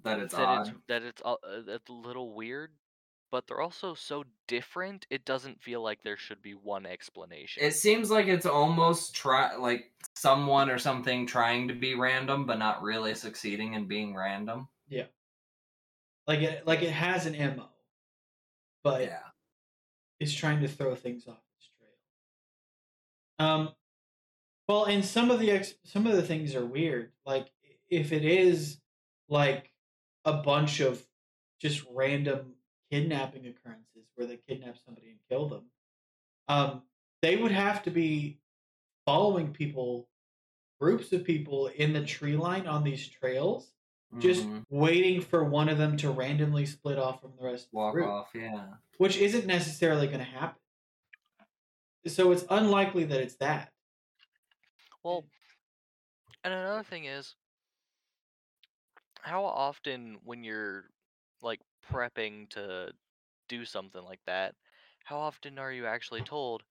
That 0.00 0.18
it's 0.18 0.34
that 0.34 0.38
odd. 0.38 0.68
it's 0.68 0.72
that 0.88 1.02
it's 1.02 1.20
a, 1.22 1.24
uh, 1.26 1.36
it's 1.66 1.88
a 1.88 1.92
little 1.92 2.34
weird, 2.34 2.78
but 3.30 3.46
they're 3.46 3.60
also 3.60 3.94
so 3.94 4.24
different. 4.46 5.06
It 5.10 5.24
doesn't 5.24 5.62
feel 5.62 5.82
like 5.82 6.02
there 6.02 6.16
should 6.16 6.42
be 6.42 6.54
one 6.54 6.86
explanation. 6.86 7.66
It 7.66 7.72
seems 7.72 8.10
like 8.10 8.26
it's 8.26 8.46
almost 8.46 9.14
try 9.14 9.54
like 9.56 9.92
someone 10.16 10.70
or 10.70 10.78
something 10.78 11.26
trying 11.26 11.68
to 11.68 11.74
be 11.74 11.94
random, 11.94 12.46
but 12.46 12.58
not 12.58 12.80
really 12.82 13.14
succeeding 13.14 13.74
in 13.74 13.86
being 13.86 14.14
random. 14.16 14.68
Like 16.28 16.40
it, 16.40 16.66
like 16.66 16.82
it 16.82 16.90
has 16.90 17.24
an 17.24 17.32
mo, 17.56 17.70
but 18.84 19.00
yeah. 19.00 19.20
is 20.20 20.34
trying 20.34 20.60
to 20.60 20.68
throw 20.68 20.94
things 20.94 21.26
off 21.26 21.40
its 21.56 21.70
trail. 21.78 23.48
Um, 23.48 23.70
well, 24.68 24.84
and 24.84 25.02
some 25.02 25.30
of 25.30 25.40
the 25.40 25.50
ex- 25.50 25.74
some 25.84 26.06
of 26.06 26.14
the 26.14 26.22
things 26.22 26.54
are 26.54 26.66
weird. 26.66 27.12
Like 27.24 27.50
if 27.88 28.12
it 28.12 28.26
is 28.26 28.78
like 29.30 29.72
a 30.26 30.34
bunch 30.34 30.80
of 30.80 31.02
just 31.62 31.82
random 31.90 32.52
kidnapping 32.92 33.46
occurrences 33.46 34.04
where 34.14 34.26
they 34.26 34.36
kidnap 34.36 34.76
somebody 34.84 35.08
and 35.08 35.18
kill 35.30 35.48
them, 35.48 35.64
um, 36.48 36.82
they 37.22 37.36
would 37.36 37.52
have 37.52 37.82
to 37.84 37.90
be 37.90 38.38
following 39.06 39.52
people, 39.52 40.06
groups 40.78 41.10
of 41.12 41.24
people 41.24 41.68
in 41.68 41.94
the 41.94 42.04
tree 42.04 42.36
line 42.36 42.66
on 42.66 42.84
these 42.84 43.08
trails, 43.08 43.72
just 44.18 44.50
Mhm. 44.50 44.64
waiting 44.70 45.20
for 45.20 45.44
one 45.44 45.68
of 45.68 45.78
them 45.78 45.96
to 45.98 46.10
randomly 46.10 46.66
split 46.66 46.98
off 46.98 47.20
from 47.22 47.36
the 47.36 47.42
rest 47.44 47.66
of 47.66 47.72
the 47.72 47.76
walk 47.76 47.92
group 47.92 48.06
off. 48.06 48.30
Yeah. 48.34 48.74
which 48.98 49.16
isn't 49.16 49.46
necessarily 49.46 50.06
going 50.06 50.18
to 50.20 50.24
happen. 50.24 50.60
So 52.06 52.32
it's 52.32 52.44
unlikely 52.50 53.04
that 53.04 53.20
it's 53.20 53.36
that. 53.36 53.72
Well, 55.04 55.28
and 56.44 56.52
another 56.52 56.82
thing 56.84 57.04
is, 57.06 57.36
how 59.22 59.44
often 59.44 60.14
when 60.24 60.42
you're 60.44 60.90
like 61.42 61.60
prepping 61.84 62.48
to 62.50 62.92
do 63.48 63.64
something 63.64 64.02
like 64.02 64.22
that, 64.26 64.56
how 65.04 65.18
often 65.18 65.58
are 65.58 65.72
you 65.72 65.86
actually 65.86 66.22
told, 66.22 66.64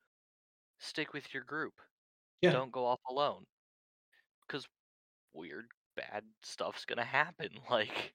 stick 0.79 1.13
with 1.13 1.33
your 1.33 1.43
group, 1.43 1.81
Yeah. 2.41 2.51
don't 2.51 2.71
go 2.71 2.85
off 2.85 3.01
alone? 3.09 3.45
Because 4.41 4.67
weird, 5.33 5.71
bad 5.97 6.23
stuff's 6.43 6.85
gonna 6.85 7.03
happen. 7.03 7.49
Like, 7.69 8.13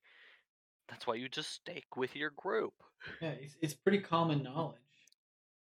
that's 0.89 1.07
why 1.07 1.15
you 1.17 1.29
just 1.29 1.53
stick 1.53 1.85
with 1.97 2.17
your 2.17 2.31
group. 2.31 2.75
Yeah, 3.21 3.31
it's, 3.41 3.57
it's 3.61 3.75
pretty 3.75 3.99
common 4.01 4.43
knowledge. 4.43 4.77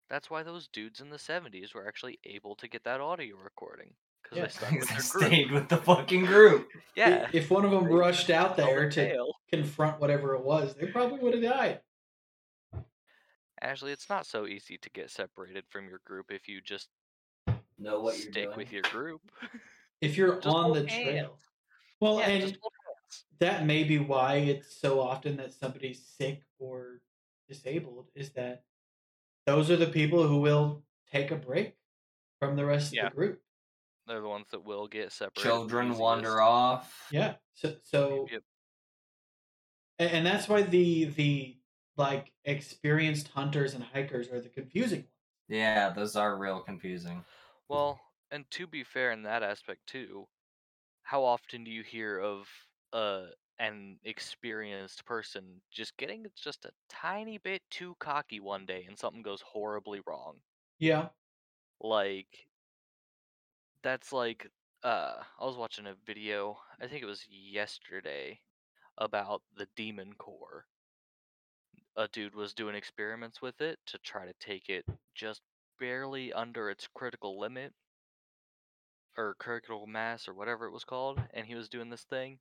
That's 0.09 0.29
why 0.29 0.43
those 0.43 0.67
dudes 0.67 0.99
in 1.01 1.09
the 1.09 1.17
70s 1.17 1.73
were 1.73 1.87
actually 1.87 2.19
able 2.25 2.55
to 2.57 2.67
get 2.67 2.83
that 2.83 2.99
audio 2.99 3.37
recording. 3.37 3.93
Because 4.23 4.37
Yeah, 4.37 4.43
they 4.43 4.49
stuck 4.49 4.71
with 4.71 4.81
Because 4.89 5.11
their 5.11 5.19
group. 5.21 5.31
stayed 5.31 5.51
with 5.51 5.69
the 5.69 5.77
fucking 5.77 6.25
group. 6.25 6.67
Yeah. 6.95 7.27
If 7.33 7.49
one 7.49 7.63
of 7.65 7.71
them 7.71 7.85
They 7.85 7.93
rushed 7.93 8.29
out 8.29 8.57
there 8.57 8.89
to 8.89 9.09
tale. 9.09 9.33
confront 9.49 9.99
whatever 10.01 10.35
it 10.35 10.43
was, 10.43 10.75
they 10.75 10.87
probably 10.87 11.19
would 11.19 11.33
have 11.33 11.43
died. 11.43 11.79
Ashley, 13.61 13.91
it's 13.91 14.09
not 14.09 14.25
so 14.25 14.47
easy 14.47 14.77
to 14.79 14.89
get 14.89 15.09
separated 15.11 15.63
from 15.69 15.87
your 15.87 16.01
group 16.05 16.31
if 16.31 16.47
you 16.49 16.61
just 16.61 16.89
Know 17.77 18.01
what 18.01 18.15
you're 18.17 18.31
stick 18.31 18.45
doing. 18.45 18.57
with 18.57 18.71
your 18.71 18.81
group. 18.83 19.21
If 20.01 20.17
you're 20.17 20.35
Just 20.35 20.47
on 20.47 20.73
the 20.73 20.83
trail. 20.85 21.37
Well, 22.01 22.19
yeah, 22.19 22.27
and 22.27 22.41
just 22.43 22.59
that 23.39 23.65
may 23.65 23.83
be 23.83 23.99
why 23.99 24.35
it's 24.37 24.75
so 24.75 24.99
often 24.99 25.37
that 25.37 25.53
somebody's 25.53 26.05
sick 26.05 26.43
or 26.59 27.01
disabled 27.47 28.09
is 28.15 28.31
that 28.33 28.65
those 29.45 29.71
are 29.71 29.77
the 29.77 29.87
people 29.87 30.27
who 30.27 30.41
will 30.41 30.85
take 31.11 31.31
a 31.31 31.35
break 31.35 31.77
from 32.39 32.55
the 32.55 32.65
rest 32.65 32.93
Yeah. 32.93 33.07
of 33.07 33.11
the 33.11 33.15
group. 33.15 33.43
They're 34.07 34.21
the 34.21 34.27
ones 34.29 34.47
that 34.51 34.63
will 34.63 34.87
get 34.87 35.11
separated. 35.11 35.47
Children 35.49 35.97
wander 35.97 36.41
off. 36.41 37.07
Yeah. 37.11 37.37
So 37.53 37.77
so 37.83 38.27
Yep. 38.31 38.43
and, 39.99 40.11
and 40.11 40.25
that's 40.25 40.47
why 40.47 40.63
the 40.63 41.05
the 41.05 41.57
like 41.97 42.33
experienced 42.45 43.27
hunters 43.29 43.73
and 43.73 43.83
hikers 43.83 44.29
are 44.29 44.41
the 44.41 44.49
confusing 44.49 45.01
ones. 45.01 45.09
Yeah, 45.47 45.89
those 45.89 46.15
are 46.15 46.37
real 46.37 46.61
confusing. 46.61 47.25
Well, 47.67 47.99
and 48.31 48.49
to 48.51 48.67
be 48.67 48.83
fair 48.83 49.11
in 49.11 49.23
that 49.23 49.43
aspect 49.43 49.87
too, 49.87 50.27
how 51.11 51.23
often 51.25 51.63
do 51.65 51.71
you 51.71 51.83
hear 51.83 52.19
of 52.19 52.49
uh 52.93 53.27
an 53.59 53.99
experienced 54.03 55.05
person 55.05 55.61
just 55.69 55.97
getting 55.97 56.25
just 56.35 56.65
a 56.65 56.71
tiny 56.89 57.37
bit 57.37 57.61
too 57.69 57.95
cocky 57.99 58.39
one 58.39 58.65
day 58.65 58.85
and 58.85 58.97
something 58.97 59.21
goes 59.21 59.41
horribly 59.41 60.01
wrong? 60.07 60.41
Yeah. 60.79 61.11
like 61.81 62.47
that's 63.83 64.11
like 64.13 64.47
uh 64.83 65.23
I 65.39 65.45
was 65.45 65.57
watching 65.57 65.85
a 65.87 65.93
video, 65.95 66.59
I 66.79 66.87
think 66.87 67.03
it 67.03 67.07
was 67.07 67.27
yesterday, 67.27 68.41
about 68.97 69.43
the 69.53 69.67
demon 69.75 70.15
core. 70.15 70.67
A 71.95 72.09
dude 72.09 72.35
was 72.35 72.53
doing 72.53 72.75
experiments 72.75 73.41
with 73.41 73.61
it 73.61 73.79
to 73.85 73.97
try 73.97 74.25
to 74.25 74.33
take 74.33 74.67
it 74.67 74.85
just 75.15 75.41
barely 75.79 76.33
under 76.33 76.69
its 76.69 76.89
critical 76.89 77.39
limit. 77.39 77.73
Or 79.21 79.35
critical 79.39 79.85
mass 79.87 80.27
or 80.27 80.33
whatever 80.33 80.65
it 80.65 80.73
was 80.73 80.83
called, 80.83 81.21
and 81.33 81.45
he 81.45 81.55
was 81.55 81.69
doing 81.69 81.89
this 81.89 82.03
thing, 82.03 82.39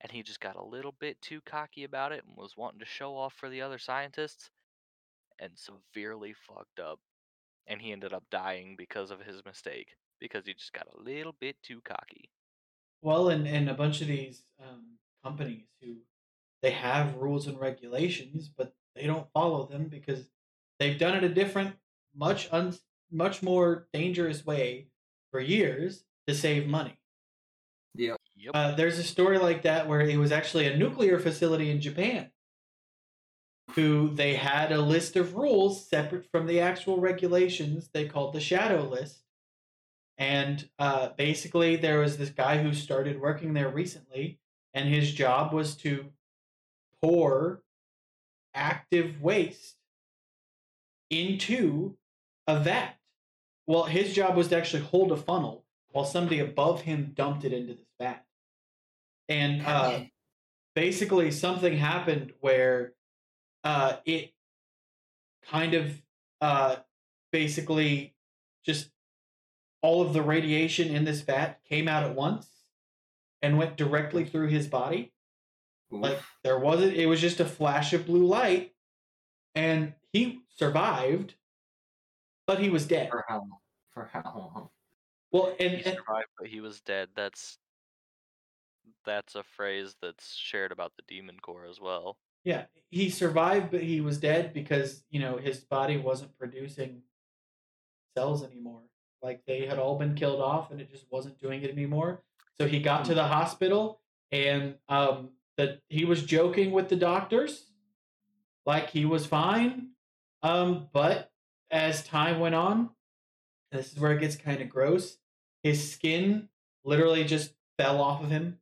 and 0.00 0.12
he 0.12 0.22
just 0.22 0.40
got 0.40 0.56
a 0.56 0.64
little 0.64 0.94
bit 0.98 1.20
too 1.20 1.40
cocky 1.44 1.84
about 1.84 2.12
it 2.12 2.24
and 2.26 2.36
was 2.36 2.56
wanting 2.56 2.78
to 2.78 2.86
show 2.86 3.16
off 3.16 3.34
for 3.34 3.48
the 3.50 3.60
other 3.60 3.78
scientists, 3.78 4.50
and 5.40 5.52
severely 5.56 6.32
fucked 6.46 6.78
up, 6.78 7.00
and 7.66 7.80
he 7.80 7.92
ended 7.92 8.12
up 8.12 8.24
dying 8.30 8.76
because 8.78 9.10
of 9.10 9.20
his 9.20 9.44
mistake 9.44 9.88
because 10.20 10.46
he 10.46 10.54
just 10.54 10.72
got 10.72 10.86
a 10.96 11.02
little 11.02 11.34
bit 11.40 11.56
too 11.62 11.80
cocky. 11.84 12.30
Well, 13.02 13.28
and, 13.28 13.46
and 13.46 13.68
a 13.68 13.74
bunch 13.74 14.00
of 14.00 14.06
these 14.06 14.44
um, 14.62 14.96
companies 15.22 15.66
who 15.82 15.96
they 16.62 16.70
have 16.70 17.16
rules 17.16 17.46
and 17.46 17.60
regulations, 17.60 18.48
but 18.48 18.72
they 18.94 19.06
don't 19.06 19.30
follow 19.34 19.66
them 19.66 19.88
because 19.88 20.24
they've 20.78 20.98
done 20.98 21.16
it 21.16 21.24
a 21.24 21.28
different, 21.28 21.74
much 22.16 22.48
un, 22.52 22.74
much 23.10 23.42
more 23.42 23.88
dangerous 23.92 24.46
way 24.46 24.86
for 25.34 25.40
years 25.40 26.04
to 26.28 26.32
save 26.32 26.68
money. 26.68 26.96
Yep. 27.96 28.20
Yep. 28.36 28.52
Uh, 28.54 28.74
there's 28.76 29.00
a 29.00 29.02
story 29.02 29.38
like 29.38 29.62
that 29.62 29.88
where 29.88 30.00
it 30.00 30.16
was 30.16 30.30
actually 30.30 30.68
a 30.68 30.76
nuclear 30.76 31.18
facility 31.18 31.72
in 31.72 31.80
Japan 31.80 32.30
who 33.72 34.14
they 34.14 34.34
had 34.34 34.70
a 34.70 34.80
list 34.80 35.16
of 35.16 35.34
rules 35.34 35.88
separate 35.88 36.24
from 36.30 36.46
the 36.46 36.60
actual 36.60 37.00
regulations 37.00 37.90
they 37.92 38.06
called 38.06 38.32
the 38.32 38.38
shadow 38.38 38.82
list 38.82 39.24
and 40.18 40.68
uh, 40.78 41.08
basically 41.16 41.74
there 41.74 41.98
was 41.98 42.16
this 42.16 42.30
guy 42.30 42.62
who 42.62 42.72
started 42.72 43.20
working 43.20 43.54
there 43.54 43.70
recently 43.70 44.38
and 44.72 44.88
his 44.88 45.12
job 45.12 45.52
was 45.52 45.74
to 45.74 46.04
pour 47.02 47.62
active 48.54 49.20
waste 49.20 49.74
into 51.10 51.96
a 52.46 52.60
vat 52.60 52.94
well 53.66 53.84
his 53.84 54.12
job 54.12 54.36
was 54.36 54.48
to 54.48 54.56
actually 54.56 54.82
hold 54.82 55.12
a 55.12 55.16
funnel 55.16 55.64
while 55.92 56.04
somebody 56.04 56.40
above 56.40 56.82
him 56.82 57.12
dumped 57.14 57.44
it 57.44 57.52
into 57.52 57.74
this 57.74 57.86
vat. 58.00 58.24
And 59.28 59.64
uh, 59.64 60.00
basically 60.74 61.30
something 61.30 61.76
happened 61.78 62.32
where 62.40 62.94
uh, 63.62 63.96
it 64.04 64.32
kind 65.48 65.74
of 65.74 66.02
uh, 66.40 66.76
basically 67.30 68.14
just 68.64 68.90
all 69.82 70.02
of 70.02 70.12
the 70.12 70.22
radiation 70.22 70.88
in 70.94 71.04
this 71.04 71.20
vat 71.20 71.60
came 71.68 71.86
out 71.88 72.02
at 72.02 72.14
once 72.14 72.48
and 73.40 73.56
went 73.56 73.76
directly 73.76 74.24
through 74.24 74.48
his 74.48 74.66
body. 74.66 75.12
Like 75.90 76.18
there 76.42 76.58
wasn't 76.58 76.94
it 76.94 77.06
was 77.06 77.20
just 77.20 77.38
a 77.38 77.44
flash 77.44 77.92
of 77.92 78.06
blue 78.06 78.26
light 78.26 78.74
and 79.54 79.94
he 80.12 80.40
survived 80.56 81.34
but 82.46 82.58
he 82.58 82.70
was 82.70 82.86
dead. 82.86 83.10
for 83.10 83.24
how 83.28 83.38
long? 83.38 83.58
for 83.94 84.10
how 84.12 84.22
long? 84.24 84.68
Well, 85.32 85.54
and, 85.58 85.70
He 85.70 85.84
and 85.84 85.96
survived, 85.96 86.28
but 86.38 86.48
he 86.48 86.60
was 86.60 86.80
dead. 86.80 87.08
That's 87.16 87.58
that's 89.06 89.34
a 89.34 89.42
phrase 89.42 89.96
that's 90.02 90.34
shared 90.34 90.72
about 90.72 90.92
the 90.96 91.02
Demon 91.06 91.38
Core 91.40 91.66
as 91.68 91.80
well. 91.80 92.16
Yeah, 92.44 92.64
he 92.90 93.10
survived, 93.10 93.70
but 93.70 93.82
he 93.82 94.00
was 94.00 94.18
dead 94.18 94.52
because 94.52 95.02
you 95.10 95.20
know 95.20 95.36
his 95.36 95.60
body 95.60 95.96
wasn't 95.96 96.36
producing 96.38 97.02
cells 98.16 98.44
anymore. 98.44 98.82
Like 99.22 99.42
they 99.46 99.66
had 99.66 99.78
all 99.78 99.98
been 99.98 100.14
killed 100.14 100.40
off, 100.40 100.70
and 100.70 100.80
it 100.80 100.90
just 100.90 101.06
wasn't 101.10 101.38
doing 101.40 101.62
it 101.62 101.70
anymore. 101.70 102.22
So 102.58 102.68
he 102.68 102.80
got 102.80 103.06
to 103.06 103.14
the 103.14 103.24
hospital, 103.24 104.00
and 104.30 104.74
um, 104.88 105.30
that 105.56 105.80
he 105.88 106.04
was 106.04 106.22
joking 106.22 106.72
with 106.72 106.88
the 106.88 106.96
doctors, 106.96 107.70
like 108.66 108.90
he 108.90 109.04
was 109.04 109.26
fine. 109.26 109.88
Um, 110.42 110.88
but 110.92 111.30
as 111.74 112.04
time 112.04 112.38
went 112.38 112.54
on, 112.54 112.90
this 113.72 113.92
is 113.92 113.98
where 113.98 114.12
it 114.12 114.20
gets 114.20 114.36
kind 114.36 114.62
of 114.62 114.68
gross. 114.68 115.18
His 115.64 115.92
skin 115.92 116.48
literally 116.84 117.24
just 117.24 117.52
fell 117.76 118.00
off 118.00 118.22
of 118.22 118.30
him 118.30 118.58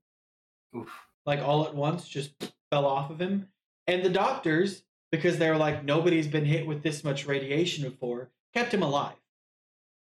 Oof. 0.75 0.91
like 1.27 1.41
all 1.41 1.67
at 1.67 1.75
once, 1.75 2.09
just 2.09 2.33
fell 2.71 2.87
off 2.87 3.11
of 3.11 3.21
him. 3.21 3.49
And 3.87 4.03
the 4.03 4.09
doctors, 4.09 4.85
because 5.11 5.37
they 5.37 5.51
were 5.51 5.59
like, 5.59 5.85
nobody's 5.85 6.27
been 6.27 6.47
hit 6.47 6.67
with 6.67 6.83
this 6.83 7.05
much 7.05 7.27
radiation 7.27 7.85
before, 7.85 8.31
kept 8.55 8.73
him 8.73 8.83
alive 8.83 9.17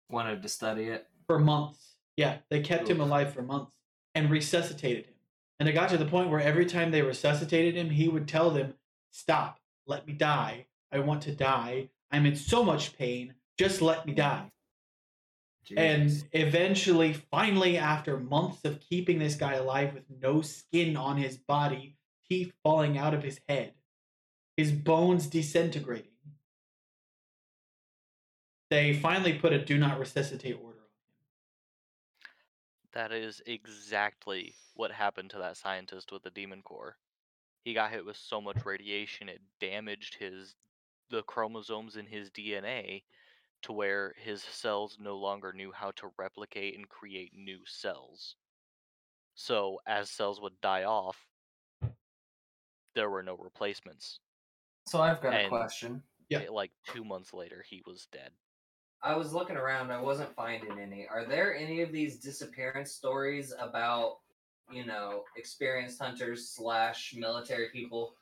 Wanted 0.08 0.42
to 0.42 0.48
study 0.48 0.84
it. 0.84 1.06
for 1.26 1.38
months. 1.38 1.96
Yeah, 2.16 2.38
they 2.48 2.60
kept 2.60 2.88
him 2.88 3.00
alive 3.00 3.34
for 3.34 3.42
months 3.42 3.74
and 4.14 4.30
resuscitated 4.30 5.04
him. 5.04 5.14
And 5.60 5.68
it 5.68 5.72
got 5.72 5.90
to 5.90 5.98
the 5.98 6.06
point 6.06 6.30
where 6.30 6.40
every 6.40 6.64
time 6.64 6.90
they 6.92 7.02
resuscitated 7.02 7.74
him, 7.74 7.90
he 7.90 8.08
would 8.08 8.26
tell 8.26 8.50
them, 8.50 8.74
Stop, 9.10 9.58
let 9.86 10.06
me 10.06 10.14
die. 10.14 10.66
I 10.90 11.00
want 11.00 11.22
to 11.22 11.32
die. 11.32 11.90
I'm 12.10 12.26
in 12.26 12.36
so 12.36 12.62
much 12.62 12.96
pain. 12.96 13.34
Just 13.58 13.82
let 13.82 14.06
me 14.06 14.12
die. 14.12 14.50
And 15.76 16.12
eventually, 16.32 17.12
finally, 17.12 17.76
after 17.76 18.18
months 18.18 18.64
of 18.64 18.80
keeping 18.80 19.18
this 19.18 19.34
guy 19.34 19.54
alive 19.54 19.94
with 19.94 20.04
no 20.22 20.40
skin 20.40 20.96
on 20.96 21.16
his 21.16 21.36
body, 21.36 21.96
teeth 22.28 22.52
falling 22.62 22.96
out 22.96 23.14
of 23.14 23.24
his 23.24 23.40
head, 23.48 23.72
his 24.56 24.70
bones 24.70 25.26
disintegrating, 25.26 26.12
they 28.70 28.94
finally 28.94 29.32
put 29.32 29.52
a 29.52 29.64
do 29.64 29.76
not 29.76 29.98
resuscitate 29.98 30.56
order 30.56 30.78
on 30.78 30.84
him. 30.84 30.90
That 32.92 33.12
is 33.12 33.42
exactly 33.46 34.54
what 34.74 34.92
happened 34.92 35.30
to 35.30 35.38
that 35.38 35.56
scientist 35.56 36.12
with 36.12 36.22
the 36.22 36.30
Demon 36.30 36.62
Core. 36.62 36.96
He 37.64 37.74
got 37.74 37.90
hit 37.90 38.06
with 38.06 38.16
so 38.16 38.40
much 38.40 38.64
radiation 38.64 39.28
it 39.28 39.40
damaged 39.60 40.14
his 40.14 40.54
the 41.10 41.22
chromosomes 41.24 41.96
in 41.96 42.06
his 42.06 42.30
DNA 42.30 43.04
to 43.62 43.72
where 43.72 44.14
his 44.16 44.42
cells 44.42 44.98
no 44.98 45.16
longer 45.16 45.52
knew 45.52 45.72
how 45.72 45.90
to 45.92 46.12
replicate 46.18 46.76
and 46.76 46.88
create 46.88 47.32
new 47.34 47.64
cells. 47.66 48.36
So 49.34 49.80
as 49.86 50.10
cells 50.10 50.40
would 50.40 50.60
die 50.60 50.84
off, 50.84 51.28
there 52.94 53.10
were 53.10 53.22
no 53.22 53.36
replacements. 53.36 54.20
So 54.86 55.00
I've 55.00 55.20
got 55.20 55.34
a 55.34 55.48
question. 55.48 56.02
Yeah. 56.28 56.42
Eh, 56.42 56.50
Like 56.50 56.72
two 56.86 57.04
months 57.04 57.32
later, 57.32 57.64
he 57.68 57.82
was 57.86 58.06
dead. 58.12 58.32
I 59.02 59.14
was 59.14 59.32
looking 59.32 59.56
around, 59.56 59.90
I 59.90 60.00
wasn't 60.00 60.34
finding 60.34 60.78
any. 60.78 61.06
Are 61.06 61.24
there 61.24 61.54
any 61.54 61.82
of 61.82 61.92
these 61.92 62.18
disappearance 62.18 62.92
stories 62.92 63.52
about, 63.58 64.18
you 64.70 64.84
know, 64.86 65.24
experienced 65.36 66.00
hunters 66.00 66.48
slash 66.48 67.14
military 67.16 67.68
people 67.70 68.14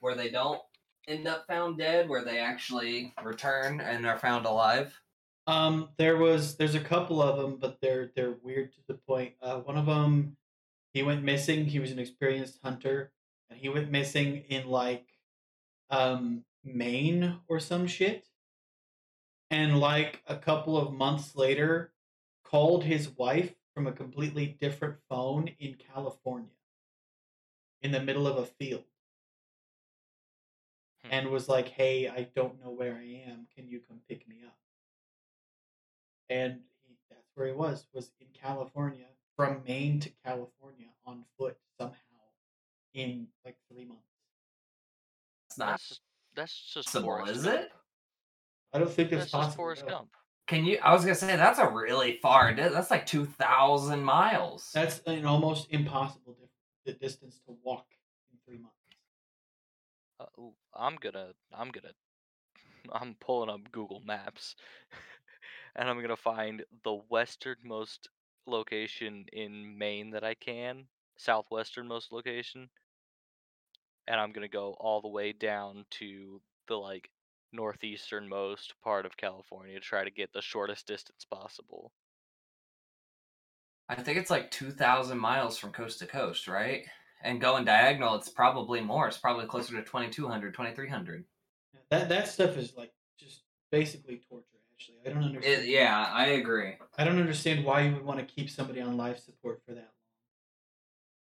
where 0.00 0.14
they 0.14 0.30
don't 0.30 0.62
end 1.08 1.26
up 1.26 1.46
found 1.46 1.78
dead, 1.78 2.08
where 2.08 2.24
they 2.24 2.38
actually 2.38 3.14
return 3.22 3.80
and 3.80 4.06
are 4.06 4.18
found 4.18 4.46
alive? 4.46 5.00
Um, 5.46 5.88
there 5.96 6.16
was 6.16 6.56
there's 6.56 6.74
a 6.74 6.80
couple 6.80 7.20
of 7.22 7.36
them, 7.36 7.56
but 7.60 7.78
they're 7.80 8.10
they're 8.14 8.36
weird 8.42 8.72
to 8.72 8.78
the 8.86 8.94
point. 8.94 9.34
Uh, 9.42 9.58
one 9.60 9.76
of 9.76 9.86
them, 9.86 10.36
he 10.92 11.02
went 11.02 11.24
missing. 11.24 11.66
He 11.66 11.80
was 11.80 11.90
an 11.90 11.98
experienced 11.98 12.58
hunter, 12.62 13.12
and 13.48 13.58
he 13.58 13.68
went 13.68 13.90
missing 13.90 14.44
in 14.48 14.68
like, 14.68 15.06
um, 15.90 16.44
Maine 16.62 17.38
or 17.48 17.58
some 17.58 17.86
shit. 17.86 18.28
And 19.50 19.80
like 19.80 20.22
a 20.28 20.36
couple 20.36 20.76
of 20.78 20.92
months 20.92 21.34
later, 21.34 21.92
called 22.44 22.84
his 22.84 23.08
wife 23.08 23.54
from 23.74 23.86
a 23.86 23.92
completely 23.92 24.46
different 24.46 24.96
phone 25.08 25.50
in 25.58 25.74
California, 25.74 26.50
in 27.82 27.90
the 27.90 28.02
middle 28.02 28.28
of 28.28 28.36
a 28.36 28.46
field. 28.46 28.84
And 31.10 31.28
was 31.28 31.48
like, 31.48 31.68
"Hey, 31.68 32.08
I 32.08 32.28
don't 32.34 32.62
know 32.64 32.70
where 32.70 32.94
I 32.94 33.22
am. 33.30 33.46
Can 33.54 33.68
you 33.68 33.80
come 33.86 33.98
pick 34.08 34.26
me 34.28 34.36
up?" 34.46 34.56
and 36.30 36.60
he, 36.86 36.94
that's 37.10 37.28
where 37.34 37.48
he 37.48 37.52
was 37.52 37.86
was 37.92 38.12
in 38.20 38.28
California 38.32 39.06
from 39.36 39.62
Maine 39.66 40.00
to 40.00 40.10
California 40.24 40.86
on 41.04 41.24
foot 41.36 41.56
somehow 41.78 41.96
in 42.94 43.26
like 43.44 43.56
three 43.70 43.84
months. 43.84 44.02
It's 45.48 45.58
not 45.58 45.72
That's 45.72 45.88
just 45.88 46.00
that's 46.34 46.72
just 46.72 46.92
possible, 46.92 47.24
is 47.26 47.44
Gump. 47.44 47.58
it? 47.60 47.72
I 48.72 48.78
don't 48.78 48.90
think 48.90 49.10
That's 49.10 49.24
it's 49.24 49.32
just 49.32 49.42
possible. 49.42 49.56
Forrest 49.64 49.84
no. 49.86 49.90
Gump. 49.92 50.08
Can 50.46 50.64
you? 50.64 50.78
I 50.82 50.92
was 50.92 51.02
gonna 51.02 51.14
say 51.14 51.36
that's 51.36 51.58
a 51.58 51.68
really 51.68 52.18
far. 52.22 52.54
That's 52.54 52.90
like 52.90 53.06
two 53.06 53.26
thousand 53.26 54.02
miles. 54.04 54.70
That's 54.72 55.00
an 55.06 55.24
almost 55.26 55.68
impossible 55.70 56.36
dif- 56.40 56.48
the 56.86 56.92
distance 56.92 57.40
to 57.46 57.56
walk 57.64 57.86
in 58.32 58.38
three 58.46 58.58
months. 58.58 58.76
Uh, 60.20 60.26
ooh, 60.40 60.52
I'm 60.74 60.96
gonna, 60.96 61.32
I'm 61.52 61.70
gonna, 61.70 61.94
I'm 62.92 63.16
pulling 63.20 63.50
up 63.50 63.70
Google 63.72 64.00
Maps, 64.00 64.56
and 65.76 65.88
I'm 65.88 66.00
gonna 66.00 66.16
find 66.16 66.64
the 66.84 66.94
westernmost 67.10 68.08
location 68.46 69.26
in 69.32 69.78
Maine 69.78 70.10
that 70.10 70.24
I 70.24 70.34
can, 70.34 70.88
southwesternmost 71.18 72.12
location, 72.12 72.70
and 74.06 74.20
I'm 74.20 74.32
gonna 74.32 74.46
go 74.48 74.74
all 74.74 75.00
the 75.00 75.08
way 75.08 75.32
down 75.32 75.86
to 75.92 76.42
the 76.68 76.76
like 76.76 77.10
northeasternmost 77.54 78.74
part 78.82 79.06
of 79.06 79.16
California 79.16 79.74
to 79.74 79.80
try 79.80 80.04
to 80.04 80.10
get 80.10 80.32
the 80.34 80.42
shortest 80.42 80.86
distance 80.86 81.24
possible. 81.24 81.92
I 83.90 83.96
think 83.96 84.16
it's 84.16 84.30
like 84.30 84.50
2,000 84.50 85.18
miles 85.18 85.58
from 85.58 85.72
coast 85.72 85.98
to 85.98 86.06
coast, 86.06 86.48
right? 86.48 86.86
And 87.22 87.40
going 87.40 87.64
diagonal, 87.64 88.14
it's 88.14 88.30
probably 88.30 88.80
more. 88.80 89.06
It's 89.06 89.18
probably 89.18 89.46
closer 89.46 89.74
to 89.76 89.82
2,200, 89.82 90.54
2,300. 90.54 91.24
That 91.90 92.08
that 92.08 92.28
stuff 92.28 92.56
is 92.56 92.74
like 92.76 92.92
just 93.18 93.42
basically 93.70 94.20
torture. 94.28 94.46
Actually, 94.72 94.98
I 95.04 95.10
don't 95.10 95.24
understand. 95.24 95.62
It, 95.62 95.68
yeah, 95.68 96.08
I 96.10 96.26
agree. 96.28 96.74
I 96.96 97.04
don't 97.04 97.18
understand 97.18 97.64
why 97.64 97.82
you 97.82 97.92
would 97.92 98.04
want 98.04 98.18
to 98.20 98.24
keep 98.24 98.48
somebody 98.48 98.80
on 98.80 98.96
life 98.96 99.18
support 99.18 99.60
for 99.66 99.72
that 99.72 99.80
long. 99.80 99.86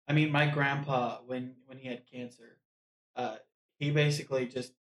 I 0.07 0.13
mean, 0.13 0.31
my 0.31 0.47
grandpa, 0.47 1.19
when 1.27 1.55
when 1.67 1.79
he 1.79 1.89
had 1.89 2.03
cancer, 2.11 2.59
uh, 3.17 3.37
he 3.79 3.91
basically 3.91 4.47
just 4.47 4.75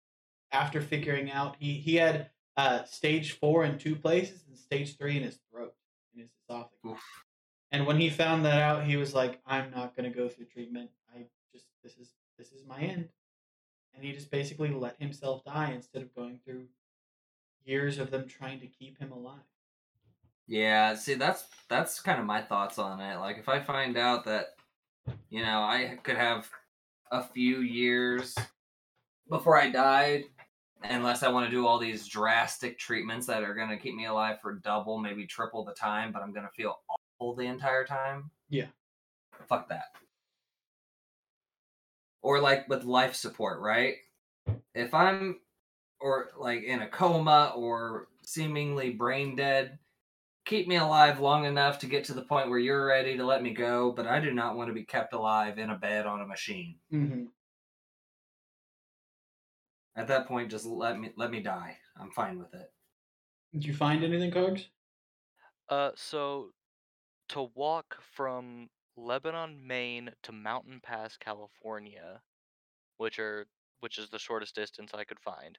after 0.52 0.80
figuring 0.82 1.30
out 1.30 1.56
he 1.58 1.74
he 1.74 1.96
had 1.96 2.30
uh, 2.56 2.84
stage 2.84 3.38
four 3.38 3.64
in 3.64 3.78
two 3.78 3.96
places 3.96 4.42
and 4.46 4.58
stage 4.58 4.98
three 4.98 5.16
in 5.16 5.22
his 5.22 5.38
throat 5.50 5.74
in 6.12 6.20
his 6.20 6.30
esophagus. 6.42 6.78
Oof. 6.86 7.24
And 7.72 7.86
when 7.86 8.00
he 8.00 8.10
found 8.10 8.44
that 8.44 8.60
out, 8.60 8.84
he 8.84 8.96
was 8.96 9.14
like, 9.14 9.40
"I'm 9.46 9.70
not 9.70 9.96
going 9.96 10.10
to 10.10 10.16
go 10.16 10.28
through 10.28 10.46
treatment. 10.46 10.90
I 11.14 11.26
just 11.52 11.66
this 11.82 11.96
is 11.96 12.14
this 12.38 12.52
is 12.52 12.66
my 12.66 12.80
end." 12.80 13.08
And 13.94 14.04
he 14.04 14.12
just 14.12 14.30
basically 14.30 14.70
let 14.70 15.00
himself 15.00 15.44
die 15.44 15.72
instead 15.74 16.02
of 16.02 16.14
going 16.14 16.40
through 16.44 16.66
years 17.64 17.98
of 17.98 18.10
them 18.10 18.26
trying 18.26 18.60
to 18.60 18.66
keep 18.66 18.98
him 18.98 19.12
alive. 19.12 19.40
Yeah, 20.46 20.94
see, 20.94 21.14
that's 21.14 21.44
that's 21.68 22.00
kind 22.00 22.18
of 22.18 22.26
my 22.26 22.42
thoughts 22.42 22.78
on 22.78 23.00
it. 23.00 23.18
Like, 23.18 23.38
if 23.38 23.48
I 23.48 23.60
find 23.60 23.96
out 23.96 24.24
that, 24.24 24.54
you 25.28 25.42
know, 25.42 25.60
I 25.60 25.98
could 26.02 26.16
have 26.16 26.48
a 27.12 27.22
few 27.22 27.60
years 27.60 28.34
before 29.28 29.56
I 29.56 29.70
died, 29.70 30.24
unless 30.82 31.22
I 31.22 31.28
want 31.28 31.46
to 31.46 31.50
do 31.50 31.66
all 31.66 31.78
these 31.78 32.08
drastic 32.08 32.78
treatments 32.78 33.26
that 33.26 33.44
are 33.44 33.54
going 33.54 33.68
to 33.68 33.76
keep 33.76 33.94
me 33.94 34.06
alive 34.06 34.40
for 34.40 34.54
double, 34.54 34.98
maybe 34.98 35.26
triple 35.26 35.64
the 35.64 35.72
time, 35.72 36.10
but 36.10 36.22
I'm 36.22 36.32
going 36.32 36.46
to 36.46 36.52
feel 36.52 36.80
the 37.20 37.46
entire 37.46 37.84
time. 37.84 38.30
Yeah. 38.48 38.66
Fuck 39.48 39.68
that. 39.68 39.86
Or 42.22 42.40
like 42.40 42.68
with 42.68 42.84
life 42.84 43.14
support, 43.14 43.60
right? 43.60 43.94
If 44.74 44.94
I'm 44.94 45.40
or 46.00 46.30
like 46.38 46.62
in 46.62 46.82
a 46.82 46.88
coma 46.88 47.52
or 47.54 48.08
seemingly 48.22 48.90
brain 48.90 49.36
dead, 49.36 49.78
keep 50.44 50.66
me 50.66 50.76
alive 50.76 51.20
long 51.20 51.44
enough 51.44 51.78
to 51.80 51.86
get 51.86 52.04
to 52.04 52.14
the 52.14 52.22
point 52.22 52.48
where 52.48 52.58
you're 52.58 52.86
ready 52.86 53.16
to 53.16 53.24
let 53.24 53.42
me 53.42 53.50
go, 53.50 53.92
but 53.92 54.06
I 54.06 54.20
do 54.20 54.32
not 54.32 54.56
want 54.56 54.68
to 54.68 54.74
be 54.74 54.84
kept 54.84 55.12
alive 55.12 55.58
in 55.58 55.70
a 55.70 55.76
bed 55.76 56.06
on 56.06 56.20
a 56.20 56.26
machine. 56.26 56.76
Mm-hmm. 56.92 57.24
At 59.96 60.08
that 60.08 60.26
point, 60.26 60.50
just 60.50 60.64
let 60.64 60.98
me 60.98 61.10
let 61.16 61.30
me 61.30 61.40
die. 61.40 61.76
I'm 62.00 62.10
fine 62.10 62.38
with 62.38 62.54
it. 62.54 62.70
Did 63.52 63.64
you 63.64 63.74
find 63.74 64.04
anything, 64.04 64.30
Cogs? 64.30 64.68
Uh, 65.68 65.90
so 65.94 66.50
to 67.30 67.42
walk 67.42 68.02
from 68.02 68.70
Lebanon, 68.96 69.66
Maine 69.66 70.14
to 70.22 70.32
Mountain 70.32 70.80
Pass, 70.80 71.16
California, 71.16 72.22
which 72.98 73.18
are 73.18 73.48
which 73.80 73.98
is 73.98 74.10
the 74.10 74.18
shortest 74.18 74.54
distance 74.54 74.94
I 74.94 75.04
could 75.04 75.20
find, 75.20 75.58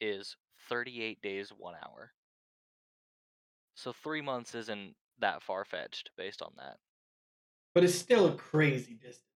is 0.00 0.36
38 0.68 1.22
days, 1.22 1.50
one 1.50 1.76
hour. 1.76 2.14
So 3.74 3.92
three 3.92 4.20
months 4.20 4.54
isn't 4.54 4.96
that 5.18 5.42
far 5.42 5.64
fetched 5.64 6.12
based 6.16 6.40
on 6.40 6.54
that. 6.56 6.78
But 7.74 7.84
it's 7.84 7.94
still 7.94 8.28
a 8.28 8.36
crazy 8.36 8.94
distance. 8.94 9.26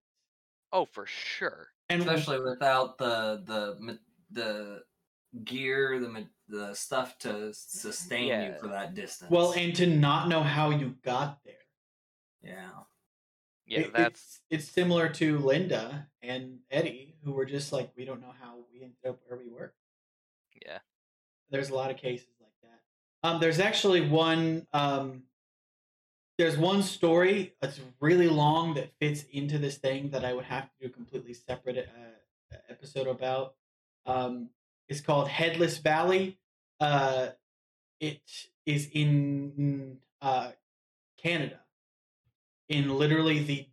Oh, 0.71 0.85
for 0.85 1.05
sure. 1.05 1.69
And 1.89 2.01
Especially 2.01 2.39
without 2.39 2.97
the 2.97 3.43
the 3.45 3.99
the 4.31 4.83
gear, 5.43 5.99
the 5.99 6.09
the 6.47 6.73
stuff 6.75 7.17
to 7.19 7.53
sustain 7.53 8.27
you 8.27 8.53
for 8.59 8.67
that 8.67 8.93
distance. 8.93 9.31
well, 9.31 9.53
and 9.53 9.75
to 9.75 9.87
not 9.87 10.27
know 10.29 10.43
how 10.43 10.69
you 10.69 10.95
got 11.03 11.39
there. 11.43 11.53
yeah, 12.43 12.69
Yeah, 13.65 13.79
It- 13.79 13.93
that's 13.93 14.41
it's, 14.49 14.65
it's 14.65 14.71
similar 14.71 15.09
to 15.09 15.39
Linda 15.39 16.07
and 16.21 16.59
Eddie, 16.69 17.15
who 17.23 17.31
were 17.31 17.45
just 17.45 17.71
like, 17.73 17.91
we 17.97 18.05
don't 18.05 18.21
know 18.21 18.33
how 18.39 18.57
we 18.71 18.81
ended 18.83 18.97
up 19.07 19.19
where 19.27 19.39
we 19.39 19.47
were. 19.49 19.73
yeah. 20.65 20.79
There's 21.49 21.69
a 21.69 21.75
lot 21.75 21.89
of 21.91 21.97
cases 21.97 22.27
like 22.41 22.53
that. 22.63 23.27
Um, 23.27 23.39
there's 23.39 23.59
actually 23.59 24.01
one. 24.01 24.67
Um, 24.73 25.23
there's 26.37 26.57
one 26.57 26.83
story 26.83 27.53
that's 27.61 27.79
really 28.01 28.27
long 28.27 28.73
that 28.73 28.91
fits 28.99 29.23
into 29.31 29.57
this 29.57 29.77
thing 29.77 30.09
that 30.09 30.25
I 30.25 30.33
would 30.33 30.43
have 30.45 30.65
to 30.65 30.71
do 30.81 30.87
a 30.87 30.89
completely 30.89 31.33
separate 31.33 31.77
uh, 31.87 32.55
episode 32.67 33.07
about. 33.07 33.55
Um, 34.05 34.49
it's 34.87 35.01
called 35.01 35.27
Headless 35.29 35.77
Valley. 35.77 36.37
Uh, 36.79 37.29
it 37.99 38.21
is 38.65 38.89
in 38.93 39.97
uh, 40.21 40.51
Canada, 41.17 41.59
in 42.69 42.97
literally 42.97 43.39
the 43.39 43.67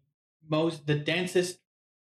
most 0.48 0.86
the 0.86 0.94
densest 0.94 1.59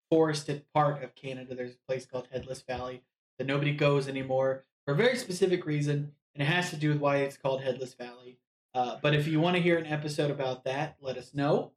forested 0.09 0.63
part 0.73 1.03
of 1.03 1.15
Canada. 1.15 1.55
There's 1.55 1.73
a 1.73 1.87
place 1.87 2.05
called 2.05 2.27
Headless 2.31 2.61
Valley 2.61 3.01
that 3.37 3.47
nobody 3.47 3.73
goes 3.73 4.07
anymore 4.07 4.65
for 4.85 4.93
a 4.93 4.97
very 4.97 5.17
specific 5.17 5.65
reason, 5.65 6.11
and 6.35 6.41
it 6.43 6.45
has 6.45 6.69
to 6.69 6.75
do 6.75 6.89
with 6.89 6.99
why 6.99 7.17
it's 7.17 7.37
called 7.37 7.61
Headless 7.61 7.93
Valley. 7.93 8.37
Uh, 8.73 8.97
but 9.01 9.13
if 9.13 9.27
you 9.27 9.39
want 9.41 9.55
to 9.57 9.61
hear 9.61 9.77
an 9.77 9.85
episode 9.85 10.31
about 10.31 10.63
that, 10.63 10.95
let 11.01 11.17
us 11.17 11.33
know. 11.33 11.71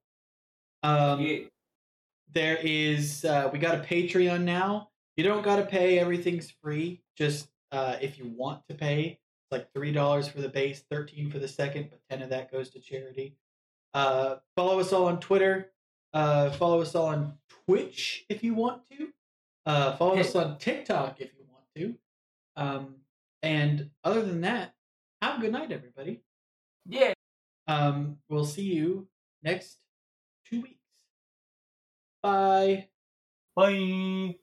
Um, 0.82 1.20
Yeah. 1.20 1.38
there 2.32 2.58
is 2.62 3.24
uh, 3.24 3.48
we 3.52 3.58
got 3.58 3.74
a 3.76 3.78
Patreon 3.82 4.42
now. 4.42 4.90
You 5.16 5.24
don't 5.24 5.42
got 5.42 5.56
to 5.56 5.64
pay; 5.64 5.98
everything's 5.98 6.50
free. 6.62 7.02
Just 7.16 7.48
uh, 7.72 7.96
if 8.00 8.18
you 8.18 8.32
want 8.36 8.62
to 8.68 8.74
pay, 8.74 9.18
it's 9.44 9.52
like 9.52 9.72
three 9.72 9.92
dollars 9.92 10.28
for 10.28 10.40
the 10.40 10.48
base, 10.48 10.84
thirteen 10.90 11.30
for 11.30 11.38
the 11.38 11.48
second, 11.48 11.88
but 11.90 12.00
ten 12.10 12.22
of 12.22 12.30
that 12.30 12.50
goes 12.50 12.70
to 12.70 12.80
charity. 12.80 13.36
Uh, 13.92 14.36
follow 14.56 14.80
us 14.80 14.92
all 14.92 15.06
on 15.06 15.20
Twitter. 15.20 15.70
Uh, 16.12 16.50
follow 16.50 16.80
us 16.80 16.94
all 16.94 17.06
on 17.06 17.34
Twitch 17.66 18.24
if 18.28 18.42
you 18.42 18.54
want 18.54 18.82
to. 18.90 19.08
Uh, 19.66 19.96
follow 19.96 20.18
us 20.18 20.34
on 20.34 20.58
TikTok 20.58 21.20
if 21.20 21.30
you 21.38 21.44
want 21.50 21.64
to. 21.76 21.94
Um, 22.56 22.96
and 23.42 23.90
other 24.04 24.22
than 24.22 24.40
that, 24.42 24.74
have 25.22 25.38
a 25.38 25.40
good 25.40 25.52
night, 25.52 25.72
everybody. 25.72 26.22
yeah. 26.86 27.12
Um, 27.66 28.18
we'll 28.28 28.44
see 28.44 28.62
you 28.74 29.08
next 29.42 29.78
two 30.44 30.60
weeks. 30.62 30.80
Bye. 32.22 32.88
Bye. 33.56 34.36